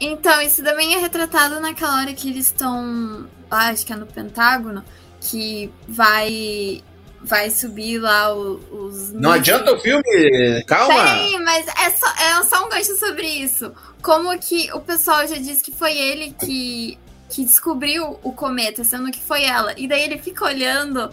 Então, 0.00 0.40
isso 0.42 0.62
também 0.62 0.94
é 0.94 0.98
retratado 0.98 1.58
naquela 1.60 2.00
hora 2.00 2.12
que 2.12 2.28
eles 2.28 2.46
estão 2.46 3.26
lá, 3.50 3.68
acho 3.68 3.86
que 3.86 3.92
é 3.92 3.96
no 3.96 4.06
Pentágono, 4.06 4.84
que 5.20 5.70
vai 5.88 6.82
vai 7.18 7.50
subir 7.50 7.98
lá 7.98 8.32
o- 8.32 8.60
os. 8.70 9.10
Não 9.12 9.32
adianta 9.32 9.72
o 9.72 9.80
filme, 9.80 10.62
calma. 10.64 11.08
Sim, 11.08 11.38
mas 11.40 11.66
é 11.66 11.90
só, 11.90 12.06
é 12.14 12.42
só 12.44 12.64
um 12.64 12.68
gancho 12.68 12.94
sobre 12.96 13.26
isso. 13.26 13.72
Como 14.00 14.38
que 14.38 14.70
o 14.72 14.80
pessoal 14.80 15.26
já 15.26 15.34
disse 15.36 15.64
que 15.64 15.72
foi 15.72 15.96
ele 15.98 16.36
que, 16.38 16.96
que 17.28 17.44
descobriu 17.44 18.20
o 18.22 18.32
cometa, 18.32 18.84
sendo 18.84 19.10
que 19.10 19.18
foi 19.18 19.42
ela. 19.42 19.74
E 19.76 19.88
daí 19.88 20.02
ele 20.04 20.18
fica 20.18 20.44
olhando 20.44 21.10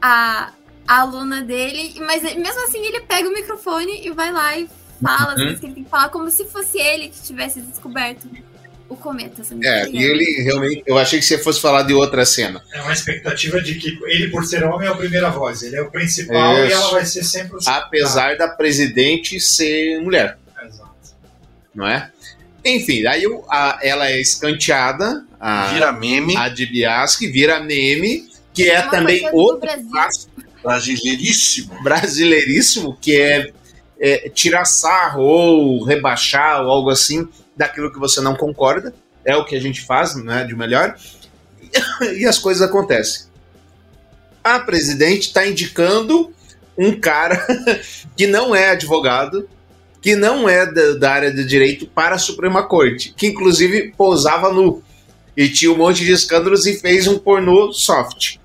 a, 0.00 0.52
a 0.86 1.00
aluna 1.00 1.42
dele, 1.42 1.96
mas 2.00 2.22
mesmo 2.22 2.64
assim 2.64 2.84
ele 2.86 3.00
pega 3.00 3.28
o 3.28 3.32
microfone 3.32 4.06
e 4.06 4.10
vai 4.12 4.30
lá 4.30 4.56
e 4.56 4.68
fala 5.02 5.32
as 5.32 5.38
Uhum. 5.38 5.44
coisas 5.44 5.60
que 5.60 5.66
ele 5.66 5.74
tem 5.74 5.84
que 5.84 5.90
falar, 5.90 6.08
como 6.08 6.30
se 6.30 6.44
fosse 6.46 6.78
ele 6.78 7.08
que 7.08 7.20
tivesse 7.22 7.60
descoberto 7.60 8.26
o 8.88 8.96
cometa. 8.96 9.42
que 9.42 9.66
É, 9.66 9.88
e 9.88 9.96
ele 9.98 10.42
realmente. 10.42 10.82
Eu 10.86 10.96
achei 10.96 11.18
que 11.18 11.24
você 11.24 11.38
fosse 11.38 11.60
falar 11.60 11.82
de 11.82 11.92
outra 11.92 12.24
cena. 12.24 12.62
É 12.72 12.80
uma 12.82 12.92
expectativa 12.92 13.60
de 13.60 13.74
que 13.74 13.98
ele, 14.04 14.28
por 14.30 14.44
ser 14.44 14.62
homem, 14.64 14.86
é 14.86 14.90
a 14.92 14.94
primeira 14.94 15.28
voz. 15.28 15.62
Ele 15.62 15.74
é 15.76 15.82
o 15.82 15.90
principal 15.90 16.56
e 16.58 16.66
Isso. 16.68 16.74
ela 16.76 16.90
vai 16.92 17.04
ser 17.04 17.24
sempre 17.24 17.56
o 17.56 17.60
Apesar 17.68 18.36
da 18.36 18.46
presidente 18.48 19.40
ser 19.40 20.00
mulher, 20.00 20.38
Exato. 20.64 20.90
não 21.74 21.86
é? 21.86 22.10
Enfim, 22.64 23.04
aí 23.06 23.24
a- 23.48 23.78
ela 23.82 24.08
é 24.10 24.20
escanteada, 24.20 25.24
a, 25.38 25.66
Vira 25.72 25.92
meme. 25.92 26.36
a 26.36 26.48
de 26.48 26.66
Biaschi, 26.66 27.26
vira 27.28 27.60
meme, 27.60 28.28
que 28.54 28.68
é 28.70 28.80
Uma 28.82 28.90
também 28.90 29.28
outro 29.32 29.68
Brasileiríssimo. 30.62 31.80
brasileiríssimo, 31.82 32.96
que 33.00 33.20
é, 33.20 33.52
é 33.98 34.28
tirar 34.28 34.64
sarro 34.64 35.22
ou 35.22 35.84
rebaixar 35.84 36.62
ou 36.62 36.70
algo 36.70 36.90
assim 36.90 37.28
daquilo 37.56 37.92
que 37.92 37.98
você 37.98 38.20
não 38.20 38.36
concorda. 38.36 38.94
É 39.24 39.36
o 39.36 39.44
que 39.44 39.56
a 39.56 39.60
gente 39.60 39.82
faz, 39.82 40.14
né, 40.14 40.44
de 40.44 40.54
melhor. 40.54 40.96
E 42.16 42.24
as 42.24 42.38
coisas 42.38 42.62
acontecem. 42.62 43.26
A 44.42 44.60
presidente 44.60 45.28
está 45.28 45.46
indicando 45.46 46.32
um 46.78 46.98
cara 46.98 47.44
que 48.16 48.26
não 48.26 48.54
é 48.54 48.70
advogado, 48.70 49.48
que 50.00 50.14
não 50.14 50.48
é 50.48 50.64
da, 50.70 50.94
da 50.94 51.12
área 51.12 51.32
de 51.32 51.44
direito 51.44 51.86
para 51.86 52.14
a 52.14 52.18
Suprema 52.18 52.62
Corte, 52.62 53.12
que 53.16 53.26
inclusive 53.26 53.92
pousava 53.96 54.52
nu 54.52 54.82
e 55.36 55.48
tinha 55.48 55.70
um 55.70 55.76
monte 55.76 56.04
de 56.04 56.12
escândalos 56.12 56.66
e 56.66 56.78
fez 56.78 57.06
um 57.06 57.18
pornô 57.18 57.72
soft. 57.72 58.36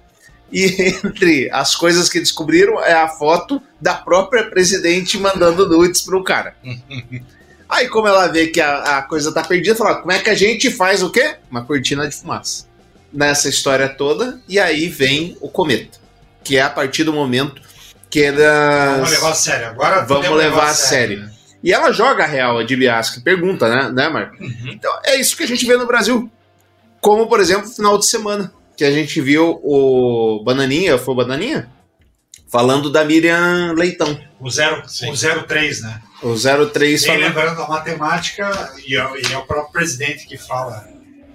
E 0.52 0.66
entre 1.06 1.50
as 1.52 1.76
coisas 1.76 2.10
que 2.10 2.20
descobriram 2.20 2.84
é 2.84 2.94
a 2.94 3.08
foto 3.08 3.62
da 3.82 3.96
própria 3.96 4.44
presidente 4.50 5.18
mandando 5.18 5.68
nudes 5.68 6.02
pro 6.02 6.24
cara. 6.24 6.56
Aí, 7.68 7.88
como 7.88 8.06
ela 8.06 8.28
vê 8.28 8.48
que 8.48 8.60
a, 8.60 8.98
a 8.98 9.02
coisa 9.04 9.32
tá 9.34 9.42
perdida, 9.42 9.76
fala: 9.76 9.96
como 9.96 10.12
é 10.12 10.20
que 10.20 10.30
a 10.30 10.36
gente 10.36 10.70
faz 10.70 11.02
o 11.02 11.10
quê? 11.10 11.36
Uma 11.50 11.64
cortina 11.64 12.08
de 12.08 12.16
fumaça. 12.16 12.68
Nessa 13.14 13.48
história 13.48 13.88
toda, 13.90 14.42
e 14.48 14.60
aí 14.60 14.88
vem 14.88 15.38
o 15.42 15.50
cometa. 15.50 15.98
Que 16.44 16.58
é 16.58 16.62
a 16.62 16.70
partir 16.70 17.04
do 17.04 17.14
momento 17.14 17.62
que 18.10 18.22
era. 18.24 18.96
Vamos 18.96 19.12
levar 19.12 19.32
a 19.32 19.34
sério. 19.34 19.68
Agora 19.68 20.02
Vamos 20.06 20.30
levar 20.32 20.70
a 20.70 20.74
sério. 20.74 21.22
né? 21.22 21.32
E 21.64 21.72
ela 21.72 21.92
joga 21.92 22.24
a 22.24 22.28
real, 22.28 22.58
a 22.58 22.64
de 22.64 22.76
Biasca, 22.76 23.22
pergunta, 23.22 23.70
né, 23.70 23.92
né, 23.92 24.10
Marco? 24.10 24.36
Então, 24.66 24.92
é 25.06 25.16
isso 25.16 25.38
que 25.38 25.44
a 25.44 25.48
gente 25.48 25.66
vê 25.66 25.78
no 25.78 25.86
Brasil. 25.86 26.30
Como, 27.00 27.28
por 27.28 27.40
exemplo, 27.40 27.70
final 27.70 27.98
de 27.98 28.08
semana, 28.08 28.52
que 28.76 28.84
a 28.84 28.92
gente 28.92 29.22
viu 29.22 29.60
o 29.64 30.42
Bananinha, 30.44 30.98
foi 30.98 31.14
o 31.14 31.18
Bananinha? 31.18 31.70
Falando 32.52 32.90
da 32.90 33.06
Miriam 33.06 33.74
Leitão. 33.78 34.20
O, 34.38 34.52
zero, 34.52 34.84
o 34.84 35.44
03, 35.48 35.82
né? 35.82 36.02
O 36.22 36.36
03 36.36 37.02
E 37.02 37.08
falando. 37.08 37.22
lembrando 37.22 37.62
a 37.62 37.68
matemática, 37.70 38.74
e 38.86 38.98
é, 38.98 39.22
e 39.22 39.34
é 39.34 39.38
o 39.38 39.46
próprio 39.46 39.72
presidente 39.72 40.28
que 40.28 40.38
fala 40.38 40.86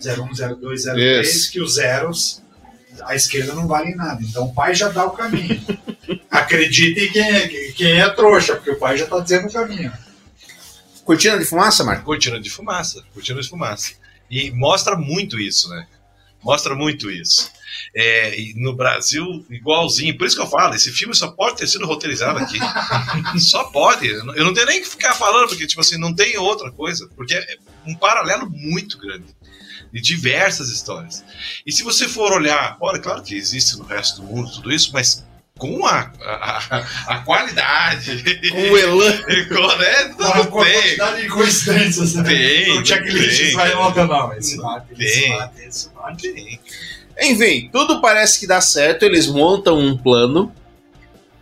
01, 0.04 0.56
02, 0.60 0.84
03, 0.84 1.26
Isso. 1.26 1.50
que 1.50 1.60
os 1.62 1.76
zeros 1.76 2.42
à 3.02 3.14
esquerda 3.14 3.54
não 3.54 3.66
valem 3.66 3.96
nada. 3.96 4.22
Então 4.22 4.44
o 4.44 4.54
pai 4.54 4.74
já 4.74 4.90
dá 4.90 5.06
o 5.06 5.12
caminho. 5.12 5.58
Acreditem 6.30 7.10
quem 7.10 7.22
é, 7.22 7.48
quem 7.48 8.00
é 8.00 8.08
trouxa, 8.10 8.54
porque 8.56 8.72
o 8.72 8.78
pai 8.78 8.98
já 8.98 9.04
está 9.04 9.18
dizendo 9.18 9.48
o 9.48 9.52
caminho. 9.52 9.92
Cortina 11.02 11.38
de 11.38 11.46
fumaça, 11.46 11.82
Marco? 11.82 12.04
Cortina 12.04 12.38
de 12.38 12.50
fumaça, 12.50 13.02
cortina 13.14 13.40
de 13.40 13.48
fumaça. 13.48 13.92
E 14.30 14.50
mostra 14.50 14.96
muito 14.96 15.40
isso, 15.40 15.70
né? 15.70 15.86
Mostra 16.42 16.74
muito 16.74 17.10
isso. 17.10 17.50
É, 17.94 18.38
e 18.38 18.54
no 18.56 18.74
Brasil, 18.74 19.24
igualzinho. 19.50 20.16
Por 20.16 20.26
isso 20.26 20.36
que 20.36 20.42
eu 20.42 20.46
falo, 20.50 20.74
esse 20.74 20.92
filme 20.92 21.14
só 21.14 21.28
pode 21.28 21.56
ter 21.56 21.66
sido 21.66 21.86
roteirizado 21.86 22.38
aqui. 22.38 22.58
só 23.40 23.64
pode. 23.64 24.06
Eu 24.06 24.24
não- 24.24 24.34
não 24.34 24.54
tenho 24.54 24.66
nem 24.66 24.80
que 24.80 24.88
ficar 24.88 25.14
falando, 25.14 25.48
porque, 25.48 25.66
tipo 25.66 25.80
assim, 25.80 25.98
não 25.98 26.14
tem 26.14 26.36
outra 26.38 26.70
coisa. 26.70 27.08
Porque 27.16 27.34
é 27.34 27.56
um 27.86 27.94
paralelo 27.94 28.48
muito 28.50 28.98
grande. 28.98 29.34
De 29.92 30.00
diversas 30.00 30.68
histórias. 30.68 31.24
E 31.64 31.72
se 31.72 31.82
você 31.82 32.06
for 32.08 32.32
olhar, 32.32 32.76
olha, 32.80 32.98
claro 32.98 33.22
que 33.22 33.34
existe 33.34 33.76
no 33.78 33.84
resto 33.84 34.20
do 34.20 34.26
mundo 34.26 34.50
tudo 34.52 34.72
isso, 34.72 34.90
mas 34.92 35.24
com 35.56 35.86
a, 35.86 36.12
a, 36.20 36.76
a- 37.06 37.18
qualidade. 37.20 38.22
Com 38.50 38.70
o 38.72 38.76
elan. 38.76 39.16
com, 39.48 39.76
né, 39.78 40.04
Com 40.14 40.24
a 40.24 40.36
não 40.36 40.46
com 40.46 40.60
a 40.60 40.64
quantidade 40.66 41.22
de 41.22 41.28
coincidências. 41.28 42.14
né? 42.14 42.24
Tem, 42.24 42.78
O 42.78 42.84
checklist 42.84 43.52
vai 43.54 43.72
não. 43.74 44.32
Esse 44.34 44.56
mate, 44.58 44.86
esse 44.98 45.28
mate, 45.30 45.62
esse 45.62 45.90
mate. 45.94 46.32
Tem. 46.32 46.60
Enfim, 47.20 47.68
tudo 47.72 48.00
parece 48.00 48.38
que 48.40 48.46
dá 48.46 48.60
certo. 48.60 49.04
Eles 49.04 49.26
montam 49.26 49.78
um 49.78 49.96
plano 49.96 50.52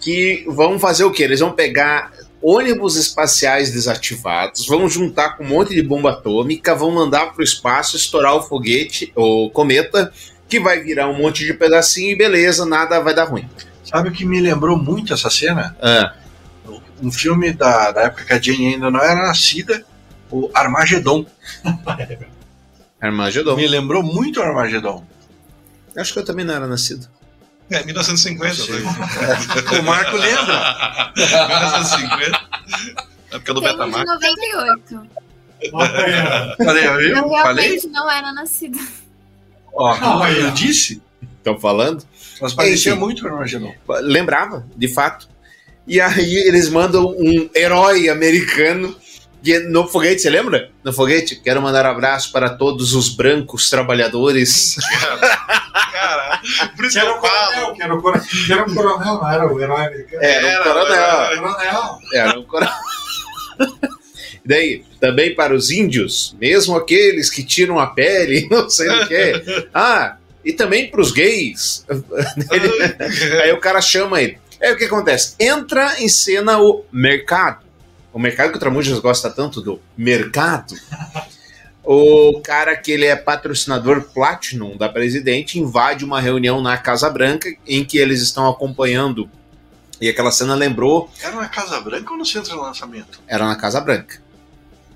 que 0.00 0.44
vão 0.48 0.78
fazer 0.78 1.04
o 1.04 1.10
quê? 1.10 1.24
Eles 1.24 1.40
vão 1.40 1.52
pegar 1.52 2.12
ônibus 2.42 2.96
espaciais 2.96 3.72
desativados, 3.72 4.66
vão 4.66 4.86
juntar 4.86 5.36
com 5.36 5.44
um 5.44 5.48
monte 5.48 5.74
de 5.74 5.82
bomba 5.82 6.10
atômica, 6.10 6.74
vão 6.74 6.90
mandar 6.90 7.32
para 7.32 7.40
o 7.40 7.44
espaço 7.44 7.96
estourar 7.96 8.34
o 8.36 8.42
foguete, 8.42 9.10
o 9.16 9.48
cometa, 9.48 10.12
que 10.46 10.60
vai 10.60 10.80
virar 10.80 11.08
um 11.08 11.16
monte 11.16 11.46
de 11.46 11.54
pedacinho 11.54 12.10
e 12.10 12.16
beleza, 12.16 12.66
nada 12.66 13.00
vai 13.00 13.14
dar 13.14 13.24
ruim. 13.24 13.48
Sabe 13.82 14.10
o 14.10 14.12
que 14.12 14.26
me 14.26 14.40
lembrou 14.40 14.76
muito 14.76 15.14
essa 15.14 15.30
cena? 15.30 15.74
Ah, 15.80 16.12
Um 17.02 17.10
filme 17.10 17.52
da, 17.52 17.90
da 17.92 18.02
época 18.02 18.24
que 18.24 18.32
a 18.34 18.40
Jane 18.40 18.74
ainda 18.74 18.90
não 18.90 19.00
era 19.00 19.26
nascida, 19.26 19.82
o 20.30 20.50
Armagedon. 20.52 21.24
Armagedon. 23.00 23.56
Me 23.56 23.66
lembrou 23.66 24.02
muito 24.02 24.40
o 24.40 24.42
Armagedon. 24.42 25.02
Acho 25.96 26.12
que 26.12 26.18
eu 26.18 26.24
também 26.24 26.44
não 26.44 26.54
era 26.54 26.66
nascido. 26.66 27.08
É, 27.70 27.84
1950. 27.84 28.62
O 29.78 29.82
Marco 29.82 30.16
lembra. 30.16 31.12
1950. 31.16 32.40
É 33.32 33.38
porque 33.38 33.52
do 33.52 33.60
um 33.60 33.62
de 33.62 33.68
Betamax. 33.68 34.10
98. 34.10 35.06
Falei, 36.64 36.86
eu, 36.86 37.00
Eu 37.00 37.28
falei? 37.30 37.68
realmente 37.68 37.86
não 37.88 38.10
era 38.10 38.32
nascida. 38.32 38.78
Ó, 39.72 39.96
Não, 39.98 40.22
aí, 40.22 40.40
eu 40.40 40.50
disse. 40.50 41.02
Estão 41.38 41.58
falando? 41.58 42.04
Mas 42.40 42.52
parecia 42.54 42.92
Enfim. 42.92 43.00
muito 43.00 43.24
o 43.24 43.28
Armagedon. 43.28 43.74
Lembrava, 44.02 44.66
de 44.76 44.88
fato. 44.88 45.28
E 45.86 46.00
aí 46.00 46.34
eles 46.36 46.68
mandam 46.68 47.06
um 47.18 47.50
herói 47.54 48.08
americano 48.08 48.96
que 49.42 49.58
no 49.58 49.86
foguete, 49.86 50.22
você 50.22 50.30
lembra? 50.30 50.70
No 50.82 50.90
foguete, 50.90 51.36
quero 51.36 51.60
mandar 51.60 51.84
abraço 51.84 52.32
para 52.32 52.48
todos 52.48 52.94
os 52.94 53.10
brancos 53.10 53.68
trabalhadores. 53.68 54.76
Por 56.76 56.84
isso 56.84 56.94
Que 56.94 57.00
que 57.00 57.06
era 57.06 57.08
eu 57.08 57.14
o 57.16 57.20
coronel, 57.20 57.52
falo. 57.62 57.74
que 57.74 57.82
era 57.82 57.94
o 57.94 58.02
coronel, 58.02 58.24
que 58.46 58.52
era 58.52 58.64
um 58.64 58.74
coronel, 58.74 59.14
não 59.14 59.30
era 59.32 59.52
o 59.52 59.60
herói 59.60 59.86
americano. 59.86 60.22
Era 60.22 60.46
um 60.46 60.50
Era, 60.50 60.64
coronel. 60.64 60.94
Era 60.98 61.34
o 61.34 61.42
coronel. 61.42 61.98
Era 62.12 62.38
um 62.38 62.44
coronel. 62.44 62.74
Daí, 64.46 64.84
também 65.00 65.34
para 65.34 65.54
os 65.54 65.70
índios, 65.70 66.36
mesmo 66.38 66.76
aqueles 66.76 67.30
que 67.30 67.42
tiram 67.42 67.78
a 67.78 67.86
pele, 67.86 68.46
não 68.52 68.68
sei 68.68 68.88
o 68.90 69.06
que. 69.08 69.68
Ah, 69.72 70.16
e 70.44 70.52
também 70.52 70.90
para 70.90 71.00
os 71.00 71.10
gays. 71.12 71.86
Aí 73.42 73.52
o 73.52 73.60
cara 73.60 73.80
chama 73.80 74.20
ele. 74.20 74.38
Aí 74.60 74.72
o 74.72 74.76
que 74.76 74.84
acontece? 74.84 75.34
Entra 75.40 75.98
em 76.00 76.08
cena 76.08 76.58
o 76.58 76.84
mercado. 76.92 77.64
O 78.12 78.18
mercado 78.18 78.50
que 78.50 78.56
o 78.56 78.60
Tramujas 78.60 78.98
gosta 79.00 79.28
tanto 79.30 79.60
do 79.60 79.80
mercado. 79.96 80.74
O 81.84 82.40
cara 82.42 82.74
que 82.76 82.90
ele 82.90 83.04
é 83.04 83.14
patrocinador 83.14 84.04
Platinum 84.14 84.76
da 84.76 84.88
presidente 84.88 85.58
invade 85.58 86.04
uma 86.04 86.20
reunião 86.20 86.62
na 86.62 86.78
Casa 86.78 87.10
Branca 87.10 87.48
em 87.66 87.84
que 87.84 87.98
eles 87.98 88.22
estão 88.22 88.48
acompanhando. 88.48 89.28
E 90.00 90.08
aquela 90.08 90.30
cena 90.32 90.54
lembrou 90.54 91.10
Era 91.22 91.36
na 91.36 91.48
Casa 91.48 91.80
Branca 91.80 92.10
ou 92.10 92.18
no 92.18 92.24
centro 92.24 92.50
de 92.50 92.56
lançamento? 92.56 93.20
era 93.26 93.46
na 93.46 93.56
Casa 93.56 93.80
Branca. 93.80 94.18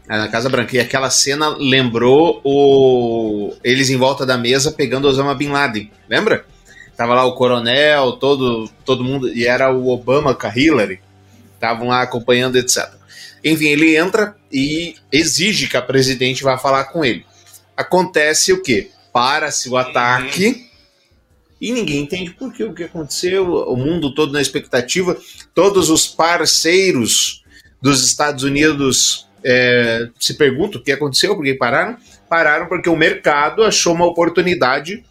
Era 0.09 0.23
na 0.23 0.29
Casa 0.29 0.49
Branca. 0.49 0.75
E 0.77 0.81
aquela 0.81 1.11
cena 1.11 1.49
lembrou 1.51 2.41
o 2.43 3.55
eles 3.63 3.91
em 3.91 3.97
volta 3.97 4.25
da 4.25 4.39
mesa 4.39 4.73
pegando 4.73 5.07
Osama 5.07 5.35
Bin 5.35 5.49
Laden. 5.49 5.91
Lembra? 6.09 6.47
Tava 6.97 7.15
lá 7.15 7.25
o 7.25 7.35
coronel, 7.35 8.13
todo, 8.13 8.69
todo 8.85 9.05
mundo. 9.05 9.29
E 9.29 9.47
era 9.47 9.71
o 9.71 9.89
Obama 9.89 10.35
com 10.35 10.47
a 10.47 10.53
Hillary. 10.57 11.01
Estavam 11.55 11.89
lá 11.89 12.03
acompanhando, 12.03 12.57
etc. 12.57 12.98
Enfim, 13.45 13.67
ele 13.67 13.97
entra 13.97 14.37
e 14.53 14.97
exige 15.13 15.69
que 15.69 15.77
a 15.77 15.83
presidente 15.83 16.43
vá 16.43 16.59
falar 16.59 16.85
com 16.85 17.05
ele. 17.05 17.25
Acontece 17.77 18.53
o 18.53 18.63
quê? 18.63 18.91
Para-se 19.13 19.69
o 19.69 19.77
ataque. 19.77 20.67
E 21.61 21.73
ninguém 21.73 22.03
entende 22.03 22.31
por 22.31 22.53
quê, 22.53 22.65
o 22.65 22.75
que 22.75 22.85
aconteceu, 22.85 23.45
o 23.45 23.77
mundo 23.77 24.15
todo 24.15 24.33
na 24.33 24.41
expectativa, 24.41 25.17
todos 25.55 25.91
os 25.91 26.07
parceiros 26.07 27.43
dos 27.83 28.05
Estados 28.05 28.45
Unidos 28.45 29.29
é, 29.45 30.09
se 30.19 30.35
perguntam 30.35 30.81
o 30.81 30.85
que 30.85 30.93
aconteceu, 30.93 31.35
por 31.35 31.45
que 31.45 31.55
pararam? 31.55 31.97
Pararam 32.29 32.67
porque 32.67 32.89
o 32.89 32.97
mercado 32.97 33.65
achou 33.65 33.95
uma 33.95 34.07
oportunidade 34.07 35.05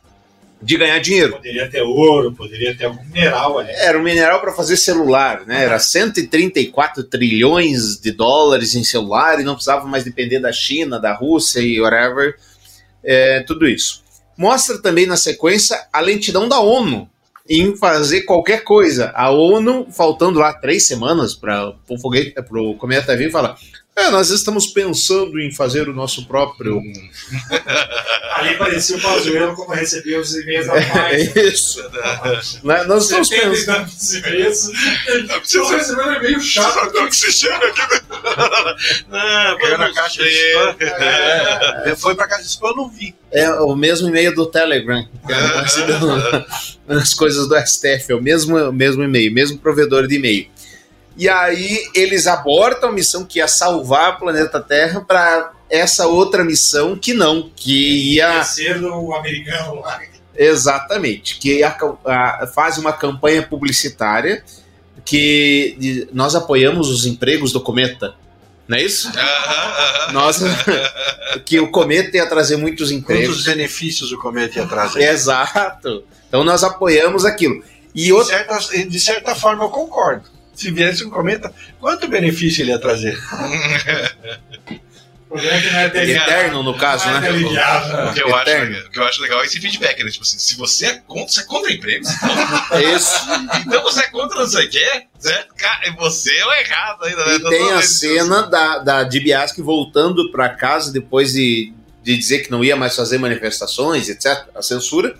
de 0.61 0.77
ganhar 0.77 0.99
dinheiro. 0.99 1.33
Poderia 1.33 1.69
ter 1.69 1.81
ouro, 1.81 2.33
poderia 2.33 2.75
ter 2.75 2.85
algum 2.85 3.03
mineral 3.05 3.59
ali. 3.59 3.71
Era 3.71 3.97
um 3.97 4.03
mineral 4.03 4.41
para 4.41 4.53
fazer 4.53 4.77
celular, 4.77 5.45
né? 5.45 5.63
Era 5.63 5.79
134 5.79 7.03
trilhões 7.03 7.99
de 7.99 8.11
dólares 8.11 8.75
em 8.75 8.83
celular 8.83 9.39
e 9.39 9.43
não 9.43 9.53
precisava 9.53 9.85
mais 9.85 10.03
depender 10.03 10.39
da 10.39 10.51
China, 10.51 10.99
da 10.99 11.13
Rússia 11.13 11.59
e 11.59 11.79
whatever. 11.79 12.35
É, 13.03 13.41
tudo 13.41 13.67
isso. 13.67 14.03
Mostra 14.37 14.79
também 14.79 15.05
na 15.05 15.17
sequência 15.17 15.87
a 15.91 15.99
lentidão 15.99 16.47
da 16.47 16.59
ONU 16.59 17.09
em 17.49 17.75
fazer 17.75 18.21
qualquer 18.23 18.63
coisa. 18.63 19.11
A 19.15 19.31
ONU, 19.31 19.87
faltando 19.91 20.39
lá 20.39 20.53
três 20.53 20.85
semanas 20.85 21.33
para 21.33 21.73
o 21.87 21.97
foguete, 21.97 22.31
para 22.31 22.61
o 22.61 22.75
cometa 22.75 23.15
vir, 23.15 23.31
fala: 23.31 23.55
é, 23.97 24.11
nós 24.11 24.29
estamos 24.29 24.67
pensando 24.67 25.39
em 25.39 25.51
fazer 25.51 25.89
o 25.89 25.93
nosso 25.93 26.27
próprio. 26.27 26.81
Ali 28.37 28.55
parecia 28.55 28.95
o 28.95 29.01
Pazuello 29.01 29.55
como 29.55 29.73
recebia 29.73 30.19
os 30.19 30.35
e-mails 30.35 30.67
da 30.67 30.73
paz. 30.73 31.35
É 31.35 31.47
isso. 31.47 31.83
Né? 32.63 32.83
Nós 32.83 33.03
estamos 33.03 33.29
pensando. 33.29 33.89
e-mails. 34.27 34.69
Estou 35.43 35.69
recebendo 35.69 36.09
um 36.09 36.13
e-mail 36.13 36.39
chato. 36.39 36.91
que 36.91 37.15
você 37.15 37.31
chega 37.31 37.55
aqui. 37.55 37.81
Caiu 39.59 39.77
na 39.77 39.93
caixa 39.93 40.23
de 40.23 40.29
spam. 40.29 40.75
É, 41.85 41.95
foi 41.95 42.15
pra 42.15 42.27
caixa 42.27 42.43
de 42.43 42.49
spam, 42.49 42.69
eu 42.69 42.75
não 42.75 42.89
vi. 42.89 43.15
É 43.31 43.49
o 43.51 43.75
mesmo 43.75 44.07
e-mail 44.07 44.33
do 44.35 44.45
Telegram. 44.45 45.07
não 45.27 45.61
recebendo 45.63 46.45
as 46.87 47.13
coisas 47.13 47.47
do 47.47 47.55
STF, 47.59 48.11
é 48.11 48.15
o 48.15 48.21
mesmo, 48.21 48.57
o 48.57 48.73
mesmo 48.73 49.03
e-mail, 49.03 49.33
mesmo 49.33 49.57
provedor 49.57 50.07
de 50.07 50.15
e-mail. 50.15 50.47
E 51.17 51.27
aí 51.27 51.83
eles 51.95 52.27
abortam 52.27 52.89
a 52.89 52.91
missão 52.91 53.25
que 53.25 53.39
ia 53.39 53.47
salvar 53.47 54.15
o 54.15 54.19
planeta 54.19 54.59
Terra 54.59 55.01
para 55.01 55.51
essa 55.69 56.05
outra 56.07 56.43
missão 56.45 56.95
que 56.95 57.13
não, 57.13 57.49
que 57.55 58.13
ia 58.15 58.43
Ser 58.43 58.81
o 58.83 59.13
americano 59.15 59.81
lá. 59.81 59.99
exatamente, 60.35 61.37
que 61.39 61.57
ia, 61.59 61.75
a- 62.05 62.47
faz 62.53 62.77
uma 62.77 62.93
campanha 62.93 63.41
publicitária 63.41 64.43
que 65.03 65.75
de- 65.79 66.07
nós 66.13 66.35
apoiamos 66.35 66.89
os 66.89 67.05
empregos 67.05 67.51
do 67.51 67.61
cometa. 67.61 68.13
Não 68.67 68.77
é 68.77 68.83
isso? 68.83 69.09
Nós, 70.11 70.39
que 71.45 71.59
o 71.59 71.71
cometa 71.71 72.17
ia 72.17 72.27
trazer 72.27 72.57
muitos 72.57 72.91
empregos. 72.91 73.27
Quantos 73.27 73.45
benefícios 73.45 74.11
o 74.11 74.17
cometa 74.17 74.59
ia 74.59 74.67
trazer? 74.67 75.01
Exato. 75.09 76.03
Então 76.27 76.43
nós 76.43 76.63
apoiamos 76.63 77.23
aquilo. 77.25 77.63
E 77.95 78.03
De 78.05 78.13
outra. 78.13 78.37
certa, 78.37 78.85
de 78.87 78.99
certa 78.99 79.33
forma, 79.35 79.63
eu 79.63 79.69
concordo. 79.69 80.25
Se 80.57 80.71
viesse 80.71 81.05
um 81.05 81.09
cometa, 81.11 81.53
quanto 81.79 82.07
benefício 82.07 82.63
ele 82.63 82.71
ia 82.71 82.79
trazer? 82.79 83.17
O 85.29 85.33
problema 85.33 85.57
é 85.57 85.61
que 85.61 85.69
não 85.71 85.79
é 85.79 85.89
televiado. 85.89 86.31
Eterno, 86.31 86.63
no 86.63 86.77
caso, 86.77 87.05
Não 87.05 87.17
é 87.17 87.19
né? 87.19 87.29
O 87.31 87.33
né? 87.33 88.13
que, 88.13 88.21
eu 88.21 88.33
acho, 88.33 88.49
Eterno. 88.49 88.79
o 88.79 88.91
que 88.91 88.99
eu 88.99 89.03
acho 89.03 89.21
legal 89.21 89.41
é 89.41 89.45
esse 89.45 89.59
feedback, 89.59 90.01
né? 90.01 90.09
Tipo 90.09 90.23
assim, 90.23 90.39
se 90.39 90.55
você 90.55 90.85
é 90.85 90.93
contra, 91.05 91.27
você 91.27 91.41
é 91.41 91.43
contra 91.43 91.73
empregos. 91.73 92.07
É 92.71 92.95
isso. 92.95 93.13
Então 93.65 93.83
você 93.83 94.01
é 94.01 94.07
contra 94.07 94.39
não 94.39 94.47
sei 94.47 94.67
o 94.67 94.69
quê, 94.69 94.85
né? 95.25 95.45
Você 95.97 96.33
é 96.33 96.45
o 96.45 96.51
errado 96.53 97.03
ainda, 97.03 97.25
né? 97.25 97.35
E 97.35 97.39
Toda 97.39 97.49
tem 97.49 97.71
a 97.73 97.81
cena 97.81 98.43
da, 98.43 98.79
da 98.79 99.03
Dibiasky 99.03 99.61
voltando 99.61 100.31
para 100.31 100.47
casa 100.47 100.93
depois 100.93 101.33
de, 101.33 101.73
de 102.03 102.17
dizer 102.17 102.39
que 102.39 102.51
não 102.51 102.63
ia 102.63 102.77
mais 102.77 102.95
fazer 102.95 103.17
manifestações, 103.17 104.07
etc. 104.07 104.45
A 104.55 104.61
censura. 104.61 105.13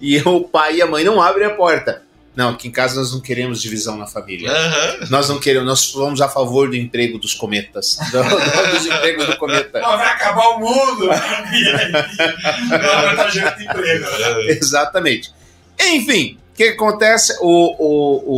E 0.00 0.18
o 0.20 0.42
pai 0.42 0.76
e 0.76 0.82
a 0.82 0.86
mãe 0.86 1.02
não 1.02 1.20
abrem 1.20 1.46
a 1.46 1.50
porta. 1.54 2.02
Não, 2.38 2.50
aqui 2.50 2.68
em 2.68 2.70
casa 2.70 3.00
nós 3.00 3.12
não 3.12 3.20
queremos 3.20 3.60
divisão 3.60 3.96
na 3.96 4.06
família. 4.06 4.48
Aham. 4.48 5.06
Nós 5.10 5.28
não 5.28 5.40
queremos, 5.40 5.66
nós 5.66 5.80
somos 5.80 6.20
a 6.20 6.28
favor 6.28 6.70
do 6.70 6.76
emprego 6.76 7.18
dos 7.18 7.34
cometas. 7.34 7.98
Do- 8.12 8.22
do- 8.22 8.70
dos 8.76 8.86
empregos 8.86 9.26
do 9.26 9.36
cometa. 9.36 9.80
Não, 9.80 9.96
vai 9.98 10.06
acabar 10.12 10.46
o 10.50 10.60
mundo. 10.60 11.06
E 11.06 11.68
aí, 11.68 11.90
não 12.70 12.78
vai 13.02 13.10
estar 13.10 13.28
gerando 13.30 13.60
emprego. 13.60 14.04
né? 14.04 14.46
Exatamente. 14.50 15.32
Enfim, 15.80 16.38
o 16.52 16.56
que 16.56 16.62
acontece? 16.68 17.36
O, 17.40 17.74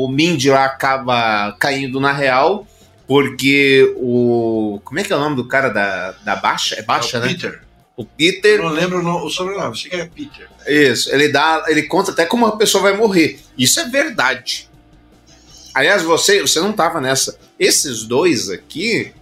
o, 0.03 0.05
o 0.07 0.09
Mindy 0.09 0.49
lá 0.49 0.65
acaba 0.65 1.55
caindo 1.59 2.01
na 2.01 2.13
real, 2.15 2.67
porque 3.07 3.93
o. 3.99 4.81
Como 4.83 4.99
é 4.99 5.05
que 5.05 5.13
é 5.13 5.17
o 5.17 5.21
nome 5.21 5.37
do 5.37 5.45
cara 5.47 5.69
da, 5.69 6.13
da 6.25 6.37
Baixa? 6.37 6.77
É 6.77 6.83
Baixa, 6.83 7.19
É 7.19 7.21
o 7.21 7.23
né? 7.25 7.29
Peter. 7.35 7.61
O 8.01 8.05
Peter. 8.07 8.59
Eu 8.59 8.63
não 8.65 8.71
lembro 8.71 9.01
o 9.01 9.03
no- 9.03 9.25
o 9.27 9.31
sobrenome, 9.31 9.77
sei 9.77 9.91
que 9.91 9.97
é 9.97 10.07
Peter. 10.07 10.49
Isso, 10.67 11.13
ele 11.15 11.29
dá. 11.29 11.65
Ele 11.69 11.83
conta 11.83 12.11
até 12.13 12.25
como 12.25 12.47
a 12.47 12.57
pessoa 12.57 12.83
vai 12.83 12.97
morrer. 12.97 13.39
Isso 13.59 13.79
é 13.81 13.89
verdade. 13.89 14.69
Aliás, 15.75 16.03
você, 16.03 16.41
você 16.41 16.61
não 16.61 16.71
estava 16.71 17.01
nessa. 17.01 17.39
Esses 17.59 18.05
dois 18.05 18.49
aqui, 18.49 19.13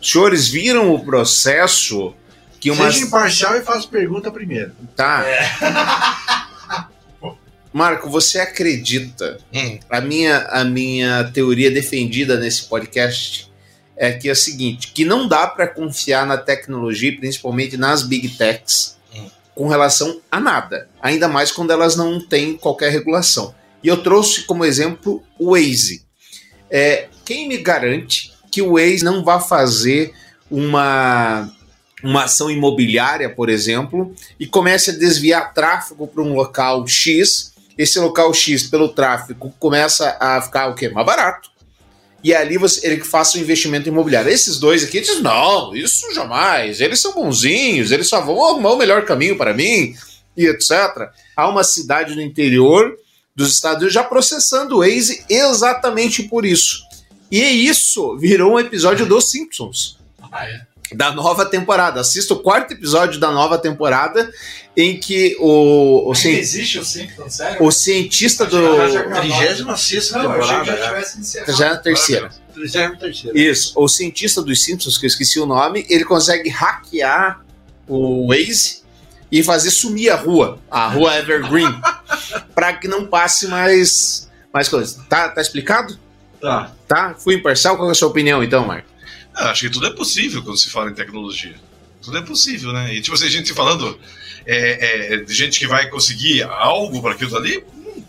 os 0.00 0.10
senhores 0.10 0.48
viram 0.48 0.92
o 0.94 1.04
processo 1.04 2.14
que 2.58 2.70
uma. 2.70 2.90
Seja 2.90 3.04
imparcial 3.04 3.56
e 3.56 3.62
faça 3.62 3.86
pergunta 3.88 4.30
primeiro. 4.30 4.72
Tá. 4.96 5.24
Marco, 7.72 8.08
você 8.08 8.38
acredita? 8.38 9.38
Hum. 9.52 9.78
A 9.90 10.00
minha, 10.00 10.38
a 10.50 10.64
minha 10.64 11.24
teoria 11.24 11.70
defendida 11.70 12.38
nesse 12.38 12.64
podcast 12.66 13.50
é 13.96 14.12
que 14.12 14.28
é 14.28 14.32
o 14.32 14.36
seguinte: 14.36 14.92
que 14.92 15.04
não 15.04 15.28
dá 15.28 15.46
para 15.46 15.66
confiar 15.66 16.26
na 16.26 16.36
tecnologia, 16.36 17.16
principalmente 17.16 17.76
nas 17.76 18.02
big 18.02 18.30
techs, 18.30 18.94
Hum. 19.14 19.30
com 19.54 19.68
relação 19.68 20.20
a 20.30 20.40
nada. 20.40 20.88
Ainda 21.00 21.28
mais 21.28 21.52
quando 21.52 21.70
elas 21.70 21.96
não 21.96 22.20
têm 22.20 22.56
qualquer 22.56 22.90
regulação. 22.90 23.54
E 23.82 23.88
eu 23.88 24.02
trouxe 24.02 24.42
como 24.42 24.64
exemplo 24.64 25.22
o 25.38 25.52
Waze. 25.52 26.04
É, 26.70 27.08
quem 27.24 27.46
me 27.46 27.58
garante 27.58 28.32
que 28.50 28.62
o 28.62 28.72
Waze 28.72 29.04
não 29.04 29.22
vai 29.22 29.40
fazer 29.40 30.12
uma, 30.50 31.50
uma 32.02 32.24
ação 32.24 32.50
imobiliária, 32.50 33.28
por 33.28 33.48
exemplo, 33.48 34.14
e 34.40 34.46
comece 34.46 34.90
a 34.90 34.94
desviar 34.94 35.52
tráfego 35.52 36.06
para 36.06 36.22
um 36.22 36.34
local 36.34 36.86
X? 36.86 37.52
Esse 37.76 37.98
local 37.98 38.32
X, 38.32 38.64
pelo 38.64 38.88
tráfego, 38.88 39.52
começa 39.58 40.16
a 40.20 40.40
ficar 40.40 40.68
o 40.68 40.74
quê? 40.74 40.88
Mais 40.88 41.06
barato. 41.06 41.50
E 42.24 42.34
ali 42.34 42.56
você, 42.56 42.86
ele 42.86 43.04
faça 43.04 43.36
um 43.36 43.40
investimento 43.42 43.86
imobiliário. 43.86 44.30
Esses 44.30 44.58
dois 44.58 44.82
aqui 44.82 44.98
dizem: 44.98 45.20
não, 45.20 45.76
isso 45.76 46.12
jamais. 46.14 46.80
Eles 46.80 46.98
são 46.98 47.12
bonzinhos, 47.12 47.92
eles 47.92 48.08
só 48.08 48.22
vão 48.22 48.42
arrumar 48.42 48.72
o 48.72 48.78
melhor 48.78 49.04
caminho 49.04 49.36
para 49.36 49.52
mim, 49.52 49.94
e 50.34 50.46
etc. 50.46 51.10
Há 51.36 51.46
uma 51.46 51.62
cidade 51.62 52.14
no 52.14 52.22
interior 52.22 52.96
dos 53.36 53.52
Estados 53.52 53.78
Unidos 53.78 53.92
já 53.92 54.02
processando 54.02 54.76
o 54.76 54.78
Waze 54.78 55.22
exatamente 55.28 56.22
por 56.22 56.46
isso. 56.46 56.82
E 57.30 57.42
isso 57.42 58.16
virou 58.16 58.54
um 58.54 58.60
episódio 58.60 59.04
dos 59.04 59.30
Simpsons. 59.30 59.98
Ah, 60.32 60.48
é. 60.48 60.73
Da 60.92 61.12
nova 61.12 61.46
temporada. 61.46 62.00
Assista 62.00 62.34
o 62.34 62.38
quarto 62.40 62.72
episódio 62.72 63.18
da 63.18 63.30
nova 63.32 63.56
temporada, 63.58 64.30
em 64.76 64.98
que 64.98 65.36
o, 65.40 66.04
o, 66.04 66.06
Ainda 66.08 66.14
cien- 66.20 66.38
existe 66.38 66.78
o 66.78 66.84
Simpsons, 66.84 67.34
sério? 67.34 67.64
o 67.64 67.70
cientista 67.72 68.44
do. 68.44 68.76
Já- 68.76 68.88
já 68.88 69.00
acabou. 69.00 69.20
36 69.22 70.10
Não, 70.12 70.22
eu 70.22 70.30
achei 70.42 70.58
que 70.60 70.64
temporada. 70.66 71.06
já. 71.46 71.52
Já 71.52 71.66
é 71.66 71.70
a 71.70 71.76
terceira. 71.78 72.30
33. 72.54 73.24
Isso, 73.34 73.72
o 73.76 73.88
cientista 73.88 74.40
dos 74.42 74.62
Simpsons, 74.62 74.96
que 74.98 75.06
eu 75.06 75.08
esqueci 75.08 75.40
o 75.40 75.46
nome, 75.46 75.84
ele 75.88 76.04
consegue 76.04 76.48
hackear 76.50 77.40
o 77.88 78.28
Waze 78.28 78.82
e 79.32 79.42
fazer 79.42 79.70
sumir 79.70 80.10
a 80.10 80.16
rua, 80.16 80.58
a 80.70 80.86
rua 80.88 81.16
Evergreen. 81.18 81.74
para 82.54 82.72
que 82.74 82.86
não 82.86 83.06
passe 83.06 83.48
mais, 83.48 84.30
mais 84.52 84.68
coisas. 84.68 85.00
Tá, 85.08 85.28
tá 85.30 85.40
explicado? 85.40 85.98
Tá. 86.40 86.70
Tá? 86.86 87.14
Fui 87.18 87.34
imparcial? 87.34 87.76
Qual 87.76 87.88
é 87.88 87.92
a 87.92 87.94
sua 87.94 88.08
opinião, 88.08 88.44
então, 88.44 88.64
Marco? 88.66 88.86
Ah, 89.34 89.50
acho 89.50 89.62
que 89.62 89.70
tudo 89.70 89.86
é 89.86 89.90
possível 89.90 90.42
quando 90.42 90.56
se 90.58 90.70
fala 90.70 90.90
em 90.90 90.94
tecnologia. 90.94 91.54
Tudo 92.02 92.18
é 92.18 92.22
possível, 92.22 92.72
né? 92.72 92.94
E 92.94 93.00
tipo 93.00 93.14
assim, 93.14 93.26
a 93.26 93.30
gente 93.30 93.52
falando 93.54 93.98
é, 94.46 95.14
é, 95.14 95.16
de 95.18 95.34
gente 95.34 95.58
que 95.58 95.66
vai 95.66 95.88
conseguir 95.88 96.42
algo 96.44 97.00
para 97.02 97.12
aquilo 97.12 97.36
ali, 97.36 97.64
hum, 97.74 98.02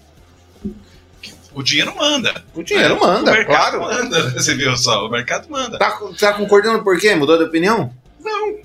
o 1.53 1.63
dinheiro 1.63 1.95
manda. 1.95 2.43
O 2.53 2.61
dinheiro 2.61 2.95
É, 2.95 2.99
manda, 2.99 3.31
o 3.31 3.33
mercado 3.33 3.77
claro. 3.79 3.81
manda. 4.03 4.29
Você 4.39 4.53
viu 4.55 4.75
só? 4.77 5.05
O 5.07 5.09
mercado 5.09 5.49
manda. 5.49 5.77
Tá, 5.79 5.97
tá 6.19 6.33
concordando 6.33 6.83
por 6.83 6.99
quê? 6.99 7.15
Mudou 7.15 7.37
de 7.37 7.45
opinião? 7.45 7.93
Não. 8.19 8.57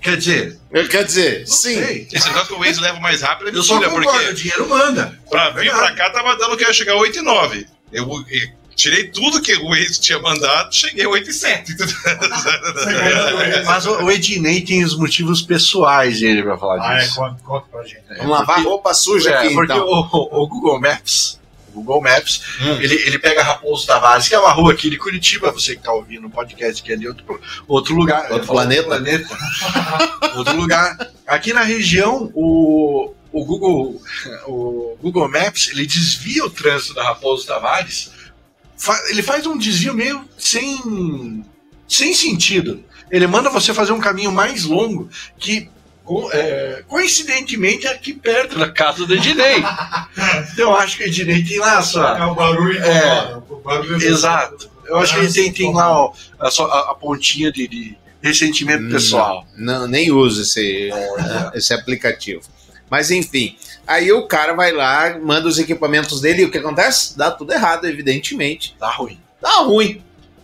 Quer 0.00 0.18
dizer, 0.18 0.58
Quer 0.90 1.04
dizer, 1.04 1.48
sim. 1.48 1.82
sei. 1.82 2.08
Esse 2.12 2.26
negócio 2.28 2.48
que 2.48 2.52
o 2.54 2.58
Waze 2.58 2.78
leva 2.78 3.00
mais 3.00 3.22
rápido 3.22 3.48
é 3.48 3.54
Eu 3.56 3.62
só 3.62 3.74
mentira, 3.80 3.90
concordo, 3.90 4.18
o 4.18 4.22
porque 4.22 4.34
dinheiro 4.34 4.68
manda. 4.68 5.18
pra 5.30 5.48
vir 5.50 5.62
Verdade. 5.70 5.94
pra 5.94 5.94
cá 5.94 6.10
tava 6.10 6.36
dando 6.36 6.56
que 6.58 6.62
ia 6.64 6.72
chegar 6.74 6.94
8 6.96 7.18
e 7.18 7.22
9. 7.22 7.66
Eu, 7.90 8.06
eu 8.28 8.48
tirei 8.74 9.04
tudo 9.08 9.40
que 9.40 9.54
o 9.54 9.68
Waze 9.70 10.00
tinha 10.00 10.18
mandado, 10.18 10.74
cheguei 10.74 11.04
a 11.04 11.08
8 11.08 11.30
e 11.30 11.32
7. 11.32 11.74
Mas 13.66 13.86
o, 13.86 14.10
Ednei 14.10 14.60
tem 14.62 14.84
os 14.84 14.96
motivos 14.96 15.42
pessoais 15.42 16.20
dele 16.20 16.42
pra 16.42 16.56
falar 16.58 16.80
Ah, 16.82 16.96
é, 16.96 16.98
disso. 17.04 17.16
conta, 17.16 17.42
conta 17.42 17.66
pra 17.70 17.82
gente. 17.82 18.02
Vamos 18.18 18.30
lavar 18.30 18.62
roupa 18.62 18.92
suja 18.94 19.30
É, 19.30 19.38
aqui, 19.38 19.54
porque 19.54 19.72
então. 19.72 19.86
o, 19.86 20.42
o 20.42 20.46
Google 20.46 20.80
Maps, 20.80 21.38
o 21.68 21.72
Google 21.82 22.02
Maps, 22.02 22.40
Hum. 22.60 22.78
ele, 22.80 22.94
ele 22.94 23.18
pega 23.18 23.42
Raposo 23.42 23.86
Tavares, 23.86 24.28
que 24.28 24.34
é 24.34 24.38
uma 24.38 24.52
rua 24.52 24.72
aqui 24.72 24.88
de 24.90 24.96
Curitiba, 24.98 25.50
você 25.50 25.74
que 25.76 25.82
tá 25.82 25.92
ouvindo 25.92 26.26
o 26.26 26.30
podcast 26.30 26.82
que 26.82 26.92
é 26.92 26.96
de 26.96 27.08
outro, 27.08 27.40
outro 27.66 27.94
lugar. 27.94 28.30
Outro 28.30 28.44
é, 28.44 28.46
planeta. 28.46 28.84
planeta. 28.84 29.38
outro 30.36 30.56
lugar. 30.56 30.96
Aqui 31.26 31.52
na 31.52 31.62
região, 31.62 32.30
o, 32.34 33.12
o, 33.32 33.44
Google, 33.44 34.00
o 34.46 34.96
Google 35.02 35.28
Maps, 35.28 35.70
ele 35.72 35.86
desvia 35.86 36.44
o 36.44 36.50
trânsito 36.50 36.94
da 36.94 37.02
Raposo 37.02 37.46
Tavares, 37.46 38.10
ele 39.08 39.22
faz 39.22 39.46
um 39.46 39.56
desvio 39.56 39.94
meio 39.94 40.24
sem, 40.38 41.44
sem 41.88 42.14
sentido. 42.14 42.82
Ele 43.10 43.26
manda 43.26 43.50
você 43.50 43.72
fazer 43.72 43.92
um 43.92 44.00
caminho 44.00 44.32
mais 44.32 44.64
longo 44.64 45.08
que 45.38 45.68
é, 46.32 46.84
coincidentemente 46.86 47.86
é 47.86 47.90
aqui 47.92 48.12
perto 48.12 48.58
da 48.58 48.70
casa 48.70 49.06
do 49.06 49.14
Ednei. 49.14 49.58
então 50.52 50.70
eu 50.70 50.74
acho 50.76 50.96
que 50.98 51.04
o 51.04 51.06
Ednei 51.06 51.42
tem 51.44 51.58
lá 51.58 51.76
a 51.76 51.80
É 51.80 51.82
sua. 51.82 52.26
o 52.30 52.34
barulho 52.34 52.78
É, 52.82 53.36
o 53.48 53.56
barulho 53.60 53.98
do- 53.98 54.04
Exato. 54.04 54.70
Eu 54.86 54.98
acho 54.98 55.14
que 55.14 55.20
ele 55.20 55.32
tem, 55.32 55.50
tem 55.52 55.72
lá 55.72 55.90
ó, 55.98 56.12
a, 56.38 56.50
sua- 56.50 56.66
a- 56.66 56.90
a 56.90 56.94
pontinha 56.94 57.50
de, 57.50 57.66
de 57.66 57.96
ressentimento 58.20 58.86
pessoal. 58.90 59.46
Não, 59.56 59.86
nem 59.86 60.10
uso 60.12 60.42
esse, 60.42 60.90
esse 61.54 61.72
aplicativo. 61.72 62.42
Mas 62.90 63.10
enfim, 63.10 63.56
aí 63.86 64.12
o 64.12 64.26
cara 64.26 64.52
vai 64.54 64.72
lá, 64.72 65.18
manda 65.22 65.48
os 65.48 65.58
equipamentos 65.58 66.20
dele 66.20 66.42
e 66.42 66.44
o 66.44 66.50
que 66.50 66.58
acontece? 66.58 67.16
Dá 67.16 67.30
tudo 67.30 67.52
errado, 67.52 67.86
evidentemente. 67.86 68.74
Tá 68.78 68.90
ruim. 68.90 69.18
Dá 69.40 69.58
ruim. 69.60 70.02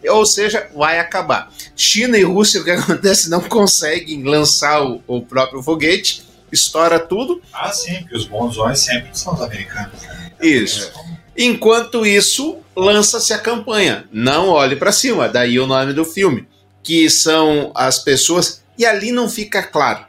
Ou 0.08 0.24
seja, 0.24 0.68
vai 0.74 0.98
acabar. 0.98 1.52
China 1.76 2.16
e 2.16 2.22
Rússia, 2.22 2.60
o 2.60 2.64
que 2.64 2.70
acontece? 2.72 3.28
Não 3.28 3.40
conseguem 3.40 4.22
lançar 4.24 4.82
o, 4.82 5.02
o 5.06 5.20
próprio 5.22 5.62
foguete, 5.62 6.24
estoura 6.50 6.98
tudo. 6.98 7.40
Ah, 7.52 7.70
sim, 7.72 8.00
porque 8.00 8.16
os 8.16 8.26
bonzões 8.26 8.80
sempre 8.80 9.10
são 9.12 9.34
os 9.34 9.40
americanos. 9.40 10.00
né? 10.02 10.32
Isso. 10.40 10.90
Enquanto 11.36 12.04
isso, 12.04 12.58
lança-se 12.76 13.32
a 13.32 13.38
campanha. 13.38 14.04
Não 14.12 14.48
olhe 14.48 14.76
para 14.76 14.92
cima, 14.92 15.28
daí 15.28 15.58
o 15.60 15.66
nome 15.66 15.92
do 15.92 16.04
filme. 16.04 16.46
Que 16.82 17.08
são 17.10 17.70
as 17.74 17.98
pessoas. 17.98 18.62
E 18.76 18.84
ali 18.86 19.12
não 19.12 19.28
fica 19.28 19.62
claro 19.62 20.08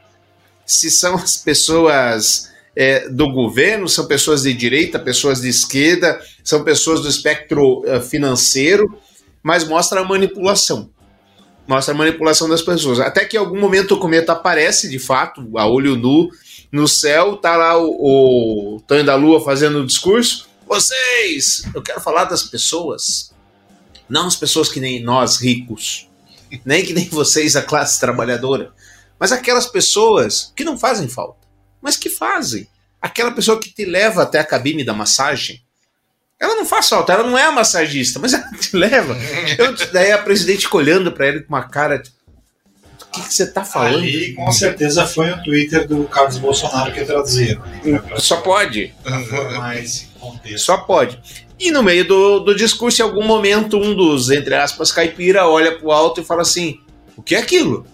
se 0.66 0.90
são 0.90 1.16
as 1.16 1.36
pessoas 1.36 2.50
é, 2.76 3.09
do 3.09 3.32
governo, 3.32 3.88
são 3.88 4.07
pessoas 4.07 4.43
de 4.43 4.53
direita, 4.53 4.99
pessoas 4.99 5.41
de 5.41 5.49
esquerda, 5.49 6.19
são 6.43 6.63
pessoas 6.63 7.01
do 7.01 7.09
espectro 7.09 7.84
eh, 7.86 7.99
financeiro, 7.99 8.97
mas 9.43 9.67
mostra 9.67 10.01
a 10.01 10.05
manipulação. 10.05 10.89
Mostra 11.67 11.93
a 11.93 11.97
manipulação 11.97 12.49
das 12.49 12.61
pessoas. 12.61 12.99
Até 12.99 13.26
que 13.26 13.36
em 13.36 13.39
algum 13.39 13.59
momento 13.59 13.95
o 13.95 13.99
cometa 13.99 14.34
aparece, 14.34 14.89
de 14.89 14.99
fato, 14.99 15.57
a 15.57 15.67
olho 15.67 15.95
nu, 15.95 16.30
no 16.72 16.88
céu, 16.88 17.38
tá 17.38 17.57
lá 17.57 17.78
o, 17.78 18.78
o 18.78 19.03
da 19.03 19.15
Lua 19.15 19.43
fazendo 19.43 19.80
o 19.80 19.86
discurso. 19.86 20.47
Vocês, 20.67 21.63
eu 21.76 21.82
quero 21.82 21.99
falar 21.99 22.26
das 22.26 22.43
pessoas, 22.43 23.34
não 24.07 24.28
as 24.28 24.36
pessoas 24.38 24.69
que 24.69 24.80
nem 24.80 25.03
nós, 25.03 25.38
ricos, 25.38 26.07
nem 26.65 26.86
que 26.86 26.93
nem 26.93 27.07
vocês, 27.11 27.55
a 27.55 27.61
classe 27.61 27.99
trabalhadora, 27.99 28.72
mas 29.19 29.32
aquelas 29.32 29.65
pessoas 29.65 30.51
que 30.55 30.63
não 30.63 30.78
fazem 30.78 31.09
falta, 31.09 31.41
mas 31.82 31.98
que 31.98 32.10
fazem. 32.10 32.68
Aquela 33.02 33.32
pessoa 33.32 33.60
que 33.60 33.74
te 33.74 33.84
leva 33.84 34.24
até 34.24 34.40
a 34.40 34.44
cabine 34.44 34.84
da 34.84 34.94
massagem. 34.94 35.62
Ela 36.40 36.56
não 36.56 36.66
faz 36.66 36.90
falta, 36.90 37.14
ela 37.14 37.24
não 37.24 37.38
é 37.38 37.44
a 37.44 37.52
massagista, 37.52 38.20
mas 38.20 38.34
ela 38.34 38.50
te 38.52 38.76
leva. 38.76 39.16
Eu, 39.58 39.76
daí 39.92 40.12
a 40.12 40.18
presidente 40.18 40.66
fica 40.66 40.78
olhando 40.78 41.12
pra 41.12 41.28
ele 41.28 41.42
com 41.42 41.54
uma 41.54 41.64
cara. 41.64 42.02
O 43.02 43.12
que, 43.12 43.22
que 43.24 43.34
você 43.34 43.46
tá 43.46 43.64
falando? 43.64 43.96
Ali, 43.98 44.34
com 44.34 44.52
certeza, 44.52 45.06
foi 45.06 45.32
o 45.32 45.44
Twitter 45.44 45.86
do 45.88 46.06
Carlos 46.06 46.38
Bolsonaro 46.38 46.94
que 46.94 47.04
traduziram. 47.04 47.62
né, 47.84 48.02
Só 48.18 48.38
pode. 48.38 48.94
esse 49.76 50.06
contexto. 50.20 50.66
Só 50.66 50.78
pode. 50.78 51.20
E 51.60 51.70
no 51.72 51.84
meio 51.84 52.08
do, 52.08 52.40
do 52.40 52.56
discurso, 52.56 53.02
em 53.02 53.06
algum 53.06 53.24
momento, 53.24 53.78
um 53.78 53.94
dos, 53.94 54.32
entre 54.32 54.56
aspas, 54.56 54.92
caipira 54.92 55.46
olha 55.46 55.78
pro 55.78 55.92
alto 55.92 56.22
e 56.22 56.24
fala 56.24 56.42
assim: 56.42 56.80
O 57.18 57.22
que 57.22 57.36
é 57.36 57.40
aquilo? 57.40 57.86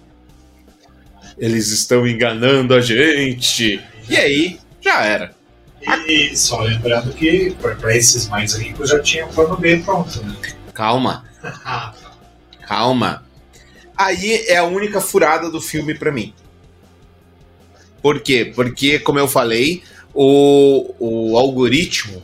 Eles 1.37 1.69
estão 1.69 2.07
enganando 2.07 2.73
a 2.73 2.81
gente. 2.81 3.81
E 4.09 4.15
aí, 4.15 4.59
já 4.81 5.03
era. 5.03 5.35
E 6.07 6.35
só 6.35 6.61
lembrando 6.61 7.13
que 7.13 7.55
para 7.61 7.95
esses 7.95 8.27
mais 8.27 8.53
ricos 8.53 8.89
já 8.89 8.99
tinha 8.99 9.25
o 9.25 9.33
plano 9.33 9.55
B 9.57 9.77
pronto, 9.77 10.21
né? 10.23 10.35
Calma, 10.73 11.23
calma. 12.67 13.23
Aí 13.95 14.45
é 14.47 14.57
a 14.57 14.63
única 14.63 14.99
furada 14.99 15.49
do 15.49 15.61
filme 15.61 15.93
pra 15.93 16.11
mim. 16.11 16.33
Por 18.01 18.21
quê? 18.21 18.51
Porque, 18.55 18.99
como 18.99 19.19
eu 19.19 19.27
falei, 19.27 19.83
o, 20.13 20.93
o 20.99 21.37
algoritmo 21.37 22.23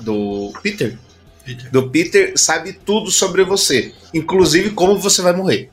do 0.00 0.52
Peter, 0.62 0.98
do 1.72 1.88
Peter 1.90 2.32
sabe 2.36 2.72
tudo 2.72 3.10
sobre 3.10 3.44
você, 3.44 3.92
inclusive 4.14 4.70
como 4.70 4.98
você 4.98 5.20
vai 5.20 5.32
morrer. 5.32 5.70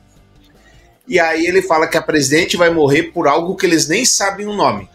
E 1.08 1.18
aí 1.18 1.46
ele 1.46 1.62
fala 1.62 1.86
que 1.86 1.96
a 1.96 2.02
presidente 2.02 2.56
vai 2.56 2.68
morrer 2.68 3.04
por 3.04 3.26
algo 3.26 3.56
que 3.56 3.64
eles 3.64 3.88
nem 3.88 4.04
sabem 4.04 4.46
o 4.46 4.52
nome. 4.52 4.88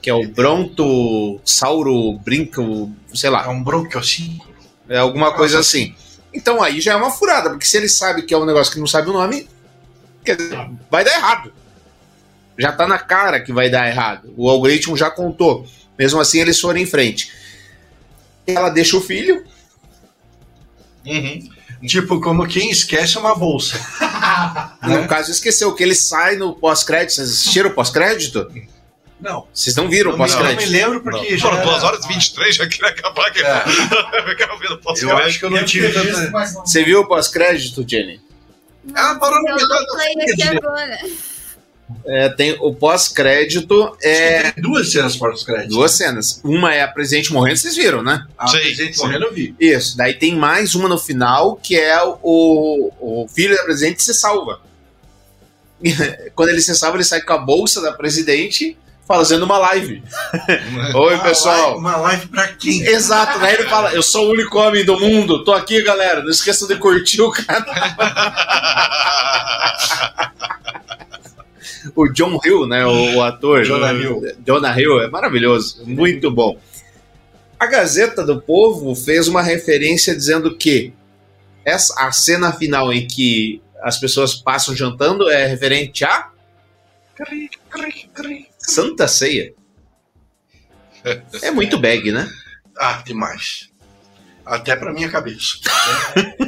Que 0.00 0.08
é 0.08 0.14
o 0.14 0.28
Brontossauro 0.28 2.12
Brinco, 2.18 2.92
sei 3.12 3.28
lá. 3.28 3.44
É 3.44 3.48
um 3.48 3.62
bronquiocínio. 3.62 4.40
É 4.88 4.98
alguma 4.98 5.34
coisa 5.34 5.58
assim. 5.58 5.94
Então 6.32 6.62
aí 6.62 6.80
já 6.80 6.92
é 6.92 6.96
uma 6.96 7.10
furada, 7.10 7.50
porque 7.50 7.66
se 7.66 7.76
ele 7.76 7.88
sabe 7.88 8.22
que 8.22 8.32
é 8.32 8.38
um 8.38 8.46
negócio 8.46 8.72
que 8.72 8.78
não 8.78 8.86
sabe 8.86 9.10
o 9.10 9.12
nome, 9.12 9.48
quer 10.24 10.36
dizer, 10.36 10.70
vai 10.88 11.04
dar 11.04 11.16
errado. 11.16 11.52
Já 12.56 12.70
tá 12.70 12.86
na 12.86 12.98
cara 12.98 13.40
que 13.40 13.52
vai 13.52 13.68
dar 13.68 13.88
errado. 13.88 14.32
O 14.36 14.48
algoritmo 14.48 14.96
já 14.96 15.10
contou. 15.10 15.66
Mesmo 15.98 16.20
assim, 16.20 16.40
eles 16.40 16.60
foram 16.60 16.78
em 16.78 16.86
frente. 16.86 17.32
Ela 18.46 18.68
deixa 18.68 18.96
o 18.96 19.00
filho. 19.00 19.44
Uhum. 21.04 21.48
Tipo, 21.86 22.20
como 22.20 22.46
quem 22.46 22.70
esquece 22.70 23.18
uma 23.18 23.34
bolsa. 23.34 23.78
No 24.82 25.06
caso, 25.08 25.30
esqueceu 25.30 25.74
que 25.74 25.82
ele 25.82 25.94
sai 25.94 26.36
no 26.36 26.54
pós-crédito. 26.54 27.14
Vocês 27.14 27.30
assistiram 27.30 27.70
o 27.70 27.74
pós-crédito? 27.74 28.50
Não. 29.20 29.48
Vocês 29.52 29.74
não 29.74 29.88
viram 29.88 30.10
o 30.12 30.16
Não, 30.16 30.18
não 30.18 30.26
me 30.26 30.32
pós-crédito? 30.32 30.70
lembro 30.70 31.00
porque 31.02 31.36
já. 31.36 31.42
Foram 31.48 31.58
era- 31.62 31.70
2 31.70 31.82
horas 31.82 32.04
e 32.04 32.08
23, 32.08 32.54
já 32.56 32.66
queria 32.68 32.88
acabar 32.90 33.26
aqui. 33.26 33.42
É. 33.42 33.64
Eu 34.30 34.36
quero 34.36 34.58
ver 34.58 34.68
o 34.68 34.72
Eu 34.74 34.78
pós-crédito. 34.78 35.22
acho 35.26 35.38
que 35.40 35.44
eu 35.44 35.50
não 35.50 35.64
tive 35.64 35.92
tanta. 35.92 36.30
Não- 36.30 36.46
Você 36.64 36.84
viu 36.84 37.00
o 37.00 37.06
pós-crédito, 37.08 37.84
Jenny? 37.88 38.20
Ela 38.94 39.16
parou 39.16 39.42
no 39.42 39.48
Eu 39.48 39.54
metade 39.56 40.14
não 40.14 40.22
aqui 40.24 40.42
agora. 40.56 40.98
É, 42.06 42.28
tem 42.30 42.56
o 42.60 42.74
pós-crédito 42.74 43.96
é 44.02 44.52
Tem 44.52 44.62
duas 44.62 44.90
cenas 44.92 45.16
pós-créditos. 45.16 45.74
duas 45.74 45.92
cenas. 45.92 46.40
Uma 46.44 46.74
é 46.74 46.82
a 46.82 46.88
presidente 46.88 47.32
morrendo, 47.32 47.56
vocês 47.58 47.76
viram, 47.76 48.02
né? 48.02 48.26
A 48.36 48.46
Sim, 48.48 48.58
presidente 48.60 48.96
sim. 48.96 49.02
morrendo 49.04 49.24
eu 49.26 49.32
vi. 49.32 49.54
Isso. 49.58 49.96
Daí 49.96 50.14
tem 50.14 50.34
mais 50.36 50.74
uma 50.74 50.88
no 50.88 50.98
final 50.98 51.56
que 51.56 51.78
é 51.78 52.02
o, 52.02 52.90
o 53.00 53.26
filho 53.34 53.56
da 53.56 53.62
presidente 53.64 54.02
se 54.02 54.12
salva. 54.14 54.60
Quando 56.34 56.48
ele 56.50 56.60
se 56.60 56.74
salva, 56.74 56.96
ele 56.96 57.04
sai 57.04 57.20
com 57.22 57.32
a 57.32 57.38
bolsa 57.38 57.80
da 57.80 57.92
presidente 57.92 58.76
fazendo 59.06 59.44
uma 59.44 59.56
live. 59.58 60.02
Oi, 60.94 61.14
Uma 61.14 61.22
pessoal. 61.22 61.56
live- 61.70 61.78
Uma 61.78 61.96
live 61.96 62.26
pra 62.26 62.48
quem? 62.48 62.82
Exato, 62.82 63.38
daí 63.38 63.54
ele 63.54 63.64
fala: 63.68 63.94
Eu 63.94 64.02
sou 64.02 64.26
o 64.26 64.30
único 64.32 64.58
homem 64.58 64.84
do 64.84 64.98
mundo, 65.00 65.42
tô 65.44 65.52
aqui, 65.54 65.82
galera. 65.82 66.20
Não 66.22 66.28
esqueçam 66.30 66.68
de 66.68 66.76
curtir 66.76 67.22
o 67.22 67.30
canal. 67.30 67.64
O 71.94 72.08
John 72.08 72.38
Hill, 72.44 72.66
né? 72.66 72.84
O, 72.84 73.16
o 73.16 73.22
ator. 73.22 73.64
Jonah 73.64 73.92
Hill. 73.92 74.22
Jonah 74.44 74.80
Hill, 74.80 75.02
é 75.02 75.08
maravilhoso, 75.08 75.82
muito 75.86 76.30
bom. 76.30 76.58
A 77.58 77.66
Gazeta 77.66 78.24
do 78.24 78.40
Povo 78.40 78.94
fez 78.94 79.26
uma 79.26 79.42
referência 79.42 80.14
dizendo 80.14 80.56
que 80.56 80.92
essa, 81.64 81.94
a 82.06 82.12
cena 82.12 82.52
final 82.52 82.92
em 82.92 83.06
que 83.06 83.60
as 83.82 83.98
pessoas 83.98 84.34
passam 84.34 84.74
jantando 84.74 85.28
é 85.28 85.46
referente 85.46 86.04
a 86.04 86.30
Santa 88.58 89.08
Ceia. 89.08 89.54
É 91.42 91.50
muito 91.50 91.78
bag, 91.78 92.12
né? 92.12 92.28
Ah, 92.80 93.02
demais. 93.04 93.68
Até 94.46 94.76
pra 94.76 94.92
minha 94.92 95.10
cabeça. 95.10 95.58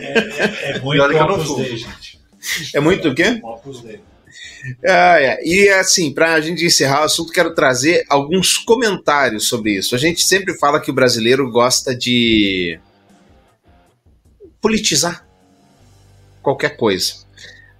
É, 0.00 0.70
é 0.70 0.78
muito 0.78 1.08
que 1.08 1.16
eu 1.16 1.26
não 1.26 1.40
Opus. 1.40 1.56
Dei, 1.56 1.76
gente. 1.76 2.20
É 2.72 2.78
muito 2.78 3.08
o 3.08 3.14
quê? 3.16 3.40
Opus 3.42 3.80
Dei. 3.80 4.00
Ah, 4.84 5.20
é. 5.20 5.44
E 5.44 5.68
assim, 5.70 6.12
pra 6.12 6.40
gente 6.40 6.64
encerrar 6.64 7.02
o 7.02 7.04
assunto, 7.04 7.32
quero 7.32 7.54
trazer 7.54 8.04
alguns 8.08 8.58
comentários 8.58 9.48
sobre 9.48 9.76
isso. 9.76 9.94
A 9.94 9.98
gente 9.98 10.24
sempre 10.24 10.56
fala 10.58 10.80
que 10.80 10.90
o 10.90 10.94
brasileiro 10.94 11.50
gosta 11.50 11.94
de 11.94 12.78
politizar 14.60 15.26
qualquer 16.42 16.76
coisa. 16.76 17.14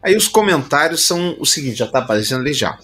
Aí 0.03 0.17
os 0.17 0.29
comentários 0.29 1.07
são 1.07 1.37
o 1.39 1.45
seguinte, 1.45 1.79
já 1.79 1.87
tá 1.87 1.99
aparecendo 1.99 2.41
ali 2.41 2.55
já. 2.55 2.79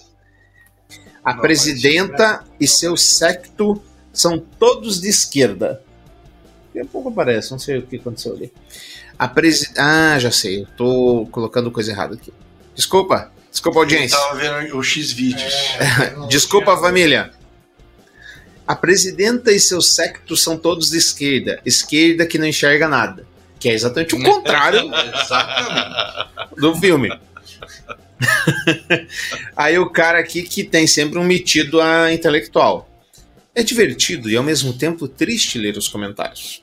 A 1.23 1.33
presidenta 1.33 2.45
e 2.59 2.67
seu 2.67 2.95
séquito 2.95 3.81
são 4.13 4.39
todos 4.39 5.01
de 5.01 5.09
esquerda. 5.09 5.81
Daqui 6.67 6.79
a 6.79 6.85
pouco 6.85 7.09
aparece, 7.09 7.51
não 7.51 7.59
sei 7.59 7.79
o 7.79 7.87
que 7.87 7.97
aconteceu 7.97 8.33
ali. 8.33 8.53
A 9.17 9.27
presi... 9.27 9.71
Ah, 9.77 10.17
já 10.19 10.31
sei, 10.31 10.61
eu 10.61 10.67
tô 10.77 11.27
colocando 11.31 11.71
coisa 11.71 11.91
errada 11.91 12.13
aqui. 12.13 12.31
Desculpa, 12.75 13.31
desculpa, 13.57 13.79
audiência. 13.79 14.15
Eu 14.15 14.21
tava 14.21 14.35
vendo 14.35 14.77
o 14.77 14.83
X-Vídeos. 14.83 15.53
Desculpa, 16.29 16.77
família. 16.77 17.31
A 18.67 18.75
presidenta 18.75 19.51
e 19.51 19.59
seu 19.59 19.81
séquito 19.81 20.35
são 20.35 20.57
todos 20.57 20.91
de 20.91 20.97
esquerda. 20.97 21.59
Esquerda 21.65 22.25
que 22.25 22.37
não 22.37 22.45
enxerga 22.45 22.87
nada. 22.87 23.25
Que 23.59 23.69
é 23.69 23.73
exatamente 23.73 24.13
o 24.13 24.21
contrário 24.21 24.81
do 26.57 26.75
filme. 26.75 27.09
Aí 29.55 29.79
o 29.79 29.89
cara 29.89 30.19
aqui 30.19 30.43
que 30.43 30.63
tem 30.63 30.85
sempre 30.85 31.17
um 31.17 31.23
metido 31.23 31.81
a 31.81 32.13
intelectual. 32.13 32.89
É 33.55 33.63
divertido 33.63 34.29
e 34.29 34.35
ao 34.35 34.43
mesmo 34.43 34.73
tempo 34.73 35.07
triste 35.07 35.57
ler 35.57 35.77
os 35.77 35.87
comentários. 35.87 36.61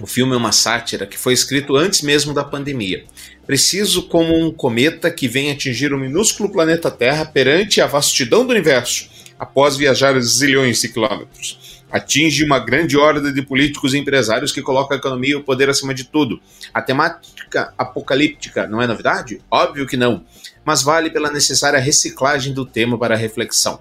O 0.00 0.06
filme 0.06 0.34
é 0.34 0.36
uma 0.36 0.50
sátira 0.50 1.06
que 1.06 1.16
foi 1.16 1.34
escrito 1.34 1.76
antes 1.76 2.02
mesmo 2.02 2.34
da 2.34 2.42
pandemia. 2.42 3.04
Preciso 3.46 4.08
como 4.08 4.34
um 4.34 4.50
cometa 4.50 5.10
que 5.10 5.28
vem 5.28 5.50
atingir 5.50 5.92
o 5.92 5.98
minúsculo 5.98 6.50
planeta 6.50 6.90
Terra 6.90 7.26
perante 7.26 7.80
a 7.80 7.86
vastidão 7.86 8.46
do 8.46 8.50
universo, 8.50 9.08
após 9.38 9.76
viajar 9.76 10.18
zilhões 10.20 10.80
de 10.80 10.88
quilômetros. 10.88 11.82
Atinge 11.92 12.42
uma 12.42 12.58
grande 12.58 12.96
horda 12.96 13.32
de 13.32 13.42
políticos 13.42 13.94
e 13.94 13.98
empresários 13.98 14.50
que 14.50 14.62
colocam 14.62 14.96
a 14.96 14.98
economia 14.98 15.32
e 15.32 15.36
o 15.36 15.44
poder 15.44 15.68
acima 15.68 15.94
de 15.94 16.04
tudo. 16.04 16.40
A 16.72 16.82
temática 16.82 17.72
apocalíptica 17.78 18.66
não 18.66 18.82
é 18.82 18.86
novidade? 18.86 19.40
Óbvio 19.50 19.86
que 19.86 19.96
não. 19.96 20.24
Mas 20.64 20.82
vale 20.82 21.10
pela 21.10 21.30
necessária 21.30 21.78
reciclagem 21.78 22.52
do 22.52 22.64
tema 22.64 22.98
para 22.98 23.14
reflexão. 23.14 23.78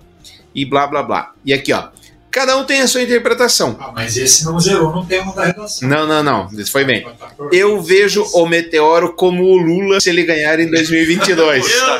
E 0.53 0.65
blá 0.65 0.85
blá 0.85 1.01
blá. 1.01 1.33
E 1.43 1.53
aqui, 1.53 1.73
ó. 1.73 1.89
Cada 2.33 2.57
um 2.57 2.63
tem 2.65 2.81
a 2.81 2.87
sua 2.87 3.03
interpretação. 3.03 3.77
Ah, 3.79 3.91
mas 3.93 4.17
esse 4.17 4.43
não 4.43 4.59
zerou 4.59 4.91
no 4.91 5.05
tema 5.05 5.31
da 5.35 5.45
redação. 5.45 5.87
Não, 5.87 6.07
não, 6.07 6.23
não. 6.23 6.49
Isso 6.51 6.71
foi 6.71 6.83
bem. 6.83 7.05
Eu 7.51 7.79
vejo 7.79 8.23
o 8.33 8.47
Meteoro 8.47 9.13
como 9.13 9.43
o 9.43 9.55
Lula 9.55 10.01
se 10.01 10.09
ele 10.09 10.23
ganhar 10.23 10.59
em 10.59 10.67
2022. 10.67 11.63
Esse, 11.63 11.79
ó, 11.79 11.97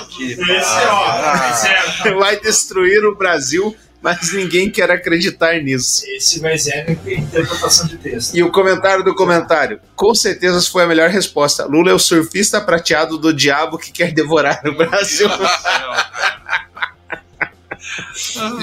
esse, 1.51 1.67
é, 2.09 2.13
Vai 2.15 2.39
destruir 2.39 3.05
o 3.05 3.15
Brasil, 3.15 3.75
mas 4.01 4.33
ninguém 4.33 4.71
quer 4.71 4.89
acreditar 4.89 5.61
nisso. 5.61 6.03
esse 6.07 6.39
vai 6.39 6.57
ser 6.57 6.73
a 6.73 6.91
interpretação 6.91 7.85
de 7.85 7.97
texto. 7.97 8.35
E 8.35 8.41
o 8.41 8.51
comentário 8.51 9.03
do 9.03 9.13
comentário. 9.13 9.79
Com 9.95 10.15
certeza 10.15 10.59
foi 10.63 10.81
a 10.81 10.87
melhor 10.87 11.11
resposta. 11.11 11.65
Lula 11.65 11.91
é 11.91 11.93
o 11.93 11.99
surfista 11.99 12.59
prateado 12.59 13.19
do 13.19 13.31
diabo 13.31 13.77
que 13.77 13.91
quer 13.91 14.11
devorar 14.11 14.63
o 14.65 14.75
Brasil. 14.75 15.29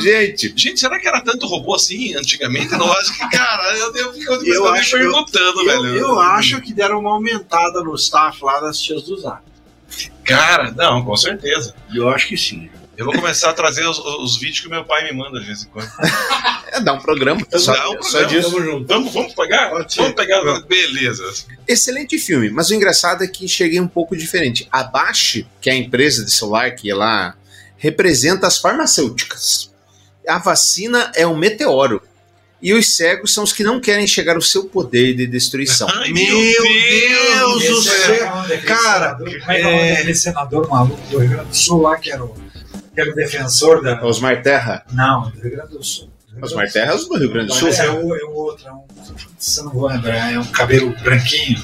Gente, 0.00 0.52
Gente, 0.56 0.80
será 0.80 0.98
que 0.98 1.06
era 1.06 1.20
tanto 1.20 1.46
robô 1.46 1.74
assim 1.74 2.14
antigamente? 2.14 2.72
Eu 2.72 2.78
não 2.78 2.92
acho 2.92 3.12
que, 3.12 3.28
cara, 3.30 3.76
eu, 3.76 3.94
eu 3.94 4.14
eu 4.14 4.66
Eu 4.66 4.72
me 4.72 4.84
perguntando, 4.84 5.60
Eu, 5.60 5.64
velho. 5.82 5.96
eu 5.96 6.20
acho 6.20 6.60
que 6.60 6.72
deram 6.72 7.00
uma 7.00 7.10
aumentada 7.12 7.82
no 7.82 7.94
staff 7.94 8.42
lá 8.42 8.60
das 8.60 8.80
tias 8.80 9.02
do 9.02 9.18
Zap. 9.18 9.42
Cara, 10.24 10.70
não, 10.72 11.04
com 11.04 11.16
certeza. 11.16 11.74
Eu 11.92 12.08
acho 12.08 12.28
que 12.28 12.36
sim. 12.36 12.70
Eu 12.96 13.06
vou 13.06 13.14
começar 13.14 13.48
a 13.48 13.52
trazer 13.54 13.86
os, 13.86 13.98
os 13.98 14.36
vídeos 14.36 14.60
que 14.60 14.68
meu 14.68 14.84
pai 14.84 15.04
me 15.04 15.16
manda 15.16 15.40
de 15.40 15.46
vez 15.46 15.62
em 15.62 15.68
quando. 15.68 15.90
é 16.70 16.80
dar 16.80 16.92
um 16.92 17.00
programa 17.00 17.40
só, 17.56 17.72
Dá 17.72 17.88
um 17.90 18.02
só 18.02 18.18
programa, 18.18 18.26
disso. 18.26 18.50
Tamo 18.50 18.62
junto. 18.62 18.86
Vamos, 18.86 19.12
vamos 19.14 19.34
pegar? 19.34 19.70
Pode. 19.70 19.96
Vamos 19.96 20.12
pegar. 20.12 20.60
Beleza. 20.68 21.24
Excelente 21.66 22.18
filme, 22.18 22.50
mas 22.50 22.68
o 22.68 22.74
engraçado 22.74 23.24
é 23.24 23.26
que 23.26 23.48
cheguei 23.48 23.80
um 23.80 23.88
pouco 23.88 24.14
diferente. 24.14 24.68
A 24.70 24.84
Bash, 24.84 25.44
que 25.62 25.70
é 25.70 25.72
a 25.72 25.76
empresa 25.76 26.24
de 26.24 26.30
celular 26.30 26.72
que 26.72 26.92
lá 26.92 27.34
representa 27.80 28.46
as 28.46 28.58
farmacêuticas. 28.58 29.70
A 30.28 30.38
vacina 30.38 31.10
é 31.16 31.26
um 31.26 31.36
meteoro. 31.36 32.00
E 32.62 32.74
os 32.74 32.94
cegos 32.94 33.32
são 33.32 33.42
os 33.42 33.54
que 33.54 33.64
não 33.64 33.80
querem 33.80 34.06
chegar 34.06 34.36
ao 34.36 34.42
seu 34.42 34.64
poder 34.64 35.14
de 35.14 35.26
destruição. 35.26 35.88
Ai, 35.90 36.12
Meu 36.12 37.58
Deus 37.58 37.84
do 37.84 37.90
é 37.90 37.94
céu! 37.94 38.26
o 38.26 38.36
nome 38.36 38.48
daquele 38.48 38.66
Cara, 38.66 39.18
é 39.48 40.10
é 40.10 40.14
senador 40.14 40.68
maluco 40.68 41.00
do 41.10 41.18
Rio 41.18 41.30
Grande 41.30 41.48
do 41.48 41.56
Sul 41.56 41.80
lá, 41.80 41.96
que 41.96 42.12
era 42.12 42.22
o, 42.22 42.28
que 42.94 43.00
era 43.00 43.10
o 43.10 43.14
defensor 43.14 43.82
da. 43.82 44.04
Osmar 44.04 44.42
Terra. 44.42 44.84
Não, 44.92 45.30
do 45.30 45.40
Rio 45.40 45.52
Grande 45.52 45.72
do 45.72 45.82
Sul. 45.82 46.10
Osmar 46.42 46.70
Terra 46.70 46.92
é 46.92 46.96
do 46.98 47.18
Rio 47.18 47.30
Grande 47.32 47.46
do 47.46 47.54
Sul. 47.54 47.68
É 47.68 47.90
o, 47.90 48.14
é 48.14 48.24
o 48.24 48.34
outro, 48.34 48.68
é 48.68 48.72
um, 48.72 48.84
eu 49.56 49.64
não 49.64 49.72
vou 49.72 49.88
lembrar, 49.88 50.30
é 50.30 50.38
um 50.38 50.44
cabelo 50.44 50.94
branquinho, 51.02 51.62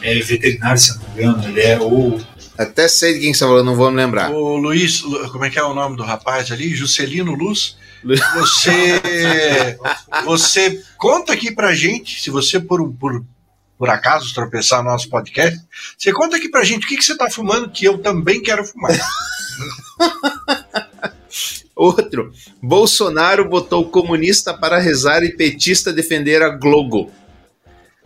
é 0.00 0.14
veterinário, 0.20 0.80
se 0.80 0.92
eu 0.92 0.96
não 0.96 1.02
me 1.02 1.22
engano, 1.22 1.48
ele 1.48 1.60
é 1.60 1.78
o. 1.78 2.18
Até 2.58 2.88
sei 2.88 3.14
de 3.14 3.20
quem 3.20 3.32
você 3.32 3.40
falou, 3.44 3.62
não 3.62 3.76
vou 3.76 3.88
me 3.90 3.96
lembrar. 3.96 4.30
O 4.32 4.56
Luiz, 4.56 5.00
Lu- 5.02 5.30
como 5.30 5.44
é 5.44 5.50
que 5.50 5.58
é 5.58 5.62
o 5.62 5.74
nome 5.74 5.96
do 5.96 6.02
rapaz 6.02 6.50
ali? 6.50 6.74
Juscelino 6.74 7.32
Luz. 7.34 7.76
Você, 8.34 9.00
você 10.24 10.82
conta 10.96 11.32
aqui 11.32 11.52
pra 11.52 11.72
gente, 11.74 12.20
se 12.20 12.30
você 12.30 12.58
por, 12.60 12.92
por, 12.94 13.24
por 13.78 13.88
acaso 13.88 14.34
tropeçar 14.34 14.82
no 14.82 14.90
nosso 14.90 15.08
podcast, 15.08 15.58
você 15.96 16.12
conta 16.12 16.36
aqui 16.36 16.48
pra 16.48 16.64
gente 16.64 16.84
o 16.84 16.88
que, 16.88 16.96
que 16.96 17.04
você 17.04 17.16
tá 17.16 17.30
fumando 17.30 17.70
que 17.70 17.84
eu 17.84 17.98
também 17.98 18.42
quero 18.42 18.64
fumar. 18.64 18.90
Outro. 21.74 22.32
Bolsonaro 22.60 23.48
botou 23.48 23.88
comunista 23.88 24.52
para 24.52 24.78
rezar 24.78 25.22
e 25.22 25.32
petista 25.36 25.92
defender 25.92 26.42
a 26.42 26.48
Globo. 26.48 27.12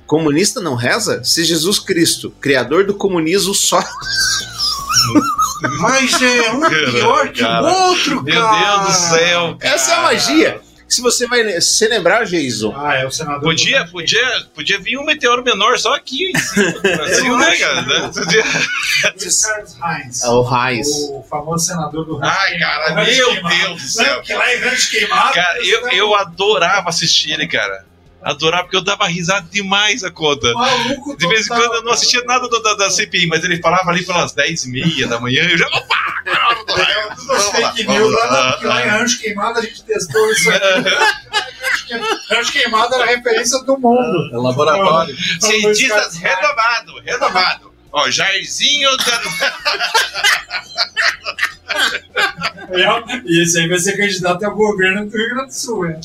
Comunista 0.06 0.60
não 0.60 0.74
reza? 0.74 1.22
Se 1.24 1.44
Jesus 1.44 1.78
Cristo, 1.78 2.30
criador 2.40 2.84
do 2.84 2.94
comunismo, 2.94 3.54
só. 3.54 3.82
Mas 5.80 6.20
é 6.20 6.50
um 6.52 6.60
pior 6.68 7.28
que 7.30 7.40
Cara, 7.40 7.62
o 7.62 7.88
outro, 7.88 8.22
Meu 8.22 8.34
cara. 8.42 8.76
Deus 8.84 8.86
do 8.86 8.92
céu. 9.08 9.56
Essa 9.60 9.92
é 9.92 9.94
a 9.94 10.02
magia. 10.02 10.60
Se 10.88 11.00
você 11.00 11.26
vai 11.26 11.58
se 11.58 11.88
lembrar, 11.88 12.26
Jason, 12.26 12.74
Ah, 12.76 12.96
é 12.96 13.06
o 13.06 13.10
senador. 13.10 13.40
Podia, 13.40 13.86
podia, 13.86 14.46
podia 14.54 14.78
vir 14.78 14.98
um 14.98 15.04
meteoro 15.06 15.42
menor 15.42 15.78
só 15.78 15.94
aqui 15.94 16.30
em 16.30 16.38
cima 16.38 16.70
do 16.72 16.80
Brasil, 16.82 17.38
né, 17.38 17.56
cara? 17.56 18.08
Podia- 18.10 18.44
Heinz. 18.44 20.22
é 20.22 20.28
o 20.28 20.42
Reis. 20.42 20.86
O 20.88 21.24
famoso 21.30 21.64
senador 21.64 22.04
do 22.04 22.16
Rancho 22.18 22.36
Ai, 22.38 22.58
cara, 22.58 22.94
meu 23.06 23.28
Queimado. 23.30 23.56
Deus 23.56 23.82
do 23.82 23.88
céu, 23.88 24.20
que 24.20 24.34
lá 24.34 24.54
em 24.54 24.58
Rancho 24.58 24.90
Queimado. 24.90 25.32
Cara, 25.32 25.64
eu, 25.66 25.88
eu 25.88 26.14
adorava 26.14 26.90
assistir 26.90 27.30
ele, 27.32 27.46
cara. 27.48 27.86
Adorava, 28.22 28.62
porque 28.64 28.76
eu 28.76 28.84
dava 28.84 29.06
risada 29.08 29.46
demais 29.50 30.04
a 30.04 30.10
conta. 30.10 30.52
Maluco 30.54 31.16
De 31.16 31.26
vez 31.28 31.46
em 31.46 31.48
quando 31.48 31.74
eu 31.74 31.82
não 31.82 31.92
assistia 31.92 32.22
nada 32.24 32.48
do- 32.48 32.62
da, 32.62 32.74
da 32.74 32.90
CPI, 32.90 33.26
mas 33.26 33.42
ele 33.42 33.60
falava 33.60 33.90
ali 33.90 34.04
pelas 34.04 34.32
10h30 34.34 35.08
da 35.08 35.18
manhã 35.20 35.42
eu 35.50 35.58
já. 35.58 35.66
Opa! 35.66 35.96
É, 36.24 36.30
lá, 36.30 37.14
tudo 37.16 37.26
vamos 37.26 37.44
lá, 37.60 37.72
fake 37.72 37.88
news 37.88 38.12
lá. 38.12 38.24
lá, 38.26 38.50
na- 38.50 38.56
que 38.58 38.64
lá 38.66 38.86
em 38.86 38.88
Rancho 38.88 39.18
Queimado 39.20 39.58
a 39.58 39.62
gente 39.62 39.82
testou 39.82 40.30
isso 40.30 40.50
aqui. 40.50 40.62
Rancho 40.62 41.86
Queimado- 41.88 42.20
Rancho 42.30 42.52
Queimado 42.52 42.94
era 42.94 43.04
a 43.04 43.06
referência 43.08 43.58
do 43.64 43.76
mundo. 43.78 44.30
É 44.32 44.36
laboratório. 44.36 45.16
Cientistas 45.40 46.14
renovado, 46.16 47.00
renovado. 47.04 47.71
Ó, 47.92 48.10
Jairzinho 48.10 48.88
dando. 48.96 49.28
E 53.26 53.42
esse 53.42 53.58
aí 53.58 53.68
vai 53.68 53.78
ser 53.78 53.96
candidato 53.96 54.42
ao 54.44 54.54
governo 54.54 55.06
do 55.08 55.16
Rio 55.16 55.28
Grande 55.30 55.48
do 55.48 55.54
Sul, 55.54 55.86
é. 55.86 56.00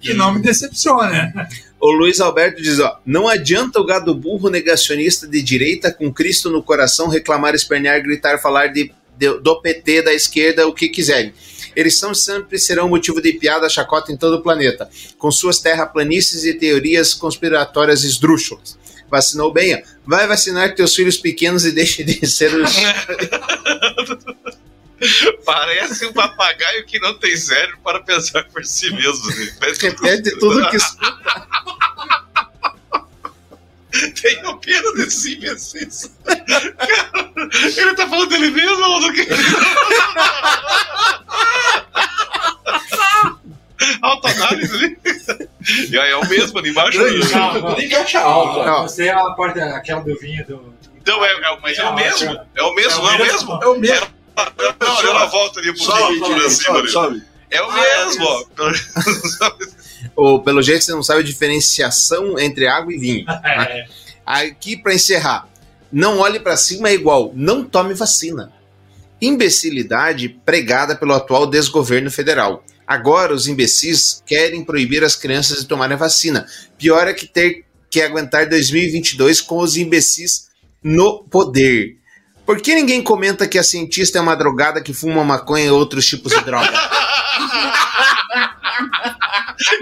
Que 0.00 0.14
não 0.14 0.32
me 0.34 0.40
decepciona. 0.42 1.32
O 1.80 1.90
Luiz 1.92 2.20
Alberto 2.20 2.60
diz: 2.62 2.78
ó, 2.80 2.98
não 3.06 3.28
adianta 3.28 3.80
o 3.80 3.84
gado 3.86 4.14
burro 4.14 4.50
negacionista 4.50 5.26
de 5.26 5.40
direita 5.42 5.92
com 5.92 6.12
Cristo 6.12 6.50
no 6.50 6.62
coração 6.62 7.08
reclamar, 7.08 7.54
espernear, 7.54 8.02
gritar, 8.02 8.38
falar 8.38 8.68
de, 8.68 8.92
de- 9.16 9.38
do 9.40 9.60
PT, 9.60 10.02
da 10.02 10.12
esquerda, 10.12 10.66
o 10.66 10.74
que 10.74 10.88
quiserem. 10.88 11.32
Eles 11.76 11.96
são 11.98 12.12
sempre 12.12 12.58
serão 12.58 12.88
motivo 12.88 13.22
de 13.22 13.32
piada, 13.34 13.68
chacota 13.68 14.10
em 14.10 14.16
todo 14.16 14.34
o 14.38 14.42
planeta, 14.42 14.90
com 15.18 15.30
suas 15.30 15.60
terraplanistas 15.60 16.44
e 16.44 16.52
teorias 16.54 17.14
conspiratórias 17.14 18.02
esdrúxulas. 18.02 18.76
Vacinou 19.10 19.52
bem, 19.52 19.74
ó. 19.74 19.80
Vai 20.06 20.26
vacinar 20.26 20.74
teus 20.74 20.94
filhos 20.94 21.16
pequenos 21.16 21.64
e 21.64 21.72
deixe 21.72 22.04
de 22.04 22.26
ser 22.26 22.54
os. 22.54 22.72
Parece 25.44 26.04
um 26.06 26.12
papagaio 26.12 26.84
que 26.84 27.00
não 27.00 27.14
tem 27.14 27.34
cérebro 27.36 27.78
para 27.82 28.00
pensar 28.00 28.44
por 28.44 28.64
si 28.64 28.90
mesmo. 28.92 29.26
né? 29.28 29.52
Repete 29.60 30.38
tudo 30.38 30.68
que 30.70 30.76
Tenho 34.22 34.56
pena 34.58 34.92
desse 34.92 35.34
imbecis. 35.34 36.12
Cara, 36.24 37.52
ele 37.76 37.94
tá 37.94 38.08
falando 38.08 38.28
dele 38.28 38.50
mesmo 38.50 38.84
ou 38.84 39.00
do 39.00 39.12
que? 39.12 39.26
Salles 44.36 44.72
ali. 44.72 44.98
E 45.90 45.98
aí 45.98 46.10
é 46.10 46.16
o 46.16 46.28
mesmo 46.28 46.58
ali 46.58 46.70
embaixo. 46.70 46.98
Não, 46.98 47.76
nem 47.76 47.88
caixa 47.88 48.20
alta. 48.20 48.64
Não. 48.70 48.82
Você 48.82 49.06
é 49.06 49.12
a 49.12 49.30
parte, 49.30 49.60
aquela 49.60 50.00
do 50.00 50.16
vinho 50.18 50.46
do. 50.46 50.74
Então, 50.96 51.24
é, 51.24 51.28
é- 51.32 51.58
mas 51.62 51.78
é 51.78 51.84
o 51.84 51.94
mesmo. 51.94 52.40
É 52.54 52.62
o 52.62 52.74
mesmo, 52.74 53.08
é 53.08 53.12
o 53.14 53.18
mesmo. 53.18 53.60
É 53.62 53.66
o 53.66 53.78
mesmo. 53.78 54.06
Não, 54.80 54.96
olha 54.96 55.14
na 55.14 55.26
volta 55.26 55.60
ali 55.60 55.72
pro 55.72 55.82
Sobe, 55.82 56.18
sobe, 56.18 56.50
cima 56.50 56.78
ali. 56.78 56.88
sobe. 56.88 57.22
É 57.50 57.60
o 57.62 57.72
mesmo, 57.72 58.24
ó. 58.24 58.44
Ou, 60.16 60.42
pelo 60.42 60.62
jeito, 60.62 60.84
você 60.84 60.92
não 60.92 61.02
sabe 61.02 61.20
a 61.20 61.24
diferenciação 61.24 62.38
entre 62.38 62.66
água 62.66 62.92
e 62.92 62.98
vinho. 62.98 63.26
É. 63.44 63.86
Aqui, 64.24 64.76
para 64.76 64.94
encerrar, 64.94 65.48
não 65.90 66.20
olhe 66.20 66.38
para 66.38 66.56
cima 66.56 66.88
é 66.88 66.94
igual, 66.94 67.32
não 67.34 67.64
tome 67.64 67.94
vacina. 67.94 68.52
Imbecilidade 69.20 70.28
pregada 70.28 70.94
pelo 70.94 71.12
atual 71.12 71.46
desgoverno 71.46 72.10
federal. 72.10 72.64
Agora, 72.90 73.32
os 73.32 73.46
imbecis 73.46 74.20
querem 74.26 74.64
proibir 74.64 75.04
as 75.04 75.14
crianças 75.14 75.60
de 75.60 75.66
tomarem 75.66 75.94
a 75.94 75.96
vacina. 75.96 76.44
Pior 76.76 77.06
é 77.06 77.14
que 77.14 77.24
ter 77.24 77.64
que 77.88 78.02
aguentar 78.02 78.48
2022 78.48 79.40
com 79.40 79.58
os 79.58 79.76
imbecis 79.76 80.48
no 80.82 81.22
poder. 81.22 81.98
Por 82.44 82.60
que 82.60 82.74
ninguém 82.74 83.00
comenta 83.00 83.46
que 83.46 83.60
a 83.60 83.62
cientista 83.62 84.18
é 84.18 84.20
uma 84.20 84.34
drogada 84.34 84.82
que 84.82 84.92
fuma 84.92 85.22
maconha 85.22 85.66
e 85.66 85.70
outros 85.70 86.04
tipos 86.04 86.32
de 86.32 86.40
droga? 86.40 86.66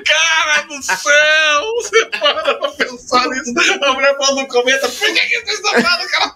Cara 0.04 0.62
do 0.62 0.82
céu! 0.82 1.74
Você 1.76 2.06
para 2.06 2.54
pra 2.54 2.70
pensar 2.72 3.26
nisso. 3.28 3.52
A 3.84 3.92
mulher 3.92 4.16
falando 4.16 4.40
no 4.40 4.48
comenta, 4.48 4.88
por 4.88 4.98
que, 4.98 5.20
que 5.20 5.40
você 5.40 5.52
está 5.52 5.70
falando, 5.82 6.08
cara? 6.10 6.34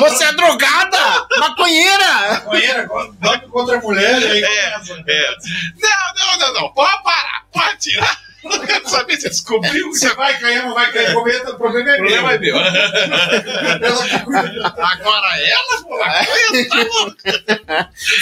Você 0.00 0.24
é 0.24 0.32
drogada! 0.32 1.26
Maconheira! 1.38 2.30
Maconheira, 2.30 2.88
dando 3.20 3.48
contra 3.48 3.78
a 3.78 3.80
mulher, 3.80 4.16
aí 4.16 4.42
É, 4.42 4.74
é. 4.74 5.36
Não, 5.80 6.14
não, 6.16 6.38
não, 6.38 6.52
não. 6.54 6.72
Pode 6.72 7.02
parar, 7.02 7.44
pode 7.52 7.78
tirar. 7.78 8.27
Não 8.44 8.58
quero 8.60 8.88
saber 8.88 9.16
se 9.20 9.28
descobriu. 9.28 9.88
Você 9.90 10.14
vai 10.14 10.38
cair, 10.38 10.62
não 10.62 10.74
vai 10.74 10.92
cair, 10.92 11.12
comenta, 11.12 11.50
o 11.50 11.56
problema 11.56 11.90
é 11.90 11.94
O 11.94 11.96
problema 11.98 12.32
é 12.34 12.38
meu. 12.38 12.54
meu. 12.54 12.64
Ela 12.64 14.08
que 14.08 14.18
cuida. 14.24 14.74
Agora 14.76 15.40
ela, 15.40 15.82
pô, 15.82 15.98
maconha, 15.98 16.68
tá 16.68 16.76
louco. 16.84 17.16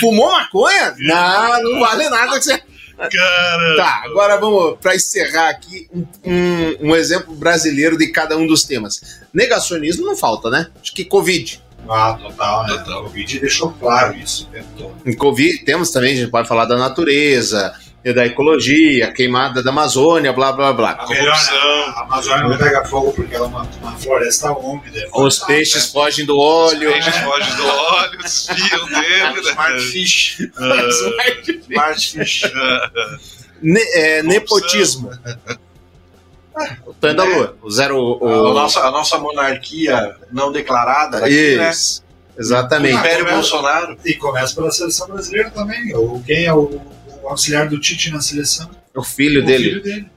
Fumou 0.00 0.30
maconha? 0.32 0.94
Não, 0.98 1.62
não 1.62 1.80
vale 1.80 2.08
nada 2.08 2.38
que 2.38 2.44
você. 2.44 2.62
Cara. 2.96 3.76
Tá, 3.76 4.02
agora 4.06 4.38
vamos 4.38 4.78
para 4.80 4.96
encerrar 4.96 5.50
aqui 5.50 5.86
um, 5.92 6.06
um- 6.24 6.76
um 6.90 6.96
exemplo 6.96 7.34
brasileiro 7.34 7.98
de 7.98 8.08
cada 8.08 8.38
um 8.38 8.46
dos 8.46 8.64
temas. 8.64 9.20
Negacionismo 9.34 10.06
não 10.06 10.16
falta, 10.16 10.48
né? 10.48 10.68
Acho 10.80 10.94
que 10.94 11.04
Covid. 11.04 11.62
Ah, 11.88 12.18
total, 12.20 12.62
né? 12.66 12.78
Total. 12.78 13.00
O 13.00 13.04
Covid 13.04 13.38
deixou 13.40 13.70
claro 13.72 14.16
isso 14.16 14.44
o 14.44 14.46
tempo 14.46 14.68
todo. 14.78 14.96
Em 15.04 15.14
Covid 15.14 15.58
temos 15.66 15.90
também, 15.90 16.14
a 16.14 16.16
gente 16.16 16.30
pode 16.30 16.48
falar 16.48 16.64
da 16.64 16.76
natureza, 16.78 17.74
da 18.14 18.24
ecologia, 18.26 19.12
queimada 19.12 19.62
da 19.62 19.70
Amazônia, 19.70 20.32
blá 20.32 20.52
blá 20.52 20.72
blá. 20.72 20.92
A 20.92 21.08
melhor, 21.08 21.34
né? 21.34 21.92
A 21.96 22.02
Amazônia 22.02 22.48
não 22.48 22.56
pega 22.58 22.84
fogo 22.84 23.12
porque 23.12 23.34
ela 23.34 23.46
é 23.46 23.48
uma, 23.48 23.62
uma 23.82 23.92
floresta 23.98 24.52
úmida. 24.52 25.08
Os 25.14 25.38
peixes 25.40 25.86
fogem 25.90 26.24
do 26.24 26.38
óleo. 26.38 26.90
Peixes 26.92 27.16
fogem 27.16 27.56
do 27.56 27.66
óleo, 27.66 28.18
desfiam 28.22 28.86
dele, 28.86 29.40
né? 29.42 29.50
Smart 29.50 29.80
Fish. 29.80 30.38
Smart 31.68 32.12
Fish. 32.18 32.42
Ne- 33.62 33.80
é, 33.94 34.22
nepotismo. 34.22 35.10
O 36.86 36.94
Tonho 36.94 37.14
da 37.14 37.24
Lua. 37.24 37.56
O 37.62 37.70
zero. 37.70 37.96
A 37.96 38.24
O, 38.50 38.54
nossa, 38.54 38.80
a 38.80 38.90
nossa 38.90 39.18
monarquia 39.18 40.16
não 40.32 40.50
declarada 40.50 41.18
aqui, 41.18 41.56
né? 41.56 41.70
Isso. 41.70 42.04
Exatamente. 42.38 42.94
Império 42.96 43.18
Começa- 43.24 43.34
Bolsonaro. 43.36 43.98
E 44.04 44.14
começa 44.14 44.54
pela 44.54 44.70
seleção 44.70 45.08
brasileira 45.08 45.50
também. 45.50 45.94
O, 45.94 46.22
quem 46.26 46.44
é 46.46 46.52
o, 46.54 46.80
o 47.26 47.30
auxiliar 47.30 47.68
do 47.68 47.80
Tite 47.80 48.10
na 48.10 48.20
seleção? 48.20 48.70
O 48.94 49.02
filho 49.02 49.42
o 49.42 49.46
dele. 49.46 49.64
filho 49.64 49.82
dele. 49.82 50.10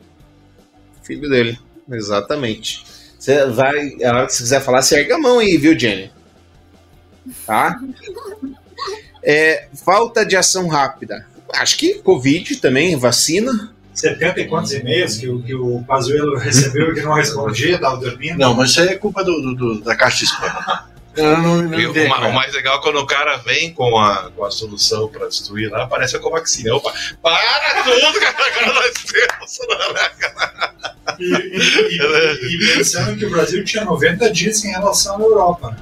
Filho 1.03 1.29
dele. 1.29 1.59
Exatamente. 1.91 2.85
Você 3.17 3.45
vai. 3.47 4.01
A 4.03 4.09
hora 4.15 4.25
que 4.27 4.33
você 4.33 4.43
quiser 4.43 4.61
falar, 4.61 4.81
você 4.81 4.99
erga 4.99 5.15
a 5.15 5.19
mão 5.19 5.39
aí, 5.39 5.57
viu, 5.57 5.77
Jenny? 5.77 6.11
Tá? 7.45 7.79
É, 9.23 9.67
falta 9.83 10.25
de 10.25 10.35
ação 10.37 10.67
rápida. 10.67 11.27
Acho 11.53 11.77
que 11.77 11.95
Covid 11.95 12.55
também, 12.57 12.95
vacina. 12.95 13.73
70 13.93 14.39
e 14.39 14.47
quantos 14.47 14.71
e-mails 14.71 15.17
que, 15.17 15.27
o- 15.27 15.41
que 15.43 15.53
o 15.53 15.83
Pazuello 15.83 16.37
recebeu 16.37 16.91
e 16.91 16.95
que 16.95 17.01
não 17.01 17.13
respondia, 17.13 17.75
estava 17.75 17.97
dormindo. 17.97 18.37
Não, 18.37 18.53
mas 18.53 18.69
isso 18.69 18.79
aí 18.81 18.87
é 18.89 18.95
culpa 18.95 19.23
do, 19.23 19.41
do- 19.41 19.55
do- 19.55 19.81
da 19.81 19.93
caixa 19.95 20.19
de 20.19 20.25
spam. 20.25 20.83
Não, 21.21 21.61
não 21.63 21.79
E 21.79 21.85
o, 21.87 21.93
né? 21.93 22.05
o 22.07 22.33
mais 22.33 22.53
legal 22.53 22.77
é 22.79 22.81
quando 22.81 22.97
o 22.99 23.05
cara 23.05 23.37
vem 23.37 23.73
com 23.73 23.97
a, 23.97 24.31
com 24.35 24.45
a 24.45 24.51
solução 24.51 25.07
pra 25.07 25.27
destruir 25.27 25.69
lá, 25.71 25.83
aparece 25.83 26.15
a 26.15 26.19
Covaxin. 26.19 26.69
Opa, 26.69 26.93
para 27.21 27.83
tudo, 27.83 28.19
cara, 28.19 28.35
agora 28.47 28.73
nós 28.73 28.93
temos. 29.03 29.59
E, 31.19 31.23
e- 31.23 31.97
e- 31.97 32.55
e 32.71 32.75
pensando 32.77 33.17
que 33.17 33.25
o 33.25 33.29
Brasil 33.29 33.63
tinha 33.65 33.83
90 33.83 34.31
dias 34.31 34.63
em 34.63 34.69
relação 34.71 35.17
à 35.17 35.21
Europa. 35.21 35.71
né? 35.71 35.77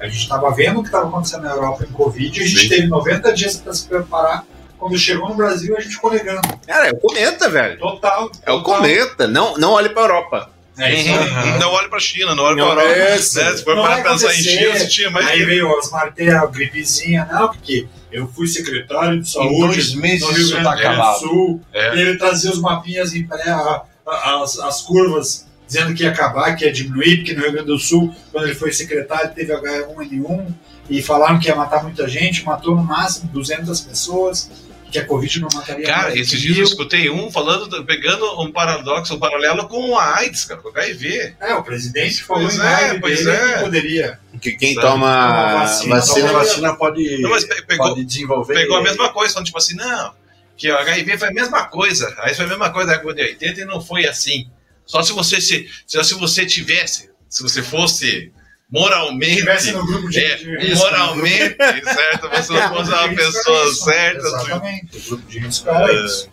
A 0.00 0.06
gente 0.08 0.18
estava 0.22 0.50
vendo 0.52 0.80
o 0.80 0.82
que 0.82 0.88
estava 0.88 1.08
acontecendo 1.08 1.42
na 1.44 1.50
Europa 1.52 1.84
em 1.88 1.92
Covid 1.92 2.40
e 2.40 2.42
a 2.42 2.46
gente 2.46 2.60
Sim. 2.62 2.68
teve 2.68 2.86
90 2.88 3.32
dias 3.32 3.56
para 3.56 3.72
se 3.72 3.86
preparar. 3.86 4.44
Quando 4.78 4.98
chegou 4.98 5.28
no 5.28 5.36
Brasil, 5.36 5.76
a 5.76 5.80
gente 5.80 5.94
ficou 5.94 6.10
negando. 6.12 6.40
Cara, 6.66 6.88
é 6.88 6.90
o 6.90 6.96
cometa, 6.96 7.48
velho. 7.48 7.78
Total. 7.78 8.30
É 8.44 8.50
o 8.50 8.60
total. 8.60 8.62
cometa. 8.78 9.28
Não, 9.28 9.56
não 9.56 9.70
olhe 9.72 9.88
pra 9.90 10.02
Europa. 10.02 10.50
É. 10.78 10.94
Uhum. 10.94 11.58
Não 11.58 11.70
olhe 11.72 11.88
pra 11.88 12.00
China, 12.00 12.34
não 12.34 12.44
olhe 12.44 12.56
pra 12.56 12.64
Não, 12.64 12.72
Europa. 12.80 12.88
Né? 12.98 13.16
isso. 13.16 13.32
Se 13.38 13.62
for 13.64 13.74
para 13.76 14.02
pensar 14.02 14.32
em. 14.34 14.42
China, 14.42 14.72
você 14.78 14.88
tinha 14.88 15.10
mais. 15.10 15.26
Aí 15.28 15.44
veio 15.44 15.78
as 15.78 15.90
martelas, 15.90 16.50
gripezinha, 16.50 17.28
não, 17.30 17.48
porque 17.48 17.86
eu 18.10 18.26
fui 18.28 18.46
secretário 18.46 19.20
de 19.20 19.28
saúde 19.30 19.74
dois 19.74 19.94
meses 19.94 20.22
no 20.22 20.32
Rio 20.32 20.48
Grande 20.48 20.64
tá 20.64 20.74
do 20.74 20.78
acabado. 20.80 21.18
Sul. 21.20 21.60
É. 21.74 21.94
E 21.96 22.00
ele 22.00 22.16
trazia 22.16 22.50
os 22.50 22.58
mapinhas 22.60 23.14
em 23.14 23.26
pré, 23.26 23.50
a- 23.50 23.82
a- 24.06 24.42
as, 24.42 24.58
as 24.58 24.80
curvas, 24.82 25.46
dizendo 25.66 25.94
que 25.94 26.02
ia 26.04 26.10
acabar, 26.10 26.54
que 26.56 26.64
ia 26.64 26.72
diminuir, 26.72 27.18
porque 27.18 27.34
no 27.34 27.42
Rio 27.42 27.52
Grande 27.52 27.66
do 27.66 27.78
Sul, 27.78 28.14
quando 28.32 28.46
ele 28.46 28.54
foi 28.54 28.72
secretário, 28.72 29.30
teve 29.34 29.52
H1N1 29.52 30.46
e 30.90 31.02
falaram 31.02 31.38
que 31.38 31.48
ia 31.48 31.54
matar 31.54 31.82
muita 31.82 32.08
gente, 32.08 32.44
matou 32.44 32.74
no 32.74 32.82
máximo 32.82 33.28
200 33.32 33.80
pessoas, 33.80 34.50
que 34.92 34.98
a 34.98 35.04
Covid 35.06 35.40
não 35.40 35.48
mataria 35.52 35.86
Cara, 35.86 36.16
esses 36.16 36.38
dias 36.38 36.58
eu 36.58 36.64
escutei 36.64 37.08
um 37.08 37.30
falando, 37.30 37.84
pegando 37.84 38.40
um 38.40 38.52
paradoxo, 38.52 39.14
um 39.14 39.18
paralelo 39.18 39.66
com 39.66 39.98
a 39.98 40.18
AIDS, 40.18 40.44
cara, 40.44 40.60
com 40.60 40.68
o 40.68 40.72
HIV. 40.72 41.34
É, 41.40 41.54
o 41.54 41.62
presidente 41.62 42.22
falou 42.22 42.42
Pois 42.44 42.58
em 42.58 42.62
é, 42.62 43.00
pois 43.00 43.24
dele 43.24 43.30
é. 43.30 43.54
que 43.54 43.60
poderia. 43.60 44.20
Que 44.40 44.52
quem 44.52 44.74
Sabe? 44.74 44.86
toma 44.86 45.26
Toma 45.28 45.52
vacina, 45.54 45.96
vacina, 45.96 46.18
Então, 46.26 46.36
a 46.36 46.42
vacina 46.44 46.76
pode, 46.76 47.18
Não, 47.22 47.30
pegou, 47.66 47.88
pode 47.88 48.04
desenvolver. 48.04 48.54
pegou 48.54 48.76
a 48.76 48.82
mesma 48.82 49.08
coisa, 49.12 49.32
falando 49.32 49.46
tipo 49.46 49.58
assim, 49.58 49.74
não, 49.74 50.12
que 50.56 50.70
o 50.70 50.76
HIV 50.76 51.18
foi 51.18 51.28
a 51.28 51.32
mesma 51.32 51.64
coisa, 51.64 52.14
aí 52.18 52.34
foi 52.34 52.44
a 52.44 52.48
mesma 52.48 52.70
coisa 52.70 52.90
da 52.90 52.96
época 52.96 53.14
de 53.14 53.22
80 53.22 53.60
e 53.62 53.64
não 53.64 53.80
foi 53.80 54.06
assim. 54.06 54.48
Só 54.84 55.02
se 55.02 55.12
você 55.12 55.40
se, 55.40 55.68
só 55.86 56.02
se 56.02 56.14
você 56.14 56.44
tivesse, 56.44 57.10
se 57.28 57.42
você 57.42 57.62
fosse 57.62 58.30
moralmente, 58.72 59.36
Tivesse 59.36 59.72
no 59.72 59.86
grupo 59.86 60.08
de, 60.08 60.18
é, 60.18 60.36
de 60.36 60.56
risco, 60.56 60.78
moralmente, 60.78 61.56
certo? 61.84 62.28
Você 62.30 62.52
não 62.54 62.68
fosse 62.70 62.90
uma 62.90 63.08
pessoa 63.14 63.58
era 63.60 63.68
isso, 63.70 63.84
certa, 63.84 64.26
Exatamente, 64.26 64.96
o 64.96 65.00
grupo 65.10 65.30
de 65.30 65.38
risco 65.38 65.68
isso. 66.06 66.28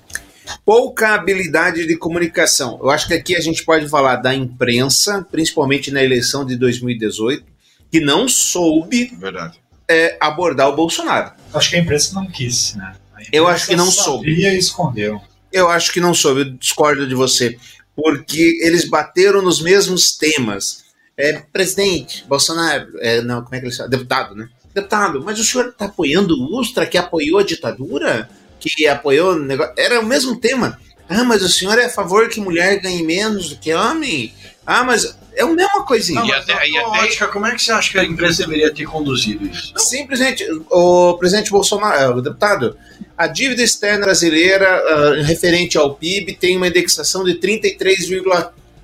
pouca 0.66 1.14
habilidade 1.14 1.86
de 1.86 1.98
comunicação. 1.98 2.80
Eu 2.82 2.90
acho 2.90 3.08
que 3.08 3.14
aqui 3.14 3.36
a 3.36 3.42
gente 3.42 3.64
pode 3.64 3.88
falar 3.90 4.16
da 4.16 4.34
imprensa, 4.34 5.28
principalmente 5.30 5.92
na 5.92 6.02
eleição 6.02 6.46
de 6.46 6.56
2018, 6.56 7.44
que 7.92 8.00
não 8.00 8.28
soube 8.28 9.12
verdade. 9.20 9.60
é, 9.88 10.18
abordar 10.20 10.70
o 10.70 10.76
Bolsonaro. 10.76 11.32
Acho 11.54 11.70
que 11.70 11.76
a 11.76 11.80
imprensa 11.80 12.14
não 12.16 12.26
quis, 12.28 12.74
né? 12.76 12.96
Eu 13.34 13.48
acho 13.48 13.68
que 13.68 13.76
não 13.76 13.92
soube. 13.92 14.32
e 14.32 14.58
escondeu. 14.58 15.22
Eu 15.52 15.68
acho 15.68 15.92
que 15.92 16.00
não 16.00 16.14
soube, 16.14 16.42
eu 16.42 16.50
discordo 16.52 17.06
de 17.06 17.14
você, 17.16 17.58
porque 17.96 18.60
eles 18.62 18.88
bateram 18.88 19.42
nos 19.42 19.62
mesmos 19.62 20.16
temas. 20.16 20.86
É, 21.20 21.34
presidente, 21.52 22.24
Bolsonaro, 22.28 22.88
é, 23.00 23.22
não, 23.22 23.42
como 23.44 23.54
é 23.56 23.60
que 23.60 23.66
ele 23.66 23.74
chama? 23.76 23.90
Deputado, 23.90 24.36
né? 24.36 24.48
Deputado, 24.74 25.22
mas 25.24 25.38
o 25.40 25.44
senhor 25.44 25.68
está 25.68 25.86
apoiando 25.86 26.34
o 26.34 26.60
Ustra, 26.60 26.86
que 26.86 26.98
apoiou 26.98 27.40
a 27.40 27.44
ditadura? 27.44 28.30
Que 28.60 28.88
apoiou 28.88 29.34
o 29.34 29.40
negócio. 29.40 29.74
Era 29.78 30.00
o 30.00 30.06
mesmo 30.06 30.36
tema. 30.40 30.80
Ah, 31.10 31.24
mas 31.24 31.42
o 31.42 31.50
senhor 31.50 31.78
é 31.80 31.86
a 31.86 31.90
favor 31.90 32.30
que 32.30 32.40
mulher 32.40 32.80
ganhe 32.80 33.04
menos 33.04 33.50
do 33.50 33.56
que 33.58 33.74
homem? 33.74 34.34
Ah, 34.66 34.84
mas 34.84 35.18
é 35.34 35.42
a 35.42 35.48
mesma 35.48 35.84
coisinha. 35.84 36.20
Não, 36.20 36.28
E 36.28 36.32
até- 36.32 36.54
na 36.54 36.66
e 36.68 36.78
até- 36.78 36.88
ótica, 37.04 37.28
como 37.28 37.48
é 37.48 37.56
que 37.56 37.62
você 37.64 37.72
acha 37.72 37.92
que 37.92 37.98
a 38.00 38.04
imprensa 38.04 38.44
deveria 38.44 38.72
ter 38.74 38.86
conduzido 38.86 39.46
isso? 39.48 39.74
Simplesmente, 39.78 40.46
o 40.70 41.16
presidente 41.18 41.50
Bolsonaro, 41.50 42.18
o 42.20 42.22
deputado, 42.22 42.78
a 43.18 43.26
dívida 43.28 43.64
externa 43.64 44.06
brasileira 44.06 44.68
ah, 44.70 45.24
referente 45.24 45.78
ao 45.78 45.96
PIB 45.96 46.36
tem 46.36 46.56
uma 46.56 46.68
indexação 46.68 47.24
de 47.24 47.34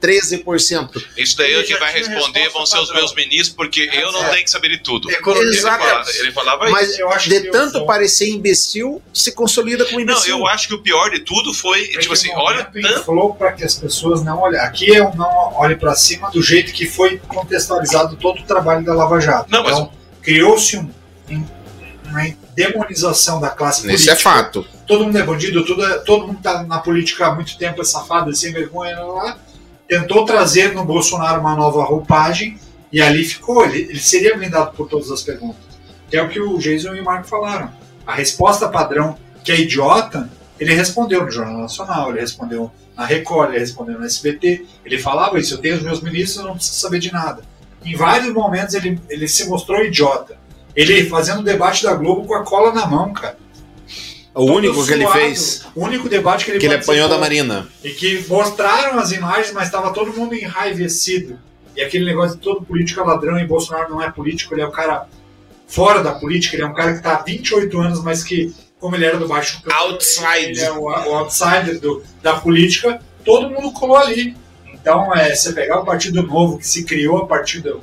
33,13%. 0.05 1.03
Isso 1.17 1.37
daí 1.37 1.53
Ele 1.53 1.63
o 1.63 1.65
que 1.65 1.77
vai 1.77 1.91
responder 1.93 2.49
vão 2.49 2.65
ser 2.65 2.79
os 2.79 2.91
meus 2.93 3.13
ministros, 3.13 3.49
porque 3.55 3.89
eu 3.93 4.11
não 4.11 4.23
É. 4.25 4.29
tenho 4.29 4.43
que 4.43 4.49
saber 4.51 4.69
de 4.69 4.77
tudo. 4.79 5.09
Economia 5.11 5.47
Ele, 5.49 5.57
Exato. 5.57 5.83
fala- 5.83 6.05
ele 6.19 6.31
falava 6.31 6.65
isso. 6.65 6.71
Mas 6.73 6.99
eu 6.99 7.09
acho 7.09 7.29
de 7.29 7.51
tanto 7.51 7.77
eu- 7.79 7.85
parecer 7.85 8.29
imbecil, 8.29 9.01
se 9.13 9.31
consolida 9.31 9.85
como 9.85 9.97
Não, 9.97 10.03
imbecil. 10.03 10.37
eu 10.39 10.47
acho 10.47 10.67
que 10.67 10.73
o 10.73 10.79
pior 10.81 11.09
de 11.09 11.19
tudo 11.19 11.53
foi, 11.53 11.87
tipo 11.87 12.13
assim, 12.13 12.29
olha 12.35 12.65
tanto. 12.65 13.03
falou 13.03 13.33
para 13.35 13.51
que 13.51 13.63
as 13.63 13.75
pessoas 13.75 14.23
não 14.23 14.39
olhem. 14.39 14.59
Aqui 14.59 14.93
é 14.95 15.03
um 15.03 15.15
não 15.15 15.53
olhe 15.55 15.75
para 15.75 15.93
cima 15.95 16.29
do 16.31 16.41
jeito 16.41 16.71
que 16.73 16.85
foi 16.87 17.17
contextualizado 17.27 18.15
todo 18.17 18.39
o 18.39 18.43
trabalho 18.43 18.83
da 18.85 18.93
Lava 18.93 19.19
Jato. 19.19 19.49
Não, 19.51 19.63
mas- 19.63 19.73
então, 19.73 19.91
criou-se 20.21 20.77
um, 20.77 20.89
um- 21.29 21.45
uma 22.05 22.35
demonização 22.55 23.39
da 23.39 23.49
classe 23.49 23.79
Esse 23.79 23.87
política. 23.87 24.11
é 24.13 24.15
fato. 24.15 24.65
Todo 24.87 25.03
mundo 25.05 25.17
é 25.17 25.23
bandido, 25.23 25.65
todo, 25.65 25.83
é- 25.85 25.97
todo 25.99 26.27
mundo 26.27 26.39
tá 26.41 26.63
na 26.63 26.79
política 26.79 27.27
há 27.27 27.35
muito 27.35 27.57
tempo, 27.57 27.81
é 27.81 27.85
safado, 27.85 28.29
é 28.31 28.33
sem 28.33 28.53
vergonha, 28.53 28.95
lá, 28.99 29.05
lá, 29.05 29.23
lá. 29.23 29.39
Tentou 29.87 30.25
trazer 30.25 30.73
no 30.73 30.83
Bolsonaro 30.83 31.41
uma 31.41 31.55
nova 31.55 31.83
roupagem 31.83 32.57
e 32.91 33.01
ali 33.01 33.23
ficou. 33.23 33.63
Ele, 33.65 33.81
ele 33.83 33.99
seria 33.99 34.35
blindado 34.35 34.71
por 34.75 34.87
todas 34.87 35.11
as 35.11 35.21
perguntas. 35.21 35.63
Que 36.09 36.17
é 36.17 36.23
o 36.23 36.29
que 36.29 36.39
o 36.39 36.57
Jason 36.57 36.95
e 36.95 37.01
o 37.01 37.03
Marco 37.03 37.27
falaram. 37.27 37.71
A 38.05 38.13
resposta 38.13 38.69
padrão, 38.69 39.17
que 39.43 39.51
é 39.51 39.59
idiota, 39.59 40.29
ele 40.59 40.73
respondeu 40.73 41.23
no 41.23 41.31
Jornal 41.31 41.57
Nacional, 41.57 42.11
ele 42.11 42.21
respondeu 42.21 42.71
na 42.95 43.05
Record, 43.05 43.49
ele 43.49 43.59
respondeu 43.59 43.99
no 43.99 44.05
SBT. 44.05 44.65
Ele 44.85 44.97
falava 44.97 45.39
isso: 45.39 45.53
eu 45.53 45.57
tenho 45.57 45.75
os 45.75 45.83
meus 45.83 46.01
ministros, 46.01 46.37
eu 46.37 46.45
não 46.45 46.55
preciso 46.55 46.79
saber 46.79 46.99
de 46.99 47.11
nada. 47.11 47.43
Em 47.83 47.95
vários 47.95 48.33
momentos 48.33 48.73
ele, 48.73 48.99
ele 49.09 49.27
se 49.27 49.47
mostrou 49.47 49.83
idiota. 49.83 50.37
Ele 50.75 51.07
fazendo 51.09 51.39
o 51.39 51.43
debate 51.43 51.83
da 51.83 51.93
Globo 51.93 52.25
com 52.25 52.35
a 52.35 52.43
cola 52.43 52.73
na 52.73 52.85
mão, 52.85 53.13
cara. 53.13 53.37
O 54.35 54.43
único 54.51 54.85
que 54.85 54.93
ele 54.93 55.03
suado. 55.03 55.19
fez. 55.19 55.65
O 55.73 55.83
único 55.85 56.09
debate 56.09 56.43
que 56.45 56.51
ele 56.51 56.59
Que 56.59 56.65
ele 56.65 56.75
apanhou 56.75 57.07
da 57.07 57.17
Marina. 57.17 57.67
E 57.83 57.89
que 57.91 58.25
mostraram 58.27 58.99
as 58.99 59.11
imagens, 59.11 59.51
mas 59.53 59.65
estava 59.67 59.93
todo 59.93 60.11
mundo 60.13 60.35
enraivecido. 60.35 61.39
E 61.75 61.81
aquele 61.81 62.05
negócio 62.05 62.37
de 62.37 62.43
todo 62.43 62.61
político 62.65 62.99
é 62.99 63.03
ladrão 63.03 63.39
e 63.39 63.45
Bolsonaro 63.47 63.89
não 63.89 64.01
é 64.01 64.09
político, 64.11 64.53
ele 64.53 64.61
é 64.61 64.65
o 64.65 64.71
cara 64.71 65.07
fora 65.67 66.01
da 66.03 66.11
política, 66.13 66.55
ele 66.55 66.63
é 66.63 66.65
um 66.65 66.73
cara 66.73 66.91
que 66.91 66.97
está 66.99 67.15
há 67.15 67.21
28 67.21 67.79
anos, 67.79 68.03
mas 68.03 68.23
que, 68.23 68.53
como 68.79 68.95
ele 68.95 69.05
era 69.05 69.17
do 69.17 69.27
baixo 69.27 69.61
clã, 69.63 69.73
ele 70.51 70.59
é 70.61 70.71
o, 70.71 70.83
o 70.83 70.89
outsider 71.15 71.79
do- 71.79 72.03
da 72.21 72.33
política, 72.39 73.01
todo 73.25 73.49
mundo 73.49 73.71
colou 73.73 73.97
ali. 73.97 74.35
Então, 74.73 75.13
é, 75.15 75.33
você 75.35 75.51
pegar 75.53 75.79
o 75.79 75.85
Partido 75.85 76.21
Novo, 76.23 76.57
que 76.59 76.67
se 76.67 76.83
criou 76.83 77.17
a 77.17 77.25
partir 77.25 77.61
do- 77.61 77.81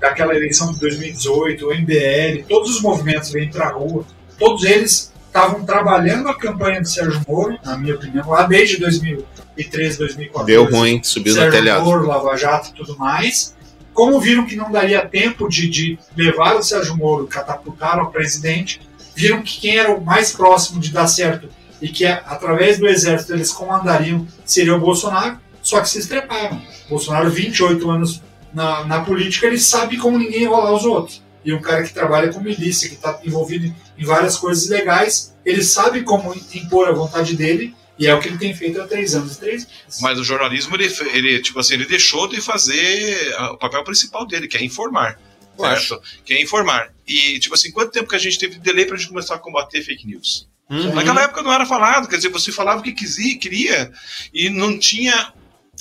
daquela 0.00 0.34
eleição 0.34 0.72
de 0.72 0.80
2018, 0.80 1.68
o 1.68 1.72
MBL, 1.72 2.44
todos 2.48 2.76
os 2.76 2.82
movimentos 2.82 3.30
vêm 3.30 3.48
para 3.50 3.66
a 3.68 3.72
rua, 3.72 4.04
todos 4.38 4.64
eles 4.64 5.11
estavam 5.32 5.64
trabalhando 5.64 6.28
a 6.28 6.34
campanha 6.34 6.82
do 6.82 6.86
Sérgio 6.86 7.22
Moro, 7.26 7.58
na 7.64 7.78
minha 7.78 7.94
opinião, 7.94 8.28
lá 8.28 8.42
desde 8.42 8.76
2013, 8.76 9.98
2014. 9.98 10.46
Deu 10.46 10.64
ruim, 10.70 11.02
subiu 11.02 11.32
no 11.32 11.40
Sérgio 11.40 11.58
telhado. 11.58 11.84
Moro, 11.86 12.06
Lava 12.06 12.36
Jato 12.36 12.68
e 12.68 12.74
tudo 12.74 12.98
mais. 12.98 13.56
Como 13.94 14.20
viram 14.20 14.44
que 14.44 14.54
não 14.54 14.70
daria 14.70 15.06
tempo 15.06 15.48
de, 15.48 15.68
de 15.70 15.98
levar 16.14 16.56
o 16.56 16.62
Sérgio 16.62 16.96
Moro, 16.96 17.26
catapultaram 17.26 18.02
ao 18.02 18.10
presidente, 18.10 18.82
viram 19.14 19.42
que 19.42 19.58
quem 19.58 19.78
era 19.78 19.90
o 19.94 20.04
mais 20.04 20.32
próximo 20.32 20.78
de 20.78 20.92
dar 20.92 21.06
certo 21.06 21.48
e 21.80 21.88
que 21.88 22.04
através 22.04 22.78
do 22.78 22.86
exército 22.86 23.32
eles 23.32 23.50
comandariam 23.50 24.26
seria 24.44 24.74
o 24.74 24.80
Bolsonaro, 24.80 25.38
só 25.62 25.80
que 25.80 25.88
se 25.88 25.98
estreparam. 25.98 26.60
Bolsonaro, 26.90 27.30
28 27.30 27.90
anos 27.90 28.22
na, 28.52 28.84
na 28.84 29.00
política, 29.00 29.46
ele 29.46 29.58
sabe 29.58 29.96
como 29.96 30.18
ninguém 30.18 30.44
enrolar 30.44 30.72
os 30.72 30.84
outros. 30.84 31.22
E 31.44 31.52
um 31.52 31.60
cara 31.60 31.82
que 31.82 31.92
trabalha 31.92 32.32
com 32.32 32.38
milícia, 32.38 32.88
que 32.88 32.94
está 32.94 33.18
envolvido 33.24 33.74
em 34.02 34.04
várias 34.04 34.36
coisas 34.36 34.68
legais, 34.68 35.32
ele 35.44 35.62
sabe 35.62 36.02
como 36.02 36.34
impor 36.52 36.88
a 36.88 36.92
vontade 36.92 37.36
dele, 37.36 37.74
e 37.98 38.06
é 38.06 38.14
o 38.14 38.20
que 38.20 38.26
ele 38.26 38.38
tem 38.38 38.52
feito 38.52 38.80
há 38.80 38.86
três 38.86 39.14
anos 39.14 39.36
e 39.36 39.38
três 39.38 39.64
meses. 39.64 40.00
Mas 40.00 40.18
o 40.18 40.24
jornalismo, 40.24 40.74
ele, 40.74 40.92
ele, 41.12 41.40
tipo 41.40 41.60
assim, 41.60 41.74
ele 41.74 41.86
deixou 41.86 42.26
de 42.26 42.40
fazer 42.40 43.32
o 43.52 43.56
papel 43.56 43.84
principal 43.84 44.26
dele, 44.26 44.48
que 44.48 44.56
é 44.56 44.64
informar. 44.64 45.18
Certo? 45.56 46.02
Que 46.24 46.34
é 46.34 46.42
informar. 46.42 46.92
E, 47.06 47.38
tipo 47.38 47.54
assim, 47.54 47.70
quanto 47.70 47.92
tempo 47.92 48.08
que 48.08 48.16
a 48.16 48.18
gente 48.18 48.38
teve 48.38 48.54
de 48.54 48.60
delay 48.60 48.86
pra 48.86 48.96
gente 48.96 49.08
começar 49.08 49.36
a 49.36 49.38
combater 49.38 49.82
fake 49.82 50.06
news? 50.06 50.48
Uhum. 50.68 50.94
Naquela 50.94 51.22
época 51.22 51.42
não 51.42 51.52
era 51.52 51.66
falado, 51.66 52.08
quer 52.08 52.16
dizer, 52.16 52.30
você 52.30 52.50
falava 52.50 52.80
o 52.80 52.82
que 52.82 52.92
quisia, 52.92 53.38
queria, 53.38 53.92
e 54.32 54.48
não 54.48 54.76
tinha 54.78 55.32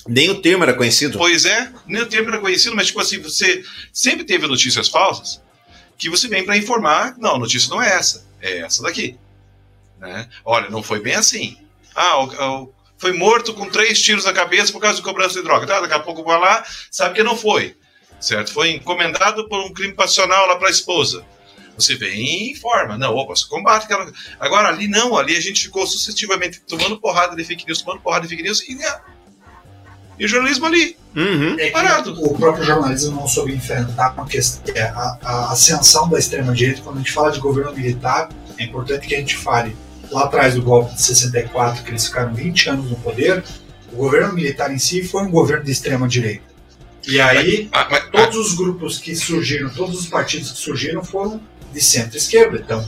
Nem 0.08 0.30
o 0.30 0.42
termo 0.42 0.64
era 0.64 0.74
conhecido. 0.74 1.18
Pois 1.18 1.46
é, 1.46 1.72
nem 1.88 2.02
o 2.02 2.06
termo 2.06 2.30
era 2.30 2.40
conhecido, 2.40 2.76
mas 2.76 2.88
tipo 2.88 3.00
assim, 3.00 3.20
você 3.20 3.64
sempre 3.94 4.26
teve 4.26 4.48
notícias 4.48 4.90
falsas 4.90 5.41
que 6.02 6.10
você 6.10 6.28
vem 6.28 6.44
para 6.44 6.58
informar, 6.58 7.16
não, 7.20 7.36
a 7.36 7.40
notícia 7.40 7.70
não 7.70 7.82
é 7.82 7.94
essa, 7.94 8.26
é 8.42 8.60
essa 8.60 8.82
daqui. 8.82 9.18
Né? 10.00 10.28
Olha, 10.44 10.70
não 10.70 10.82
foi 10.82 11.00
bem 11.00 11.14
assim. 11.14 11.58
Ah, 11.96 12.18
o- 12.24 12.64
o- 12.64 12.74
foi 12.98 13.14
morto 13.14 13.54
com 13.54 13.70
três 13.70 14.02
tiros 14.02 14.26
na 14.26 14.34
cabeça 14.34 14.72
por 14.72 14.80
causa 14.82 14.98
de 14.98 15.04
cobrança 15.04 15.36
de 15.36 15.44
droga. 15.44 15.68
Tá, 15.68 15.80
daqui 15.80 15.94
a 15.94 16.00
pouco 16.00 16.24
vai 16.24 16.40
lá, 16.40 16.64
sabe 16.90 17.16
que 17.16 17.24
não 17.24 17.38
foi. 17.38 17.76
Certo? 18.20 18.52
Foi 18.52 18.72
encomendado 18.72 19.48
por 19.48 19.60
um 19.60 19.74
crime 19.74 19.94
passional 19.94 20.48
lá 20.48 20.56
para 20.56 20.68
a 20.68 20.72
esposa. 20.72 21.24
Você 21.76 21.96
vem 21.96 22.20
e 22.20 22.52
informa. 22.52 22.98
Não, 22.98 23.16
opa, 23.16 23.36
você 23.36 23.48
combate 23.48 23.84
aquela. 23.86 24.12
Agora 24.40 24.68
ali 24.70 24.88
não, 24.88 25.18
ali 25.18 25.36
a 25.36 25.40
gente 25.42 25.64
ficou 25.64 25.86
sucessivamente 25.88 26.62
tomando 26.62 27.00
porrada 27.00 27.36
de 27.36 27.44
fake 27.44 27.66
news, 27.66 27.82
tomando 27.82 28.02
porrada 28.02 28.24
de 28.28 28.30
fake 28.30 28.44
news 28.44 28.62
e, 28.68 28.78
e 30.22 30.26
o 30.26 30.28
jornalismo 30.28 30.68
ali. 30.68 30.96
É 31.60 31.72
que 31.72 32.10
o 32.10 32.38
próprio 32.38 32.64
jornalismo 32.64 33.16
não 33.16 33.28
soube 33.28 33.56
enfrentar 33.56 34.14
uma 34.14 34.28
questão, 34.28 34.62
que 34.72 34.78
é 34.78 34.84
a, 34.84 35.18
a 35.24 35.52
ascensão 35.52 36.08
da 36.08 36.20
extrema-direita. 36.20 36.82
Quando 36.84 36.98
a 36.98 37.00
gente 37.00 37.12
fala 37.12 37.32
de 37.32 37.40
governo 37.40 37.74
militar, 37.74 38.30
é 38.60 38.64
importante 38.64 39.08
que 39.08 39.16
a 39.16 39.18
gente 39.18 39.36
fale 39.36 39.76
lá 40.12 40.26
atrás 40.26 40.54
do 40.54 40.62
golpe 40.62 40.94
de 40.94 41.02
64, 41.02 41.84
que 41.84 41.90
eles 41.90 42.06
ficaram 42.06 42.36
20 42.36 42.70
anos 42.70 42.92
no 42.92 42.98
poder. 42.98 43.44
O 43.92 43.96
governo 43.96 44.34
militar 44.34 44.72
em 44.72 44.78
si 44.78 45.04
foi 45.04 45.24
um 45.24 45.32
governo 45.32 45.66
de 45.66 45.72
extrema-direita. 45.72 46.44
E 47.08 47.20
aí, 47.20 47.68
todos 48.12 48.38
os 48.38 48.54
grupos 48.54 49.00
que 49.00 49.16
surgiram, 49.16 49.72
todos 49.72 50.00
os 50.00 50.06
partidos 50.06 50.52
que 50.52 50.60
surgiram 50.60 51.04
foram 51.04 51.42
de 51.74 51.82
centro-esquerda. 51.82 52.60
Então, 52.64 52.88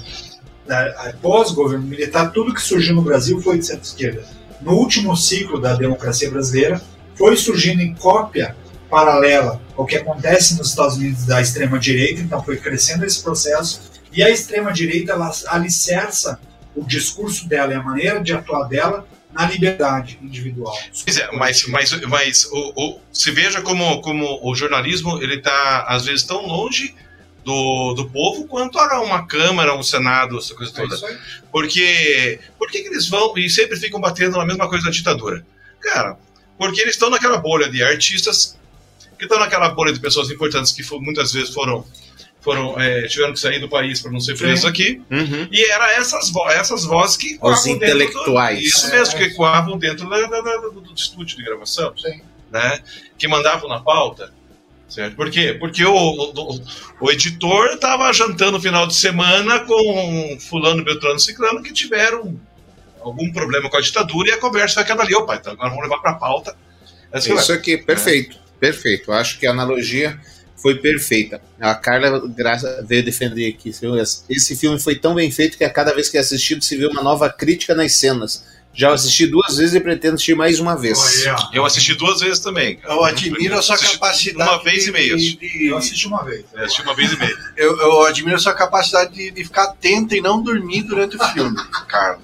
após 0.97 1.49
o 1.49 1.55
governo 1.55 1.87
militar, 1.87 2.31
tudo 2.31 2.53
que 2.53 2.61
surgiu 2.61 2.93
no 2.93 3.01
Brasil 3.01 3.41
foi 3.41 3.57
de 3.57 3.65
centro-esquerda. 3.65 4.23
No 4.61 4.73
último 4.73 5.17
ciclo 5.17 5.59
da 5.59 5.73
democracia 5.73 6.29
brasileira, 6.29 6.79
foi 7.17 7.35
surgindo 7.37 7.81
em 7.81 7.93
cópia 7.93 8.55
paralela 8.89 9.61
ao 9.75 9.85
que 9.85 9.95
acontece 9.95 10.55
nos 10.57 10.69
Estados 10.69 10.97
Unidos 10.97 11.25
da 11.25 11.41
extrema-direita, 11.41 12.21
então 12.21 12.43
foi 12.43 12.57
crescendo 12.57 13.05
esse 13.05 13.21
processo, 13.23 13.91
e 14.11 14.21
a 14.21 14.29
extrema-direita 14.29 15.13
ela 15.13 15.31
alicerça 15.47 16.39
o 16.75 16.83
discurso 16.85 17.47
dela 17.47 17.73
e 17.73 17.75
a 17.75 17.81
maneira 17.81 18.19
de 18.21 18.33
atuar 18.33 18.67
dela 18.67 19.07
na 19.31 19.47
liberdade 19.47 20.19
individual. 20.21 20.77
Pois 21.03 21.17
é, 21.17 21.31
mas, 21.35 21.65
mas, 21.67 21.91
mas 22.03 22.45
o, 22.51 22.73
o- 22.75 22.99
se 23.11 23.31
veja 23.31 23.61
como, 23.63 23.99
como 24.01 24.39
o 24.47 24.53
jornalismo 24.55 25.17
ele 25.23 25.35
está 25.37 25.85
às 25.87 26.05
vezes 26.05 26.23
tão 26.23 26.45
longe 26.45 26.93
do, 27.43 27.93
do 27.95 28.09
povo 28.11 28.45
quanto 28.45 28.77
a 28.77 29.01
uma 29.01 29.25
Câmara, 29.25 29.75
um 29.75 29.81
Senado, 29.81 30.37
essa 30.37 30.53
coisa 30.53 30.71
toda. 30.71 30.93
isso 30.93 31.05
aí. 31.05 31.17
Porque 31.51 32.39
por 32.59 32.69
que 32.69 32.77
eles 32.77 33.09
vão 33.09 33.35
e 33.37 33.49
sempre 33.49 33.75
ficam 33.75 33.99
batendo 33.99 34.37
na 34.37 34.45
mesma 34.45 34.69
coisa 34.69 34.85
da 34.85 34.91
ditadura? 34.91 35.43
Cara, 35.81 36.15
porque 36.67 36.81
eles 36.81 36.95
estão 36.95 37.09
naquela 37.09 37.37
bolha 37.37 37.69
de 37.69 37.81
artistas, 37.83 38.57
que 39.17 39.25
estão 39.25 39.39
naquela 39.39 39.69
bolha 39.69 39.91
de 39.93 39.99
pessoas 39.99 40.29
importantes 40.31 40.71
que 40.71 40.83
fo- 40.83 40.99
muitas 40.99 41.31
vezes 41.33 41.53
foram, 41.53 41.85
foram 42.41 42.79
é, 42.79 43.07
tiveram 43.07 43.33
que 43.33 43.39
sair 43.39 43.59
do 43.59 43.69
país 43.69 44.01
para 44.01 44.11
não 44.11 44.19
ser 44.19 44.37
presos 44.37 44.61
Sim. 44.61 44.67
aqui. 44.67 45.01
Uhum. 45.11 45.47
E 45.51 45.63
era 45.71 45.91
essas, 45.93 46.29
vo 46.31 46.49
essas 46.49 46.83
vozes 46.85 47.17
que 47.17 47.37
Os 47.41 47.63
dentro 47.63 47.79
do- 47.79 47.85
intelectuais. 47.85 48.59
isso 48.63 48.89
mesmo, 48.89 49.17
que 49.17 49.23
ecoavam 49.23 49.77
dentro 49.77 50.09
da- 50.09 50.21
da- 50.27 50.41
da- 50.41 50.57
do, 50.57 50.81
do 50.81 50.93
estúdio 50.95 51.37
de 51.37 51.43
gravação. 51.43 51.93
Né? 52.51 52.79
Que 53.17 53.27
mandavam 53.27 53.67
na 53.69 53.79
pauta. 53.79 54.31
Certo? 54.87 55.15
Por 55.15 55.31
quê? 55.31 55.55
Porque 55.59 55.83
o, 55.83 55.91
o, 55.95 56.61
o 56.99 57.11
editor 57.11 57.67
estava 57.73 58.13
jantando 58.13 58.51
no 58.53 58.61
final 58.61 58.85
de 58.85 58.93
semana 58.95 59.61
com 59.61 60.37
fulano, 60.39 60.83
beltrano, 60.83 61.19
ciclano 61.19 61.63
que 61.63 61.73
tiveram 61.73 62.39
algum 63.03 63.31
problema 63.31 63.69
com 63.69 63.77
a 63.77 63.81
ditadura 63.81 64.29
e 64.29 64.31
a 64.33 64.37
conversa 64.39 64.75
foi 64.75 64.83
aquela 64.83 65.03
ali. 65.03 65.13
Opa, 65.15 65.35
então 65.35 65.53
agora 65.53 65.69
vamos 65.69 65.83
levar 65.83 65.99
para 66.01 66.11
a 66.11 66.15
pauta. 66.15 66.55
essa 67.11 67.33
Isso 67.33 67.51
aqui, 67.53 67.77
perfeito, 67.77 68.37
perfeito. 68.59 69.11
Eu 69.11 69.15
Acho 69.15 69.37
que 69.39 69.45
a 69.47 69.51
analogia 69.51 70.19
foi 70.55 70.75
perfeita. 70.75 71.41
A 71.59 71.75
Carla 71.75 72.21
Graça 72.27 72.83
veio 72.87 73.03
defender 73.03 73.49
aqui. 73.49 73.71
Esse 74.29 74.55
filme 74.55 74.79
foi 74.79 74.95
tão 74.95 75.13
bem 75.15 75.29
feito 75.29 75.57
que 75.57 75.63
a 75.63 75.69
cada 75.69 75.93
vez 75.93 76.07
que 76.09 76.17
é 76.17 76.21
assistido 76.21 76.63
se 76.63 76.77
vê 76.77 76.85
uma 76.87 77.03
nova 77.03 77.29
crítica 77.29 77.75
nas 77.75 77.95
cenas. 77.95 78.45
Já 78.75 78.91
assisti 78.91 79.27
duas 79.27 79.57
vezes 79.57 79.75
e 79.75 79.79
pretendo 79.79 80.15
assistir 80.15 80.35
mais 80.35 80.59
uma 80.59 80.75
vez. 80.75 80.97
Eu 81.53 81.63
assisti 81.63 81.93
duas 81.93 82.21
vezes 82.21 82.39
também. 82.39 82.79
Eu 82.83 83.03
admiro 83.03 83.55
a 83.55 83.61
sua 83.61 83.77
capacidade. 83.77 84.49
Uma 84.49 84.63
vez 84.63 84.87
e 84.87 84.91
meia. 84.91 85.15
de- 85.15 85.35
de- 85.37 85.67
Eu 85.67 85.77
assisti 85.77 86.07
uma 86.07 86.23
vez. 86.23 86.43
É, 86.55 86.63
assisti 86.63 86.81
uma 86.81 86.95
vez 86.95 87.11
e 87.13 87.17
meia. 87.19 87.37
Eu, 87.55 87.77
eu 87.79 88.03
admiro 88.05 88.35
a 88.35 88.39
sua 88.39 88.53
capacidade 88.55 89.13
de, 89.13 89.29
de 89.29 89.43
ficar 89.43 89.65
atento 89.65 90.15
e 90.15 90.21
não 90.21 90.41
dormir 90.41 90.81
durante 90.81 91.15
o 91.17 91.23
filme, 91.33 91.55
Carla. 91.87 92.19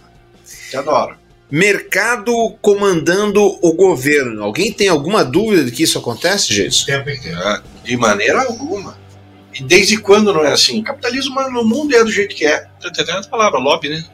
Te 0.69 0.77
adoro. 0.77 1.17
Mercado 1.51 2.31
comandando 2.61 3.43
o 3.43 3.73
governo. 3.73 4.43
Alguém 4.43 4.71
tem 4.71 4.87
alguma 4.87 5.23
dúvida 5.25 5.63
de 5.63 5.71
que 5.71 5.83
isso 5.83 5.97
acontece, 5.97 6.53
gente? 6.53 6.85
tempo 6.85 7.09
inteiro. 7.09 7.39
Ah, 7.39 7.63
De 7.83 7.97
maneira 7.97 8.43
alguma. 8.43 8.97
E 9.53 9.63
desde 9.63 9.97
quando 9.97 10.31
não 10.31 10.45
é 10.45 10.51
assim? 10.51 10.79
O 10.79 10.83
capitalismo 10.83 11.41
no 11.49 11.65
mundo 11.65 11.95
é 11.95 12.03
do 12.03 12.11
jeito 12.11 12.35
que 12.35 12.45
é. 12.45 12.67
Tem 12.79 13.03
até 13.03 13.11
a 13.11 13.21
palavra 13.23 13.57
lobby, 13.59 13.89
né? 13.89 14.05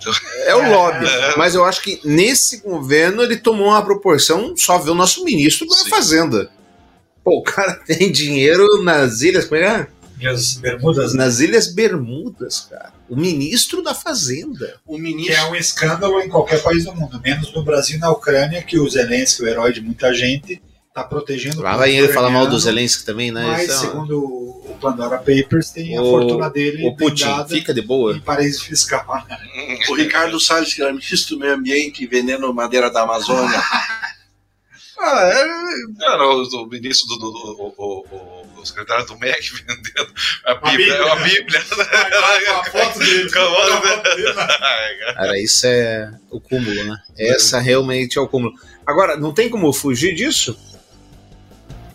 É 0.45 0.55
o 0.55 0.71
lobby. 0.71 1.05
É. 1.05 1.35
Mas 1.35 1.53
eu 1.55 1.65
acho 1.65 1.81
que 1.81 1.99
nesse 2.05 2.61
governo 2.61 3.21
ele 3.21 3.35
tomou 3.35 3.67
uma 3.67 3.83
proporção 3.83 4.55
só 4.55 4.77
ver 4.77 4.91
o 4.91 4.95
nosso 4.95 5.23
ministro 5.25 5.67
da 5.67 5.89
Fazenda. 5.89 6.49
Pô, 7.23 7.39
o 7.39 7.43
cara 7.43 7.73
tem 7.85 8.11
dinheiro 8.11 8.65
nas 8.83 9.21
ilhas. 9.21 9.45
Como 9.45 9.59
é? 9.59 9.63
que 9.63 9.81
é? 9.81 9.87
As 10.27 10.55
Bermudas. 10.55 11.13
Nas 11.13 11.39
Ilhas 11.39 11.67
Bermudas, 11.73 12.67
cara. 12.69 12.93
O 13.09 13.15
ministro 13.15 13.81
da 13.83 13.93
Fazenda. 13.93 14.79
O 14.85 14.97
Que 14.97 15.31
é 15.31 15.43
um 15.45 15.55
escândalo 15.55 16.19
em 16.21 16.29
qualquer 16.29 16.61
país 16.63 16.85
do 16.85 16.93
mundo, 16.95 17.19
menos 17.21 17.53
no 17.53 17.63
Brasil 17.63 17.97
e 17.97 17.99
na 17.99 18.09
Ucrânia, 18.11 18.61
que 18.63 18.79
o 18.79 18.89
Zelensky, 18.89 19.43
o 19.43 19.47
herói 19.47 19.71
de 19.73 19.81
muita 19.81 20.13
gente, 20.13 20.61
está 20.87 21.03
protegendo. 21.03 21.61
Lá 21.61 21.75
o 21.75 21.77
vai 21.77 21.95
ele 21.95 22.07
falar 22.13 22.29
mal 22.29 22.47
do 22.47 22.57
Zelensky 22.59 23.03
também, 23.05 23.31
né? 23.31 23.43
Mas, 23.45 23.69
uma- 23.69 23.77
segundo 23.79 24.19
o 24.23 24.77
Pandora 24.81 25.17
Papers 25.17 25.69
tem 25.69 25.97
a 25.97 26.01
O- 26.01 26.09
fortuna 26.09 26.49
dele 26.49 26.87
o 26.87 26.95
Putin, 26.95 27.25
fica 27.47 27.73
de 27.73 27.81
boa. 27.81 28.15
em 28.15 28.19
paraíso 28.19 28.63
fiscal. 28.63 29.05
O 29.89 29.93
Ricardo 29.95 30.39
Salles, 30.39 30.73
que 30.73 30.81
é 30.81 30.91
ministro 30.91 31.35
do 31.35 31.39
Meio 31.41 31.53
Ambiente 31.53 32.05
veneno 32.07 32.53
madeira 32.53 32.89
da 32.89 33.01
Amazônia. 33.03 33.61
Ah, 34.97 35.29
é, 35.29 36.17
não, 36.17 36.41
o, 36.41 36.63
o 36.63 36.67
ministro 36.67 37.05
do, 37.09 37.17
do, 37.19 37.31
do- 37.31 37.73
o, 38.65 38.67
secretário 38.67 39.05
do 39.05 39.17
MEC 39.19 39.51
vendendo 39.65 40.13
a 40.45 40.55
Bíblia. 40.55 40.93
Bíblia. 40.95 41.11
A 41.11 41.15
Bíblia. 41.15 41.59
a 42.59 42.63
foto 42.65 42.99
dele. 42.99 43.31
Com 43.31 43.39
a 43.39 43.81
foto 43.81 44.15
dele. 44.15 44.33
Cara, 45.13 45.39
isso 45.39 45.67
é 45.67 46.11
o 46.29 46.39
cúmulo, 46.39 46.83
né? 46.83 46.97
Essa 47.17 47.59
realmente 47.59 48.17
é 48.17 48.21
o 48.21 48.27
cúmulo. 48.27 48.53
Agora, 48.85 49.15
não 49.17 49.33
tem 49.33 49.49
como 49.49 49.71
fugir 49.73 50.13
disso? 50.15 50.57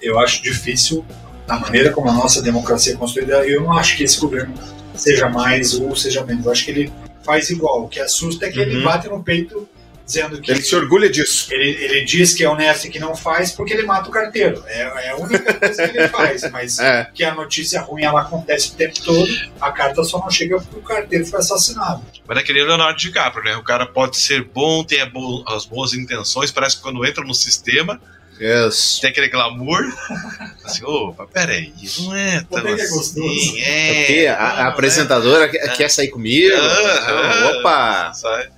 Eu 0.00 0.18
acho 0.18 0.42
difícil, 0.42 1.04
da 1.46 1.58
maneira 1.58 1.92
como 1.92 2.08
a 2.08 2.12
nossa 2.12 2.40
democracia 2.42 2.94
é 2.94 2.96
construída, 2.96 3.46
eu 3.46 3.60
não 3.62 3.72
acho 3.76 3.96
que 3.96 4.04
esse 4.04 4.18
governo 4.18 4.54
seja 4.94 5.28
mais 5.28 5.74
ou 5.74 5.94
seja 5.94 6.24
menos. 6.24 6.46
Eu 6.46 6.52
acho 6.52 6.64
que 6.64 6.70
ele 6.70 6.92
faz 7.22 7.50
igual. 7.50 7.84
O 7.84 7.88
que 7.88 8.00
assusta 8.00 8.46
é 8.46 8.50
que 8.50 8.58
ele 8.58 8.78
Uhum. 8.78 8.84
bate 8.84 9.08
no 9.08 9.22
peito 9.22 9.68
dizendo 10.10 10.40
que 10.40 10.50
Ele 10.50 10.62
se 10.62 10.74
orgulha 10.74 11.08
disso. 11.08 11.52
ele, 11.52 11.84
ele 11.84 12.04
diz 12.04 12.34
que 12.34 12.42
é 12.44 12.48
honesto 12.48 12.86
e 12.86 12.90
que 12.90 12.98
não 12.98 13.14
faz 13.14 13.52
porque 13.52 13.72
ele 13.72 13.84
mata 13.84 14.08
o 14.08 14.12
carteiro. 14.12 14.62
É, 14.66 15.06
é 15.06 15.10
a 15.10 15.16
única 15.16 15.54
coisa 15.54 15.88
que 15.88 15.96
ele 15.98 16.08
faz. 16.08 16.50
Mas 16.50 16.78
É. 16.78 17.08
que 17.14 17.22
a 17.24 17.34
notícia 17.34 17.80
ruim 17.80 18.02
ela 18.04 18.20
acontece 18.22 18.70
o 18.70 18.74
tempo 18.74 19.00
todo, 19.02 19.28
a 19.60 19.70
carta 19.72 20.02
só 20.04 20.18
não 20.18 20.30
chega 20.30 20.58
porque 20.60 20.76
o 20.78 20.82
carteiro 20.82 21.24
foi 21.26 21.38
assassinado. 21.38 22.02
Mas 22.26 22.38
é 22.38 22.42
que 22.42 22.52
nem 22.52 22.62
o 22.62 22.66
Leonardo 22.66 22.98
DiCaprio, 22.98 23.44
né? 23.44 23.56
O 23.56 23.62
cara 23.62 23.86
pode 23.86 24.16
ser 24.16 24.42
bom, 24.44 24.82
tem 24.84 25.04
bo- 25.08 25.44
as 25.48 25.64
boas 25.64 25.94
intenções, 25.94 26.50
parece 26.50 26.76
que 26.76 26.82
quando 26.82 27.04
entra 27.06 27.24
no 27.24 27.34
sistema, 27.34 28.00
Yes. 28.40 28.98
tem 29.00 29.10
aquele 29.10 29.28
glamour. 29.28 29.80
Assim, 30.64 30.82
opa, 30.84 31.26
peraí, 31.26 31.72
não 31.98 32.14
é 32.16 32.42
tão 32.48 32.66
é 32.66 32.70
é 32.70 32.74
assim. 32.74 32.94
gostoso? 32.94 33.54
É, 33.58 33.94
Porque 34.04 34.26
a, 34.26 34.50
a 34.50 34.62
não, 34.64 34.70
apresentadora 34.70 35.48
quer, 35.48 35.76
quer 35.76 35.90
sair 35.90 36.08
comigo? 36.08 36.54
Ah, 36.56 37.06
Ah, 37.08 37.52
Opa! 37.58 38.14
Sabe? 38.14 38.48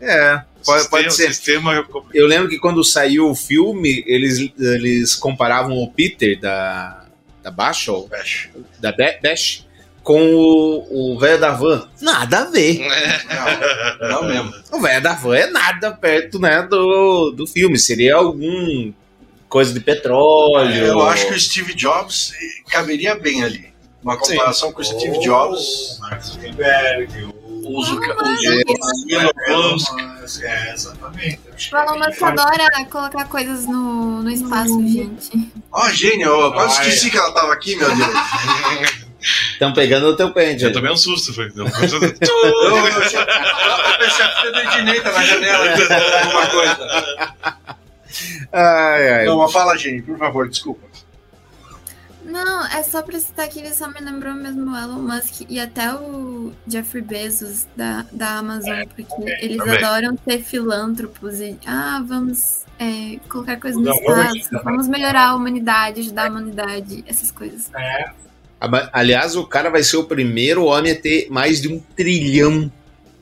É, 0.00 0.42
pode, 0.64 0.80
Sistema- 0.82 1.02
pode 1.02 1.14
ser. 1.14 1.34
Sistema 1.34 1.86
Eu 2.14 2.26
lembro 2.26 2.48
que 2.48 2.58
quando 2.58 2.82
saiu 2.84 3.28
o 3.30 3.34
filme, 3.34 4.02
eles, 4.06 4.50
eles 4.58 5.14
comparavam 5.14 5.76
o 5.76 5.90
Peter 5.90 6.38
da, 6.38 7.06
da 7.42 7.50
Bashel, 7.50 8.08
da 8.78 8.92
Be- 8.92 9.18
Bash, 9.22 9.66
com 10.02 10.34
o 10.34 11.12
o 11.14 11.18
velho 11.18 11.38
da 11.40 11.50
van. 11.52 11.88
Nada 12.00 12.40
a 12.40 12.44
ver. 12.46 12.80
Não, 14.00 14.08
não 14.08 14.24
mesmo. 14.24 14.54
O 14.72 14.80
velho 14.80 15.02
da 15.02 15.12
van 15.14 15.36
é 15.36 15.46
nada 15.50 15.92
perto 15.92 16.38
né, 16.38 16.62
do, 16.62 17.30
do 17.32 17.46
filme. 17.46 17.78
Seria 17.78 18.16
algum 18.16 18.92
coisa 19.48 19.72
de 19.74 19.80
petróleo. 19.80 20.84
Eu 20.86 21.02
acho 21.08 21.26
que 21.28 21.34
o 21.34 21.40
Steve 21.40 21.74
Jobs 21.74 22.32
caberia 22.70 23.14
bem 23.14 23.42
ali. 23.44 23.70
Uma 24.02 24.16
comparação 24.16 24.72
com 24.72 24.80
o 24.80 24.84
Steve 24.84 25.18
Jobs, 25.20 25.98
O 25.98 26.00
Mark 26.00 26.22
Zuckerberg, 26.22 27.24
o 27.24 27.32
o 27.78 27.84
Zucker- 27.84 28.16
o 28.16 28.26
Elon 29.08 29.30
Elon 29.48 29.72
Musk. 29.72 29.92
Musk, 30.20 30.42
É, 30.44 30.72
exatamente. 30.72 31.40
Elon 31.72 32.10
que 32.12 32.24
adora 32.24 32.84
colocar 32.90 33.24
coisas 33.26 33.66
no, 33.66 34.22
no 34.22 34.30
espaço, 34.30 34.80
gente. 34.86 35.52
Ó, 35.72 35.88
gênio, 35.90 36.28
eu 36.28 36.52
quase 36.52 36.78
Ah, 36.78 36.82
esqueci 36.82 37.10
que 37.10 37.18
ela 37.18 37.32
tava 37.32 37.52
aqui, 37.52 37.76
meu 37.76 37.88
Deus. 37.94 38.08
Estão 39.52 39.72
pegando 39.74 40.06
o 40.06 40.16
teu 40.16 40.32
pente. 40.32 40.64
Eu 40.64 40.72
tomei 40.72 40.90
um 40.90 40.96
susto, 40.96 41.34
foi. 41.34 41.52
Eu, 41.54 41.66
eu, 41.66 41.68
eu, 41.68 42.80
eu 42.80 42.92
pensei 43.98 44.24
a 44.24 44.28
filha 44.30 44.52
do 44.52 44.60
Ednei 44.60 45.00
tá 45.02 45.12
na 45.12 45.22
janela 45.24 45.64
aqui, 45.70 45.82
alguma 46.24 46.46
coisa. 46.46 47.34
Ai, 48.52 49.08
ai. 49.12 49.24
Não, 49.26 49.38
mas 49.38 49.52
fala, 49.52 49.76
Gênio, 49.76 50.02
por 50.04 50.18
favor, 50.18 50.48
desculpa. 50.48 50.86
Não, 52.24 52.66
é 52.66 52.82
só 52.82 53.02
pra 53.02 53.18
citar 53.18 53.48
que 53.48 53.58
ele 53.58 53.72
só 53.74 53.88
me 53.88 54.00
lembrou 54.00 54.34
mesmo 54.34 54.70
o 54.70 54.76
Elon 54.76 55.00
Musk 55.00 55.42
e 55.48 55.58
até 55.58 55.94
o 55.94 56.52
Jeffrey 56.66 57.02
Bezos 57.02 57.66
da, 57.76 58.04
da 58.12 58.38
Amazon, 58.38 58.84
porque 58.94 59.30
eles 59.40 59.56
também. 59.56 59.84
adoram 59.84 60.18
ser 60.24 60.42
filântropos 60.42 61.40
e, 61.40 61.58
ah, 61.66 62.02
vamos 62.06 62.64
é, 62.78 63.18
colocar 63.28 63.58
coisas 63.58 63.80
no 63.80 63.90
espaço, 63.90 64.50
vamos 64.64 64.86
melhorar 64.86 65.28
a 65.28 65.34
humanidade, 65.34 66.00
ajudar 66.00 66.26
a 66.26 66.30
humanidade, 66.30 67.04
essas 67.06 67.30
coisas. 67.30 67.70
É, 67.74 68.10
Aliás, 68.92 69.36
o 69.36 69.46
cara 69.46 69.70
vai 69.70 69.82
ser 69.82 69.96
o 69.96 70.04
primeiro 70.04 70.66
homem 70.66 70.92
a 70.92 71.00
ter 71.00 71.28
mais 71.30 71.62
de 71.62 71.72
um 71.72 71.80
trilhão 71.96 72.70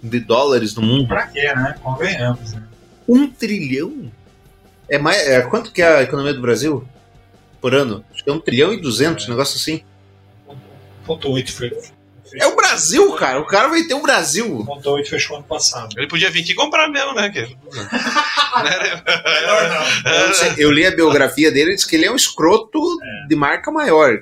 de 0.03 0.18
dólares 0.18 0.74
no 0.74 0.82
mundo. 0.82 1.07
pra 1.07 1.28
quê, 1.28 1.55
né? 1.55 1.76
Convenhamos, 1.80 2.55
né? 2.55 2.62
Um 3.09 3.28
trilhão? 3.28 4.11
É 4.90 4.99
mais, 4.99 5.18
é, 5.28 5.40
quanto 5.42 5.70
que 5.72 5.80
é 5.80 5.99
a 5.99 6.03
economia 6.03 6.34
do 6.34 6.40
Brasil 6.40 6.84
por 7.61 7.74
ano? 7.74 8.04
Acho 8.12 8.24
que 8.24 8.30
é 8.30 8.32
um 8.32 8.40
trilhão 8.40 8.72
e 8.72 8.80
duzentos, 8.80 9.26
um 9.26 9.30
negócio 9.30 9.56
assim. 9.56 9.82
Ponto 11.04 11.30
8 11.30 11.52
foi. 11.52 11.72
É 12.34 12.46
o 12.46 12.54
Brasil, 12.54 13.11
cara. 13.12 13.40
O 13.40 13.46
cara 13.46 13.68
vai 13.68 13.84
ter 13.84 13.94
o 13.94 14.02
Brasil. 14.02 14.64
Ponto 14.64 14.90
8 14.90 15.09
fechou 15.09 15.36
ano 15.36 15.46
passado. 15.46 15.94
Ele 15.96 16.06
podia 16.06 16.30
vir 16.30 16.42
aqui 16.42 16.54
comprar 16.54 16.88
mesmo, 16.88 17.14
né? 17.14 17.32
Não. 17.34 17.48
Eu, 20.28 20.34
sei, 20.34 20.54
eu 20.59 20.70
li 20.70 20.86
a 20.86 20.90
biografia 20.90 21.50
dele 21.50 21.72
e 21.72 21.76
diz 21.76 21.84
que 21.84 21.96
ele 21.96 22.06
é 22.06 22.11
um 22.11 22.16
escroto 22.16 22.80
de 23.28 23.36
marca 23.36 23.70
maior. 23.70 24.18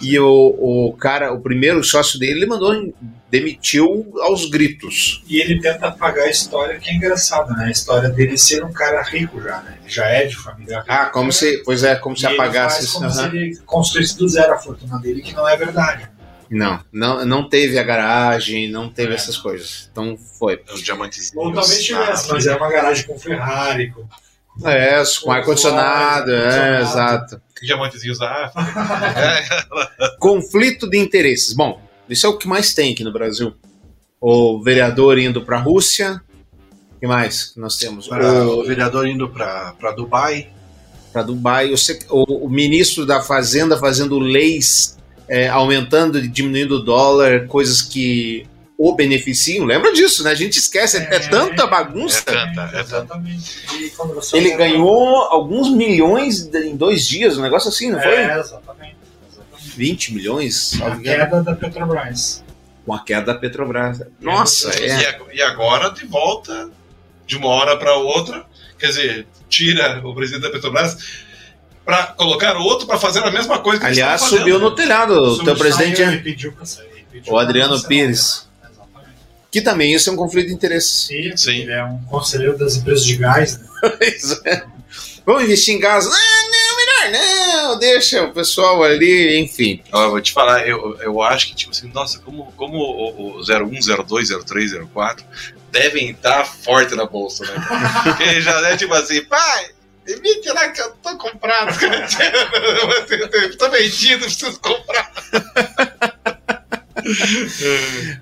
E 0.00 0.18
o, 0.18 0.54
o 0.58 0.96
cara, 0.98 1.32
o 1.32 1.40
primeiro 1.40 1.82
sócio 1.82 2.18
dele, 2.18 2.40
ele 2.40 2.46
mandou 2.46 2.92
demitiu 3.30 4.12
aos 4.22 4.50
gritos. 4.50 5.22
E 5.28 5.40
ele 5.40 5.60
tenta 5.60 5.86
apagar 5.88 6.26
a 6.26 6.30
história 6.30 6.78
que 6.78 6.90
é 6.90 6.94
engraçada, 6.94 7.52
né? 7.54 7.66
A 7.66 7.70
história 7.70 8.08
dele 8.08 8.36
ser 8.36 8.64
um 8.64 8.72
cara 8.72 9.00
rico 9.02 9.40
já, 9.40 9.60
né? 9.62 9.78
Ele 9.80 9.88
já 9.90 10.06
é 10.06 10.26
de 10.26 10.36
família 10.36 10.80
rica. 10.80 10.92
Ah, 10.92 11.06
como 11.06 11.32
se, 11.32 11.62
pois 11.64 11.84
é, 11.84 11.94
como 11.96 12.16
se 12.16 12.26
ele 12.26 12.34
apagasse 12.34 12.76
faz 12.76 12.84
isso. 12.88 12.98
como 12.98 13.10
se 13.10 13.24
ele 13.24 13.56
construísse 13.64 14.18
do 14.18 14.28
zero 14.28 14.52
a 14.54 14.58
fortuna 14.58 14.98
dele, 14.98 15.22
que 15.22 15.32
não 15.34 15.48
é 15.48 15.56
verdade. 15.56 16.10
Não, 16.50 16.82
não, 16.92 17.24
não 17.24 17.48
teve 17.48 17.78
a 17.78 17.82
garagem, 17.84 18.68
não 18.68 18.90
teve 18.90 19.12
É. 19.12 19.14
essas 19.14 19.36
coisas. 19.36 19.88
Então 19.92 20.16
foi. 20.38 20.60
Os 20.74 20.82
diamantezinhos. 20.82 21.36
Ou 21.36 21.52
talvez 21.52 21.80
tivesse, 21.84 22.28
mas 22.28 22.44
é 22.46 22.56
uma 22.56 22.68
garagem 22.68 23.06
com 23.06 23.16
Ferrari, 23.16 23.92
com 23.92 24.04
É, 24.68 25.00
com 25.22 25.30
ar-condicionado, 25.30 26.32
é, 26.34 26.80
exato. 26.82 27.40
Diamantezinhos 27.62 28.18
da 28.18 28.46
África. 28.46 30.16
Conflito 30.18 30.88
de 30.90 30.98
interesses. 30.98 31.54
Bom, 31.54 31.80
isso 32.10 32.26
é 32.26 32.28
o 32.28 32.36
que 32.36 32.46
mais 32.48 32.74
tem 32.74 32.92
aqui 32.92 33.02
no 33.04 33.12
Brasil. 33.12 33.54
O 34.20 34.62
vereador 34.62 35.18
indo 35.18 35.42
para 35.42 35.56
a 35.58 35.60
Rússia. 35.60 36.20
O 36.96 37.00
que 37.00 37.06
mais 37.06 37.54
nós 37.56 37.76
temos? 37.78 38.06
Pra- 38.08 38.44
o 38.44 38.60
O, 38.60 38.64
vereador 38.66 39.06
indo 39.06 39.28
pra 39.30 39.72
Dubai. 39.96 40.48
para 41.12 41.22
Dubai. 41.22 41.72
O, 41.72 41.76
o- 42.10 42.46
o 42.46 42.50
ministro 42.50 43.06
da 43.06 43.22
Fazenda 43.22 43.76
fazendo 43.78 44.18
leis 44.18 44.98
é, 45.28 45.48
aumentando 45.48 46.18
e 46.18 46.26
diminuindo 46.28 46.76
o 46.76 46.80
dólar, 46.84 47.46
coisas 47.46 47.80
que 47.80 48.44
o 48.76 48.94
beneficiam. 48.94 49.64
Lembra 49.64 49.92
disso, 49.92 50.24
né? 50.24 50.30
A 50.30 50.34
gente 50.34 50.58
esquece. 50.58 50.96
É, 50.98 51.02
é 51.02 51.18
tanta 51.20 51.66
bagunça. 51.66 52.18
É 52.26 52.32
tanta, 52.32 52.60
é 52.62 52.66
tanta. 52.68 52.80
Exatamente. 52.80 53.60
Ele 54.34 54.56
ganhou 54.56 55.16
alguns 55.24 55.70
milhões 55.70 56.48
em 56.54 56.74
dois 56.76 57.06
dias, 57.06 57.38
um 57.38 57.42
negócio 57.42 57.68
assim, 57.68 57.90
não 57.90 58.00
foi? 58.00 58.12
É, 58.12 58.38
exatamente. 58.40 58.96
Exatamente. 59.70 59.90
20 59.90 60.14
milhões, 60.14 60.72
A 60.74 60.78
salvo 60.78 61.00
engano, 61.00 61.18
queda 61.24 61.42
da 61.42 61.54
Petrobras. 61.54 62.44
com 62.86 62.94
a 62.94 63.04
queda 63.04 63.32
da 63.32 63.34
Petrobras. 63.34 64.02
Nossa, 64.20 64.78
E, 64.80 64.86
é. 64.86 65.20
e 65.34 65.42
agora, 65.42 65.90
de 65.90 66.04
volta, 66.06 66.70
de 67.26 67.36
uma 67.36 67.48
hora 67.48 67.76
para 67.76 67.94
outra, 67.94 68.44
quer 68.78 68.88
dizer, 68.88 69.26
tira 69.48 70.00
o 70.06 70.14
presidente 70.14 70.42
da 70.42 70.50
Petrobras 70.50 70.96
para 71.84 72.06
colocar 72.08 72.56
outro 72.56 72.86
para 72.86 72.98
fazer 72.98 73.20
a 73.24 73.30
mesma 73.30 73.58
coisa 73.58 73.80
que 73.80 73.86
Aliás, 73.86 74.20
subiu 74.22 74.38
fazendo. 74.54 74.58
no 74.60 74.70
telhado 74.74 75.12
o 75.14 75.44
teu 75.44 75.56
presidente, 75.56 75.96
saiu 75.98 76.10
é? 76.10 76.14
e 76.14 76.18
pediu 76.22 76.52
pra 76.52 76.64
sair, 76.64 77.06
pediu 77.10 77.32
o 77.32 77.38
Adriano. 77.38 77.80
Pires. 77.84 78.46
Exatamente. 78.62 79.16
Que 79.50 79.60
também 79.60 79.92
isso 79.94 80.08
é 80.08 80.12
um 80.12 80.16
conflito 80.16 80.48
de 80.48 80.52
interesses. 80.54 81.06
Sim, 81.06 81.36
Sim. 81.36 81.56
Ele 81.62 81.72
é 81.72 81.84
um 81.84 81.98
conselheiro 82.04 82.56
das 82.56 82.76
empresas 82.76 83.04
de 83.04 83.16
gás, 83.16 83.58
né? 83.58 83.66
Pois 83.98 84.40
é. 84.44 84.64
Vamos 85.26 85.42
investir 85.44 85.74
em 85.74 85.80
gás? 85.80 86.06
Ah, 86.06 86.10
deixa 87.80 88.22
o 88.22 88.32
pessoal 88.32 88.82
ali, 88.84 89.38
enfim. 89.40 89.82
Eu 89.92 90.10
vou 90.10 90.20
te 90.20 90.32
falar, 90.32 90.68
eu, 90.68 90.96
eu 91.00 91.20
acho 91.22 91.48
que, 91.48 91.54
tipo 91.56 91.72
assim, 91.72 91.90
nossa, 91.92 92.18
como, 92.20 92.52
como 92.52 92.76
o, 92.78 93.38
o 93.38 93.40
01, 93.40 94.04
02, 94.06 94.28
03, 94.44 94.72
04 94.94 95.24
devem 95.72 96.10
estar 96.10 96.44
forte 96.44 96.94
na 96.94 97.06
bolsa, 97.06 97.44
né? 97.44 97.54
Porque 98.04 98.40
já 98.40 98.60
é 98.68 98.76
tipo 98.76 98.92
assim, 98.94 99.22
pai, 99.24 99.66
me 100.06 100.40
tirar 100.40 100.68
que 100.72 100.80
eu 100.80 100.90
tô 101.02 101.16
comprado, 101.16 101.76
tô 103.58 103.70
vendido, 103.70 104.24
preciso 104.24 104.60
comprar. 104.60 105.10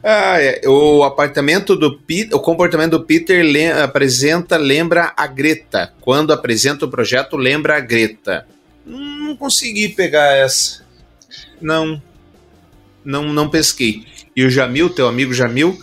Ah, 0.03 0.41
é. 0.41 0.61
O 0.67 1.03
apartamento 1.03 1.75
do 1.77 1.99
Peter, 1.99 2.37
o 2.37 2.41
comportamento 2.41 2.93
do 2.93 3.05
Peter 3.05 3.43
lem- 3.45 3.73
apresenta, 3.73 4.57
lembra 4.57 5.13
a 5.17 5.27
Greta. 5.27 5.93
Quando 6.01 6.33
apresenta 6.33 6.85
o 6.85 6.91
projeto, 6.91 7.37
lembra 7.37 7.77
a 7.77 7.81
Greta. 7.81 8.47
Não 8.89 9.37
consegui 9.37 9.91
pegar 9.91 10.37
essa. 10.37 10.83
Não. 11.61 12.01
Não, 13.05 13.25
não 13.33 13.49
pesquei. 13.49 14.07
E 14.35 14.45
o 14.45 14.51
Jamil, 14.51 14.91
teu 14.91 15.09
amigo 15.09 15.33
Jamil, 15.35 15.79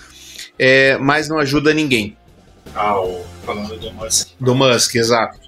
é, 0.57 0.97
mas 0.97 1.29
não 1.29 1.37
ajuda 1.39 1.73
ninguém. 1.73 2.17
Ah, 2.73 2.99
o, 2.99 3.23
falando 3.45 3.77
do 3.77 3.93
Musk. 3.93 4.29
Do 4.39 4.55
Musk, 4.55 4.95
exato. 4.95 5.39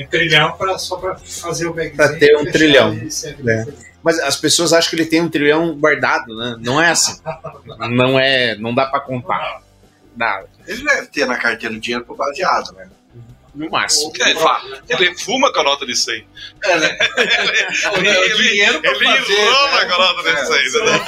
Um 0.00 0.06
trilhão 0.06 0.52
pra, 0.52 0.78
só 0.78 0.96
pra 0.96 1.14
fazer 1.16 1.66
o 1.66 1.74
backzinho. 1.74 1.96
Pra 1.96 2.18
ter 2.18 2.36
um 2.36 2.44
trilhão. 2.50 2.94
e 2.94 3.10
segue. 3.10 3.48
É. 3.48 3.66
Mas 4.02 4.18
as 4.18 4.36
pessoas 4.36 4.72
acham 4.72 4.90
que 4.90 4.96
ele 4.96 5.06
tem 5.06 5.22
um 5.22 5.28
trilhão 5.28 5.74
guardado, 5.78 6.36
né? 6.36 6.56
Não 6.60 6.80
é 6.80 6.90
assim. 6.90 7.20
Não 7.90 8.18
é. 8.18 8.56
Não 8.56 8.74
dá 8.74 8.86
pra 8.86 9.00
contar. 9.00 9.62
Dá. 10.14 10.44
Ele 10.66 10.84
deve 10.84 11.06
ter 11.08 11.26
na 11.26 11.36
carteira 11.36 11.74
o 11.74 11.80
dinheiro 11.80 12.04
pro 12.04 12.14
baseado, 12.14 12.72
né? 12.72 12.88
No 13.54 13.70
máximo. 13.70 14.12
Ele, 14.18 14.36
ele 14.88 15.14
fuma 15.18 15.52
com 15.52 15.60
a 15.60 15.62
nota 15.62 15.86
de 15.86 15.94
100. 15.94 16.26
É, 16.64 16.76
né? 16.78 16.98
Ele, 17.16 17.28
O 17.88 17.98
ele, 17.98 18.60
ele 18.60 18.94
fazer, 19.04 19.32
enrola 19.32 19.80
né? 19.80 19.84
com 19.86 19.94
a 19.94 19.98
nota 19.98 20.22
de 20.22 20.28
É. 20.28 20.44
100. 20.44 20.56
Né? 20.84 21.04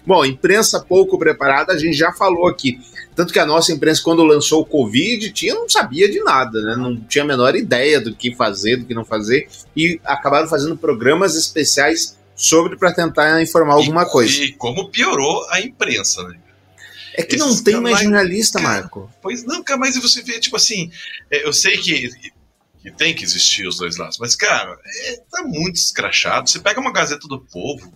Bom, 0.04 0.24
imprensa 0.24 0.80
pouco 0.80 1.16
preparada, 1.18 1.72
a 1.72 1.78
gente 1.78 1.96
já 1.96 2.12
falou 2.12 2.48
aqui. 2.48 2.80
Tanto 3.14 3.32
que 3.32 3.38
a 3.38 3.46
nossa 3.46 3.72
imprensa, 3.72 4.02
quando 4.02 4.24
lançou 4.24 4.62
o 4.62 4.66
Covid, 4.66 5.30
tinha, 5.32 5.54
não 5.54 5.68
sabia 5.68 6.10
de 6.10 6.20
nada, 6.22 6.60
né? 6.62 6.74
Não 6.74 6.96
tinha 6.96 7.22
a 7.22 7.26
menor 7.26 7.54
ideia 7.54 8.00
do 8.00 8.12
que 8.14 8.34
fazer, 8.34 8.78
do 8.78 8.86
que 8.86 8.94
não 8.94 9.04
fazer. 9.04 9.48
E 9.76 10.00
acabaram 10.04 10.48
fazendo 10.48 10.76
programas 10.76 11.36
especiais 11.36 12.18
sobre 12.34 12.76
para 12.76 12.92
tentar 12.92 13.40
informar 13.42 13.74
alguma 13.74 14.04
coisa. 14.06 14.42
E 14.42 14.52
como 14.52 14.88
piorou 14.88 15.46
a 15.50 15.60
imprensa, 15.60 16.26
né? 16.26 16.36
É 17.14 17.22
que 17.22 17.36
não 17.36 17.62
tem 17.62 17.80
mais 17.80 18.00
jornalista, 18.00 18.60
Marco. 18.60 19.10
Pois 19.22 19.44
não, 19.44 19.62
cara, 19.62 19.78
mas 19.78 19.96
você 19.96 20.22
vê, 20.22 20.38
tipo 20.38 20.56
assim, 20.56 20.90
é, 21.30 21.46
eu 21.46 21.52
sei 21.52 21.76
que, 21.78 22.08
que 22.82 22.90
tem 22.90 23.14
que 23.14 23.24
existir 23.24 23.66
os 23.66 23.78
dois 23.78 23.96
lados, 23.96 24.18
mas, 24.18 24.34
cara, 24.36 24.78
é, 25.06 25.16
tá 25.30 25.42
muito 25.44 25.76
escrachado. 25.76 26.48
Você 26.48 26.58
pega 26.58 26.80
uma 26.80 26.92
Gazeta 26.92 27.26
do 27.28 27.40
Povo, 27.40 27.92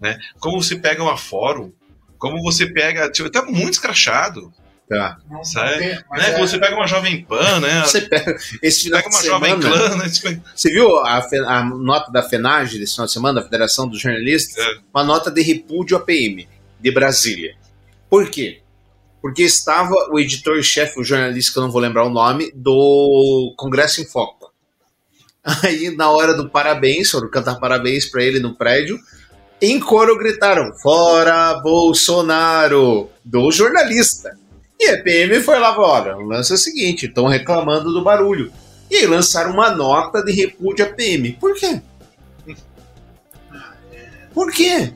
né? 0.00 0.18
Como 0.38 0.62
você 0.62 0.76
pega 0.76 1.02
uma 1.02 1.16
Fórum, 1.16 1.72
como 2.18 2.42
você 2.42 2.66
pega. 2.66 3.10
Tipo, 3.10 3.30
tá 3.30 3.42
muito 3.42 3.74
escrachado. 3.74 4.52
Tá. 4.88 5.18
Sabe? 5.42 5.78
tem, 5.78 5.98
mas 6.08 6.22
né? 6.22 6.30
é- 6.30 6.38
Você 6.38 6.58
pega 6.60 6.76
uma 6.76 6.86
Jovem 6.86 7.24
Pan, 7.24 7.58
né? 7.58 7.80
Você 7.82 8.02
pega 8.02 8.36
esse 8.62 8.84
final 8.84 9.02
pega 9.02 9.10
de 9.10 9.16
uma 9.16 9.24
Jovem 9.24 9.60
semana. 9.60 9.88
Clã, 9.88 9.96
né? 9.96 10.08
Tipo, 10.08 10.42
Você 10.54 10.70
viu 10.70 10.96
a, 10.98 11.18
a 11.48 11.64
nota 11.64 12.12
da 12.12 12.22
FENAGE 12.22 12.78
desse 12.78 12.92
final 12.92 13.06
de 13.06 13.12
semana, 13.12 13.40
da 13.40 13.44
Federação 13.44 13.88
dos 13.88 14.00
Jornalistas? 14.00 14.56
É. 14.64 14.78
Uma 14.94 15.02
nota 15.02 15.28
de 15.28 15.42
repúdio 15.42 15.96
à 15.96 16.00
PM 16.00 16.48
de 16.80 16.90
Brasília. 16.92 17.56
Por 18.08 18.30
quê? 18.30 18.60
Porque 19.20 19.42
estava 19.42 19.94
o 20.10 20.18
editor-chefe, 20.18 21.00
o 21.00 21.04
jornalista 21.04 21.52
que 21.52 21.58
eu 21.58 21.62
não 21.64 21.70
vou 21.70 21.80
lembrar 21.80 22.04
o 22.04 22.10
nome, 22.10 22.52
do 22.54 23.54
Congresso 23.56 24.00
em 24.00 24.06
Foco. 24.06 24.52
Aí, 25.62 25.94
na 25.96 26.10
hora 26.10 26.34
do 26.34 26.48
parabéns, 26.48 27.10
foram 27.10 27.30
cantar 27.30 27.56
parabéns 27.56 28.06
para 28.06 28.22
ele 28.22 28.40
no 28.40 28.54
prédio, 28.54 28.98
em 29.60 29.80
coro 29.80 30.18
gritaram: 30.18 30.72
Fora 30.74 31.54
Bolsonaro! 31.60 33.10
Do 33.24 33.50
jornalista. 33.50 34.38
E 34.78 34.90
a 34.90 35.02
PM 35.02 35.40
foi 35.40 35.58
lá, 35.58 35.76
olha, 35.78 36.16
o 36.16 36.22
lance 36.22 36.52
é 36.52 36.54
o 36.54 36.58
seguinte, 36.58 37.06
estão 37.06 37.26
reclamando 37.26 37.92
do 37.92 38.04
barulho. 38.04 38.52
E 38.90 38.96
aí 38.96 39.06
lançaram 39.06 39.52
uma 39.52 39.70
nota 39.70 40.22
de 40.22 40.32
repúdio 40.32 40.84
à 40.84 40.88
PM. 40.88 41.32
Por 41.32 41.54
quê? 41.54 41.80
Por 44.34 44.52
quê? 44.52 44.92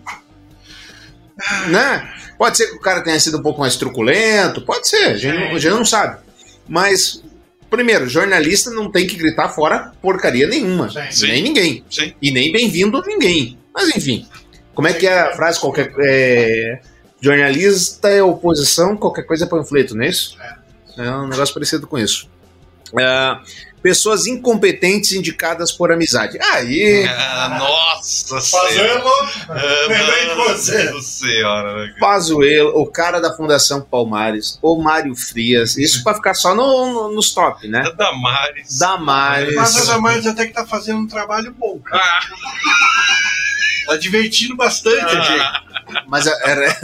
Né? 1.69 2.15
Pode 2.41 2.57
ser 2.57 2.69
que 2.69 2.77
o 2.77 2.81
cara 2.81 3.03
tenha 3.03 3.21
sido 3.21 3.37
um 3.37 3.43
pouco 3.43 3.61
mais 3.61 3.77
truculento, 3.77 4.63
pode 4.63 4.89
ser, 4.89 5.05
a 5.11 5.17
gente, 5.19 5.39
não- 5.39 5.55
a 5.55 5.59
gente 5.59 5.73
não 5.75 5.85
sabe. 5.85 6.23
Mas, 6.67 7.23
primeiro, 7.69 8.09
jornalista 8.09 8.71
não 8.71 8.91
tem 8.91 9.07
que 9.07 9.15
gritar 9.15 9.51
fora 9.51 9.93
porcaria 10.01 10.47
nenhuma. 10.47 10.89
Sim. 11.11 11.27
Nem 11.27 11.43
ninguém. 11.43 11.85
Sim. 11.91 12.15
E 12.23 12.31
nem 12.31 12.51
bem-vindo 12.51 13.03
ninguém. 13.07 13.59
Mas 13.75 13.95
enfim, 13.95 14.27
como 14.75 14.89
é 14.89 14.95
que 14.95 15.07
é 15.07 15.21
a 15.21 15.37
frase? 15.37 15.61
Qualquer, 15.61 15.93
é, 15.99 16.81
jornalista 17.21 18.09
é 18.09 18.23
oposição, 18.23 18.97
qualquer 18.97 19.25
coisa 19.25 19.45
é 19.45 19.47
panfleto, 19.47 19.95
não 19.95 20.05
é 20.05 20.09
isso? 20.09 20.39
É 20.97 21.11
um 21.11 21.29
negócio 21.29 21.53
parecido 21.53 21.87
com 21.87 21.99
isso. 21.99 22.27
É, 22.99 23.37
pessoas 23.83 24.27
incompetentes 24.27 25.13
indicadas 25.13 25.73
por 25.73 25.91
amizade. 25.93 26.39
Aí, 26.53 27.07
Ah, 27.09 27.57
nossa 27.59 28.41
Fazendo. 28.41 29.03
senhora. 29.03 29.87
Lembrei 29.89 30.29
de 30.29 30.35
você. 30.35 31.03
Senhora, 31.03 31.87
né? 31.87 31.95
Pazuello, 31.99 32.73
o 32.81 32.87
cara 32.87 33.21
da 33.21 33.35
Fundação 33.35 33.81
Palmares, 33.81 34.59
o 34.63 34.81
Mário 34.83 35.15
Frias, 35.17 35.77
isso 35.77 36.03
pra 36.05 36.15
ficar 36.15 36.35
só 36.35 36.55
no, 36.55 36.93
no- 36.93 37.13
nos 37.15 37.33
top, 37.33 37.67
né? 37.69 37.83
A 37.87 37.91
Damares. 37.91 38.79
Damares. 38.79 39.55
Mas 39.55 39.89
a 39.89 39.93
Damares 39.95 40.27
até 40.27 40.47
que 40.47 40.53
tá 40.53 40.67
fazendo 40.67 40.99
um 41.01 41.07
trabalho 41.09 41.55
bom, 41.59 41.79
cara. 41.81 42.03
Ah, 42.03 42.21
Tá 43.91 43.97
divertindo 43.97 44.55
bastante 44.57 45.05
a 45.05 45.21
gente. 45.21 45.41
ah, 45.41 45.63
Mas, 46.07 46.25
era, 46.27 46.79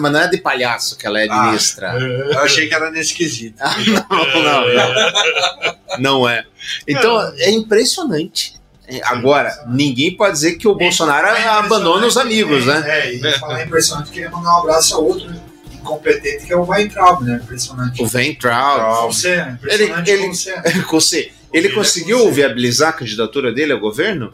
mas 0.00 0.12
não 0.12 0.20
é 0.20 0.26
de 0.28 0.38
palhaço 0.38 0.96
que 0.96 1.06
ela 1.06 1.18
administra. 1.18 1.92
Eu 2.00 2.38
achei 2.38 2.66
que 2.66 2.74
era 2.74 2.90
nesse 2.90 3.12
quesito. 3.14 3.58
não, 3.62 4.42
não, 4.42 4.74
não. 4.74 5.98
Não 5.98 6.28
é. 6.28 6.44
Então, 6.88 7.20
é 7.36 7.50
impressionante. 7.50 8.54
É, 8.88 9.00
Agora, 9.04 9.64
ninguém 9.66 10.16
pode 10.16 10.32
dizer 10.32 10.56
que 10.56 10.66
o 10.66 10.74
Bolsonaro 10.74 11.26
abandona 11.50 12.06
os 12.06 12.16
amigos, 12.16 12.64
né? 12.64 12.82
É, 12.86 13.12
e 13.12 13.32
falar 13.38 13.62
impressionante, 13.64 14.10
queria 14.10 14.30
mandar 14.30 14.54
um 14.54 14.58
abraço 14.60 14.94
a 14.94 14.98
outro 14.98 15.28
incompetente, 15.72 16.46
que 16.46 16.52
é 16.52 16.56
o 16.56 16.64
Weintraub, 16.66 17.22
né? 17.22 17.40
Impressionante. 17.42 18.02
O 18.02 18.06
Ventral. 18.06 19.12
Você? 19.12 19.40
Impressionante 19.40 20.10
Ele- 20.10 20.26
você 20.28 20.50
é. 20.52 20.70
Você, 20.90 21.32
ele 21.52 21.68
conseguiu 21.70 22.32
viabilizar 22.32 22.90
a 22.90 22.92
candidatura 22.92 23.52
dele 23.52 23.72
ao 23.72 23.78
governo? 23.80 24.32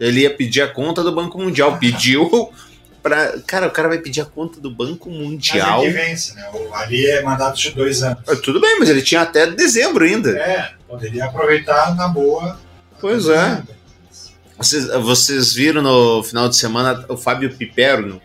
Ele 0.00 0.20
ia 0.22 0.30
pedir 0.34 0.62
a 0.62 0.68
conta 0.68 1.02
do 1.02 1.12
Banco 1.12 1.38
Mundial. 1.38 1.78
Pediu 1.78 2.50
pra. 3.02 3.38
Cara, 3.46 3.68
o 3.68 3.70
cara 3.70 3.88
vai 3.88 3.98
pedir 3.98 4.20
a 4.20 4.24
conta 4.24 4.60
do 4.60 4.70
Banco 4.70 5.08
Mas 5.10 5.18
Mundial. 5.18 5.82
ele 5.84 5.92
vence, 5.92 6.34
né? 6.34 6.48
O- 6.52 6.74
Ali 6.74 7.06
é 7.06 7.22
mandato 7.22 7.58
de 7.58 7.70
dois 7.70 8.02
anos. 8.02 8.18
Ah, 8.26 8.36
Tudo 8.36 8.60
bem, 8.60 8.78
mas 8.78 8.88
ele 8.88 9.02
tinha 9.02 9.20
até 9.22 9.46
dezembro 9.50 10.04
ainda. 10.04 10.30
É, 10.38 10.72
poderia 10.88 11.24
aproveitar 11.26 11.94
na 11.94 12.08
boa. 12.08 12.58
Pois 13.00 13.28
é. 13.28 13.62
Vocês, 14.56 14.86
vocês 14.86 15.52
viram 15.52 15.82
no 15.82 16.22
final 16.22 16.48
de 16.48 16.56
semana 16.56 17.04
o 17.08 17.16
Fábio 17.16 17.54
Piperno? 17.54 18.20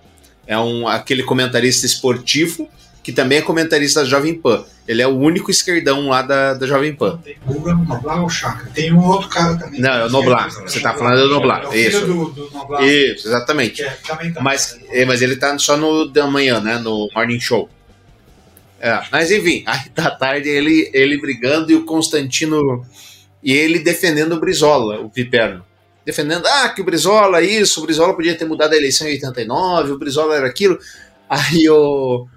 É 0.45 0.57
um, 0.57 0.87
aquele 0.87 1.21
comentarista 1.23 1.85
esportivo 1.85 2.67
que 3.01 3.11
também 3.11 3.37
é 3.37 3.41
comentarista 3.41 4.01
da 4.01 4.07
Jovem 4.07 4.35
Pan. 4.35 4.63
Ele 4.87 5.01
é 5.01 5.07
o 5.07 5.15
único 5.15 5.51
esquerdão 5.51 6.09
lá 6.09 6.21
da, 6.21 6.53
da 6.53 6.65
Jovem 6.65 6.95
Pan. 6.95 7.17
Tem 7.23 7.37
Guga 7.45 7.73
no 7.73 7.85
Noblar 7.85 8.21
ou 8.21 8.29
Chakra? 8.29 8.69
Tem 8.73 8.91
um 8.91 9.05
outro 9.05 9.29
cara 9.29 9.55
também. 9.55 9.79
Não, 9.79 9.91
é 9.91 10.05
o 10.05 10.09
Noblar. 10.09 10.49
Você 10.51 10.79
tá 10.79 10.93
falando 10.93 11.27
do 11.27 11.29
Noblar. 11.29 11.63
É 11.63 11.67
o 11.67 11.71
filho 11.71 11.89
Isso. 11.89 12.05
do, 12.05 12.25
do 12.31 12.51
Noblar. 12.51 12.83
Isso, 12.83 13.27
exatamente. 13.27 13.83
É, 13.83 13.89
tá. 14.05 14.17
Mas, 14.41 14.79
é, 14.89 15.05
mas 15.05 15.21
ele 15.21 15.35
tá 15.35 15.57
só 15.59 15.77
no 15.77 16.05
da 16.05 16.27
manhã, 16.27 16.59
né? 16.59 16.79
No 16.79 17.07
Morning 17.15 17.39
Show. 17.39 17.69
É, 18.79 19.01
mas 19.11 19.29
enfim, 19.29 19.63
aí 19.67 19.89
da 19.93 20.09
tarde 20.11 20.49
ele, 20.49 20.89
ele 20.93 21.19
brigando 21.19 21.71
e 21.71 21.75
o 21.75 21.85
Constantino. 21.85 22.85
E 23.41 23.53
ele 23.53 23.79
defendendo 23.79 24.33
o 24.33 24.39
Brizola, 24.39 24.99
o 24.99 25.09
Piperno. 25.09 25.63
Defendendo, 26.05 26.45
ah, 26.47 26.69
que 26.69 26.81
o 26.81 26.83
Brizola 26.83 27.41
isso, 27.41 27.79
o 27.79 27.83
Brizola 27.83 28.15
podia 28.15 28.35
ter 28.35 28.45
mudado 28.45 28.73
a 28.73 28.77
eleição 28.77 29.07
em 29.07 29.11
89, 29.11 29.91
o 29.91 29.99
Brizola 29.99 30.35
era 30.35 30.47
aquilo. 30.47 30.79
Aí 31.29 31.69
o, 31.69 32.27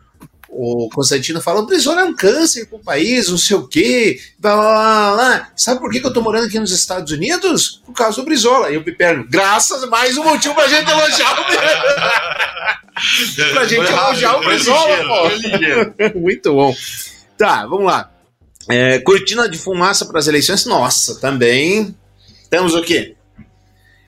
o 0.55 0.91
Constantino 0.91 1.41
fala: 1.41 1.61
o 1.61 1.66
Brizola 1.66 2.03
é 2.03 2.05
um 2.05 2.15
câncer 2.15 2.66
pro 2.66 2.79
país, 2.79 3.27
não 3.29 3.39
sei 3.39 3.57
o 3.57 3.66
quê. 3.66 4.20
Blá, 4.39 4.55
blá, 4.55 4.65
blá, 4.65 5.15
blá. 5.15 5.49
Sabe 5.57 5.81
por 5.81 5.91
que, 5.91 5.99
que 5.99 6.07
eu 6.07 6.12
tô 6.12 6.20
morando 6.20 6.47
aqui 6.47 6.61
nos 6.61 6.70
Estados 6.70 7.11
Unidos? 7.11 7.81
Por 7.87 7.95
causa 7.95 8.20
do 8.20 8.24
Brizola. 8.24 8.70
E 8.70 8.77
o 8.77 8.85
Piperno, 8.85 9.27
graças, 9.29 9.89
mais 9.89 10.19
um 10.19 10.24
motivo 10.24 10.55
pra 10.55 10.69
gente 10.69 10.91
elogiar 10.91 11.41
o 11.41 11.45
pra 13.55 13.65
gente 13.65 13.91
elogiar 13.91 14.37
o 14.37 14.45
Brizola, 14.45 14.99
pô. 14.99 15.31
Muito 16.20 16.53
bom. 16.53 16.77
Tá, 17.39 17.65
vamos 17.66 17.87
lá. 17.87 18.11
É, 18.69 18.99
cortina 18.99 19.49
de 19.49 19.57
fumaça 19.57 20.05
para 20.05 20.19
as 20.19 20.27
eleições. 20.27 20.66
Nossa, 20.66 21.19
também. 21.19 21.97
Temos 22.51 22.74
o 22.74 22.83
quê? 22.83 23.16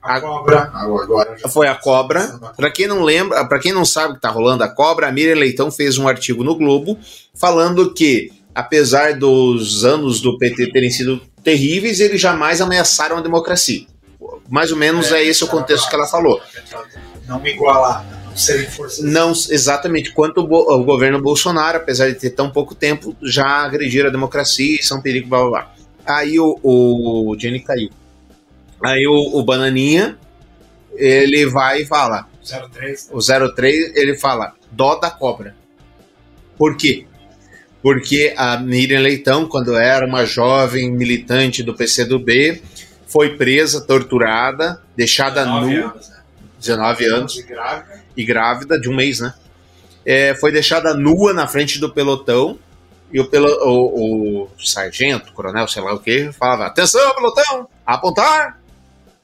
A 0.05 0.21
cobra. 0.21 0.71
Agora 0.73 1.35
Foi 1.49 1.67
a 1.67 1.73
cobra. 1.73 2.39
Para 2.55 2.69
quem 2.69 2.87
não 2.87 3.01
lembra, 3.01 3.43
para 3.45 3.59
quem 3.59 3.73
não 3.73 3.83
sabe 3.83 4.13
que 4.13 4.21
tá 4.21 4.29
rolando 4.29 4.63
a 4.63 4.67
cobra, 4.69 5.07
a 5.07 5.11
Miriam 5.11 5.35
Leitão 5.35 5.71
fez 5.71 5.97
um 5.97 6.07
artigo 6.07 6.43
no 6.43 6.55
Globo 6.55 6.97
falando 7.33 7.91
que, 7.91 8.31
apesar 8.53 9.17
dos 9.17 9.83
anos 9.83 10.21
do 10.21 10.37
PT 10.37 10.71
terem 10.71 10.91
sido 10.91 11.19
terríveis, 11.43 11.99
eles 11.99 12.21
jamais 12.21 12.61
ameaçaram 12.61 13.17
a 13.17 13.21
democracia. 13.21 13.87
Mais 14.47 14.71
ou 14.71 14.77
menos 14.77 15.11
é, 15.11 15.23
esse 15.23 15.43
o 15.43 15.47
contexto 15.47 15.89
que 15.89 15.95
ela 15.95 16.05
falou. 16.05 16.39
Não 17.27 17.39
me 17.39 17.51
igualar, 17.51 18.05
não 18.25 18.37
serem 18.37 18.67
forças. 18.67 19.03
Não, 19.03 19.31
exatamente. 19.31 20.11
Quanto 20.11 20.41
o, 20.41 20.75
o 20.75 20.83
governo 20.83 21.19
Bolsonaro, 21.19 21.77
apesar 21.77 22.09
de 22.09 22.15
ter 22.15 22.29
tão 22.29 22.51
pouco 22.51 22.75
tempo, 22.75 23.15
já 23.23 23.65
agrediram 23.65 24.09
a 24.09 24.11
democracia 24.11 24.79
e 24.79 24.83
são 24.83 25.01
perigo, 25.01 25.27
blá 25.27 25.39
blá 25.39 25.49
blá. 25.49 25.71
Aí 26.05 26.39
o, 26.39 26.59
o 26.61 27.35
Jenny 27.39 27.59
caiu. 27.59 27.89
Aí 28.83 29.05
o, 29.07 29.37
o 29.37 29.43
Bananinha, 29.43 30.17
ele 30.95 31.45
vai 31.45 31.81
e 31.81 31.85
fala, 31.85 32.27
03. 32.71 33.09
o 33.11 33.19
03, 33.53 33.95
ele 33.95 34.17
fala, 34.17 34.53
dó 34.71 34.95
da 34.95 35.09
cobra. 35.09 35.55
Por 36.57 36.77
quê? 36.77 37.05
Porque 37.81 38.33
a 38.35 38.57
Miriam 38.57 38.99
Leitão, 38.99 39.47
quando 39.47 39.75
era 39.75 40.05
uma 40.05 40.25
jovem 40.25 40.91
militante 40.91 41.61
do 41.61 41.75
PCdoB, 41.75 42.61
foi 43.05 43.37
presa, 43.37 43.81
torturada, 43.81 44.81
deixada 44.95 45.43
19 45.43 45.73
nua, 45.75 45.91
anos, 45.91 46.09
né? 46.09 46.15
19 46.59 47.05
anos, 47.05 47.33
De 47.33 47.43
grávida. 47.43 48.03
e 48.17 48.25
grávida 48.25 48.79
de 48.79 48.89
um 48.89 48.95
mês, 48.95 49.19
né? 49.19 49.33
É, 50.05 50.35
foi 50.35 50.51
deixada 50.51 50.93
nua 50.93 51.33
na 51.33 51.47
frente 51.47 51.79
do 51.79 51.91
pelotão 51.91 52.59
e 53.11 53.19
o, 53.19 53.25
pelo, 53.29 53.47
o, 53.47 54.43
o 54.43 54.49
sargento, 54.57 55.31
coronel, 55.33 55.67
sei 55.67 55.81
lá 55.81 55.93
o 55.93 55.99
que, 55.99 56.31
falava: 56.31 56.65
Atenção, 56.65 57.13
pelotão, 57.15 57.67
apontar! 57.85 58.59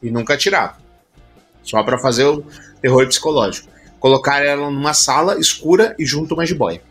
E 0.02 0.10
nunca 0.10 0.38
tirava. 0.38 0.78
Só 1.64 1.84
pra 1.84 1.98
fazer 1.98 2.26
o 2.26 2.44
terror 2.82 3.08
psicológico. 3.08 3.70
Colocaram 4.00 4.46
ela 4.46 4.72
numa 4.72 4.94
sala 4.94 5.40
escura 5.40 5.96
e 6.00 6.06
junto 6.06 6.34
uma 6.34 6.46
jiboia. 6.46 6.82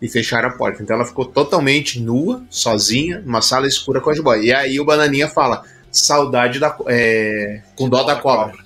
E 0.00 0.08
fecharam 0.08 0.50
a 0.50 0.52
porta. 0.52 0.82
Então 0.82 0.96
ela 0.96 1.06
ficou 1.06 1.24
totalmente 1.24 1.98
nua, 1.98 2.44
sozinha, 2.50 3.20
numa 3.20 3.40
sala 3.40 3.66
escura 3.66 4.00
com 4.00 4.10
a 4.10 4.14
jiboia. 4.14 4.42
E 4.42 4.52
aí 4.52 4.78
o 4.78 4.84
Bananinha 4.84 5.28
fala: 5.28 5.64
saudade 5.90 6.58
da. 6.58 6.76
é, 6.88 7.62
com 7.74 7.88
dó 7.88 8.02
da 8.02 8.16
cobra. 8.16 8.58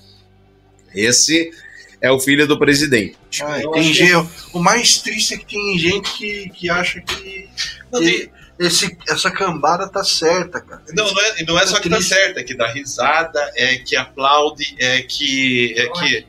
Esse 0.93 1.53
é 2.01 2.11
o 2.11 2.19
filho 2.19 2.49
do 2.49 2.59
presidente. 2.59 3.17
Ai, 3.43 3.65
Eu 3.65 3.71
tem 3.71 3.83
gente, 3.93 4.29
o 4.53 4.59
mais 4.59 4.99
triste 4.99 5.35
é 5.35 5.37
que 5.37 5.47
tem 5.47 5.79
gente 5.79 6.13
que, 6.17 6.51
que 6.51 6.71
acha 6.71 7.01
que, 7.01 7.49
Não, 7.93 8.01
que 8.01 8.31
esse, 8.61 8.95
essa 9.09 9.31
cambada 9.31 9.89
tá 9.89 10.05
certa, 10.05 10.61
cara. 10.61 10.83
Não, 10.93 11.11
não 11.11 11.23
é, 11.23 11.45
não 11.45 11.59
é 11.59 11.67
só 11.67 11.81
que 11.81 11.89
tá 11.89 11.99
certo, 11.99 12.39
é 12.39 12.43
que 12.43 12.55
dá 12.55 12.71
risada, 12.71 13.41
é 13.57 13.77
que 13.77 13.97
aplaude, 13.97 14.77
é 14.79 15.01
que. 15.01 15.75
É 15.79 15.89
que 15.89 16.27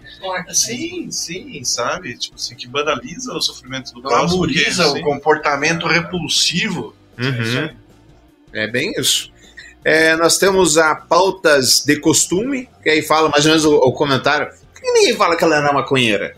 sim, 0.53 1.11
sim, 1.11 1.61
sabe? 1.65 2.17
Tipo 2.17 2.37
assim, 2.37 2.55
que 2.55 2.69
banaliza 2.69 3.33
o 3.33 3.41
sofrimento 3.41 3.93
do 3.93 4.01
próximo. 4.01 4.29
Glamoriza 4.29 4.87
o 4.87 4.91
assim, 4.91 5.01
comportamento 5.01 5.85
repulsivo. 5.85 6.95
Uhum. 7.19 7.69
É 8.53 8.65
bem 8.65 8.93
isso. 8.97 9.29
É, 9.83 10.15
nós 10.15 10.37
temos 10.37 10.77
a 10.77 10.95
pautas 10.95 11.83
de 11.85 11.99
costume, 11.99 12.69
que 12.81 12.89
aí 12.89 13.01
fala 13.01 13.27
mais 13.27 13.43
ou 13.45 13.49
menos 13.49 13.65
o, 13.65 13.75
o 13.75 13.91
comentário. 13.91 14.47
Por 14.73 14.81
que 14.81 14.91
ninguém 14.93 15.17
fala 15.17 15.35
que 15.35 15.43
ela 15.43 15.57
era 15.57 15.73
maconheira? 15.73 16.37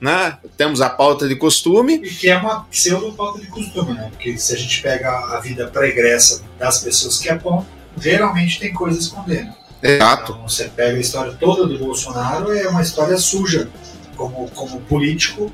Né? 0.00 0.38
Temos 0.56 0.80
a 0.80 0.88
pauta 0.88 1.26
de 1.26 1.34
costume. 1.36 1.94
E 1.96 2.10
que 2.10 2.28
é 2.28 2.36
uma 2.36 2.60
pseudo 2.64 3.12
falta 3.14 3.40
de 3.40 3.48
costume, 3.48 3.94
né? 3.94 4.08
Porque 4.10 4.38
se 4.38 4.54
a 4.54 4.56
gente 4.56 4.80
pega 4.80 5.10
a 5.10 5.40
vida 5.40 5.66
pregressa 5.66 6.42
das 6.58 6.78
pessoas 6.78 7.18
que 7.18 7.28
apontam, 7.28 7.66
geralmente 8.00 8.60
tem 8.60 8.72
coisa 8.72 8.98
escondendo. 8.98 9.52
Exato. 9.82 10.32
Então, 10.32 10.48
você 10.48 10.64
pega 10.68 10.96
a 10.96 11.00
história 11.00 11.32
toda 11.32 11.66
do 11.66 11.78
Bolsonaro, 11.78 12.52
é 12.52 12.68
uma 12.68 12.82
história 12.82 13.16
suja 13.16 13.68
como, 14.16 14.48
como 14.50 14.80
político, 14.82 15.52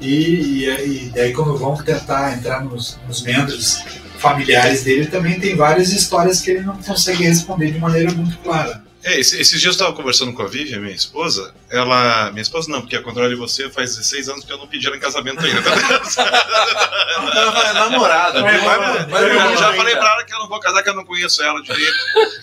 e, 0.00 0.64
e, 0.64 1.06
e 1.06 1.12
daí 1.14 1.32
quando 1.32 1.56
vão 1.56 1.76
tentar 1.76 2.36
entrar 2.36 2.64
nos, 2.64 2.98
nos 3.06 3.22
meandros 3.22 3.82
familiares 4.18 4.84
dele, 4.84 5.06
também 5.06 5.38
tem 5.38 5.56
várias 5.56 5.92
histórias 5.92 6.40
que 6.40 6.50
ele 6.50 6.60
não 6.60 6.76
consegue 6.76 7.24
responder 7.24 7.72
de 7.72 7.78
maneira 7.78 8.12
muito 8.12 8.38
clara. 8.38 8.83
É, 9.04 9.20
esse- 9.20 9.38
esses 9.38 9.60
dias 9.60 9.64
eu 9.64 9.70
estava 9.72 9.92
conversando 9.92 10.32
com 10.32 10.42
a 10.42 10.46
Vivian, 10.48 10.80
minha 10.80 10.94
esposa. 10.94 11.54
Ela. 11.70 12.30
Minha 12.30 12.40
esposa 12.42 12.70
não, 12.70 12.80
porque 12.80 12.96
ao 12.96 13.02
contrário 13.02 13.30
de 13.30 13.36
você, 13.36 13.68
faz 13.70 13.94
16 13.96 14.28
anos 14.30 14.44
que 14.44 14.52
eu 14.52 14.56
não 14.58 14.66
pedi 14.66 14.86
ela 14.86 14.96
em 14.96 15.00
casamento 15.00 15.44
ainda. 15.44 15.60
Não, 17.34 17.62
é 17.62 17.72
namorada. 17.74 18.42
Vai, 18.42 18.58
vai- 18.58 18.78
vai- 18.78 19.06
vai- 19.06 19.30
eu 19.30 19.34
vai- 19.34 19.56
já 19.56 19.74
falei 19.74 19.94
pra 19.96 20.10
ela 20.12 20.24
que 20.24 20.32
eu 20.34 20.38
não 20.38 20.48
vou 20.48 20.60
casar, 20.60 20.82
que 20.82 20.88
eu 20.88 20.94
não 20.94 21.04
conheço 21.04 21.42
ela 21.42 21.60
direito. 21.62 21.94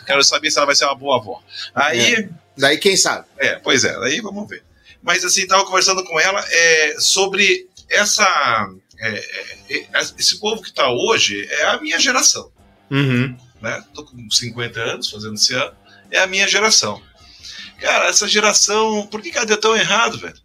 Quero 0.06 0.24
saber 0.24 0.52
se 0.52 0.58
ela 0.58 0.66
vai 0.66 0.76
ser 0.76 0.86
uma 0.86 0.96
boa 0.96 1.18
avó. 1.18 1.42
Aí. 1.74 2.30
Daí 2.58 2.78
quem 2.78 2.96
sabe? 2.98 3.26
É, 3.38 3.56
pois 3.56 3.84
é, 3.84 3.98
daí 4.00 4.20
vamos 4.22 4.48
ver. 4.48 4.64
Mas 5.02 5.24
assim, 5.26 5.48
tava 5.48 5.66
conversando 5.66 6.04
com 6.04 6.20
ela 6.20 6.44
é, 6.50 6.96
sobre 7.00 7.68
essa. 7.90 8.70
é, 9.00 9.10
é, 9.70 9.78
é, 9.94 10.02
esse 10.20 10.40
povo 10.40 10.62
que 10.62 10.72
tá 10.72 10.90
hoje 10.92 11.48
é 11.50 11.66
a 11.66 11.82
minha 11.82 11.98
geração. 12.00 12.52
Uhum. 12.92 13.36
Né? 13.62 13.84
Tô 13.96 14.04
com 14.04 14.30
50 14.30 14.80
anos 14.80 15.10
fazendo 15.10 15.36
esse 15.36 15.54
ano. 15.56 15.72
É 16.12 16.20
a 16.20 16.28
minha 16.28 16.48
geração. 16.48 17.02
Cara, 17.80 18.10
essa 18.10 18.28
geração, 18.28 19.08
por 19.08 19.22
que, 19.22 19.36
ela 19.36 19.46
deu 19.46 19.58
tão 19.58 19.76
errado, 19.76 20.20
velho? 20.20 20.36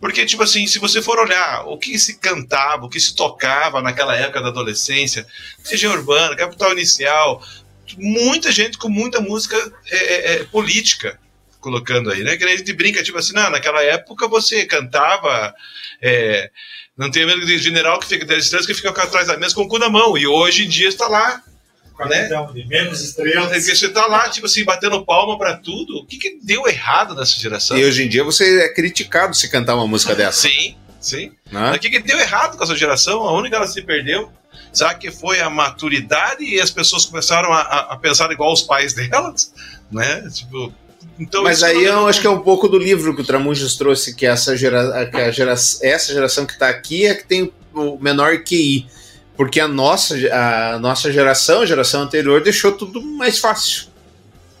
Porque, 0.00 0.24
tipo 0.24 0.42
assim, 0.42 0.66
se 0.66 0.78
você 0.78 1.02
for 1.02 1.18
olhar 1.18 1.66
o 1.66 1.76
que 1.76 1.98
se 1.98 2.18
cantava, 2.18 2.86
o 2.86 2.88
que 2.88 2.98
se 2.98 3.14
tocava 3.14 3.82
naquela 3.82 4.16
época 4.16 4.40
da 4.40 4.48
adolescência, 4.48 5.26
seja 5.62 5.90
urbana, 5.90 6.34
capital 6.34 6.72
inicial, 6.72 7.44
muita 7.98 8.50
gente 8.50 8.78
com 8.78 8.88
muita 8.88 9.20
música 9.20 9.56
é, 9.90 9.96
é, 9.96 10.32
é, 10.32 10.44
política 10.44 11.20
colocando 11.60 12.10
aí, 12.10 12.24
né? 12.24 12.36
Que 12.38 12.44
a 12.44 12.56
gente 12.56 12.72
brinca, 12.72 13.02
tipo 13.02 13.18
assim, 13.18 13.34
não, 13.34 13.50
naquela 13.50 13.82
época 13.82 14.26
você 14.26 14.64
cantava. 14.64 15.54
é, 16.00 16.50
não 16.96 17.10
tem 17.10 17.26
medo 17.26 17.44
de 17.44 17.58
general 17.58 18.00
que 18.00 18.06
fica 18.06 18.24
10 18.24 18.44
estrelas 18.44 18.66
que 18.66 18.72
fica 18.72 18.88
atrás 18.88 19.26
da 19.26 19.36
mesa 19.36 19.54
com 19.54 19.62
o 19.62 19.68
cu 19.68 19.78
na 19.78 19.90
mão. 19.90 20.16
E 20.16 20.26
hoje 20.26 20.64
em 20.64 20.68
dia 20.68 20.88
está 20.88 21.06
lá. 21.06 21.42
Né? 21.98 22.28
De 22.52 22.66
menos 22.66 23.00
estrelas. 23.00 23.64
Você 23.66 23.88
tá 23.88 24.06
lá, 24.06 24.28
tipo 24.28 24.46
assim, 24.46 24.64
batendo 24.64 25.04
palma 25.04 25.38
pra 25.38 25.56
tudo. 25.56 25.98
O 25.98 26.06
que, 26.06 26.18
que 26.18 26.38
deu 26.42 26.66
errado 26.68 27.14
nessa 27.14 27.38
geração? 27.40 27.76
E 27.78 27.84
hoje 27.84 28.04
em 28.04 28.08
dia 28.08 28.22
você 28.22 28.60
é 28.64 28.68
criticado 28.74 29.34
se 29.34 29.48
cantar 29.48 29.74
uma 29.74 29.86
música 29.86 30.14
dessa. 30.16 30.48
Sim, 30.48 30.76
sim. 31.00 31.32
Né? 31.50 31.72
O 31.74 31.78
que, 31.78 31.88
que 31.88 31.98
deu 32.00 32.18
errado 32.18 32.56
com 32.58 32.64
essa 32.64 32.76
geração? 32.76 33.22
A 33.22 33.32
única 33.32 33.50
que 33.50 33.56
ela 33.56 33.66
se 33.66 33.80
perdeu. 33.82 34.30
Será 34.72 34.92
que 34.94 35.10
foi 35.10 35.40
a 35.40 35.48
maturidade 35.48 36.44
e 36.44 36.60
as 36.60 36.70
pessoas 36.70 37.06
começaram 37.06 37.50
a, 37.52 37.60
a- 37.60 37.92
a 37.94 37.96
pensar 37.96 38.30
igual 38.30 38.52
os 38.52 38.60
pais 38.62 38.92
delas? 38.92 39.52
Né? 39.90 40.28
Tipo, 40.34 40.70
então 41.18 41.44
Mas 41.44 41.62
aí 41.62 41.74
não- 41.86 42.02
eu 42.02 42.08
acho 42.08 42.20
que 42.20 42.26
é 42.26 42.30
um 42.30 42.40
pouco 42.40 42.68
do 42.68 42.78
livro 42.78 43.14
que 43.14 43.22
o 43.22 43.24
Tramujas 43.24 43.74
trouxe, 43.74 44.14
que 44.14 44.26
essa, 44.26 44.54
gera, 44.54 45.06
que 45.06 45.16
a 45.16 45.30
gera, 45.30 45.52
essa 45.52 46.12
geração 46.12 46.44
que 46.44 46.52
está 46.52 46.68
aqui 46.68 47.06
é 47.06 47.14
que 47.14 47.24
tem 47.26 47.50
o 47.72 47.96
menor 47.98 48.36
QI. 48.44 48.86
Porque 49.36 49.60
a 49.60 49.68
nossa, 49.68 50.16
a 50.32 50.78
nossa 50.78 51.12
geração, 51.12 51.60
a 51.60 51.66
geração 51.66 52.02
anterior, 52.02 52.42
deixou 52.42 52.72
tudo 52.72 53.02
mais 53.02 53.38
fácil. 53.38 53.88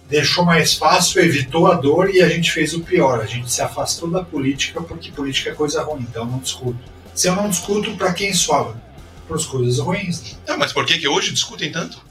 Deixou 0.08 0.44
mais 0.44 0.74
fácil, 0.74 1.20
evitou 1.22 1.66
a 1.66 1.74
dor 1.74 2.10
e 2.10 2.22
a 2.22 2.28
gente 2.28 2.52
fez 2.52 2.74
o 2.74 2.80
pior. 2.80 3.20
A 3.20 3.26
gente 3.26 3.50
se 3.50 3.60
afastou 3.60 4.08
da 4.08 4.22
política 4.22 4.80
porque 4.80 5.10
política 5.10 5.50
é 5.50 5.54
coisa 5.54 5.82
ruim, 5.82 6.06
então 6.08 6.24
eu 6.24 6.30
não 6.30 6.38
discuto. 6.38 6.78
Se 7.14 7.28
eu 7.28 7.34
não 7.34 7.48
discuto, 7.48 7.96
para 7.96 8.12
quem 8.12 8.32
sobe? 8.32 8.78
Para 9.26 9.36
as 9.36 9.46
coisas 9.46 9.78
ruins. 9.78 10.36
Não, 10.46 10.58
mas 10.58 10.72
por 10.72 10.84
que, 10.84 10.98
que 10.98 11.08
hoje 11.08 11.32
discutem 11.32 11.72
tanto? 11.72 12.04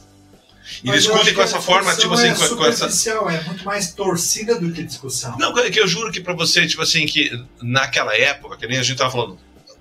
E 0.83 0.87
Mas 0.87 1.03
discutem 1.03 1.33
com 1.33 1.41
essa 1.41 1.61
forma, 1.61 1.95
tipo 1.95 2.13
assim, 2.15 2.27
é 2.27 2.33
com, 2.33 2.55
com 2.55 2.65
essa. 2.65 2.85
é 3.29 3.43
muito 3.43 3.63
mais 3.63 3.93
torcida 3.93 4.59
do 4.59 4.71
que 4.71 4.83
discussão. 4.83 5.37
Não, 5.37 5.57
é 5.59 5.69
que 5.69 5.79
eu 5.79 5.87
juro 5.87 6.11
que 6.11 6.19
pra 6.19 6.33
você, 6.33 6.65
tipo 6.65 6.81
assim, 6.81 7.05
que 7.05 7.31
naquela 7.61 8.15
época, 8.17 8.57
que 8.57 8.67
nem 8.67 8.79
a 8.79 8.83
gente 8.83 8.97
tava 8.97 9.11
falando, 9.11 9.37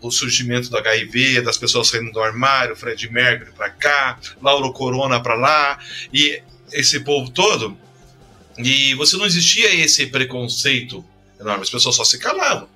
o 0.09 0.13
surgimento 0.13 0.69
do 0.71 0.77
HIV, 0.79 1.41
das 1.43 1.57
pessoas 1.57 1.89
saindo 1.89 2.13
do 2.13 2.21
armário, 2.21 2.77
Fred 2.77 3.11
Mercury 3.11 3.53
pra 3.53 3.71
cá, 3.71 4.19
Lauro 4.43 4.73
Corona 4.73 5.21
pra 5.23 5.35
lá, 5.35 5.79
e 6.13 6.41
esse 6.73 7.01
povo 7.01 7.31
todo, 7.31 7.77
e 8.59 8.95
você 8.95 9.17
não 9.17 9.27
existia 9.27 9.75
esse 9.75 10.07
preconceito 10.07 11.05
enorme, 11.41 11.63
as 11.63 11.71
pessoas 11.71 11.95
só 11.97 12.05
se 12.05 12.19
calavam. 12.19 12.69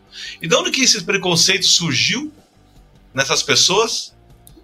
E 0.42 0.48
de 0.48 0.54
onde 0.54 0.70
que 0.70 0.82
esse 0.82 1.02
preconceito 1.04 1.64
surgiu 1.66 2.32
nessas 3.14 3.42
pessoas? 3.42 4.12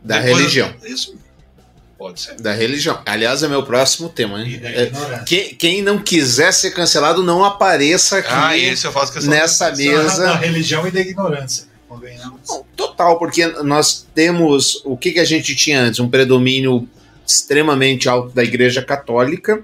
Da 0.03 0.19
Depois- 0.19 0.39
religião. 0.39 0.75
Isso. 0.85 1.17
Pode 1.97 2.21
ser. 2.21 2.35
Da 2.41 2.53
religião. 2.53 3.01
Aliás, 3.07 3.43
é 3.45 3.49
meu 3.49 3.63
próximo 3.63 4.09
tema, 4.09 4.41
hein? 4.43 4.61
É, 4.63 4.91
quem, 5.25 5.55
quem 5.55 5.81
não 5.83 5.99
quiser 6.03 6.53
ser 6.53 6.73
cancelado, 6.73 7.23
não 7.23 7.45
apareça 7.45 8.19
aqui 8.19 8.29
Ah, 8.31 8.59
esse 8.59 8.85
eu 8.85 8.93
faço 8.93 9.13
questão. 9.13 9.31
nessa 9.33 9.71
Da 9.71 9.77
mesa. 9.77 10.35
religião 10.35 10.87
e 10.87 10.91
da 10.91 11.01
ignorância. 11.01 11.67
Convenhamos. 11.95 12.41
Total, 12.77 13.19
porque 13.19 13.47
nós 13.63 14.07
temos 14.15 14.81
o 14.85 14.97
que, 14.97 15.13
que 15.13 15.21
a 15.21 15.25
gente 15.25 15.55
tinha 15.55 15.81
antes? 15.81 16.01
Um 16.01 16.09
predomínio 16.09 16.89
extremamente 17.27 18.09
alto 18.09 18.35
da 18.35 18.43
Igreja 18.45 18.83
Católica. 18.83 19.63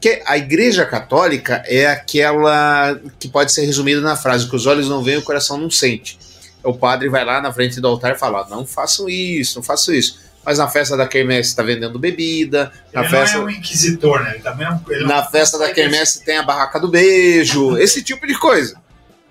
Que 0.00 0.22
a 0.26 0.36
Igreja 0.36 0.84
Católica 0.84 1.62
é 1.66 1.86
aquela 1.86 3.00
que 3.18 3.28
pode 3.28 3.52
ser 3.52 3.64
resumida 3.64 4.00
na 4.00 4.14
frase: 4.16 4.48
que 4.48 4.54
os 4.56 4.66
olhos 4.66 4.88
não 4.88 5.02
veem, 5.02 5.18
o 5.18 5.22
coração 5.22 5.56
não 5.56 5.70
sente. 5.70 6.18
O 6.62 6.74
padre 6.74 7.08
vai 7.08 7.24
lá 7.24 7.40
na 7.40 7.52
frente 7.52 7.80
do 7.80 7.88
altar 7.88 8.14
e 8.14 8.18
fala: 8.18 8.42
"Ó, 8.46 8.48
não 8.50 8.66
façam 8.66 9.08
isso, 9.08 9.56
não 9.58 9.62
façam 9.62 9.94
isso. 9.94 10.18
Mas 10.44 10.58
na 10.58 10.68
festa 10.68 10.96
da 10.96 11.08
quermesse 11.08 11.48
está 11.48 11.62
vendendo 11.62 11.98
bebida, 11.98 12.70
na 12.92 13.00
Ele 13.00 13.10
festa. 13.10 13.38
não 13.38 13.44
é 13.44 13.46
um 13.46 13.50
inquisitor, 13.50 14.22
né? 14.22 14.34
Ele 14.34 14.42
também 14.42 14.64
é 14.66 14.70
um, 14.70 14.78
ele 14.90 15.04
Na 15.04 15.22
não- 15.22 15.30
festa 15.30 15.58
da 15.58 15.72
quermesse 15.72 16.24
tem 16.24 16.36
a 16.36 16.42
barraca 16.42 16.78
do 16.78 16.88
beijo, 16.88 17.76
esse 17.78 18.00
tipo 18.02 18.26
de 18.26 18.38
coisa. 18.38 18.80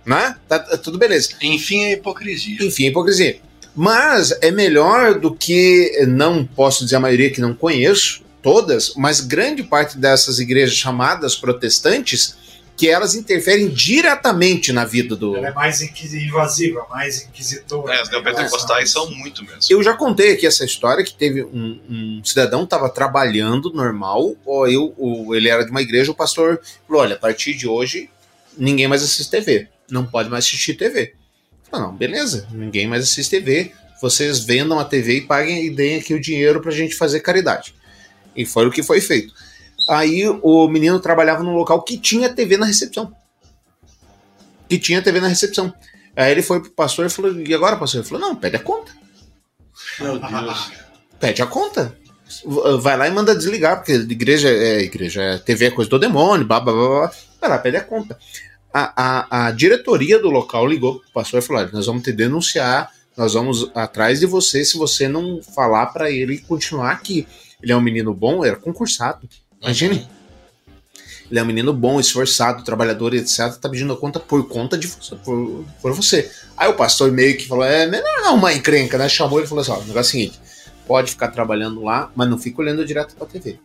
Né? 0.06 0.36
Tá, 0.48 0.60
tá 0.60 0.78
tudo 0.78 0.98
beleza. 0.98 1.30
Enfim, 1.42 1.86
a 1.86 1.92
hipocrisia. 1.94 2.58
Enfim, 2.62 2.86
a 2.86 2.90
hipocrisia. 2.90 3.40
Mas 3.76 4.32
é 4.42 4.52
melhor 4.52 5.20
do 5.20 5.34
que, 5.36 6.06
não 6.08 6.46
posso 6.46 6.84
dizer 6.86 6.96
a 6.98 7.00
maioria 7.00 7.30
que 7.32 7.42
não 7.42 7.54
conheço, 7.54 8.24
todas, 8.42 8.94
mas 8.96 9.20
grande 9.20 9.64
parte 9.64 9.98
dessas 9.98 10.40
igrejas 10.40 10.76
chamadas 10.78 11.36
protestantes, 11.36 12.36
que 12.78 12.90
elas 12.90 13.16
interferem 13.16 13.70
diretamente 13.70 14.72
na 14.74 14.86
vida 14.86 15.16
do. 15.16 15.36
Ela 15.38 15.48
é 15.48 15.54
mais 15.54 15.82
invasiva, 15.82 16.86
mais 16.90 17.24
inquisitora. 17.24 17.96
É, 17.96 18.02
os 18.04 18.10
neopentecostais 18.12 18.92
são 18.92 19.10
muito 19.12 19.44
mesmo. 19.44 19.60
Eu 19.70 19.82
já 19.82 19.94
contei 19.94 20.34
aqui 20.34 20.46
essa 20.46 20.64
história 20.66 21.04
que 21.04 21.14
teve 21.14 21.44
um, 21.44 21.80
um 21.90 22.22
cidadão 22.24 22.64
estava 22.64 22.90
trabalhando 22.90 23.72
normal, 23.74 24.36
ó, 24.46 24.68
eu, 24.68 24.94
o- 24.98 25.34
ele 25.34 25.48
era 25.50 25.64
de 25.64 25.72
uma 25.72 25.82
igreja, 25.82 26.12
o 26.12 26.16
pastor 26.16 26.60
falou: 26.88 27.02
olha, 27.02 27.16
a 27.16 27.20
partir 27.20 27.54
de 27.56 27.68
hoje 27.68 28.10
ninguém 28.58 28.88
mais 28.88 29.02
assiste 29.04 29.30
TV, 29.32 29.68
não 29.90 30.06
pode 30.06 30.30
mais 30.30 30.46
assistir 30.46 30.76
TV. 30.76 31.14
Falei, 31.70 31.88
não, 31.88 31.96
beleza, 31.96 32.48
ninguém 32.52 32.88
mais 32.88 33.04
assiste 33.04 33.30
TV, 33.30 33.72
vocês 34.02 34.40
vendam 34.40 34.80
a 34.80 34.86
TV 34.86 35.18
e 35.18 35.22
paguem 35.22 35.66
e 35.66 35.70
deem 35.70 36.00
aqui 36.00 36.14
o 36.14 36.22
dinheiro 36.22 36.62
pra 36.62 36.72
gente 36.72 36.96
fazer 36.96 37.20
caridade. 37.22 37.74
E 38.36 38.46
foi 38.46 38.68
o 38.68 38.72
que 38.72 38.84
foi 38.84 39.02
feito. 39.02 39.34
Aí 39.90 40.28
o 40.28 40.68
menino 40.68 41.00
trabalhava 41.00 41.44
num 41.44 41.56
local 41.56 41.82
que 41.84 41.98
tinha 41.98 42.34
TV 42.34 42.58
na 42.58 42.66
recepção. 42.66 43.16
Que 44.68 44.78
tinha 44.78 45.02
TV 45.02 45.20
na 45.20 45.28
recepção. 45.28 45.74
Aí 46.16 46.32
ele 46.32 46.42
foi 46.42 46.62
pro 46.62 46.72
pastor 46.72 47.06
e 47.06 47.10
falou: 47.10 47.40
e 47.40 47.54
agora, 47.54 47.78
pastor? 47.78 48.02
Ele 48.02 48.08
falou: 48.08 48.28
não, 48.28 48.36
pede 48.36 48.56
a 48.56 48.60
conta. 48.60 48.92
Meu 50.00 50.20
Deus. 50.20 50.72
Pede 51.18 51.42
a 51.42 51.48
conta. 51.48 51.98
Vai 52.82 52.98
lá 52.98 53.08
e 53.08 53.12
manda 53.12 53.36
desligar, 53.36 53.78
porque 53.78 53.94
igreja 53.94 54.50
é 54.50 54.82
igreja, 54.82 55.22
é 55.22 55.38
TV 55.38 55.68
é 55.68 55.72
coisa 55.72 55.90
do 55.90 55.98
demônio, 55.98 56.46
blá 56.46 56.60
blá 56.60 56.74
blá 56.74 56.88
blá. 56.88 57.12
vai 57.40 57.50
lá, 57.50 57.58
pede 57.60 57.78
a 57.78 57.84
conta. 57.84 58.18
A, 58.78 58.92
a, 58.98 59.48
a 59.48 59.52
diretoria 59.52 60.20
do 60.20 60.30
local 60.30 60.68
ligou 60.68 61.00
pro 61.00 61.12
pastor 61.14 61.40
e 61.40 61.42
falou: 61.42 61.62
"Olha, 61.62 61.72
nós 61.72 61.86
vamos 61.86 62.04
te 62.04 62.12
denunciar, 62.12 62.92
nós 63.16 63.34
vamos 63.34 63.72
atrás 63.74 64.20
de 64.20 64.26
você 64.26 64.66
se 64.66 64.78
você 64.78 65.08
não 65.08 65.42
falar 65.42 65.86
para 65.88 66.12
ele 66.12 66.40
continuar 66.40 66.92
aqui. 66.92 67.26
Ele 67.64 67.72
é 67.72 67.76
um 67.76 67.82
menino 67.82 68.14
bom, 68.14 68.44
era 68.44 68.58
concursado. 68.58 69.30
Imagine. 69.62 70.06
Ele 71.32 71.40
é 71.40 71.42
um 71.42 71.46
menino 71.46 71.74
bom, 71.74 72.00
esforçado, 72.00 72.64
trabalhador, 72.64 73.14
etc. 73.14 73.56
Tá 73.56 73.70
pedindo 73.70 73.94
a 73.94 73.98
conta 73.98 74.20
por 74.20 74.48
conta 74.48 74.78
de 74.78 74.88
você, 74.88 75.16
por, 75.16 75.66
por 75.82 75.94
você. 75.94 76.30
Aí 76.58 76.70
o 76.70 76.76
pastor 76.76 77.12
meio 77.12 77.38
que 77.38 77.48
falou: 77.48 77.64
é, 77.64 77.88
não 77.88 78.26
é 78.26 78.30
uma 78.32 78.54
encrenca, 78.54 78.98
né? 78.98 79.08
Chamou 79.08 79.40
ele 79.40 79.46
e 79.46 79.50
falou 79.50 79.62
assim: 79.62 79.72
ó, 79.72 79.76
o 79.76 79.86
negócio 79.86 79.98
é 79.98 80.02
o 80.02 80.04
seguinte: 80.04 80.40
pode 80.86 81.12
ficar 81.12 81.30
trabalhando 81.30 81.82
lá, 81.82 82.12
mas 82.14 82.30
não 82.30 82.38
fica 82.38 82.62
olhando 82.62 82.86
direto 82.86 83.16
pra 83.16 83.26
TV. 83.26 83.58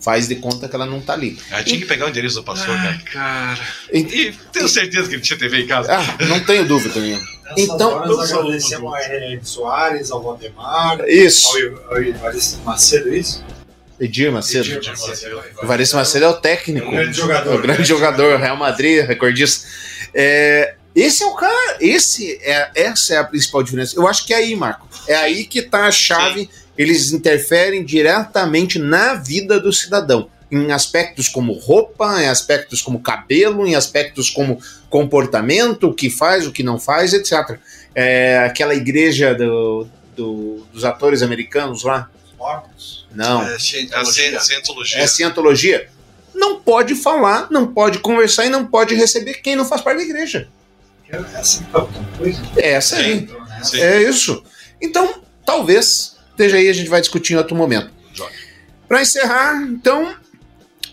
Faz 0.00 0.28
de 0.28 0.36
conta 0.36 0.68
que 0.68 0.76
ela 0.76 0.86
não 0.86 1.00
tá 1.00 1.14
ali. 1.14 1.36
Ah, 1.50 1.62
tinha 1.62 1.78
que 1.78 1.86
pegar 1.86 2.06
o 2.06 2.08
endereço 2.08 2.36
do 2.36 2.44
pastor, 2.44 2.70
Ai, 2.70 2.98
cara. 3.04 3.56
cara. 3.56 3.68
E 3.92 4.32
tenho 4.52 4.68
certeza 4.68 5.08
que 5.08 5.16
ele 5.16 5.22
tinha 5.22 5.38
TV 5.38 5.62
em 5.62 5.66
casa. 5.66 5.92
Ah, 5.92 6.24
não 6.24 6.38
tenho 6.40 6.64
dúvida 6.64 7.00
nenhuma. 7.00 7.26
Então, 7.56 7.94
horas 7.94 8.32
agradecemos 8.32 8.86
ao 8.92 8.96
R.R. 8.96 9.40
Soares, 9.42 10.10
ao 10.10 10.22
Valdemar, 10.22 11.00
Isso. 11.08 11.48
ao, 11.88 11.94
ao 11.96 12.02
Evaristo 12.02 12.58
Macedo, 12.58 13.12
isso? 13.14 13.42
Edir 13.98 14.30
Macedo. 14.30 14.70
Edir 14.70 14.90
Macedo. 14.90 15.42
Evaristo 15.62 15.96
Macedo 15.96 16.24
é 16.26 16.28
o 16.28 16.34
técnico. 16.34 16.86
É 16.86 16.88
o 16.88 16.92
grande 16.92 17.16
jogador. 17.16 17.52
É 17.52 17.56
o 17.56 17.62
grande 17.62 17.84
jogador, 17.84 18.38
Real 18.38 18.56
Madrid, 18.56 19.04
recordista. 19.04 19.66
É, 20.14 20.74
esse 20.94 21.22
é 21.22 21.26
o 21.26 21.34
cara, 21.34 21.76
esse 21.80 22.38
é, 22.42 22.70
essa 22.74 23.14
é 23.14 23.18
a 23.18 23.24
principal 23.24 23.62
diferença. 23.62 23.96
Eu 23.96 24.06
acho 24.06 24.24
que 24.26 24.32
é 24.32 24.36
aí, 24.36 24.54
Marco. 24.54 24.88
É 25.08 25.16
aí 25.16 25.44
que 25.44 25.62
tá 25.62 25.86
a 25.86 25.90
chave. 25.90 26.48
Eles 26.78 27.12
interferem 27.12 27.84
diretamente 27.84 28.78
na 28.78 29.14
vida 29.14 29.58
do 29.60 29.72
cidadão. 29.72 30.30
Em 30.50 30.72
aspectos 30.72 31.28
como 31.28 31.52
roupa, 31.52 32.22
em 32.22 32.28
aspectos 32.28 32.80
como 32.80 33.00
cabelo, 33.00 33.66
em 33.66 33.74
aspectos 33.74 34.30
como 34.30 34.58
comportamento, 34.88 35.88
o 35.88 35.94
que 35.94 36.08
faz, 36.08 36.46
o 36.46 36.52
que 36.52 36.62
não 36.62 36.78
faz, 36.78 37.12
etc. 37.12 37.58
É, 37.94 38.38
aquela 38.46 38.74
igreja 38.74 39.34
do- 39.34 39.86
do- 40.16 40.64
dos 40.72 40.84
atores 40.84 41.20
americanos 41.22 41.82
lá. 41.82 42.08
Mormons. 42.38 43.06
Não. 43.12 43.42
É, 43.42 43.54
A 43.56 43.58
cientologia. 43.58 44.40
ci- 44.40 44.46
cientologia. 44.46 44.98
É 44.98 45.06
cientologia. 45.06 45.88
Não 46.34 46.60
pode 46.60 46.94
falar, 46.94 47.48
não 47.50 47.66
pode 47.66 47.98
conversar 47.98 48.46
e 48.46 48.48
não 48.50 48.64
pode 48.64 48.94
receber 48.94 49.34
quem 49.42 49.56
não 49.56 49.64
faz 49.64 49.80
parte 49.82 49.98
da 49.98 50.04
igreja. 50.04 50.48
É 51.10 51.16
assim 51.36 51.64
coisa? 52.16 52.40
É 52.56 52.70
essa 52.72 52.96
aí. 52.96 53.28
É 53.74 54.02
isso. 54.02 54.42
Então, 54.80 55.22
talvez 55.44 56.16
esteja 56.38 56.56
aí, 56.56 56.68
a 56.68 56.72
gente 56.72 56.88
vai 56.88 57.00
discutir 57.00 57.32
em 57.32 57.36
outro 57.36 57.56
momento. 57.56 57.90
Para 58.86 59.02
encerrar, 59.02 59.60
então, 59.62 60.14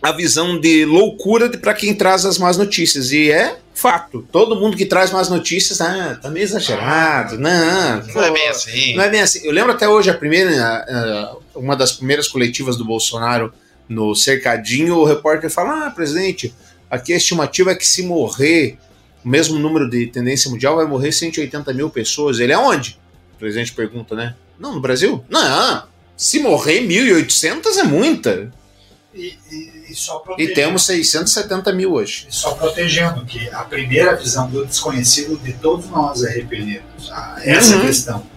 a 0.01 0.11
visão 0.11 0.59
de 0.59 0.83
loucura 0.85 1.49
para 1.49 1.73
quem 1.73 1.93
traz 1.93 2.25
as 2.25 2.37
más 2.37 2.57
notícias. 2.57 3.11
E 3.11 3.31
é 3.31 3.57
fato. 3.73 4.27
Todo 4.31 4.55
mundo 4.55 4.75
que 4.75 4.85
traz 4.85 5.11
más 5.11 5.29
notícias, 5.29 5.79
ah, 5.81 6.17
tá 6.21 6.29
meio 6.29 6.43
exagerado. 6.43 7.37
Não, 7.37 8.01
Não 8.13 8.23
é 8.23 8.27
pô, 8.27 8.33
bem 8.33 8.47
assim. 8.49 8.95
Não 8.95 9.03
é 9.03 9.09
bem 9.09 9.21
assim. 9.21 9.45
Eu 9.45 9.51
lembro 9.51 9.71
até 9.71 9.87
hoje 9.87 10.09
a 10.09 10.13
primeira, 10.13 10.51
ah, 10.51 11.35
uma 11.55 11.75
das 11.75 11.93
primeiras 11.93 12.27
coletivas 12.27 12.75
do 12.75 12.83
Bolsonaro 12.83 13.53
no 13.87 14.15
cercadinho, 14.15 14.97
o 14.97 15.05
repórter 15.05 15.49
fala: 15.49 15.87
Ah, 15.87 15.91
presidente, 15.91 16.53
aqui 16.89 17.13
a 17.13 17.17
estimativa 17.17 17.71
é 17.71 17.75
que 17.75 17.87
se 17.87 18.03
morrer 18.03 18.77
o 19.23 19.29
mesmo 19.29 19.57
número 19.57 19.89
de 19.89 20.07
tendência 20.07 20.51
mundial, 20.51 20.75
vai 20.75 20.85
morrer 20.85 21.11
180 21.11 21.73
mil 21.73 21.89
pessoas. 21.89 22.39
Ele 22.39 22.53
é 22.53 22.57
onde? 22.57 22.99
O 23.35 23.39
presidente 23.39 23.73
pergunta, 23.73 24.15
né? 24.15 24.35
Não, 24.59 24.73
no 24.75 24.79
Brasil? 24.81 25.23
Não. 25.29 25.83
Se 26.17 26.39
morrer 26.39 26.81
1.800 26.81 27.77
é 27.77 27.83
muita. 27.83 28.51
E, 29.13 29.37
e- 29.51 29.75
e 29.91 29.95
só 29.95 30.17
E 30.17 30.23
protegendo, 30.23 30.55
temos 30.55 30.85
670 30.85 31.71
mil 31.73 31.93
hoje. 31.93 32.27
e 32.29 32.33
só 32.35 32.51
protegendo, 32.53 33.25
que 33.25 33.49
a 33.49 33.63
primeira 33.63 34.15
visão 34.15 34.49
do 34.49 34.65
desconhecido 34.65 35.37
de 35.37 35.53
todos 35.53 35.87
nós 35.89 36.23
é 36.23 36.31
repelirmos. 36.31 37.09
Ah, 37.11 37.37
Essa 37.41 37.75
é 37.75 37.77
Uhum. 37.77 37.85
questão. 37.85 38.27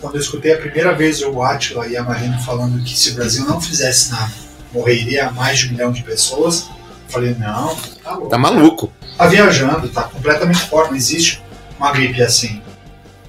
Quando 0.00 0.16
eu 0.16 0.20
escutei 0.20 0.52
a 0.52 0.58
primeira 0.58 0.92
vez 0.94 1.22
o 1.22 1.42
Átila 1.42 1.86
e 1.86 1.96
a 1.96 2.02
Marina 2.02 2.38
falando 2.38 2.82
que 2.84 2.96
se 2.96 3.10
o 3.10 3.14
Brasil 3.14 3.44
não 3.44 3.60
fizesse 3.60 4.10
nada, 4.10 4.32
morreria 4.72 5.30
mais 5.30 5.60
de 5.60 5.68
um 5.68 5.72
milhão 5.72 5.92
de 5.92 6.02
pessoas, 6.02 6.66
eu 7.06 7.10
falei, 7.12 7.34
não, 7.38 7.74
tá 8.02 8.12
louco. 8.14 8.28
Tá 8.28 8.38
maluco. 8.38 8.92
tá 9.16 9.26
viajando, 9.26 9.88
tá 9.88 10.02
completamente 10.04 10.60
fora, 10.68 10.88
não 10.88 10.96
existe 10.96 11.40
uma 11.78 11.92
gripe 11.92 12.20
assim. 12.22 12.60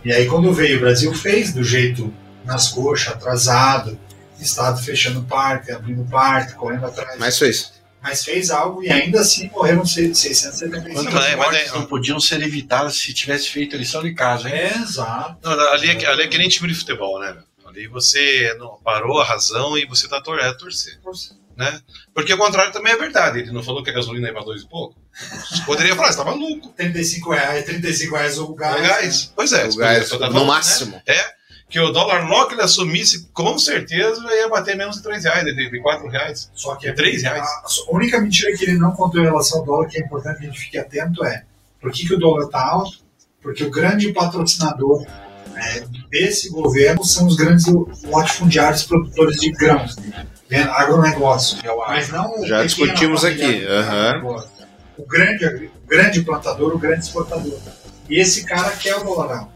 E 0.03 0.11
aí 0.11 0.25
quando 0.25 0.51
veio 0.53 0.77
o 0.77 0.79
Brasil 0.79 1.13
fez 1.13 1.53
do 1.53 1.63
jeito 1.63 2.11
nas 2.45 2.69
coxas, 2.69 3.13
atrasado, 3.13 3.99
Estado 4.39 4.81
fechando 4.81 5.21
parque, 5.23 5.71
abrindo 5.71 6.03
parque, 6.09 6.53
correndo 6.53 6.85
atrás. 6.85 7.17
Mas 7.19 7.37
fez. 7.37 7.73
Mas 8.01 8.25
fez 8.25 8.51
algo 8.51 8.83
e 8.83 8.91
ainda 8.91 9.21
assim 9.21 9.49
morreram 9.49 9.85
675 9.85 10.93
Quantas 10.93 11.13
Mas 11.13 11.25
é- 11.25 11.35
mortes 11.37 11.67
é- 11.67 11.71
não 11.71 11.85
podiam 11.85 12.19
ser 12.19 12.41
evitadas 12.41 12.97
se 12.97 13.13
tivesse 13.13 13.47
feito 13.49 13.75
a 13.75 13.79
lição 13.79 14.03
de 14.03 14.13
casa, 14.13 14.49
hein? 14.49 14.55
É, 14.55 14.75
exato. 14.75 15.37
Não, 15.41 15.57
ali, 15.71 15.89
é, 15.89 16.05
ali 16.07 16.23
é 16.23 16.27
que 16.27 16.37
nem 16.37 16.49
time 16.49 16.67
de 16.67 16.75
futebol, 16.75 17.19
né? 17.19 17.37
Ali 17.65 17.87
você 17.87 18.53
não 18.59 18.77
parou 18.83 19.21
a 19.21 19.25
razão 19.25 19.77
e 19.77 19.85
você 19.85 20.07
tá 20.09 20.19
tor 20.21 20.37
é 20.39 20.51
torcer. 20.53 20.99
Né? 21.55 21.79
Porque 22.13 22.33
o 22.33 22.37
contrário 22.37 22.73
também 22.73 22.91
é 22.91 22.97
verdade. 22.97 23.39
Ele 23.39 23.51
não 23.51 23.63
falou 23.63 23.83
que 23.83 23.89
a 23.89 23.93
gasolina 23.93 24.27
ia 24.27 24.33
para 24.33 24.43
dois 24.43 24.63
e 24.63 24.67
pouco. 24.67 24.95
Poderia 25.65 25.95
falar, 25.95 26.11
você 26.11 26.17
tá 26.17 26.25
maluco. 26.25 26.69
35 26.75 27.31
reais, 27.31 27.63
35 27.63 28.15
reais 28.15 28.37
o 28.37 28.53
gás. 28.53 28.79
O 28.79 28.81
gás. 28.83 29.31
Pois 29.35 29.53
é, 29.53 29.65
O 29.67 29.75
gás, 29.75 30.11
eu 30.11 30.19
tava 30.19 30.25
no 30.33 30.39
falando, 30.39 30.47
máximo. 30.47 30.91
Né? 30.97 31.01
É. 31.07 31.42
Que 31.73 31.79
o 31.79 31.89
dólar 31.89 32.29
logo 32.29 32.49
que 32.49 32.53
ele 32.53 32.61
assumisse, 32.61 33.27
com 33.33 33.57
certeza 33.57 34.21
ia 34.31 34.47
bater 34.47 34.77
menos 34.77 34.97
de 34.97 35.01
3 35.01 35.23
reais, 35.23 35.43
de, 35.43 35.71
de 35.71 35.81
4 35.81 36.07
reais. 36.07 36.51
Só 36.53 36.75
que 36.75 36.85
De 36.85 36.93
três 36.93 37.23
reais. 37.23 37.47
A 37.89 37.95
única 37.95 38.21
mentira 38.21 38.55
que 38.55 38.63
ele 38.63 38.77
não 38.77 38.91
contou 38.91 39.19
em 39.19 39.23
relação 39.23 39.61
ao 39.61 39.65
dólar, 39.65 39.87
que 39.87 39.97
é 39.97 40.01
importante 40.05 40.37
que 40.37 40.43
a 40.43 40.49
gente 40.49 40.59
fique 40.59 40.77
atento, 40.77 41.25
é 41.25 41.43
por 41.81 41.91
que, 41.91 42.05
que 42.07 42.13
o 42.13 42.19
dólar 42.19 42.45
está 42.45 42.63
alto? 42.63 42.99
Porque 43.41 43.63
o 43.63 43.71
grande 43.71 44.13
patrocinador 44.13 45.03
é, 45.55 45.83
desse 46.11 46.51
governo 46.51 47.03
são 47.03 47.25
os 47.25 47.35
grandes 47.35 47.65
latifundiários 48.03 48.83
produtores 48.83 49.37
de 49.37 49.51
grãos, 49.51 49.95
né? 50.51 50.61
agronegócio. 50.75 51.57
Mas 51.87 52.09
não 52.09 52.45
Já 52.45 52.63
discutimos 52.63 53.25
aqui, 53.25 53.65
agronegócio. 53.65 54.49
O 54.95 55.07
grande, 55.07 55.71
o 55.83 55.87
grande 55.87 56.21
plantador, 56.21 56.75
o 56.75 56.77
grande 56.77 56.99
exportador. 56.99 57.57
E 58.07 58.19
esse 58.19 58.45
cara 58.45 58.69
quer 58.73 58.95
o 58.95 59.03
dólar 59.03 59.39
alto. 59.39 59.52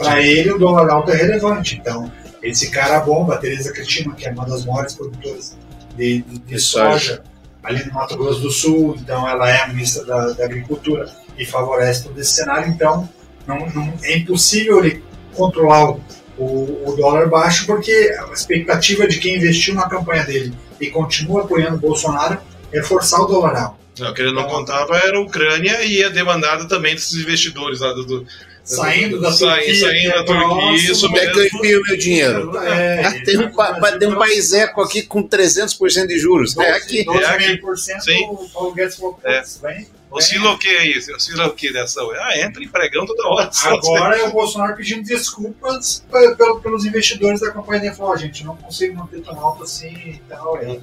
Para 0.00 0.22
ele, 0.22 0.52
o 0.52 0.58
dólar 0.58 0.90
alto 0.90 1.10
é 1.10 1.16
relevante. 1.16 1.76
Então, 1.80 2.10
esse 2.42 2.70
cara 2.70 3.00
bomba, 3.00 3.34
a 3.34 3.38
Tereza 3.38 3.72
Cristina, 3.72 4.14
que 4.14 4.26
é 4.26 4.30
uma 4.32 4.46
das 4.46 4.64
maiores 4.64 4.94
produtoras 4.94 5.56
de, 5.96 6.22
de- 6.22 6.38
de 6.38 6.58
soja. 6.58 7.22
ali 7.62 7.84
no 7.84 7.92
Mato 7.92 8.16
Grosso 8.16 8.40
do 8.40 8.50
Sul, 8.50 8.96
então 8.98 9.28
ela 9.28 9.48
é 9.50 9.60
a 9.62 9.68
ministra 9.68 10.02
da, 10.04 10.32
da 10.32 10.44
Agricultura 10.46 11.10
e 11.36 11.44
favorece 11.44 12.04
todo 12.04 12.18
esse 12.18 12.32
cenário. 12.32 12.68
Então, 12.68 13.06
não, 13.46 13.58
não- 13.70 13.92
é 14.02 14.16
impossível 14.16 14.82
ele 14.84 15.02
controlar 15.34 15.90
o, 15.90 16.00
o, 16.38 16.88
o 16.90 16.96
dólar 16.96 17.28
baixo, 17.28 17.66
porque 17.66 17.92
a 18.18 18.32
expectativa 18.32 19.06
de 19.06 19.18
quem 19.18 19.36
investiu 19.36 19.74
na 19.74 19.86
campanha 19.88 20.24
dele 20.24 20.54
e 20.80 20.88
continua 20.90 21.42
apoiando 21.42 21.76
o 21.76 21.80
Bolsonaro 21.80 22.38
é 22.72 22.82
forçar 22.82 23.20
o 23.20 23.26
dólar 23.26 23.54
alto. 23.56 23.76
Não, 23.98 24.10
o 24.10 24.14
que 24.14 24.22
ele 24.22 24.32
não 24.32 24.44
contava 24.48 24.96
era 24.96 25.18
a 25.18 25.20
Ucrânia 25.20 25.84
e 25.84 26.02
a 26.02 26.08
demandada 26.08 26.66
também 26.66 26.94
desses 26.94 27.20
investidores 27.20 27.80
lá 27.80 27.92
do. 27.92 28.06
do- 28.06 28.26
Saindo 28.76 29.20
da 29.20 29.30
Turquia, 29.30 29.74
Saindo 29.74 30.10
é 30.10 30.14
da 30.14 30.24
Turquia, 30.24 30.72
isso 30.76 31.06
Como 31.06 31.18
é 31.18 31.20
que 31.20 31.26
eu 31.38 31.42
mesmo. 31.42 31.58
enfio 31.58 31.82
meu 31.82 31.96
dinheiro? 31.98 32.56
É, 32.58 33.04
Ah, 33.04 33.24
tem, 33.24 33.38
um, 33.38 33.50
pa- 33.52 33.92
tem 33.98 34.08
um 34.08 34.16
país 34.16 34.52
eco 34.52 34.80
aqui 34.82 35.02
com 35.02 35.22
300% 35.22 36.06
de 36.06 36.18
juros. 36.18 36.56
É 36.56 36.70
aqui. 36.72 37.04
12,5% 37.04 38.00
Sim. 38.00 38.24
o 38.54 38.72
Guedes 38.72 38.96
falou, 38.96 39.18
É. 39.24 39.38
"Putz, 39.40 39.58
vem, 39.62 39.86
Oscila 40.12 40.50
o 40.52 40.58
que 40.58 40.68
aí? 40.68 40.98
Oscila 41.14 41.46
o 41.46 41.52
que 41.52 41.72
dessa? 41.72 42.00
Ah, 42.02 42.36
entra 42.38 42.62
em 42.64 42.68
pregão 42.68 43.06
toda 43.06 43.28
hora. 43.28 43.48
Agora 43.64 44.18
é 44.18 44.24
o 44.24 44.32
Bolsonaro 44.32 44.74
pedindo 44.76 45.04
desculpas 45.04 46.04
pe- 46.10 46.34
pelo- 46.34 46.60
pelos 46.60 46.84
investidores 46.84 47.40
da 47.40 47.52
campanha 47.52 47.80
dele. 47.80 47.94
Falou, 47.94 48.12
"Ó, 48.12 48.16
gente, 48.16 48.44
não 48.44 48.56
consigo 48.56 48.96
manter 48.96 49.20
tão 49.22 49.38
alto 49.38 49.62
assim 49.62 49.86
e 49.94 50.20
tal. 50.28 50.56
É, 50.58 50.78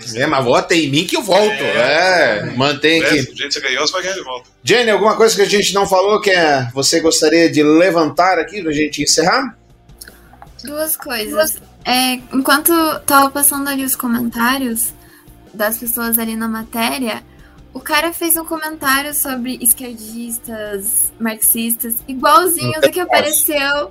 mas, 0.00 0.14
É, 0.14 0.26
mas 0.26 0.44
vota 0.44 0.74
em 0.74 0.90
mim 0.90 1.06
que 1.06 1.16
eu 1.16 1.22
volto. 1.22 1.62
É, 1.62 2.44
mantém 2.56 3.02
É, 3.02 3.06
aqui. 3.06 3.22
do 3.22 3.36
jeito 3.36 3.48
que 3.48 3.52
você 3.52 3.60
ganhou, 3.60 3.86
você 3.86 3.92
vai 3.92 4.02
ganhar 4.02 4.14
de 4.14 4.22
volta. 4.24 4.50
Jenny, 4.64 4.90
alguma 4.90 5.16
coisa 5.16 5.34
que 5.36 5.42
a 5.42 5.46
gente 5.46 5.72
não 5.74 5.86
falou 5.86 6.20
que 6.20 6.30
é- 6.30 6.68
você 6.74 7.00
gostaria 7.00 7.50
de 7.50 7.62
levantar 7.62 8.38
aqui 8.38 8.62
pra 8.62 8.72
gente 8.72 9.02
encerrar? 9.02 9.56
Duas 10.64 10.96
coisas. 10.96 11.58
É, 11.84 12.14
enquanto 12.32 12.72
tava 13.06 13.30
passando 13.30 13.68
ali 13.68 13.84
os 13.84 13.96
comentários 13.96 14.92
das 15.54 15.78
pessoas 15.78 16.18
ali 16.18 16.36
na 16.36 16.46
matéria, 16.48 17.22
o 17.72 17.80
cara 17.80 18.12
fez 18.12 18.36
um 18.36 18.44
comentário 18.44 19.14
sobre 19.14 19.58
esquerdistas, 19.62 21.12
marxistas, 21.18 21.94
igualzinho 22.06 22.80
do 22.80 22.90
que 22.90 23.00
apareceu 23.00 23.90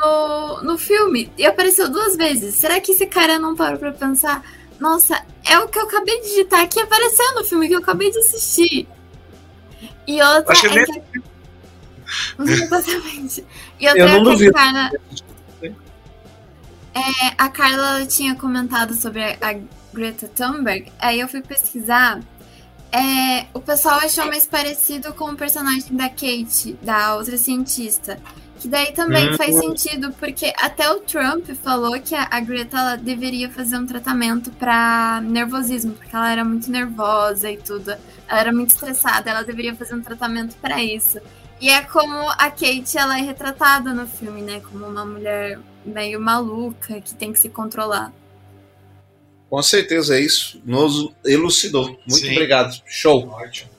no, 0.00 0.62
no 0.62 0.78
filme. 0.78 1.30
E 1.36 1.44
apareceu 1.46 1.88
duas 1.88 2.16
vezes. 2.16 2.54
Será 2.54 2.80
que 2.80 2.92
esse 2.92 3.06
cara 3.06 3.38
não 3.38 3.54
parou 3.54 3.78
pra 3.78 3.92
pensar? 3.92 4.42
Nossa, 4.80 5.22
é 5.46 5.58
o 5.58 5.68
que 5.68 5.78
eu 5.78 5.82
acabei 5.84 6.20
de 6.22 6.28
digitar 6.28 6.66
que 6.68 6.80
apareceu 6.80 7.34
no 7.34 7.44
filme 7.44 7.68
que 7.68 7.74
eu 7.74 7.80
acabei 7.80 8.10
de 8.10 8.18
assistir. 8.18 8.88
E 10.06 10.20
outra 10.22 10.52
Acho 10.52 10.66
é 10.66 10.74
nem- 10.74 10.84
que. 10.86 11.22
Exatamente. 12.50 13.44
E 13.78 13.86
outra 13.88 14.00
Eu 14.02 14.08
não 14.08 14.14
é 14.14 14.18
que 14.18 14.24
duvido. 14.24 14.50
a 14.50 14.60
Carla. 14.60 14.90
É, 16.92 17.34
a 17.38 17.48
Carla 17.48 18.06
tinha 18.06 18.34
comentado 18.34 18.94
sobre 18.94 19.22
a, 19.22 19.36
a 19.40 19.60
Greta 19.94 20.26
Thunberg, 20.28 20.90
aí 20.98 21.20
eu 21.20 21.28
fui 21.28 21.40
pesquisar 21.40 22.20
É, 22.92 23.46
o 23.54 23.60
pessoal 23.60 24.00
achou 24.00 24.26
mais 24.26 24.44
parecido 24.46 25.12
com 25.14 25.26
o 25.30 25.36
personagem 25.36 25.94
da 25.96 26.08
Kate, 26.08 26.76
da 26.82 27.14
outra 27.14 27.36
cientista. 27.38 28.18
Que 28.60 28.68
daí 28.68 28.92
também 28.92 29.30
Hum. 29.30 29.36
faz 29.38 29.58
sentido, 29.58 30.12
porque 30.18 30.52
até 30.58 30.90
o 30.90 31.00
Trump 31.00 31.48
falou 31.64 31.98
que 31.98 32.14
a, 32.14 32.28
a 32.30 32.40
Greta 32.40 32.76
ela 32.78 32.96
deveria 32.96 33.48
fazer 33.50 33.76
um 33.78 33.86
tratamento 33.86 34.50
pra 34.52 35.20
nervosismo, 35.24 35.94
porque 35.94 36.14
ela 36.14 36.30
era 36.30 36.44
muito 36.44 36.70
nervosa 36.70 37.50
e 37.50 37.56
tudo. 37.56 37.90
Ela 38.28 38.40
era 38.40 38.52
muito 38.52 38.68
estressada, 38.70 39.30
ela 39.30 39.42
deveria 39.42 39.74
fazer 39.74 39.94
um 39.94 40.02
tratamento 40.02 40.54
pra 40.56 40.82
isso. 40.84 41.18
E 41.58 41.70
é 41.70 41.80
como 41.82 42.14
a 42.30 42.50
Kate 42.50 42.98
ela 42.98 43.18
é 43.18 43.22
retratada 43.22 43.94
no 43.94 44.06
filme, 44.06 44.42
né? 44.42 44.60
Como 44.60 44.86
uma 44.86 45.06
mulher 45.06 45.58
meio 45.84 46.20
maluca 46.20 47.00
que 47.00 47.14
tem 47.14 47.32
que 47.32 47.40
se 47.40 47.48
controlar. 47.48 48.12
Com 49.48 49.62
certeza 49.62 50.16
é 50.16 50.20
isso. 50.20 50.60
Nos 50.66 51.10
elucidou. 51.24 51.86
Muito 51.86 52.14
Sim. 52.14 52.32
obrigado. 52.32 52.78
Show. 52.86 53.34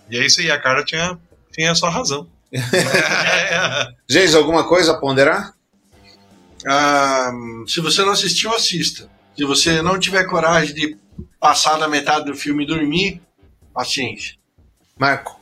E 0.10 0.18
é 0.18 0.26
isso 0.26 0.42
aí, 0.42 0.50
a 0.52 0.60
Carla 0.60 0.84
tinha, 0.84 1.18
tinha 1.52 1.72
a 1.72 1.76
sua 1.76 1.90
razão. 1.90 2.28
Geis, 4.10 4.36
alguma 4.36 4.68
coisa 4.68 4.92
a 4.92 4.98
ponderar? 4.98 5.54
Ah, 6.66 7.32
se 7.68 7.80
você 7.80 8.02
não 8.02 8.12
assistiu, 8.12 8.54
assista. 8.54 9.10
Se 9.36 9.46
você 9.46 9.82
não 9.82 10.00
tiver 10.00 10.26
coragem 10.26 10.76
de 10.76 10.98
passar 11.40 11.78
da 11.78 11.88
metade 11.88 12.26
do 12.26 12.36
filme 12.36 12.64
e 12.64 12.68
dormir, 12.68 13.22
paciência. 13.74 14.36
Marco. 15.00 15.40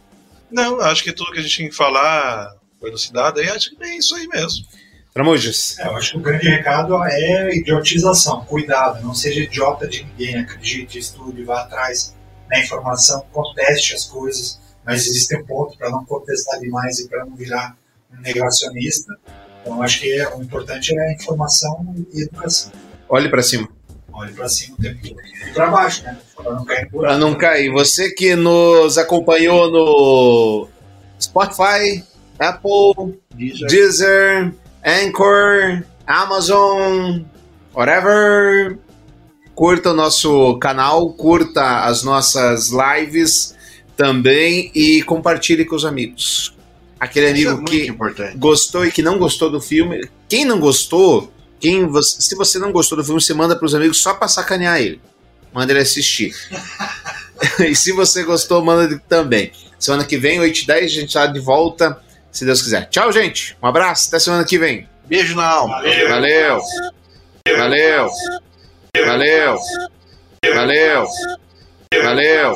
Não, 0.52 0.80
acho 0.82 1.04
que 1.04 1.12
tudo 1.12 1.32
que 1.32 1.40
a 1.40 1.42
gente 1.42 1.56
tinha 1.56 1.70
que 1.70 1.76
falar 1.76 2.56
foi 2.80 2.90
elucidado 2.90 3.40
aí, 3.40 3.50
acho 3.50 3.76
que 3.76 3.84
é 3.84 3.98
isso 3.98 4.16
aí 4.16 4.28
mesmo. 4.28 4.66
Tramujas. 5.14 5.78
É, 5.80 5.88
eu 5.88 5.96
acho 5.98 6.12
que 6.12 6.18
o 6.18 6.22
grande 6.22 6.48
recado 6.48 6.96
é 7.04 7.56
idiotização. 7.56 8.46
Cuidado, 8.46 9.04
não 9.04 9.14
seja 9.14 9.42
idiota 9.42 9.88
de 9.88 10.04
ninguém. 10.04 10.38
Acredite, 10.38 10.98
estude, 10.98 11.44
vá 11.44 11.62
atrás 11.62 12.16
da 12.48 12.60
informação, 12.60 13.26
conteste 13.32 13.94
as 13.94 14.06
coisas, 14.06 14.60
mas 14.90 15.06
existe 15.06 15.38
um 15.38 15.46
ponto 15.46 15.78
para 15.78 15.92
não 15.92 16.04
contestar 16.04 16.60
demais 16.60 17.00
e 17.00 17.08
para 17.08 17.24
não 17.24 17.36
virar 17.36 17.78
um 18.12 18.20
negacionista. 18.22 19.16
Então, 19.62 19.84
acho 19.84 20.00
que 20.00 20.12
é, 20.12 20.28
o 20.36 20.42
importante 20.42 20.98
é 20.98 21.00
a 21.00 21.14
informação 21.14 21.96
e 22.12 22.24
educação. 22.24 22.72
Olhe 23.08 23.30
pra 23.30 23.44
cima. 23.44 23.70
Olhe 24.12 24.34
para 24.34 24.50
cima 24.50 24.76
o 24.80 24.82
tempo 24.82 25.00
todo. 25.08 25.22
E 25.48 25.54
para 25.54 25.68
baixo, 25.68 26.04
né? 26.04 26.18
Para 26.36 26.54
não 26.56 26.66
cair 26.66 26.90
por 26.90 27.02
Pra 27.02 27.18
não 27.20 27.36
cair. 27.36 27.72
Você 27.72 28.10
que 28.10 28.36
nos 28.36 28.98
acompanhou 28.98 29.70
no 29.70 30.68
Spotify, 31.22 32.04
Apple, 32.40 33.20
Deezer, 33.68 34.52
Anchor, 34.84 35.84
Amazon, 36.08 37.22
whatever. 37.76 38.80
Curta 39.54 39.92
o 39.92 39.94
nosso 39.94 40.58
canal, 40.58 41.14
curta 41.14 41.84
as 41.84 42.02
nossas 42.02 42.72
lives 42.72 43.59
também 44.00 44.72
e 44.74 45.04
compartilhe 45.04 45.66
com 45.66 45.76
os 45.76 45.84
amigos. 45.84 46.54
Aquele 46.98 47.26
Isso 47.28 47.36
é 47.36 47.52
amigo 47.52 47.56
muito 47.58 47.70
que 47.72 47.86
importante. 47.92 48.38
gostou 48.38 48.86
e 48.86 48.92
que 48.94 49.02
não 49.02 49.20
gostou 49.20 49.50
do 49.52 49.60
filme. 49.60 50.08
Quem 50.30 50.46
não 50.46 50.58
gostou, 50.58 51.30
quem 51.60 51.86
você- 51.86 52.22
se 52.22 52.34
você 52.34 52.58
não 52.60 52.72
gostou 52.72 52.98
do 52.98 53.04
filme, 53.04 53.22
você 53.22 53.34
manda 53.34 53.58
pros 53.58 53.76
amigos 53.76 53.98
só 54.02 54.14
pra 54.14 54.30
sacanear 54.30 54.80
ele. 54.80 55.02
Manda 55.54 55.74
ele 55.74 55.82
assistir. 55.82 56.34
e 57.60 57.76
se 57.76 57.92
você 57.92 58.24
gostou, 58.24 58.64
manda 58.64 58.86
ele 58.86 59.02
também. 59.10 59.52
Semana 59.78 60.06
que 60.06 60.18
vem, 60.18 60.40
8 60.40 60.60
e 60.62 60.66
10, 60.68 60.86
a 60.86 60.96
gente 60.96 61.14
tá 61.14 61.26
de 61.28 61.40
volta, 61.42 62.02
se 62.32 62.46
Deus 62.46 62.62
quiser. 62.62 62.88
Tchau, 62.90 63.12
gente. 63.12 63.58
Um 63.62 63.68
abraço, 63.68 64.08
até 64.08 64.18
semana 64.20 64.46
que 64.46 64.58
vem. 64.58 64.88
Beijo 65.08 65.36
na 65.36 65.46
alma. 65.46 65.76
Valeu. 65.82 66.08
Valeu. 66.10 66.62
Valeu. 67.58 68.10
Valeu. 69.06 69.58
Valeu. 70.56 71.08
Valeu. 72.02 72.56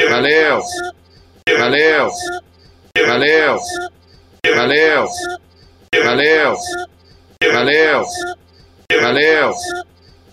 Valeu. 0.00 0.62
valeu, 1.58 1.58
valeu, 1.58 2.10
valeu, 3.06 3.60
valeu, 4.54 5.08
valeu, 6.02 6.56
valeu, 7.42 7.42
valeu, 7.42 8.06
valeu, 9.00 9.54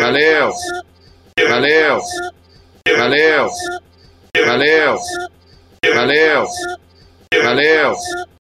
valeu, 0.00 0.52
valeu, 1.48 2.00
valeu, 2.96 3.50
valeu, 4.46 4.98
valeu, 5.94 6.46
valeu, 7.42 7.96